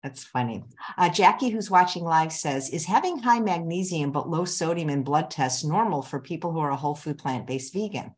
[0.04, 0.64] That's funny.
[0.98, 5.32] Uh, Jackie, who's watching live, says, Is having high magnesium but low sodium in blood
[5.32, 8.14] tests normal for people who are a whole food plant based vegan?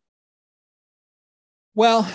[1.78, 2.12] Well,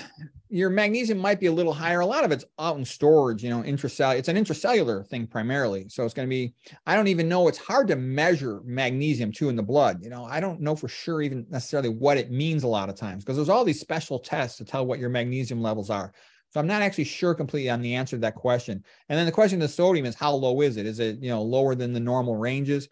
[0.48, 2.00] your magnesium might be a little higher.
[2.00, 4.18] A lot of it's out in storage, you know, intracellular.
[4.18, 5.88] It's an intracellular thing primarily.
[5.88, 6.52] So it's going to be,
[6.84, 7.46] I don't even know.
[7.46, 10.02] It's hard to measure magnesium too in the blood.
[10.02, 12.96] You know, I don't know for sure even necessarily what it means a lot of
[12.96, 16.12] times because there's all these special tests to tell what your magnesium levels are.
[16.50, 18.82] So I'm not actually sure completely on the answer to that question.
[19.08, 20.86] And then the question of the sodium is how low is it?
[20.86, 22.88] Is it, you know, lower than the normal ranges?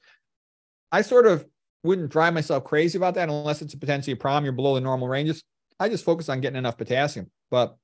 [0.92, 1.44] I sort of
[1.82, 4.44] wouldn't drive myself crazy about that unless it's a potentially a problem.
[4.44, 5.42] You're below the normal ranges.
[5.80, 7.30] I just focus on getting enough potassium.
[7.50, 7.76] But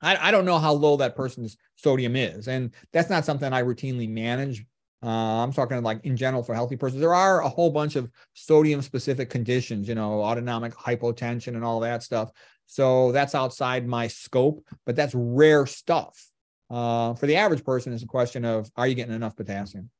[0.00, 2.48] I, I don't know how low that person's sodium is.
[2.48, 4.64] And that's not something I routinely manage.
[5.04, 7.00] Uh, I'm talking like in general for healthy persons.
[7.00, 11.80] There are a whole bunch of sodium specific conditions, you know, autonomic hypotension and all
[11.80, 12.30] that stuff.
[12.66, 16.30] So that's outside my scope, but that's rare stuff.
[16.70, 19.90] Uh, for the average person, it's a question of are you getting enough potassium?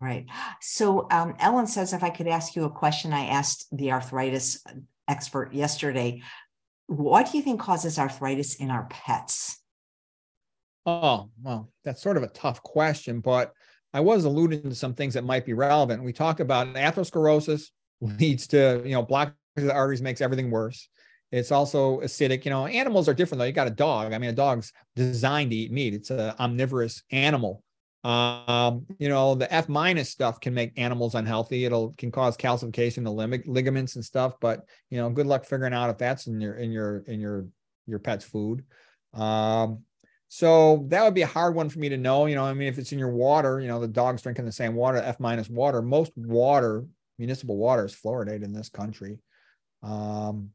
[0.00, 0.26] Right.
[0.60, 4.64] So um, Ellen says, if I could ask you a question, I asked the arthritis
[5.06, 6.22] expert yesterday
[6.86, 9.60] what do you think causes arthritis in our pets?
[10.84, 13.52] Oh, well, that's sort of a tough question, but
[13.94, 16.02] I was alluding to some things that might be relevant.
[16.02, 17.68] We talk about atherosclerosis
[18.00, 20.88] leads to, you know, block the arteries makes everything worse.
[21.30, 22.44] It's also acidic.
[22.44, 23.44] You know, animals are different though.
[23.44, 24.12] You got a dog.
[24.12, 25.94] I mean, a dog's designed to eat meat.
[25.94, 27.62] It's an omnivorous animal.
[28.04, 31.64] Um, you know, the F minus stuff can make animals unhealthy.
[31.64, 34.34] It'll can cause calcification of lig- ligaments and stuff.
[34.40, 37.46] But you know, good luck figuring out if that's in your in your in your
[37.86, 38.64] your pet's food.
[39.14, 39.84] Um,
[40.28, 42.26] so that would be a hard one for me to know.
[42.26, 44.52] You know, I mean, if it's in your water, you know, the dog's drinking the
[44.52, 45.82] same water, F minus water.
[45.82, 46.84] Most water,
[47.18, 49.18] municipal water, is fluoridated in this country.
[49.82, 50.50] Um,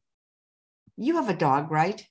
[0.98, 2.06] You have a dog, right?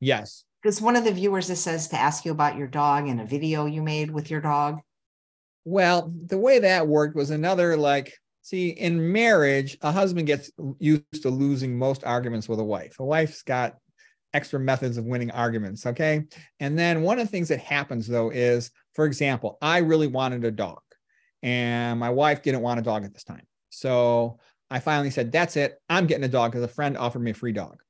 [0.00, 0.44] yes.
[0.62, 3.24] Because one of the viewers that says to ask you about your dog and a
[3.24, 4.80] video you made with your dog.
[5.64, 11.22] Well, the way that worked was another like, see, in marriage, a husband gets used
[11.22, 12.96] to losing most arguments with a wife.
[13.00, 13.76] A wife's got
[14.34, 15.84] extra methods of winning arguments.
[15.84, 16.22] Okay.
[16.60, 20.44] And then one of the things that happens though is, for example, I really wanted
[20.44, 20.80] a dog
[21.42, 23.46] and my wife didn't want a dog at this time.
[23.70, 24.38] So
[24.70, 25.80] I finally said, that's it.
[25.88, 27.82] I'm getting a dog because a friend offered me a free dog.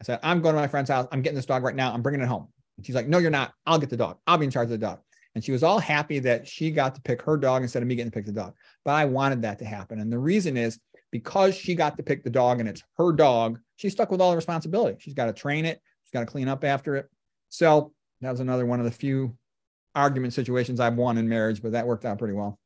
[0.00, 1.06] I said, I'm going to my friend's house.
[1.12, 1.92] I'm getting this dog right now.
[1.92, 2.48] I'm bringing it home.
[2.76, 3.52] And she's like, no, you're not.
[3.66, 4.18] I'll get the dog.
[4.26, 5.00] I'll be in charge of the dog.
[5.34, 7.94] And she was all happy that she got to pick her dog instead of me
[7.94, 8.54] getting to pick the dog.
[8.84, 10.00] But I wanted that to happen.
[10.00, 10.78] And the reason is
[11.12, 14.30] because she got to pick the dog and it's her dog, she's stuck with all
[14.30, 14.96] the responsibility.
[14.98, 17.08] She's got to train it, she's got to clean up after it.
[17.48, 19.36] So that was another one of the few
[19.94, 22.58] argument situations I've won in marriage, but that worked out pretty well.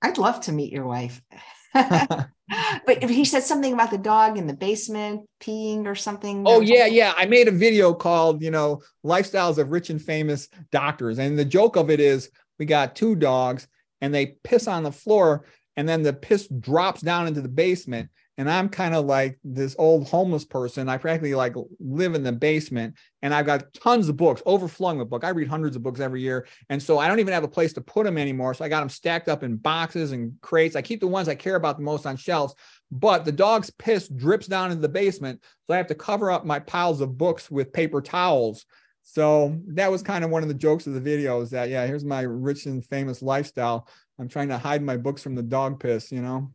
[0.00, 1.20] I'd love to meet your wife.
[2.86, 6.44] but he said something about the dog in the basement peeing or something.
[6.46, 7.12] Oh yeah, yeah.
[7.16, 11.18] I made a video called, you know, lifestyles of rich and famous doctors.
[11.18, 13.68] And the joke of it is we got two dogs
[14.00, 15.44] and they piss on the floor
[15.76, 18.10] and then the piss drops down into the basement.
[18.38, 20.88] And I'm kind of like this old homeless person.
[20.88, 25.10] I practically like live in the basement and I've got tons of books overflowing with
[25.10, 25.26] books.
[25.26, 26.46] I read hundreds of books every year.
[26.70, 28.54] And so I don't even have a place to put them anymore.
[28.54, 30.76] So I got them stacked up in boxes and crates.
[30.76, 32.54] I keep the ones I care about the most on shelves,
[32.92, 35.42] but the dog's piss drips down into the basement.
[35.66, 38.64] So I have to cover up my piles of books with paper towels.
[39.02, 41.86] So that was kind of one of the jokes of the video is that, yeah,
[41.86, 43.88] here's my rich and famous lifestyle.
[44.16, 46.52] I'm trying to hide my books from the dog piss, you know?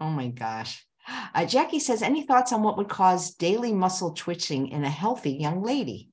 [0.00, 0.85] Oh my gosh.
[1.08, 5.32] Uh, Jackie says, any thoughts on what would cause daily muscle twitching in a healthy
[5.32, 6.10] young lady?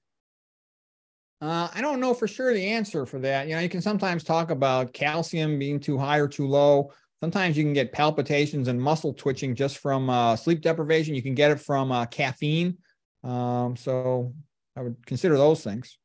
[1.42, 3.48] Uh, I don't know for sure the answer for that.
[3.48, 6.92] You know, you can sometimes talk about calcium being too high or too low.
[7.20, 11.16] Sometimes you can get palpitations and muscle twitching just from uh, sleep deprivation.
[11.16, 12.78] You can get it from uh, caffeine.
[13.24, 14.34] Um, so
[14.76, 15.98] I would consider those things.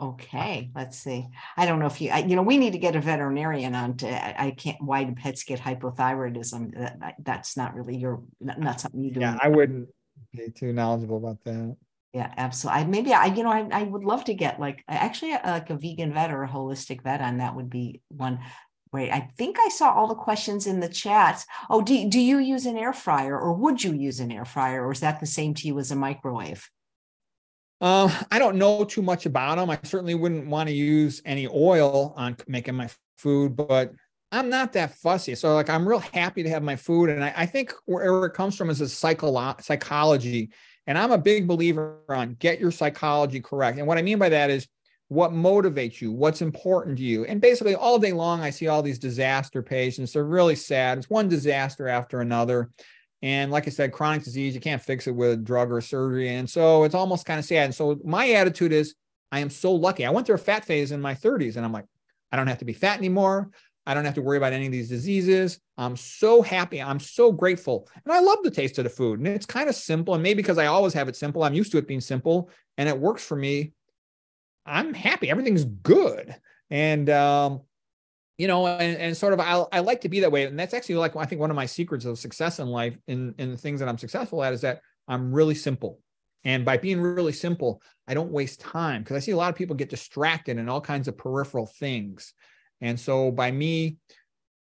[0.00, 1.26] Okay, let's see.
[1.56, 3.96] I don't know if you, I, you know, we need to get a veterinarian on
[3.96, 6.78] to, I, I can't, why do pets get hypothyroidism?
[6.78, 9.20] That, that- that's not really your, not not something you do.
[9.20, 9.88] Yeah, I wouldn't
[10.32, 11.76] be too knowledgeable about that.
[12.12, 12.82] Yeah, absolutely.
[12.82, 15.70] I, maybe I, you know, I, I would love to get like, actually uh, like
[15.70, 18.38] a vegan vet or a holistic vet on that would be one.
[18.92, 21.44] Wait, I think I saw all the questions in the chats.
[21.68, 24.86] Oh, do, do you use an air fryer or would you use an air fryer
[24.86, 26.70] or is that the same to you as a microwave?
[27.80, 29.70] Uh, I don't know too much about them.
[29.70, 33.92] I certainly wouldn't want to use any oil on making my food, but
[34.32, 35.34] I'm not that fussy.
[35.34, 38.34] So, like, I'm real happy to have my food, and I, I think where it
[38.34, 40.50] comes from is a psycholo- psychology.
[40.86, 43.76] And I'm a big believer on get your psychology correct.
[43.76, 44.66] And what I mean by that is
[45.08, 47.26] what motivates you, what's important to you.
[47.26, 50.12] And basically, all day long, I see all these disaster patients.
[50.12, 50.98] They're really sad.
[50.98, 52.70] It's one disaster after another.
[53.22, 56.28] And like I said, chronic disease, you can't fix it with drug or surgery.
[56.28, 57.64] And so it's almost kind of sad.
[57.64, 58.94] And so my attitude is,
[59.32, 60.06] I am so lucky.
[60.06, 61.84] I went through a fat phase in my 30s, and I'm like,
[62.32, 63.50] I don't have to be fat anymore.
[63.86, 65.58] I don't have to worry about any of these diseases.
[65.78, 66.80] I'm so happy.
[66.80, 67.88] I'm so grateful.
[68.04, 69.18] And I love the taste of the food.
[69.18, 70.12] And it's kind of simple.
[70.12, 72.86] And maybe because I always have it simple, I'm used to it being simple and
[72.86, 73.72] it works for me.
[74.66, 75.30] I'm happy.
[75.30, 76.36] Everything's good.
[76.68, 77.62] And, um,
[78.38, 80.44] you know, and, and sort of, I, I like to be that way.
[80.44, 83.34] And that's actually like, I think one of my secrets of success in life in,
[83.36, 85.98] in the things that I'm successful at is that I'm really simple.
[86.44, 89.56] And by being really simple, I don't waste time because I see a lot of
[89.56, 92.32] people get distracted in all kinds of peripheral things.
[92.80, 93.96] And so by me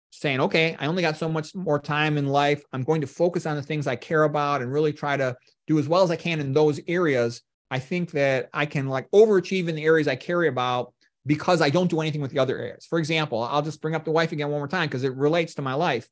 [0.09, 3.45] saying, okay, I only got so much more time in life, I'm going to focus
[3.45, 5.35] on the things I care about and really try to
[5.67, 7.43] do as well as I can in those areas.
[7.69, 10.93] I think that I can like overachieve in the areas I care about
[11.25, 12.85] because I don't do anything with the other areas.
[12.85, 15.55] For example, I'll just bring up the wife again one more time because it relates
[15.55, 16.07] to my life.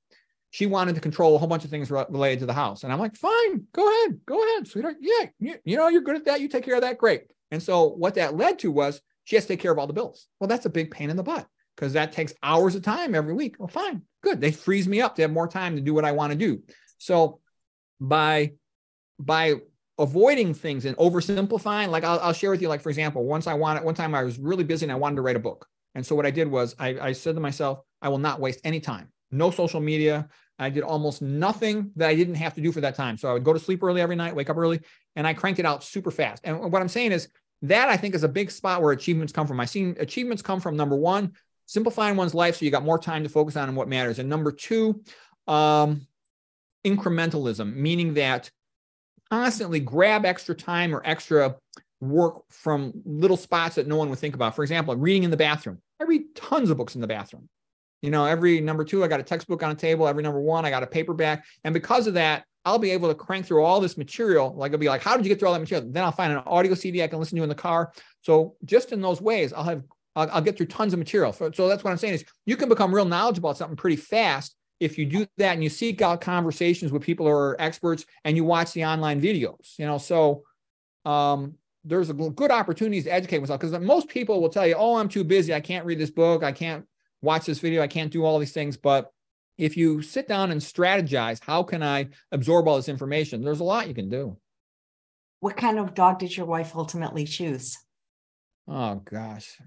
[0.51, 2.83] She wanted to control a whole bunch of things re- related to the house.
[2.83, 4.97] And I'm like, fine, go ahead, go ahead, sweetheart.
[4.99, 6.41] Yeah, you, you know, you're good at that.
[6.41, 6.97] You take care of that.
[6.97, 7.31] Great.
[7.51, 9.93] And so what that led to was she has to take care of all the
[9.93, 10.27] bills.
[10.39, 13.33] Well, that's a big pain in the butt because that takes hours of time every
[13.33, 13.55] week.
[13.59, 14.41] Well, fine, good.
[14.41, 16.61] They freeze me up to have more time to do what I want to do.
[16.97, 17.39] So
[17.99, 18.53] by
[19.19, 19.55] by
[19.99, 23.53] avoiding things and oversimplifying, like I'll, I'll share with you, like for example, once I
[23.53, 25.67] wanted one time I was really busy and I wanted to write a book.
[25.93, 28.61] And so what I did was I, I said to myself, I will not waste
[28.63, 29.11] any time.
[29.31, 30.29] No social media.
[30.57, 33.17] I did almost nothing that I didn't have to do for that time.
[33.17, 34.81] So I would go to sleep early every night, wake up early,
[35.15, 36.41] and I cranked it out super fast.
[36.43, 37.29] And what I'm saying is
[37.63, 39.59] that I think is a big spot where achievements come from.
[39.59, 41.33] I seen achievements come from number one,
[41.65, 44.19] simplifying one's life so you got more time to focus on what matters.
[44.19, 45.01] And number two,
[45.47, 46.07] um,
[46.85, 48.49] incrementalism, meaning that
[49.31, 51.55] constantly grab extra time or extra
[52.01, 54.55] work from little spots that no one would think about.
[54.55, 55.81] For example, reading in the bathroom.
[55.99, 57.49] I read tons of books in the bathroom.
[58.01, 60.07] You know, every number two, I got a textbook on a table.
[60.07, 61.45] Every number one, I got a paperback.
[61.65, 64.53] And because of that, I'll be able to crank through all this material.
[64.55, 65.89] Like I'll be like, how did you get through all that material?
[65.91, 67.91] Then I'll find an audio CD I can listen to in the car.
[68.21, 69.83] So just in those ways, I'll have
[70.15, 71.33] I'll, I'll get through tons of material.
[71.33, 73.95] So, so that's what I'm saying is you can become real knowledgeable about something pretty
[73.95, 78.05] fast if you do that and you seek out conversations with people who are experts
[78.23, 79.77] and you watch the online videos.
[79.77, 80.43] You know, so
[81.05, 84.95] um, there's a good opportunities to educate myself because most people will tell you, "Oh,
[84.95, 85.53] I'm too busy.
[85.53, 86.43] I can't read this book.
[86.43, 86.85] I can't
[87.21, 87.81] watch this video.
[87.81, 89.11] I can't do all these things." But
[89.57, 93.43] if you sit down and strategize, how can I absorb all this information?
[93.43, 94.37] There's a lot you can do.
[95.41, 97.77] What kind of dog did your wife ultimately choose?
[98.67, 99.57] Oh gosh.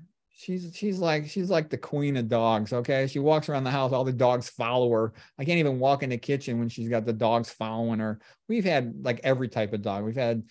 [0.42, 2.72] She's she's like she's like the queen of dogs.
[2.72, 5.12] Okay, she walks around the house, all the dogs follow her.
[5.38, 8.18] I can't even walk in the kitchen when she's got the dogs following her.
[8.48, 10.04] We've had like every type of dog.
[10.04, 10.42] We've had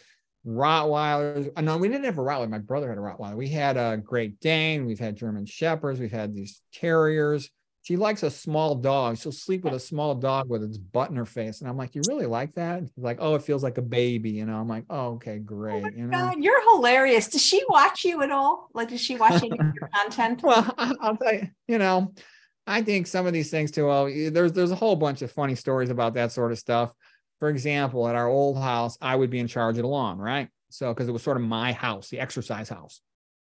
[0.47, 1.51] Rottweilers.
[1.57, 2.49] Uh, no, we didn't have a Rottweiler.
[2.49, 3.35] My brother had a Rottweiler.
[3.35, 4.85] We had a Great Dane.
[4.85, 5.99] We've had German Shepherds.
[5.99, 7.49] We've had these terriers.
[7.83, 9.17] She likes a small dog.
[9.17, 11.61] She'll sleep with a small dog with its butt in her face.
[11.61, 12.83] And I'm like, you really like that?
[12.83, 14.29] She's like, oh, it feels like a baby.
[14.29, 15.83] You know, I'm like, oh, okay, oh great.
[15.83, 17.27] Oh you know, God, you're hilarious.
[17.27, 18.69] Does she watch you at all?
[18.75, 20.41] Like, does she watch any of your content?
[20.51, 22.13] Well, I'll tell you, you know,
[22.67, 23.87] I think some of these things too.
[23.87, 26.93] Well, there's there's a whole bunch of funny stories about that sort of stuff.
[27.39, 30.49] For example, at our old house, I would be in charge of the lawn, right?
[30.69, 33.01] So because it was sort of my house, the exercise house.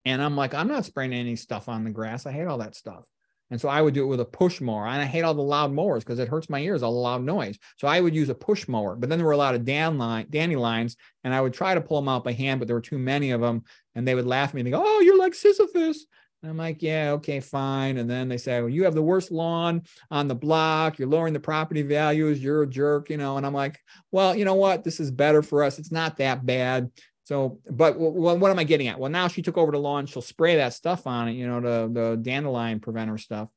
[0.06, 2.26] And I'm like, I'm not spraying any stuff on the grass.
[2.26, 3.06] I hate all that stuff.
[3.50, 4.86] And so I would do it with a push mower.
[4.88, 7.24] And I hate all the loud mowers because it hurts my ears, all the loud
[7.24, 7.58] noise.
[7.78, 8.96] So I would use a push mower.
[8.96, 12.00] But then there were a lot of dandelion, dandelions, and I would try to pull
[12.00, 13.64] them out by hand, but there were too many of them.
[13.96, 16.06] And they would laugh at me and go, Oh, you're like Sisyphus.
[16.44, 17.98] And I'm like, yeah, okay, fine.
[17.98, 21.00] And then they say, well, you have the worst lawn on the block.
[21.00, 22.42] You're lowering the property values.
[22.42, 23.38] You're a jerk, you know.
[23.38, 23.80] And I'm like,
[24.12, 24.84] well, you know what?
[24.84, 25.80] This is better for us.
[25.80, 26.92] It's not that bad.
[27.28, 28.98] So, but what, what am I getting at?
[28.98, 30.06] Well, now she took over the lawn.
[30.06, 33.50] She'll spray that stuff on it, you know, the, the dandelion preventer stuff.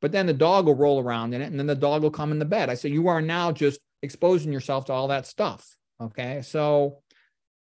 [0.00, 2.30] But then the dog will roll around in it and then the dog will come
[2.30, 2.70] in the bed.
[2.70, 5.68] I say, you are now just exposing yourself to all that stuff.
[6.00, 6.40] Okay.
[6.42, 6.98] So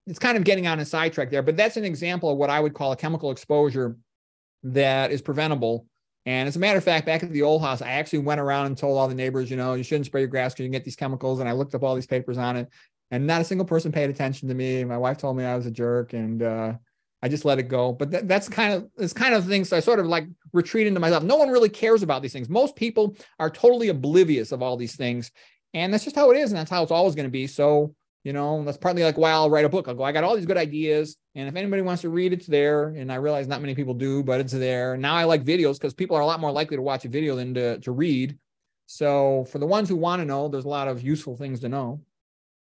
[0.07, 2.61] it's kind of getting on a sidetrack there, but that's an example of what I
[2.61, 3.97] would call a chemical exposure
[4.65, 5.87] that is preventable.
[6.27, 8.67] And as a matter of fact, back at the old house, I actually went around
[8.67, 10.73] and told all the neighbors, you know, you shouldn't spray your grass because you can
[10.73, 11.41] get these chemicals.
[11.41, 12.69] And I looked up all these papers on it,
[13.11, 14.85] and not a single person paid attention to me.
[14.85, 16.75] My wife told me I was a jerk, and uh,
[17.23, 17.93] I just let it go.
[17.93, 19.69] But that, that's kind of it's kind of things.
[19.69, 21.23] So I sort of like retreat into myself.
[21.23, 22.49] No one really cares about these things.
[22.49, 25.31] Most people are totally oblivious of all these things,
[25.75, 27.47] and that's just how it is, and that's how it's always going to be.
[27.47, 29.89] So you know, that's partly like why I'll write a book.
[29.89, 31.17] I'll go, I got all these good ideas.
[31.35, 32.89] And if anybody wants to read, it's there.
[32.89, 34.97] And I realize not many people do, but it's there.
[34.97, 37.37] Now I like videos because people are a lot more likely to watch a video
[37.37, 38.37] than to, to read.
[38.87, 41.69] So for the ones who want to know, there's a lot of useful things to
[41.69, 42.03] know.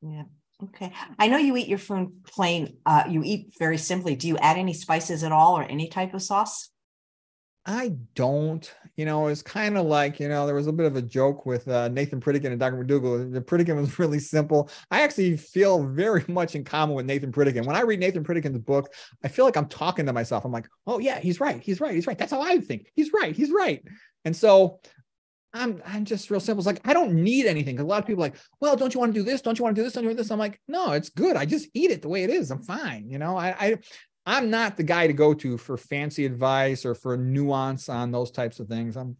[0.00, 0.24] Yeah.
[0.64, 0.92] Okay.
[1.18, 2.78] I know you eat your food plain.
[2.84, 4.16] Uh, you eat very simply.
[4.16, 6.70] Do you add any spices at all or any type of sauce?
[7.64, 8.68] I don't.
[8.96, 11.46] You know, it's kind of like, you know, there was a bit of a joke
[11.46, 12.82] with uh, Nathan Pritikin and Dr.
[12.82, 13.32] McDougall.
[13.32, 14.70] The Pritikin was really simple.
[14.90, 17.66] I actually feel very much in common with Nathan Pritikin.
[17.66, 20.44] When I read Nathan Pritikin's book, I feel like I'm talking to myself.
[20.44, 21.62] I'm like, oh, yeah, he's right.
[21.62, 21.94] He's right.
[21.94, 22.18] He's right.
[22.18, 22.90] That's how I think.
[22.96, 23.36] He's right.
[23.36, 23.84] He's right.
[24.24, 24.80] And so
[25.54, 26.60] I'm I'm just real simple.
[26.60, 27.78] It's like I don't need anything.
[27.80, 29.40] A lot of people like, well, don't you want to do this?
[29.40, 29.94] Don't you want to do this?
[29.94, 30.30] Don't you want this?
[30.30, 31.36] I'm like, no, it's good.
[31.36, 32.50] I just eat it the way it is.
[32.50, 33.08] I'm fine.
[33.08, 33.78] You know, I, I
[34.26, 38.30] I'm not the guy to go to for fancy advice or for nuance on those
[38.30, 38.96] types of things.
[38.96, 39.16] I'm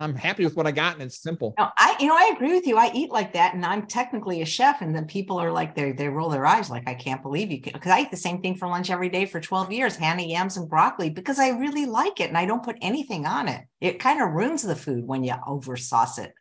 [0.00, 1.54] I'm happy with what I got and it's simple.
[1.58, 2.78] No, I you know I agree with you.
[2.78, 5.92] I eat like that and I'm technically a chef and then people are like they
[5.92, 8.56] they roll their eyes like I can't believe you because I eat the same thing
[8.56, 12.18] for lunch every day for 12 years, Hannah yams and broccoli because I really like
[12.18, 13.62] it and I don't put anything on it.
[13.80, 16.32] It kind of ruins the food when you over sauce it.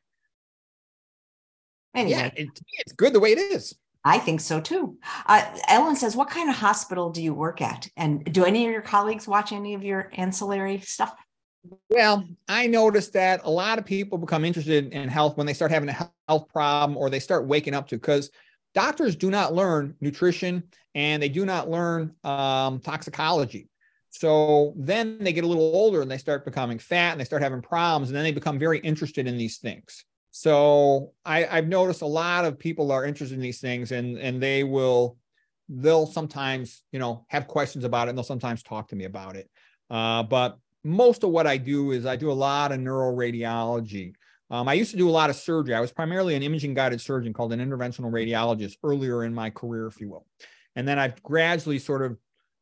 [1.94, 2.18] Anyway.
[2.18, 2.48] Yeah, it,
[2.80, 3.76] it's good the way it is.
[4.06, 4.98] I think so too.
[5.26, 7.90] Uh, Ellen says, What kind of hospital do you work at?
[7.98, 11.14] And do any of your colleagues watch any of your ancillary stuff?
[11.90, 15.72] Well, I noticed that a lot of people become interested in health when they start
[15.72, 18.32] having a health problem or they start waking up to because
[18.74, 20.64] doctors do not learn nutrition
[20.96, 23.68] and they do not learn um, toxicology.
[24.10, 27.44] So then they get a little older and they start becoming fat and they start
[27.44, 30.06] having problems and then they become very interested in these things.
[30.32, 34.42] So I, I've noticed a lot of people are interested in these things and and
[34.42, 35.18] they will
[35.68, 39.36] they'll sometimes you know have questions about it and they'll sometimes talk to me about
[39.36, 39.50] it.
[39.90, 44.14] Uh, but most of what I do is I do a lot of neuroradiology.
[44.52, 45.76] Um, I used to do a lot of surgery.
[45.76, 49.88] I was primarily an imaging guided surgeon called an interventional radiologist earlier in my career,
[49.88, 50.26] if you will.
[50.76, 52.18] And then I've gradually sort of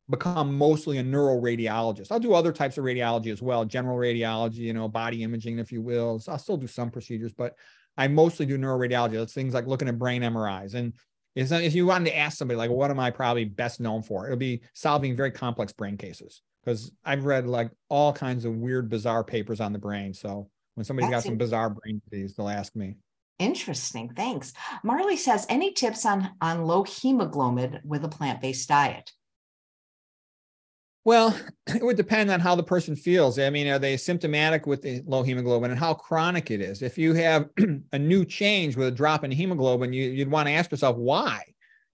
[0.10, 2.12] become mostly a neuroradiologist.
[2.12, 5.72] I'll do other types of radiology as well, general radiology, you know, body imaging, if
[5.72, 6.20] you will.
[6.20, 7.56] So I'll still do some procedures, but
[7.98, 9.14] I mostly do neuroradiology.
[9.14, 10.74] That's things like looking at brain MRIs.
[10.76, 10.94] And
[11.36, 14.26] if you wanted to ask somebody, like, what am I probably best known for?
[14.26, 18.90] It'll be solving very complex brain cases because I've read like all kinds of weird,
[18.90, 20.14] bizarre papers on the brain.
[20.14, 22.98] So when somebody's That's got some bizarre brain disease, they'll ask me.
[23.40, 24.12] Interesting.
[24.14, 24.52] Thanks.
[24.84, 29.14] Marley says, any tips on, on low hemoglobin with a plant based diet?
[31.06, 33.40] Well, it would depend on how the person feels.
[33.40, 36.82] I mean, are they symptomatic with the low hemoglobin and how chronic it is?
[36.82, 37.50] If you have
[37.94, 41.44] a new change with a drop in hemoglobin, you, would want to ask yourself why.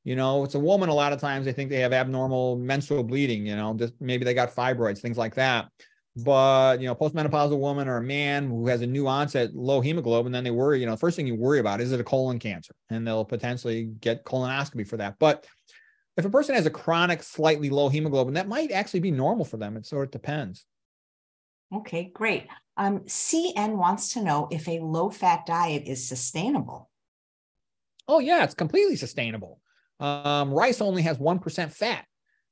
[0.03, 0.89] You know, it's a woman.
[0.89, 3.45] A lot of times they think they have abnormal menstrual bleeding.
[3.45, 5.69] You know, just maybe they got fibroids, things like that.
[6.15, 10.31] But you know, postmenopausal woman or a man who has a new onset low hemoglobin,
[10.31, 10.79] then they worry.
[10.79, 13.85] You know, first thing you worry about is it a colon cancer, and they'll potentially
[13.99, 15.15] get colonoscopy for that.
[15.19, 15.47] But
[16.15, 19.57] if a person has a chronic, slightly low hemoglobin, that might actually be normal for
[19.57, 19.77] them.
[19.77, 20.65] It sort of depends.
[21.73, 22.47] Okay, great.
[22.77, 26.91] Um, CN wants to know if a low fat diet is sustainable.
[28.07, 29.59] Oh, yeah, it's completely sustainable.
[30.03, 32.05] Um, rice only has 1% fat.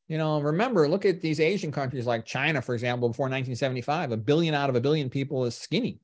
[0.07, 4.17] You know, remember, look at these Asian countries like China, for example, before 1975, a
[4.17, 5.99] billion out of a billion people is skinny.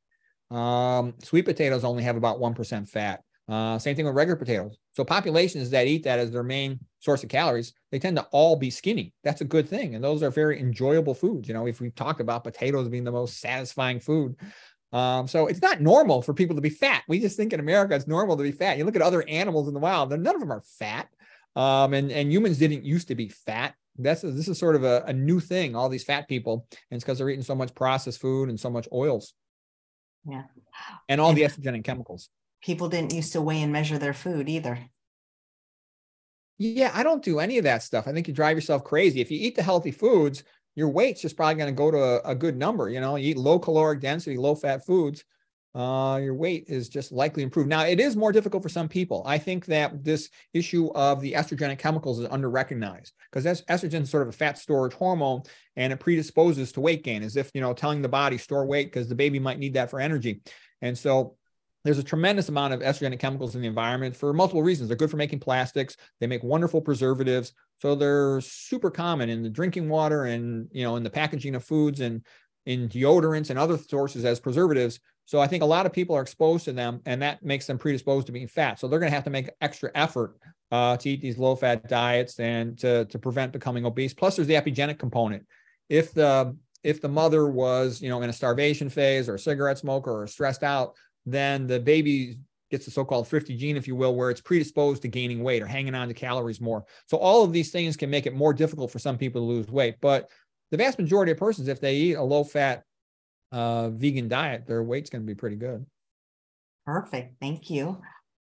[0.51, 3.21] Um, sweet potatoes only have about 1% fat.
[3.49, 4.77] Uh, same thing with regular potatoes.
[4.91, 8.57] So populations that eat that as their main source of calories, they tend to all
[8.57, 9.13] be skinny.
[9.23, 9.95] That's a good thing.
[9.95, 11.47] And those are very enjoyable foods.
[11.47, 14.35] You know, if we talked about potatoes being the most satisfying food.
[14.91, 17.03] Um, so it's not normal for people to be fat.
[17.07, 18.77] We just think in America it's normal to be fat.
[18.77, 21.07] You look at other animals in the wild, none of them are fat.
[21.57, 23.73] Um, and, and humans didn't used to be fat.
[23.97, 26.67] That's this is sort of a, a new thing, all these fat people.
[26.91, 29.33] And it's because they're eating so much processed food and so much oils.
[30.29, 30.43] Yeah.
[31.09, 32.29] And all the estrogenic chemicals
[32.61, 34.79] people didn't used to weigh and measure their food either.
[36.57, 38.07] Yeah, I don't do any of that stuff.
[38.07, 39.21] I think you drive yourself crazy.
[39.21, 40.43] If you eat the healthy foods,
[40.75, 42.89] your weight's just probably going to go to a, a, good number.
[42.89, 45.23] You know, you eat low caloric density, low fat foods,
[45.77, 47.69] uh, your weight is just likely improved.
[47.69, 49.21] Now, it is more difficult for some people.
[49.27, 54.09] I think that this issue of the estrogenic chemicals is under recognized because estrogen is
[54.09, 55.43] sort of a fat storage hormone
[55.75, 58.87] and it predisposes to weight gain, as if, you know, telling the body store weight
[58.87, 60.41] because the baby might need that for energy.
[60.81, 61.35] And so
[61.83, 64.89] there's a tremendous amount of estrogenic chemicals in the environment for multiple reasons.
[64.89, 65.95] They're good for making plastics.
[66.19, 67.53] They make wonderful preservatives.
[67.77, 71.63] So they're super common in the drinking water and you know in the packaging of
[71.63, 72.25] foods and
[72.65, 74.99] in deodorants and other sources as preservatives.
[75.27, 77.77] So I think a lot of people are exposed to them, and that makes them
[77.77, 78.79] predisposed to being fat.
[78.79, 80.37] So they're going to have to make extra effort
[80.71, 84.13] uh, to eat these low-fat diets and to, to prevent becoming obese.
[84.13, 85.45] Plus, there's the epigenetic component.
[85.89, 89.77] If the if the mother was you know in a starvation phase or a cigarette
[89.77, 92.37] smoker or stressed out, then the baby
[92.71, 95.67] gets the so-called thrifty gene, if you will, where it's predisposed to gaining weight or
[95.67, 96.85] hanging on to calories more.
[97.07, 99.67] So all of these things can make it more difficult for some people to lose
[99.67, 99.95] weight.
[99.99, 100.29] But
[100.71, 102.83] the vast majority of persons, if they eat a low-fat
[103.57, 105.83] uh, vegan diet, their weight's going to be pretty good.
[106.85, 107.35] Perfect.
[107.41, 107.99] Thank you.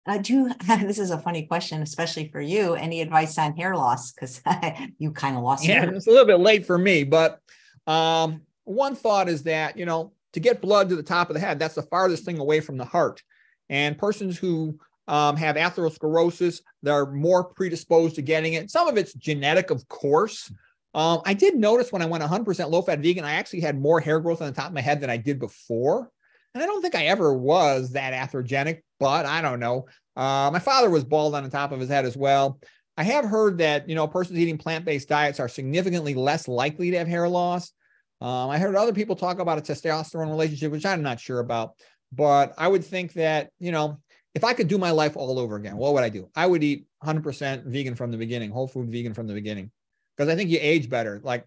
[0.06, 0.50] I do.
[0.80, 2.74] This is a funny question, especially for you.
[2.74, 4.12] Any advice on hair loss?
[4.12, 4.42] Because
[4.98, 5.66] you kind of lost.
[5.66, 5.94] Yeah, hair.
[5.94, 7.40] it's a little bit late for me, but
[7.86, 11.40] um, one thought is that you know to get blood to the top of the
[11.40, 13.22] head, that's the farthest thing away from the heart.
[13.70, 14.78] And persons who
[15.08, 18.70] um, have atherosclerosis, they're more predisposed to getting it.
[18.70, 20.52] Some of it's genetic, of course.
[20.94, 24.00] Um, I did notice when I went 100% low fat vegan, I actually had more
[24.00, 26.10] hair growth on the top of my head than I did before.
[26.54, 29.86] And I don't think I ever was that atherogenic, but I don't know.
[30.16, 32.58] Uh, my father was bald on the top of his head as well.
[32.96, 36.90] I have heard that, you know, persons eating plant based diets are significantly less likely
[36.90, 37.72] to have hair loss.
[38.20, 41.74] Um, I heard other people talk about a testosterone relationship, which I'm not sure about.
[42.12, 44.00] But I would think that, you know,
[44.34, 46.28] if I could do my life all over again, what would I do?
[46.34, 49.70] I would eat 100% vegan from the beginning, whole food vegan from the beginning,
[50.18, 51.20] because I think you age better.
[51.22, 51.46] Like,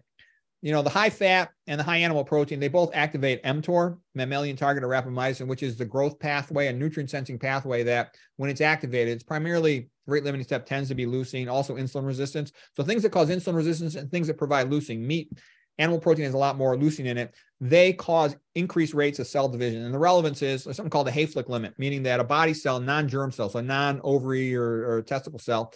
[0.62, 4.56] you know, the high fat and the high animal protein, they both activate mTOR, mammalian
[4.56, 8.60] target of rapamycin, which is the growth pathway and nutrient sensing pathway that when it's
[8.60, 12.52] activated, it's primarily rate limiting step tends to be leucine, also insulin resistance.
[12.74, 15.30] So things that cause insulin resistance and things that provide leucine, meat,
[15.78, 17.34] animal protein has a lot more leucine in it.
[17.60, 19.84] They cause increased rates of cell division.
[19.84, 23.32] And the relevance is something called the Hayflick limit, meaning that a body cell, non-germ
[23.32, 25.72] cell, so non-ovary or, or testicle cell,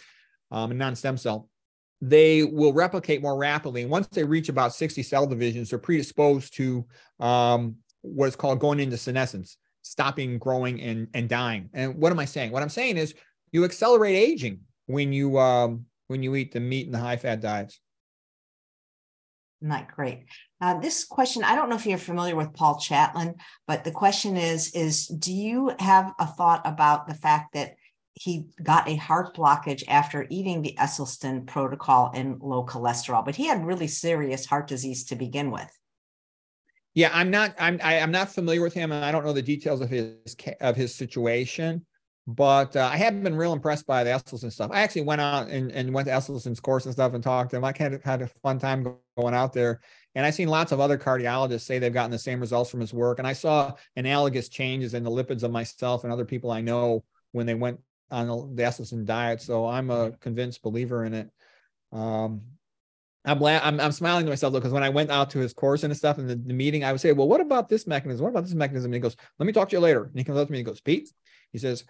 [0.51, 1.49] um, a non-stem cell,
[2.01, 3.83] they will replicate more rapidly.
[3.83, 6.87] And once they reach about 60 cell divisions, they're predisposed to
[7.21, 11.71] um, what is called going into senescence, stopping growing and, and dying.
[11.73, 12.53] And what am I saying?
[12.53, 13.15] What I'm saying is
[13.53, 17.41] you accelerate aging when you um, when you eat the meat and the high fat
[17.41, 17.81] diets
[19.61, 20.27] not great.
[20.61, 23.35] Uh, this question, I don't know if you're familiar with Paul Chatlin,
[23.67, 27.75] but the question is, is do you have a thought about the fact that
[28.19, 33.47] he got a heart blockage after eating the Esselstyn protocol and low cholesterol, but he
[33.47, 35.71] had really serious heart disease to begin with.
[36.95, 37.55] Yeah, I'm not.
[37.59, 37.79] I'm.
[37.83, 39.91] I, am i am not familiar with him, and I don't know the details of
[39.91, 41.85] his of his situation.
[42.29, 44.71] But uh, I have been real impressed by the Esselstyn stuff.
[44.73, 47.57] I actually went out and, and went to Esselstyn's course and stuff and talked to
[47.57, 47.65] him.
[47.65, 49.81] I had had a fun time going out there,
[50.15, 52.95] and I've seen lots of other cardiologists say they've gotten the same results from his
[52.95, 53.19] work.
[53.19, 57.05] And I saw analogous changes in the lipids of myself and other people I know
[57.33, 57.79] when they went
[58.11, 59.43] on the Esselstyn diet.
[59.43, 61.31] So I'm a convinced believer in it.
[61.93, 62.43] Um,
[63.25, 65.83] I'm, I'm, I'm smiling to myself though because when I went out to his course
[65.83, 68.23] and stuff and the, the meeting, I would say, "Well, what about this mechanism?
[68.23, 70.25] What about this mechanism?" And he goes, "Let me talk to you later." And he
[70.25, 71.11] comes up to me and he goes, "Pete,"
[71.53, 71.85] he says,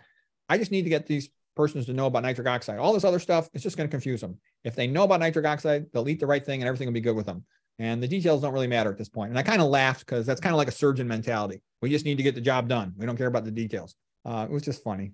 [0.49, 2.79] "I just need to get these persons to know about nitric oxide.
[2.79, 4.39] All this other stuff, it's just going to confuse them.
[4.63, 7.01] If they know about nitric oxide, they'll eat the right thing and everything will be
[7.01, 7.45] good with them.
[7.79, 9.31] And the details don't really matter at this point.
[9.31, 11.63] And I kind of laughed because that's kind of like a surgeon mentality.
[11.83, 12.95] We just need to get the job done.
[12.97, 13.95] We don't care about the details.
[14.25, 15.13] Uh, it was just funny.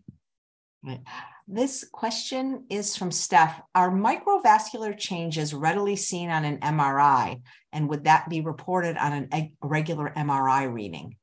[0.84, 1.00] Right.
[1.46, 3.60] This question is from Steph.
[3.74, 7.40] Are microvascular changes readily seen on an MRI?
[7.72, 11.16] And would that be reported on an, a regular MRI reading?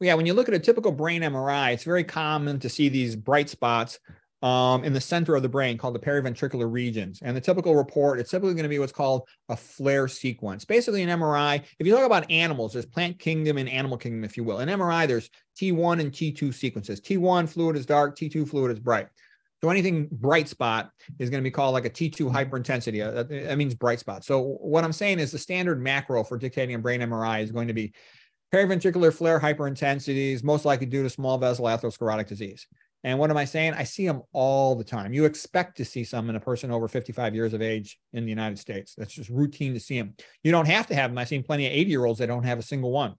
[0.00, 3.14] Yeah, when you look at a typical brain MRI, it's very common to see these
[3.14, 4.00] bright spots
[4.42, 7.20] um, in the center of the brain called the periventricular regions.
[7.22, 10.64] And the typical report, it's typically going to be what's called a FLAIR sequence.
[10.64, 14.36] Basically, an MRI, if you talk about animals, there's plant kingdom and animal kingdom, if
[14.36, 14.58] you will.
[14.58, 15.30] In MRI, there's
[15.60, 17.00] T1 and T2 sequences.
[17.00, 19.08] T1 fluid is dark, T2 fluid is bright.
[19.62, 20.90] So anything bright spot
[21.20, 23.06] is going to be called like a T2 hyperintensity.
[23.06, 24.24] Uh, that means bright spot.
[24.24, 27.68] So what I'm saying is the standard macro for dictating a brain MRI is going
[27.68, 27.92] to be
[28.52, 32.66] periventricular FLAIR hyperintensities, most likely due to small vessel atherosclerotic disease.
[33.04, 33.74] And what am I saying?
[33.74, 35.12] I see them all the time.
[35.12, 38.30] You expect to see some in a person over 55 years of age in the
[38.30, 38.94] United States.
[38.96, 40.14] That's just routine to see them.
[40.44, 41.18] You don't have to have them.
[41.18, 43.14] I've seen plenty of 80 year olds that don't have a single one.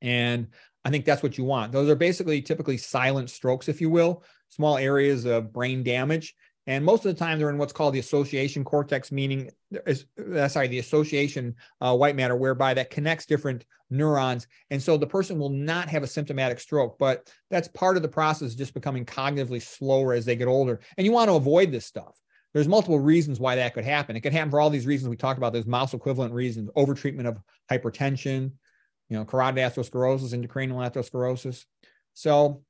[0.00, 0.48] And
[0.84, 1.72] I think that's what you want.
[1.72, 6.34] Those are basically typically silent strokes, if you will, small areas of brain damage.
[6.68, 9.50] And most of the time, they're in what's called the association cortex, meaning,
[9.86, 14.46] uh, sorry, the association uh, white matter, whereby that connects different neurons.
[14.68, 18.08] And so the person will not have a symptomatic stroke, but that's part of the
[18.08, 20.80] process, just becoming cognitively slower as they get older.
[20.98, 22.20] And you want to avoid this stuff.
[22.52, 24.14] There's multiple reasons why that could happen.
[24.14, 25.54] It could happen for all these reasons we talked about.
[25.54, 27.38] Those mouse equivalent reasons: overtreatment of
[27.70, 28.52] hypertension,
[29.08, 31.64] you know, carotid atherosclerosis, intracranial atherosclerosis.
[32.12, 32.62] So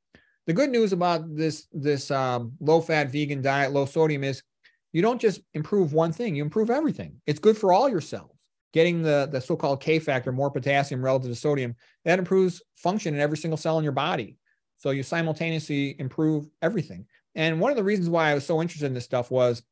[0.49, 4.43] the good news about this this um, low fat vegan diet, low sodium is
[4.93, 7.21] you don't just improve one thing, you improve everything.
[7.27, 8.35] It's good for all your cells.
[8.73, 13.21] Getting the, the so-called K factor, more potassium relative to sodium, that improves function in
[13.21, 14.39] every single cell in your body.
[14.79, 17.05] So you simultaneously improve everything.
[17.35, 19.63] And one of the reasons why I was so interested in this stuff was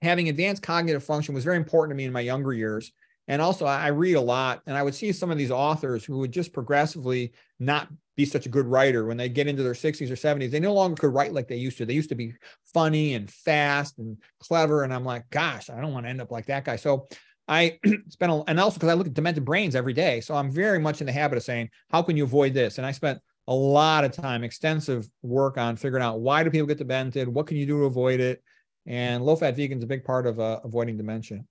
[0.00, 2.92] having advanced cognitive function was very important to me in my younger years.
[3.28, 6.18] And also, I read a lot, and I would see some of these authors who
[6.18, 10.10] would just progressively not be such a good writer when they get into their 60s
[10.10, 10.50] or 70s.
[10.50, 11.86] They no longer could write like they used to.
[11.86, 12.34] They used to be
[12.74, 14.82] funny and fast and clever.
[14.82, 16.76] And I'm like, gosh, I don't want to end up like that guy.
[16.76, 17.08] So
[17.48, 20.20] I spent, a, and also because I look at demented brains every day.
[20.20, 22.78] So I'm very much in the habit of saying, how can you avoid this?
[22.78, 23.18] And I spent
[23.48, 27.28] a lot of time, extensive work on figuring out why do people get demented?
[27.28, 28.42] What can you do to avoid it?
[28.86, 31.44] And low fat vegan is a big part of uh, avoiding dementia.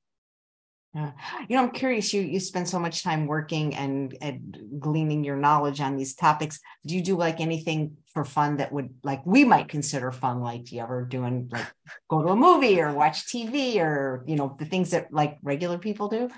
[0.93, 5.37] You know, I'm curious, you you spend so much time working and, and gleaning your
[5.37, 6.59] knowledge on these topics.
[6.85, 10.41] Do you do like anything for fun that would like we might consider fun?
[10.41, 11.67] Like do you ever doing like
[12.09, 15.77] go to a movie or watch TV or you know the things that like regular
[15.77, 16.29] people do?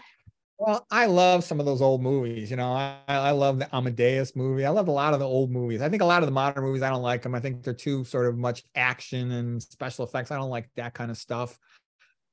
[0.59, 2.51] Well, I love some of those old movies.
[2.51, 4.65] You know, I, I love the Amadeus movie.
[4.65, 5.82] I love a lot of the old movies.
[5.82, 7.33] I think a lot of the modern movies, I don't like them.
[7.33, 10.30] I think they're too sort of much action and special effects.
[10.30, 11.57] I don't like that kind of stuff.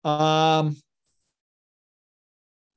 [0.04, 0.76] Um,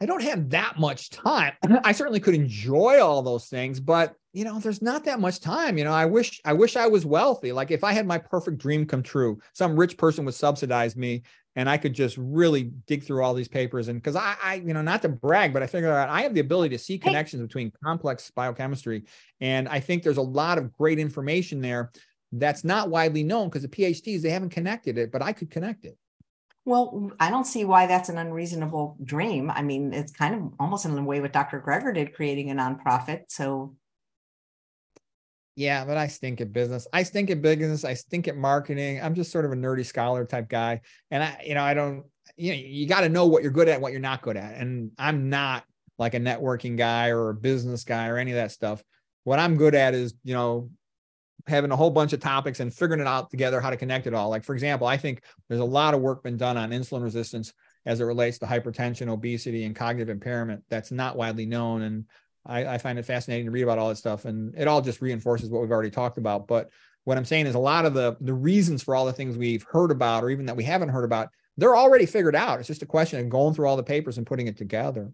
[0.03, 1.53] I don't have that much time.
[1.85, 5.77] I certainly could enjoy all those things, but you know, there's not that much time.
[5.77, 7.53] You know, I wish I wish I was wealthy.
[7.53, 11.23] Like if I had my perfect dream come true, some rich person would subsidize me
[11.55, 13.87] and I could just really dig through all these papers.
[13.87, 16.33] And because I, I, you know, not to brag, but I figure out I have
[16.33, 19.05] the ability to see connections between complex biochemistry.
[19.39, 21.91] And I think there's a lot of great information there
[22.33, 25.85] that's not widely known because the PhDs, they haven't connected it, but I could connect
[25.85, 25.97] it.
[26.65, 29.51] Well, I don't see why that's an unreasonable dream.
[29.51, 31.61] I mean, it's kind of almost in the way what Dr.
[31.61, 33.23] Greger did, creating a nonprofit.
[33.27, 33.75] So,
[35.55, 36.87] yeah, but I stink at business.
[36.93, 37.83] I stink at business.
[37.83, 39.01] I stink at marketing.
[39.01, 42.05] I'm just sort of a nerdy scholar type guy, and I, you know, I don't.
[42.37, 44.55] You know, you got to know what you're good at, what you're not good at,
[44.55, 45.65] and I'm not
[45.99, 48.81] like a networking guy or a business guy or any of that stuff.
[49.25, 50.69] What I'm good at is, you know,
[51.47, 54.13] having a whole bunch of topics and figuring it out together how to connect it
[54.13, 54.29] all.
[54.29, 57.53] Like for example, I think there's a lot of work been done on insulin resistance
[57.85, 60.63] as it relates to hypertension, obesity, and cognitive impairment.
[60.69, 61.81] That's not widely known.
[61.81, 62.05] And
[62.45, 64.25] I, I find it fascinating to read about all this stuff.
[64.25, 66.47] And it all just reinforces what we've already talked about.
[66.47, 66.69] But
[67.03, 69.65] what I'm saying is a lot of the, the reasons for all the things we've
[69.69, 72.59] heard about, or even that we haven't heard about, they're already figured out.
[72.59, 75.11] It's just a question of going through all the papers and putting it together.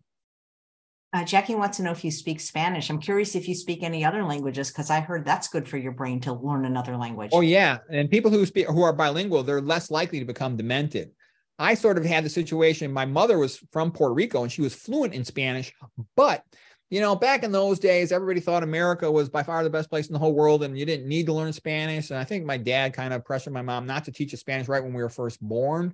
[1.12, 2.90] Uh, Jackie wants to know if you speak Spanish.
[2.90, 5.92] I'm curious if you speak any other languages because I heard that's good for your
[5.92, 7.32] brain to learn another language.
[7.34, 11.12] Oh yeah, and people who speak who are bilingual, they're less likely to become demented.
[11.58, 12.92] I sort of had the situation.
[12.94, 15.74] My mother was from Puerto Rico and she was fluent in Spanish,
[16.16, 16.44] but
[16.90, 20.08] you know, back in those days, everybody thought America was by far the best place
[20.08, 22.10] in the whole world, and you didn't need to learn Spanish.
[22.10, 24.68] And I think my dad kind of pressured my mom not to teach us Spanish
[24.68, 25.94] right when we were first born.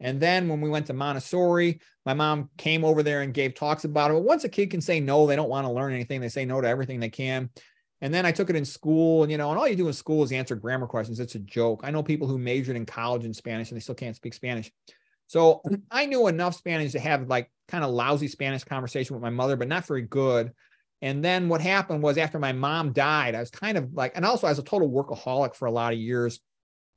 [0.00, 3.84] And then when we went to Montessori, my mom came over there and gave talks
[3.84, 4.14] about it.
[4.14, 6.20] But once a kid can say no, they don't want to learn anything.
[6.20, 7.50] They say no to everything they can.
[8.00, 9.92] And then I took it in school, and you know, and all you do in
[9.92, 11.20] school is answer grammar questions.
[11.20, 11.82] It's a joke.
[11.84, 14.72] I know people who majored in college in Spanish and they still can't speak Spanish.
[15.26, 19.30] So I knew enough Spanish to have like kind of lousy Spanish conversation with my
[19.30, 20.52] mother, but not very good.
[21.02, 24.24] And then what happened was after my mom died, I was kind of like, and
[24.24, 26.40] also I was a total workaholic for a lot of years.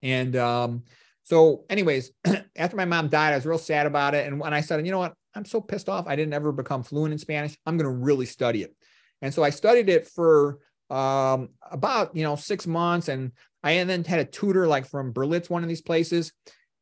[0.01, 0.83] And um,
[1.23, 2.11] so, anyways,
[2.55, 4.27] after my mom died, I was real sad about it.
[4.27, 6.83] And when I said, you know what, I'm so pissed off, I didn't ever become
[6.83, 7.57] fluent in Spanish.
[7.65, 8.75] I'm going to really study it.
[9.21, 13.07] And so I studied it for um, about, you know, six months.
[13.07, 13.31] And
[13.63, 16.33] I then had a tutor like from Berlitz, one of these places.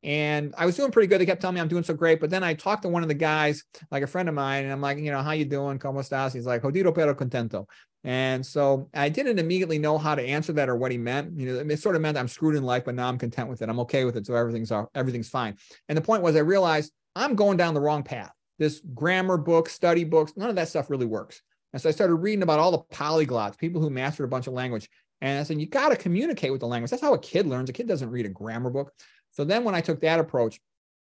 [0.03, 1.21] And I was doing pretty good.
[1.21, 2.19] They kept telling me I'm doing so great.
[2.19, 4.73] But then I talked to one of the guys, like a friend of mine, and
[4.73, 5.77] I'm like, you know, how you doing?
[5.77, 6.33] ¿Cómo estás?
[6.33, 7.67] He's like, jodido pero contento.
[8.03, 11.37] And so I didn't immediately know how to answer that or what he meant.
[11.37, 13.61] You know, it sort of meant I'm screwed in life, but now I'm content with
[13.61, 13.69] it.
[13.69, 14.25] I'm okay with it.
[14.25, 15.57] So everything's everything's fine.
[15.87, 18.31] And the point was I realized I'm going down the wrong path.
[18.57, 21.41] This grammar book, study books, none of that stuff really works.
[21.73, 24.53] And so I started reading about all the polyglots, people who mastered a bunch of
[24.53, 24.89] language.
[25.21, 26.89] And I said, you got to communicate with the language.
[26.89, 27.69] That's how a kid learns.
[27.69, 28.91] A kid doesn't read a grammar book.
[29.31, 30.59] So then when I took that approach,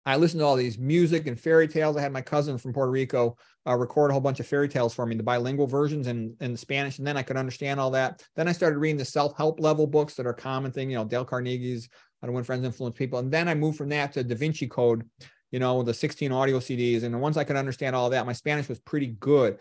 [0.08, 1.98] I listened to all these music and fairy tales.
[1.98, 3.38] I had my cousin from Puerto Rico
[3.68, 6.56] uh, record a whole bunch of fairy tales for me, the bilingual versions and in
[6.56, 8.24] Spanish, and then I could understand all that.
[8.38, 11.26] Then I started reading the self-help level books that are common thing, you know, Dale
[11.26, 11.90] Carnegie's
[12.22, 14.68] How to Win Friends, Influence People, and then I moved from that to Da Vinci
[14.68, 15.04] Code,
[15.52, 17.04] you know, the 16 audio CDs.
[17.04, 19.58] And once I could understand all that, my Spanish was pretty good.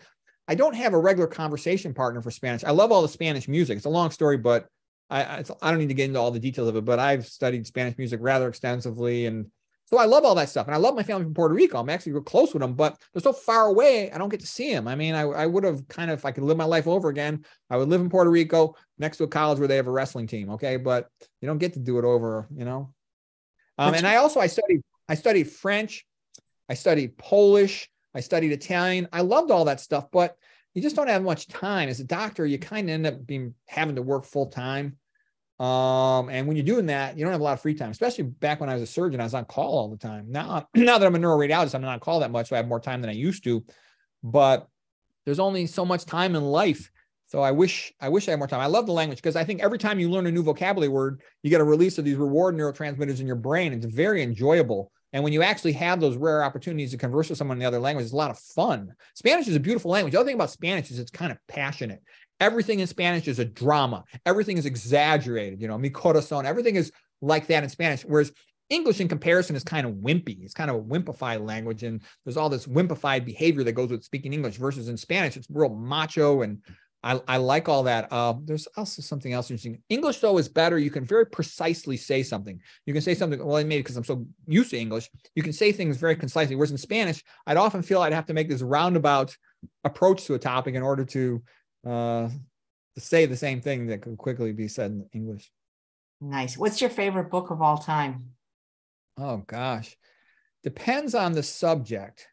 [0.47, 2.63] I don't have a regular conversation partner for Spanish.
[2.63, 3.75] I love all the Spanish music.
[3.75, 4.67] It's a long story, but
[5.09, 6.85] I, I, I don't need to get into all the details of it.
[6.85, 9.47] But I've studied Spanish music rather extensively and
[9.87, 10.67] so I love all that stuff.
[10.67, 11.79] And I love my family from Puerto Rico.
[11.79, 14.11] I'm actually real close with them, but they're so far away.
[14.11, 14.85] I don't get to see them.
[14.85, 17.07] I mean, I, I would have kind of, if I could live my life over
[17.07, 19.91] again, I would live in Puerto Rico next to a college where they have a
[19.91, 20.49] wrestling team.
[20.51, 20.75] Okay.
[20.75, 21.07] But
[21.39, 22.93] you don't get to do it over, you know?
[23.77, 26.05] Um, and I also, I studied, I studied French.
[26.67, 27.89] I studied Polish.
[28.13, 29.07] I studied Italian.
[29.13, 30.35] I loved all that stuff, but
[30.77, 32.45] you just don't have much time as a doctor.
[32.45, 34.95] You kind of end up being having to work full time.
[35.59, 38.25] Um, and when you're doing that, you don't have a lot of free time, especially
[38.25, 40.27] back when I was a surgeon, I was on call all the time.
[40.29, 42.49] Now, now that I'm a neuroradiologist, I'm not on call that much.
[42.49, 43.65] So I have more time than I used to,
[44.21, 44.67] but
[45.25, 46.91] there's only so much time in life.
[47.25, 48.59] So I wish, I wish I had more time.
[48.59, 51.23] I love the language because I think every time you learn a new vocabulary word,
[51.41, 53.73] you get a release of these reward neurotransmitters in your brain.
[53.73, 54.91] It's very enjoyable.
[55.13, 57.79] And when you actually have those rare opportunities to converse with someone in the other
[57.79, 58.93] language, it's a lot of fun.
[59.15, 60.11] Spanish is a beautiful language.
[60.11, 62.01] The other thing about Spanish is it's kind of passionate.
[62.39, 64.03] Everything in Spanish is a drama.
[64.25, 65.61] Everything is exaggerated.
[65.61, 66.45] You know, mi corazón.
[66.45, 68.03] Everything is like that in Spanish.
[68.03, 68.31] Whereas
[68.69, 70.43] English, in comparison, is kind of wimpy.
[70.43, 74.03] It's kind of a wimpified language, and there's all this wimpified behavior that goes with
[74.03, 74.57] speaking English.
[74.57, 76.61] Versus in Spanish, it's real macho, and
[77.03, 78.11] I, I like all that.
[78.11, 79.81] Uh, there's also something else interesting.
[79.89, 80.77] English, though, is better.
[80.79, 82.59] You can very precisely say something.
[82.85, 83.43] You can say something.
[83.43, 86.55] Well, I maybe because I'm so used to English, you can say things very concisely.
[86.55, 89.35] Whereas in Spanish, I'd often feel I'd have to make this roundabout
[89.83, 91.43] approach to a topic in order to
[91.85, 92.29] uh,
[92.95, 95.51] to say the same thing that could quickly be said in English.
[96.19, 96.57] Nice.
[96.57, 98.31] What's your favorite book of all time?
[99.19, 99.95] Oh gosh,
[100.63, 102.27] depends on the subject.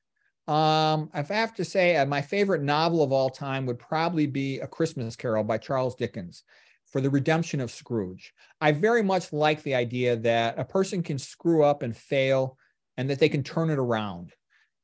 [0.47, 4.27] Um, if I have to say, uh, my favorite novel of all time would probably
[4.27, 6.45] be A Christmas Carol by Charles Dickens
[6.87, 8.33] for the redemption of Scrooge.
[8.61, 12.59] I very much like the idea that a person can screw up and fail
[12.97, 14.33] and that they can turn it around.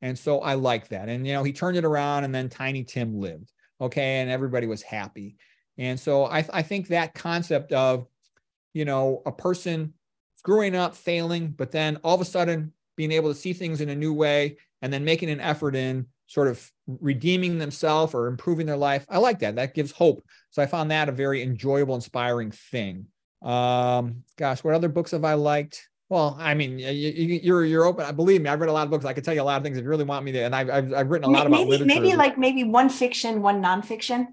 [0.01, 1.09] And so I like that.
[1.09, 4.67] And, you know, he turned it around and then Tiny Tim lived okay and everybody
[4.67, 5.35] was happy
[5.77, 8.07] and so I, I think that concept of
[8.73, 9.93] you know a person
[10.35, 13.89] screwing up failing but then all of a sudden being able to see things in
[13.89, 18.65] a new way and then making an effort in sort of redeeming themselves or improving
[18.65, 21.95] their life i like that that gives hope so i found that a very enjoyable
[21.95, 23.05] inspiring thing
[23.41, 28.13] um gosh what other books have i liked well, I mean, you, are you're open.
[28.17, 29.05] Believe me, I've read a lot of books.
[29.05, 30.39] I could tell you a lot of things if you really want me to.
[30.39, 32.01] And I've I've, I've written a lot maybe, about literature.
[32.01, 34.27] Maybe like maybe one fiction, one nonfiction.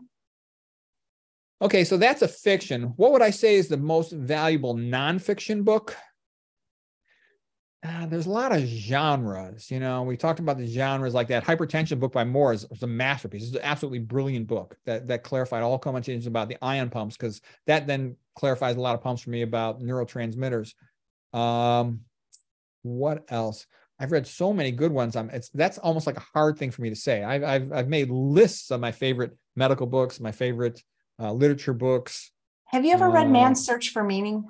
[1.62, 2.94] Okay, so that's a fiction.
[2.96, 5.96] What would I say is the most valuable nonfiction book?
[7.86, 9.70] Uh, there's a lot of genres.
[9.70, 11.44] You know, we talked about the genres like that.
[11.44, 13.44] Hypertension book by Moore is, is a masterpiece.
[13.44, 17.40] It's an absolutely brilliant book that that clarified all conversations about the ion pumps because
[17.66, 20.74] that then clarifies a lot of pumps for me about neurotransmitters.
[21.32, 22.00] Um,
[22.82, 23.66] what else?
[24.00, 25.14] I've read so many good ones.
[25.16, 27.22] I'm it's that's almost like a hard thing for me to say.
[27.22, 30.82] I've I've, I've made lists of my favorite medical books, my favorite
[31.20, 32.30] uh, literature books.
[32.66, 34.48] Have you ever read Uh, Man's Search for Meaning?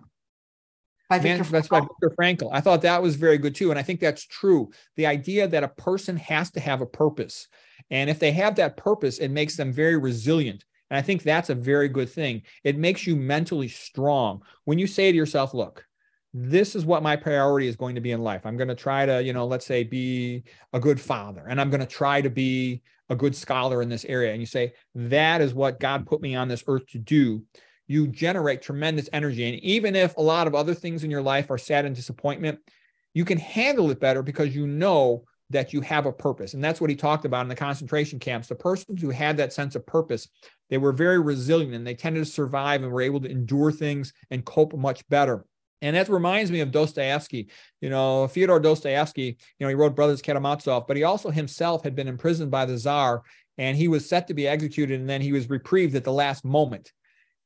[1.08, 1.80] By Man, that's by?
[1.80, 2.50] Viktor Frankl.
[2.52, 3.70] I thought that was very good too.
[3.70, 4.70] And I think that's true.
[4.96, 7.48] The idea that a person has to have a purpose.
[7.90, 10.64] And if they have that purpose, it makes them very resilient.
[10.90, 12.42] And I think that's a very good thing.
[12.64, 14.42] It makes you mentally strong.
[14.64, 15.84] When you say to yourself, look,
[16.34, 18.44] this is what my priority is going to be in life.
[18.44, 21.70] I'm going to try to, you know, let's say be a good father and I'm
[21.70, 24.32] going to try to be a good scholar in this area.
[24.32, 27.44] And you say, that is what God put me on this earth to do
[27.88, 29.48] you generate tremendous energy.
[29.48, 32.60] And even if a lot of other things in your life are sad and disappointment,
[33.14, 36.52] you can handle it better because you know that you have a purpose.
[36.52, 38.48] And that's what he talked about in the concentration camps.
[38.48, 40.28] The persons who had that sense of purpose,
[40.68, 44.12] they were very resilient and they tended to survive and were able to endure things
[44.30, 45.46] and cope much better.
[45.80, 47.48] And that reminds me of Dostoevsky.
[47.80, 51.94] You know, Fyodor Dostoevsky, you know, he wrote Brothers Karamazov, but he also himself had
[51.94, 53.22] been imprisoned by the Tsar
[53.56, 56.44] and he was set to be executed and then he was reprieved at the last
[56.44, 56.92] moment.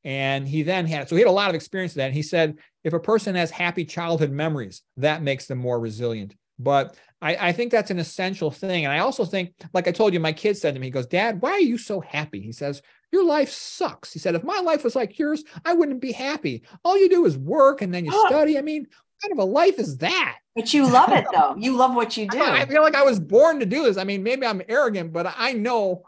[0.03, 2.07] And he then had, so he had a lot of experience with that.
[2.07, 6.35] And he said, if a person has happy childhood memories, that makes them more resilient.
[6.59, 8.85] But I, I think that's an essential thing.
[8.85, 11.07] And I also think, like I told you, my kid said to me, he goes,
[11.07, 12.41] Dad, why are you so happy?
[12.41, 14.11] He says, Your life sucks.
[14.11, 16.63] He said, If my life was like yours, I wouldn't be happy.
[16.83, 18.57] All you do is work and then you study.
[18.57, 20.37] I mean, what kind of a life is that?
[20.55, 21.55] But you love it though.
[21.57, 22.41] You love what you do.
[22.41, 23.97] I feel like I was born to do this.
[23.97, 26.03] I mean, maybe I'm arrogant, but I know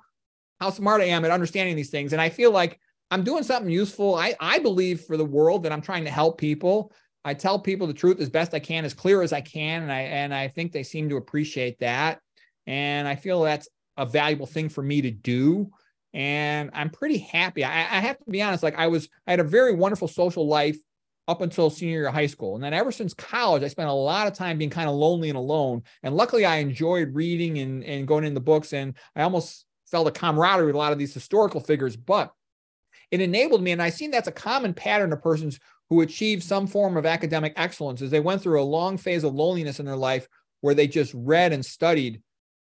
[0.60, 2.14] how smart I am at understanding these things.
[2.14, 2.80] And I feel like
[3.16, 4.16] I'm doing something useful.
[4.16, 6.92] I, I believe for the world that I'm trying to help people.
[7.24, 9.84] I tell people the truth as best I can, as clear as I can.
[9.84, 12.20] And I and I think they seem to appreciate that.
[12.68, 15.72] And I feel that's a valuable thing for me to do.
[16.14, 17.64] And I'm pretty happy.
[17.64, 20.46] I, I have to be honest, like I was, I had a very wonderful social
[20.46, 20.78] life
[21.30, 22.56] up until senior year of high school.
[22.56, 25.30] And then ever since college, I spent a lot of time being kind of lonely
[25.30, 25.84] and alone.
[26.04, 28.74] And luckily I enjoyed reading and, and going into books.
[28.74, 32.34] And I almost felt a camaraderie with a lot of these historical figures, but
[33.12, 33.72] it enabled me.
[33.72, 35.60] And I've seen that's a common pattern of persons
[35.90, 39.36] who achieve some form of academic excellence is they went through a long phase of
[39.36, 40.28] loneliness in their life
[40.62, 42.22] where they just read and studied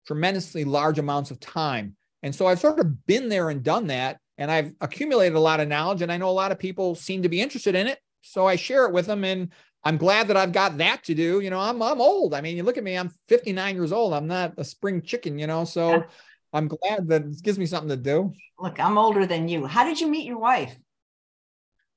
[0.07, 1.97] tremendously large amounts of time.
[2.23, 4.19] And so I've sort of been there and done that.
[4.37, 6.03] And I've accumulated a lot of knowledge.
[6.03, 7.99] And I know a lot of people seem to be interested in it.
[8.23, 9.25] So I share it with them.
[9.25, 9.53] And
[9.85, 11.41] I'm glad that I've got that to do.
[11.41, 12.35] You know, I'm I'm old.
[12.35, 14.13] I mean, you look at me, I'm 59 years old.
[14.13, 15.65] I'm not a spring chicken, you know.
[15.65, 16.03] So Yeah.
[16.53, 18.33] I'm glad that it gives me something to do.
[18.59, 19.67] Look, I'm older than you.
[19.67, 20.77] How did you meet your wife?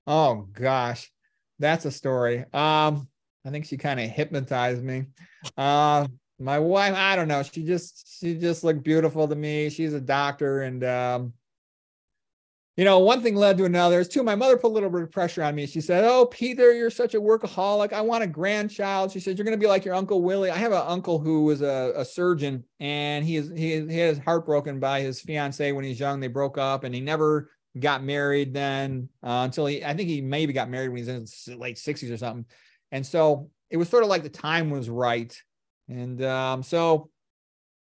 [0.07, 1.11] Oh gosh,
[1.59, 2.39] that's a story.
[2.53, 3.07] Um,
[3.45, 5.05] I think she kind of hypnotized me.
[5.57, 6.07] Uh,
[6.39, 7.43] my wife, I don't know.
[7.43, 9.69] She just she just looked beautiful to me.
[9.69, 11.33] She's a doctor, and um,
[12.81, 13.99] you know, one thing led to another.
[13.99, 14.23] It's too.
[14.23, 15.67] My mother put a little bit of pressure on me.
[15.67, 17.93] She said, "Oh, Peter, you're such a workaholic.
[17.93, 20.57] I want a grandchild." She said, "You're going to be like your uncle Willie." I
[20.57, 24.79] have an uncle who was a, a surgeon, and he is he, he is heartbroken
[24.79, 26.19] by his fiance when he's young.
[26.19, 29.85] They broke up, and he never got married then uh, until he.
[29.85, 32.45] I think he maybe got married when he's in his late sixties or something.
[32.91, 35.39] And so it was sort of like the time was right,
[35.87, 37.10] and um, so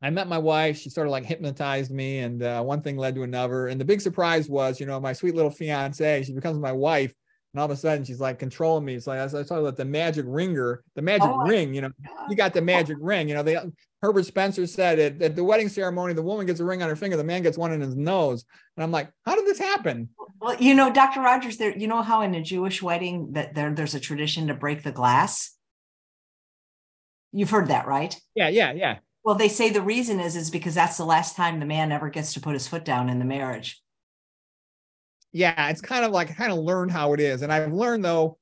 [0.02, 0.78] I met my wife.
[0.78, 3.68] She sort of like hypnotized me, and uh, one thing led to another.
[3.68, 6.24] And the big surprise was, you know, my sweet little fiance.
[6.24, 7.14] She becomes my wife,
[7.54, 8.96] and all of a sudden she's like controlling me.
[8.96, 11.74] It's like I was talking about the magic ringer, the magic Oh, ring.
[11.74, 11.92] You know,
[12.30, 13.28] you got the magic ring.
[13.28, 13.58] You know, they
[14.02, 16.14] Herbert Spencer said it at the wedding ceremony.
[16.14, 18.46] The woman gets a ring on her finger, the man gets one in his nose.
[18.78, 20.10] And I'm like, how did this happen?
[20.40, 21.20] Well, you know, Dr.
[21.20, 24.54] Rogers, there, you know how in a Jewish wedding that there, there's a tradition to
[24.54, 25.54] break the glass?
[27.34, 28.16] You've heard that, right?
[28.36, 28.98] Yeah, yeah, yeah.
[29.30, 32.10] Well, they say the reason is is because that's the last time the man ever
[32.10, 33.80] gets to put his foot down in the marriage.
[35.32, 37.44] yeah, it's kind of like I kind of learned how it is.
[37.44, 38.40] And I've learned though,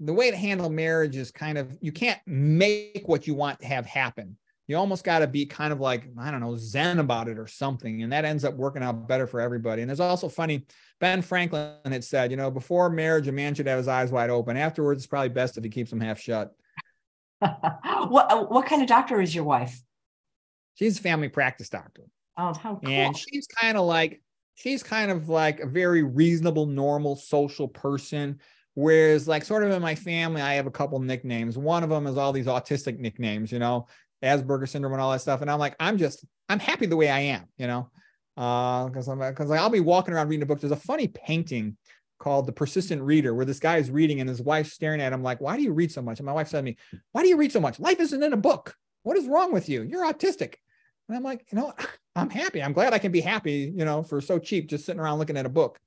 [0.00, 3.66] the way to handle marriage is kind of you can't make what you want to
[3.68, 4.36] have happen.
[4.66, 7.46] You almost got to be kind of like, I don't know, zen about it or
[7.46, 8.02] something.
[8.02, 9.82] And that ends up working out better for everybody.
[9.82, 10.66] And there's also funny,
[10.98, 14.30] Ben Franklin had said, you know, before marriage, a man should have his eyes wide
[14.30, 14.56] open.
[14.56, 16.56] Afterwards, it's probably best if he keeps them half shut.
[17.38, 19.80] what what kind of doctor is your wife?
[20.78, 22.04] She's a family practice doctor.
[22.36, 22.88] Oh, how cool.
[22.88, 24.22] And she's kind of like,
[24.54, 28.38] she's kind of like a very reasonable, normal, social person.
[28.74, 31.58] Whereas, like, sort of in my family, I have a couple nicknames.
[31.58, 33.88] One of them is all these autistic nicknames, you know,
[34.22, 35.40] Asperger syndrome and all that stuff.
[35.42, 37.90] And I'm like, I'm just, I'm happy the way I am, you know,
[38.36, 40.60] uh, because I'm because like, I'll be walking around reading a book.
[40.60, 41.76] There's a funny painting
[42.20, 45.24] called The Persistent Reader, where this guy is reading and his wife's staring at him
[45.24, 46.20] like, Why do you read so much?
[46.20, 46.76] And my wife said to me,
[47.10, 47.80] Why do you read so much?
[47.80, 48.76] Life isn't in a book.
[49.02, 49.82] What is wrong with you?
[49.82, 50.54] You're autistic.
[51.08, 51.72] And I'm like, you know,
[52.16, 52.62] I'm happy.
[52.62, 55.36] I'm glad I can be happy, you know, for so cheap, just sitting around looking
[55.36, 55.78] at a book.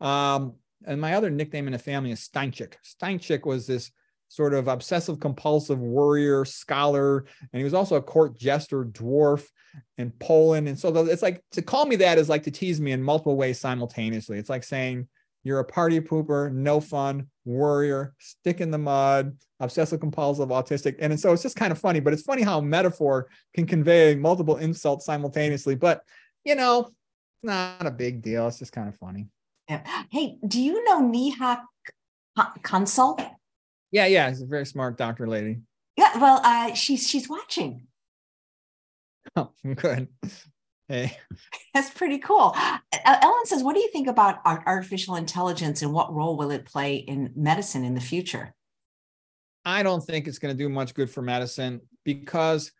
[0.00, 0.54] Um,
[0.86, 2.74] and my other nickname in the family is Stańczyk.
[2.84, 3.90] Stańczyk was this
[4.28, 9.46] sort of obsessive compulsive warrior scholar and he was also a court jester dwarf
[9.96, 12.92] in poland and so it's like to call me that is like to tease me
[12.92, 15.08] in multiple ways simultaneously it's like saying
[15.44, 21.18] you're a party pooper no fun warrior stick in the mud obsessive compulsive autistic and
[21.18, 25.06] so it's just kind of funny but it's funny how metaphor can convey multiple insults
[25.06, 26.02] simultaneously but
[26.44, 26.90] you know it's
[27.42, 29.26] not a big deal it's just kind of funny
[29.68, 29.82] yeah.
[30.10, 31.62] hey do you know neha
[32.62, 33.20] consult
[33.90, 35.60] yeah, yeah, she's a very smart doctor lady.
[35.96, 37.84] Yeah, well, uh, she's she's watching.
[39.36, 40.08] Oh, good.
[40.88, 41.16] Hey,
[41.74, 42.52] that's pretty cool.
[42.56, 46.64] Uh, Ellen says, "What do you think about artificial intelligence and what role will it
[46.64, 48.54] play in medicine in the future?"
[49.64, 52.72] I don't think it's going to do much good for medicine because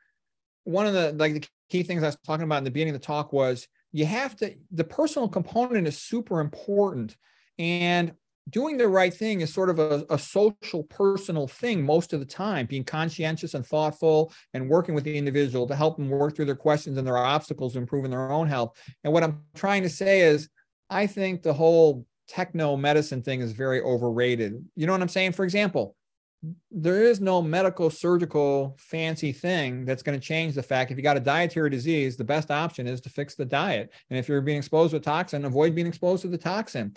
[0.65, 3.01] one of the like the key things I was talking about in the beginning of
[3.01, 7.17] the talk was you have to the personal component is super important
[7.59, 8.13] and
[8.51, 12.27] doing the right thing is sort of a, a, social personal thing most of the
[12.27, 16.45] time being conscientious and thoughtful and working with the individual to help them work through
[16.45, 18.77] their questions and their obstacles improving their own health.
[19.05, 20.49] And what i'm trying to say is
[20.91, 24.65] i think the whole techno medicine thing is very overrated.
[24.77, 25.33] You know what i'm saying?
[25.33, 25.97] For example
[26.71, 31.03] there is no medical surgical fancy thing that's going to change the fact if you
[31.03, 33.93] got a dietary disease the best option is to fix the diet.
[34.09, 36.95] And if you're being exposed to toxin avoid being exposed to the toxin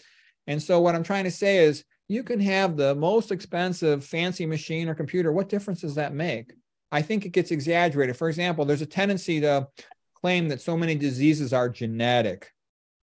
[0.47, 4.45] and so what I'm trying to say is you can have the most expensive fancy
[4.45, 5.31] machine or computer.
[5.31, 6.53] What difference does that make?
[6.91, 8.17] I think it gets exaggerated.
[8.17, 9.67] For example, there's a tendency to
[10.15, 12.51] claim that so many diseases are genetic.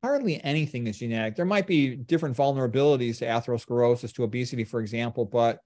[0.03, 1.37] Hardly anything is genetic.
[1.37, 5.59] There might be different vulnerabilities to atherosclerosis, to obesity, for example, but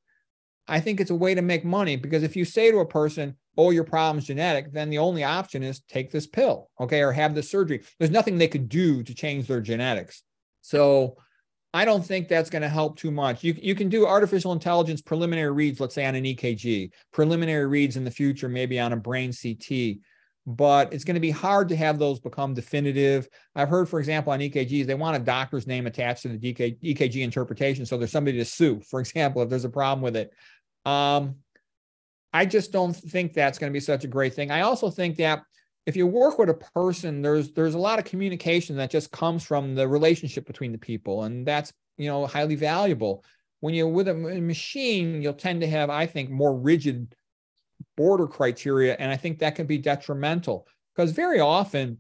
[0.69, 3.37] I think it's a way to make money because if you say to a person,
[3.59, 7.35] oh, your problem's genetic, then the only option is take this pill, okay, or have
[7.35, 7.83] this surgery.
[7.99, 10.23] There's nothing they could do to change their genetics.
[10.61, 11.17] So
[11.75, 13.43] I don't think that's going to help too much.
[13.43, 17.97] You, you can do artificial intelligence preliminary reads, let's say on an EKG, preliminary reads
[17.97, 19.99] in the future, maybe on a brain CT,
[20.47, 23.27] but it's going to be hard to have those become definitive.
[23.55, 26.79] I've heard, for example, on EKGs, they want a doctor's name attached to the DK,
[26.83, 27.87] EKG interpretation.
[27.87, 30.31] So there's somebody to sue, for example, if there's a problem with it.
[30.85, 31.37] Um,
[32.35, 34.51] I just don't think that's going to be such a great thing.
[34.51, 35.43] I also think that
[35.87, 39.45] if you work with a person there's there's a lot of communication that just comes
[39.45, 43.25] from the relationship between the people and that's you know highly valuable.
[43.61, 47.15] When you're with a machine you'll tend to have i think more rigid
[47.97, 51.99] border criteria and i think that can be detrimental because very often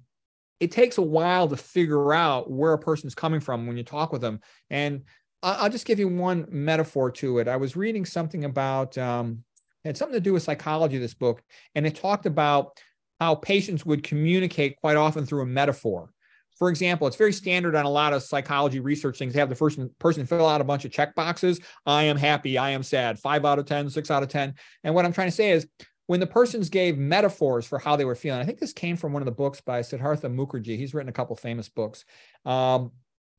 [0.62, 4.12] it takes a while to figure out where a person's coming from when you talk
[4.12, 4.41] with them.
[4.70, 5.02] And
[5.43, 7.49] i'll just give you one metaphor to it.
[7.49, 9.43] I was reading something about um,
[9.83, 11.43] it had something to do with psychology this book
[11.75, 12.81] and it talked about
[13.23, 16.10] how patients would communicate quite often through a metaphor.
[16.57, 19.55] For example, it's very standard on a lot of psychology research things to have the
[19.55, 21.60] first person fill out a bunch of check boxes.
[21.86, 24.55] I am happy, I am sad, five out of 10, six out of 10.
[24.83, 25.68] And what I'm trying to say is
[26.07, 29.12] when the persons gave metaphors for how they were feeling, I think this came from
[29.12, 30.76] one of the books by Siddhartha Mukherjee.
[30.76, 32.05] He's written a couple famous books.
[32.44, 32.91] Um,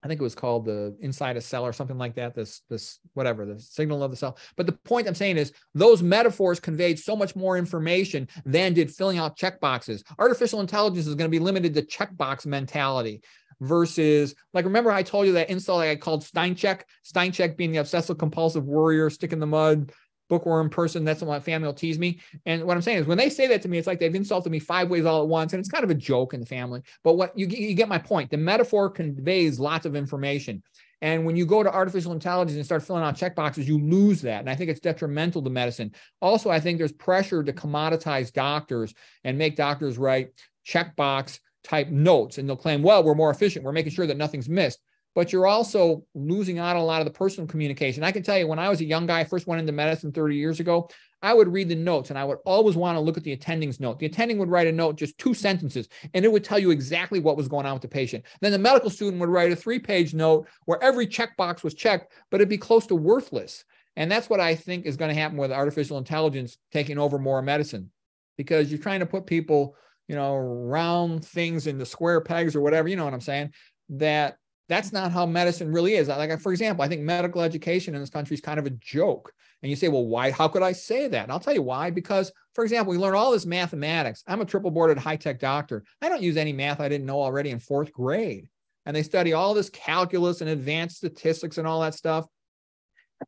[0.04, 2.36] I think it was called the inside a cell or something like that.
[2.36, 4.38] This, this, whatever, the signal of the cell.
[4.58, 8.92] But the point I'm saying is those metaphors conveyed so much more information than did
[8.92, 10.04] filling out check boxes.
[10.20, 13.22] Artificial intelligence is going to be limited to checkbox mentality
[13.62, 18.18] versus like remember I told you that insult I called Stańczyk, Stańczyk being the obsessive
[18.18, 19.92] compulsive warrior, stick in the mud,
[20.30, 21.04] bookworm person.
[21.04, 22.20] That's what my family will tease me.
[22.46, 24.52] And what I'm saying is when they say that to me, it's like they've insulted
[24.52, 25.54] me five ways all at once.
[25.54, 26.82] And it's kind of a joke in the family.
[27.04, 28.32] But what you, you get my point.
[28.32, 30.64] The metaphor conveys lots of information.
[31.02, 34.22] And when you go to artificial intelligence and start filling out check boxes, you lose
[34.22, 34.40] that.
[34.40, 35.94] And I think it's detrimental to medicine.
[36.22, 38.94] Also, I think there's pressure to commoditize doctors
[39.26, 40.30] and make doctors write
[40.66, 42.38] checkbox type notes.
[42.38, 43.66] And they'll claim, well, we're more efficient.
[43.66, 44.80] We're making sure that nothing's missed
[45.16, 48.04] but you're also losing out on a lot of the personal communication.
[48.04, 50.36] I can tell you when I was a young guy, first went into medicine 30
[50.36, 50.90] years ago,
[51.22, 53.80] I would read the notes and I would always want to look at the attending's
[53.80, 53.98] note.
[53.98, 57.22] The attending would write a note, just two sentences, and it would tell you exactly
[57.22, 58.26] what was going on with the patient.
[58.42, 62.12] Then the medical student would write a three page note where every checkbox was checked,
[62.30, 63.64] but it'd be close to worthless.
[63.96, 67.42] And that's what I think is going to happen with artificial intelligence taking over more
[67.42, 67.92] medicine
[68.38, 69.76] because you're trying to put people,
[70.08, 73.54] you know, round things into square pegs or whatever, you know what I'm saying?
[73.90, 74.38] That
[74.70, 76.08] that's not how medicine really is.
[76.08, 79.34] Like, for example, I think medical education in this country is kind of a joke.
[79.62, 80.32] And you say, well, why?
[80.32, 81.24] How could I say that?
[81.24, 81.90] And I'll tell you why.
[81.90, 84.24] Because, for example, we learn all this mathematics.
[84.28, 85.84] I'm a triple boarded high tech doctor.
[86.02, 88.50] I don't use any math I didn't know already in fourth grade.
[88.86, 92.26] and they study all this calculus and advanced statistics and all that stuff.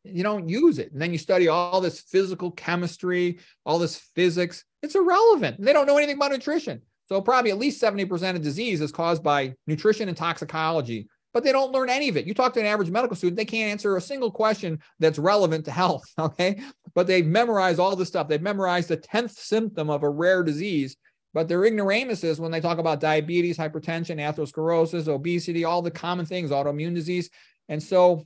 [0.03, 0.91] You don't use it.
[0.91, 4.65] And then you study all this physical chemistry, all this physics.
[4.81, 5.61] It's irrelevant.
[5.61, 6.81] They don't know anything about nutrition.
[7.07, 11.51] So probably at least 70% of disease is caused by nutrition and toxicology, but they
[11.51, 12.25] don't learn any of it.
[12.25, 15.65] You talk to an average medical student, they can't answer a single question that's relevant
[15.65, 16.05] to health.
[16.17, 16.61] Okay.
[16.93, 18.29] But they've memorized all this stuff.
[18.29, 20.95] They've memorized the 10th symptom of a rare disease,
[21.33, 26.51] but they're ignoramuses when they talk about diabetes, hypertension, atherosclerosis, obesity, all the common things,
[26.51, 27.29] autoimmune disease.
[27.67, 28.25] And so,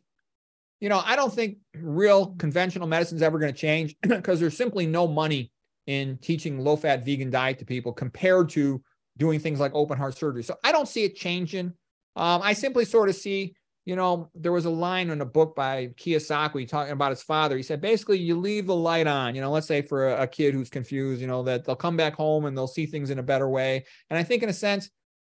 [0.80, 4.56] you know, I don't think real conventional medicine is ever going to change because there's
[4.56, 5.52] simply no money
[5.88, 8.84] in teaching low fat vegan diet to people compared to
[9.18, 10.44] doing things like open heart surgery.
[10.44, 11.74] So I don't see it changing.
[12.16, 13.56] Um, I simply sort of see,
[13.86, 17.56] you know, there was a line in a book by Kiyosaki talking about his father.
[17.56, 20.28] He said, basically, you leave the light on, you know, let's say for a, a
[20.28, 23.20] kid who's confused, you know, that they'll come back home and they'll see things in
[23.20, 23.86] a better way.
[24.10, 24.90] And I think, in a sense,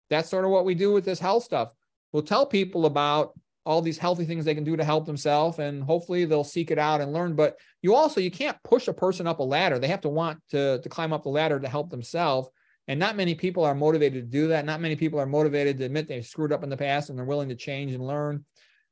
[0.09, 1.73] that's sort of what we do with this health stuff.
[2.11, 3.33] We'll tell people about
[3.65, 6.79] all these healthy things they can do to help themselves and hopefully they'll seek it
[6.79, 9.87] out and learn but you also you can't push a person up a ladder they
[9.87, 12.49] have to want to, to climb up the ladder to help themselves
[12.89, 15.85] and not many people are motivated to do that not many people are motivated to
[15.85, 18.43] admit they've screwed up in the past and they're willing to change and learn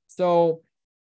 [0.08, 0.61] so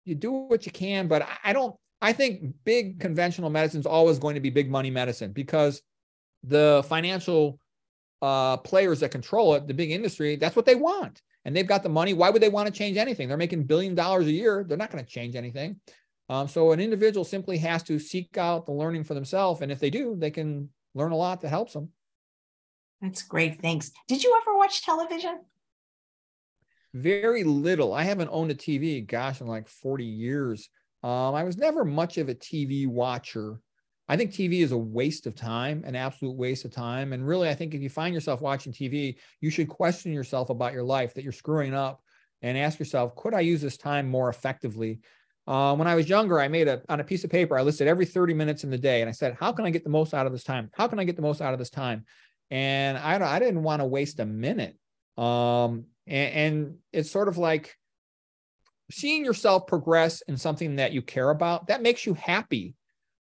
[0.07, 4.19] you do what you can but i don't i think big conventional medicine is always
[4.19, 5.83] going to be big money medicine because
[6.45, 7.59] the financial
[8.23, 11.85] uh, players that control it the big industry that's what they want and they've got
[11.85, 12.13] the money.
[12.13, 13.29] Why would they want to change anything?
[13.29, 14.65] They're making billion dollars a year.
[14.67, 15.81] They're not going to change anything.
[16.29, 19.61] Um, so an individual simply has to seek out the learning for themselves.
[19.61, 21.91] And if they do, they can learn a lot that helps them.
[23.01, 23.61] That's great.
[23.61, 23.93] Thanks.
[24.09, 25.41] Did you ever watch television?
[26.95, 27.93] Very little.
[27.93, 30.69] I haven't owned a TV, gosh, in like 40 years.
[31.03, 33.61] Um, I was never much of a TV watcher.
[34.09, 37.13] I think TV is a waste of time, an absolute waste of time.
[37.13, 40.73] And really, I think if you find yourself watching TV, you should question yourself about
[40.73, 42.03] your life that you're screwing up
[42.41, 45.01] and ask yourself, could I use this time more effectively?
[45.47, 47.87] Uh, when I was younger, I made a on a piece of paper, I listed
[47.87, 49.01] every 30 minutes in the day.
[49.01, 50.71] And I said, how can I get the most out of this time?
[50.73, 52.05] How can I get the most out of this time?
[52.51, 54.77] And I, don't, I didn't want to waste a minute.
[55.17, 57.77] Um, and, and it's sort of like
[58.91, 62.77] seeing yourself progress in something that you care about, that makes you happy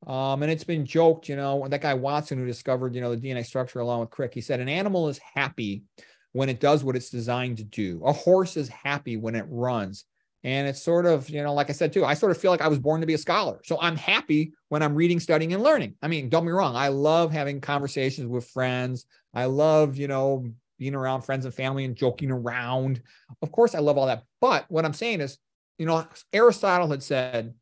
[0.06, 3.28] um, and it's been joked, you know, that guy Watson who discovered, you know, the
[3.28, 5.84] DNA structure along with Crick, he said an animal is happy
[6.32, 8.02] when it does what it's designed to do.
[8.04, 10.04] A horse is happy when it runs.
[10.44, 12.60] And it's sort of, you know, like I said too, I sort of feel like
[12.60, 13.60] I was born to be a scholar.
[13.64, 15.94] So I'm happy when I'm reading, studying, and learning.
[16.02, 16.74] I mean, don't be wrong.
[16.74, 19.06] I love having conversations with friends.
[19.34, 20.44] I love, you know,
[20.78, 23.02] being around friends and family and joking around.
[23.40, 24.24] Of course, I love all that.
[24.40, 25.38] But what I'm saying is,
[25.78, 27.54] you know, Aristotle had said,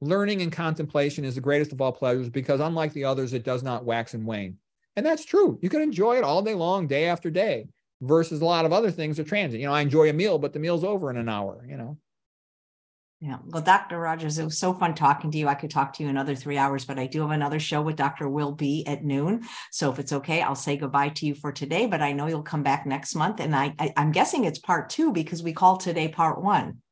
[0.00, 3.62] learning and contemplation is the greatest of all pleasures because unlike the others, it does
[3.62, 4.58] not wax and wane.
[4.96, 5.58] And that's true.
[5.62, 7.68] You can enjoy it all day long, day after day,
[8.00, 9.60] versus a lot of other things are transient.
[9.60, 11.96] You know, I enjoy a meal, but the meal's over in an hour, you know.
[13.24, 13.38] Yeah.
[13.46, 13.98] Well, Dr.
[13.98, 15.48] Rogers, it was so fun talking to you.
[15.48, 17.96] I could talk to you another three hours, but I do have another show with
[17.96, 18.28] Dr.
[18.28, 19.44] Will B at noon.
[19.70, 22.42] So if it's okay, I'll say goodbye to you for today, but I know you'll
[22.42, 23.40] come back next month.
[23.40, 26.82] And I, I I'm guessing it's part two because we called today part one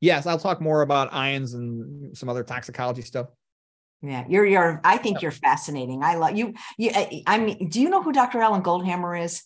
[0.00, 3.28] yes, I'll talk more about ions and some other toxicology stuff.
[4.02, 4.80] Yeah, you're you're.
[4.84, 6.02] I think you're fascinating.
[6.02, 6.54] I love you.
[6.76, 6.90] You.
[7.26, 8.40] I mean, do you know who Dr.
[8.40, 9.42] Alan Goldhamer is?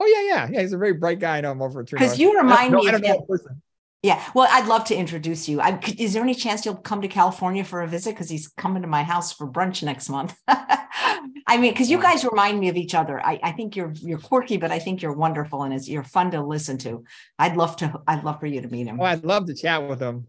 [0.00, 0.60] Oh yeah, yeah, yeah.
[0.60, 1.38] He's a very bright guy.
[1.38, 3.16] I know him over at Because you remind me of him.
[4.04, 5.62] Yeah, well, I'd love to introduce you.
[5.62, 8.10] I, is there any chance you'll come to California for a visit?
[8.10, 10.36] Because he's coming to my house for brunch next month.
[10.46, 13.18] I mean, because you guys remind me of each other.
[13.24, 16.30] I, I think you're you're quirky, but I think you're wonderful and it's, you're fun
[16.32, 17.02] to listen to.
[17.38, 17.98] I'd love to.
[18.06, 19.00] I'd love for you to meet him.
[19.00, 20.26] Oh, I'd love to chat with him.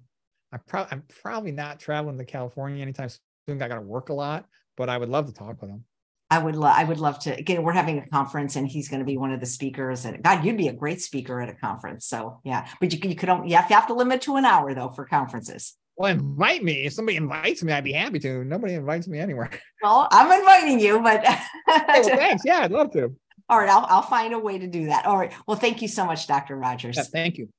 [0.53, 3.61] I pro- I'm probably not traveling to California anytime soon.
[3.61, 4.45] I got to work a lot,
[4.77, 5.83] but I would love to talk with him.
[6.31, 8.99] I would love I would love to again we're having a conference and he's going
[8.99, 11.53] to be one of the speakers and God you'd be a great speaker at a
[11.53, 12.67] conference so yeah.
[12.79, 14.89] But you, you could only you have, you have to limit to an hour though
[14.89, 15.75] for conferences.
[15.97, 16.85] Well invite me.
[16.85, 18.43] If somebody invites me I'd be happy to.
[18.43, 19.51] Nobody invites me anywhere.
[19.83, 21.37] Well I'm inviting you but hey,
[21.67, 22.43] well, thanks.
[22.43, 23.15] Yeah I'd love to.
[23.49, 25.05] All right I'll, I'll find a way to do that.
[25.05, 25.31] All right.
[25.47, 26.55] Well thank you so much Dr.
[26.55, 26.97] Rogers.
[26.97, 27.49] Yeah, thank you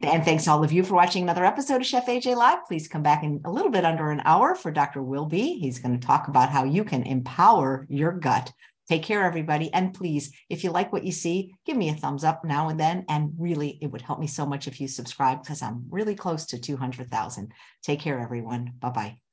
[0.00, 2.64] Thank and thanks all of you for watching another episode of Chef AJ Live.
[2.66, 5.02] Please come back in a little bit under an hour for Dr.
[5.02, 5.58] Will B.
[5.58, 8.52] He's going to talk about how you can empower your gut
[8.88, 9.72] Take care, everybody.
[9.72, 12.78] And please, if you like what you see, give me a thumbs up now and
[12.78, 13.04] then.
[13.08, 16.46] And really, it would help me so much if you subscribe because I'm really close
[16.46, 17.52] to 200,000.
[17.82, 18.72] Take care, everyone.
[18.80, 19.31] Bye bye.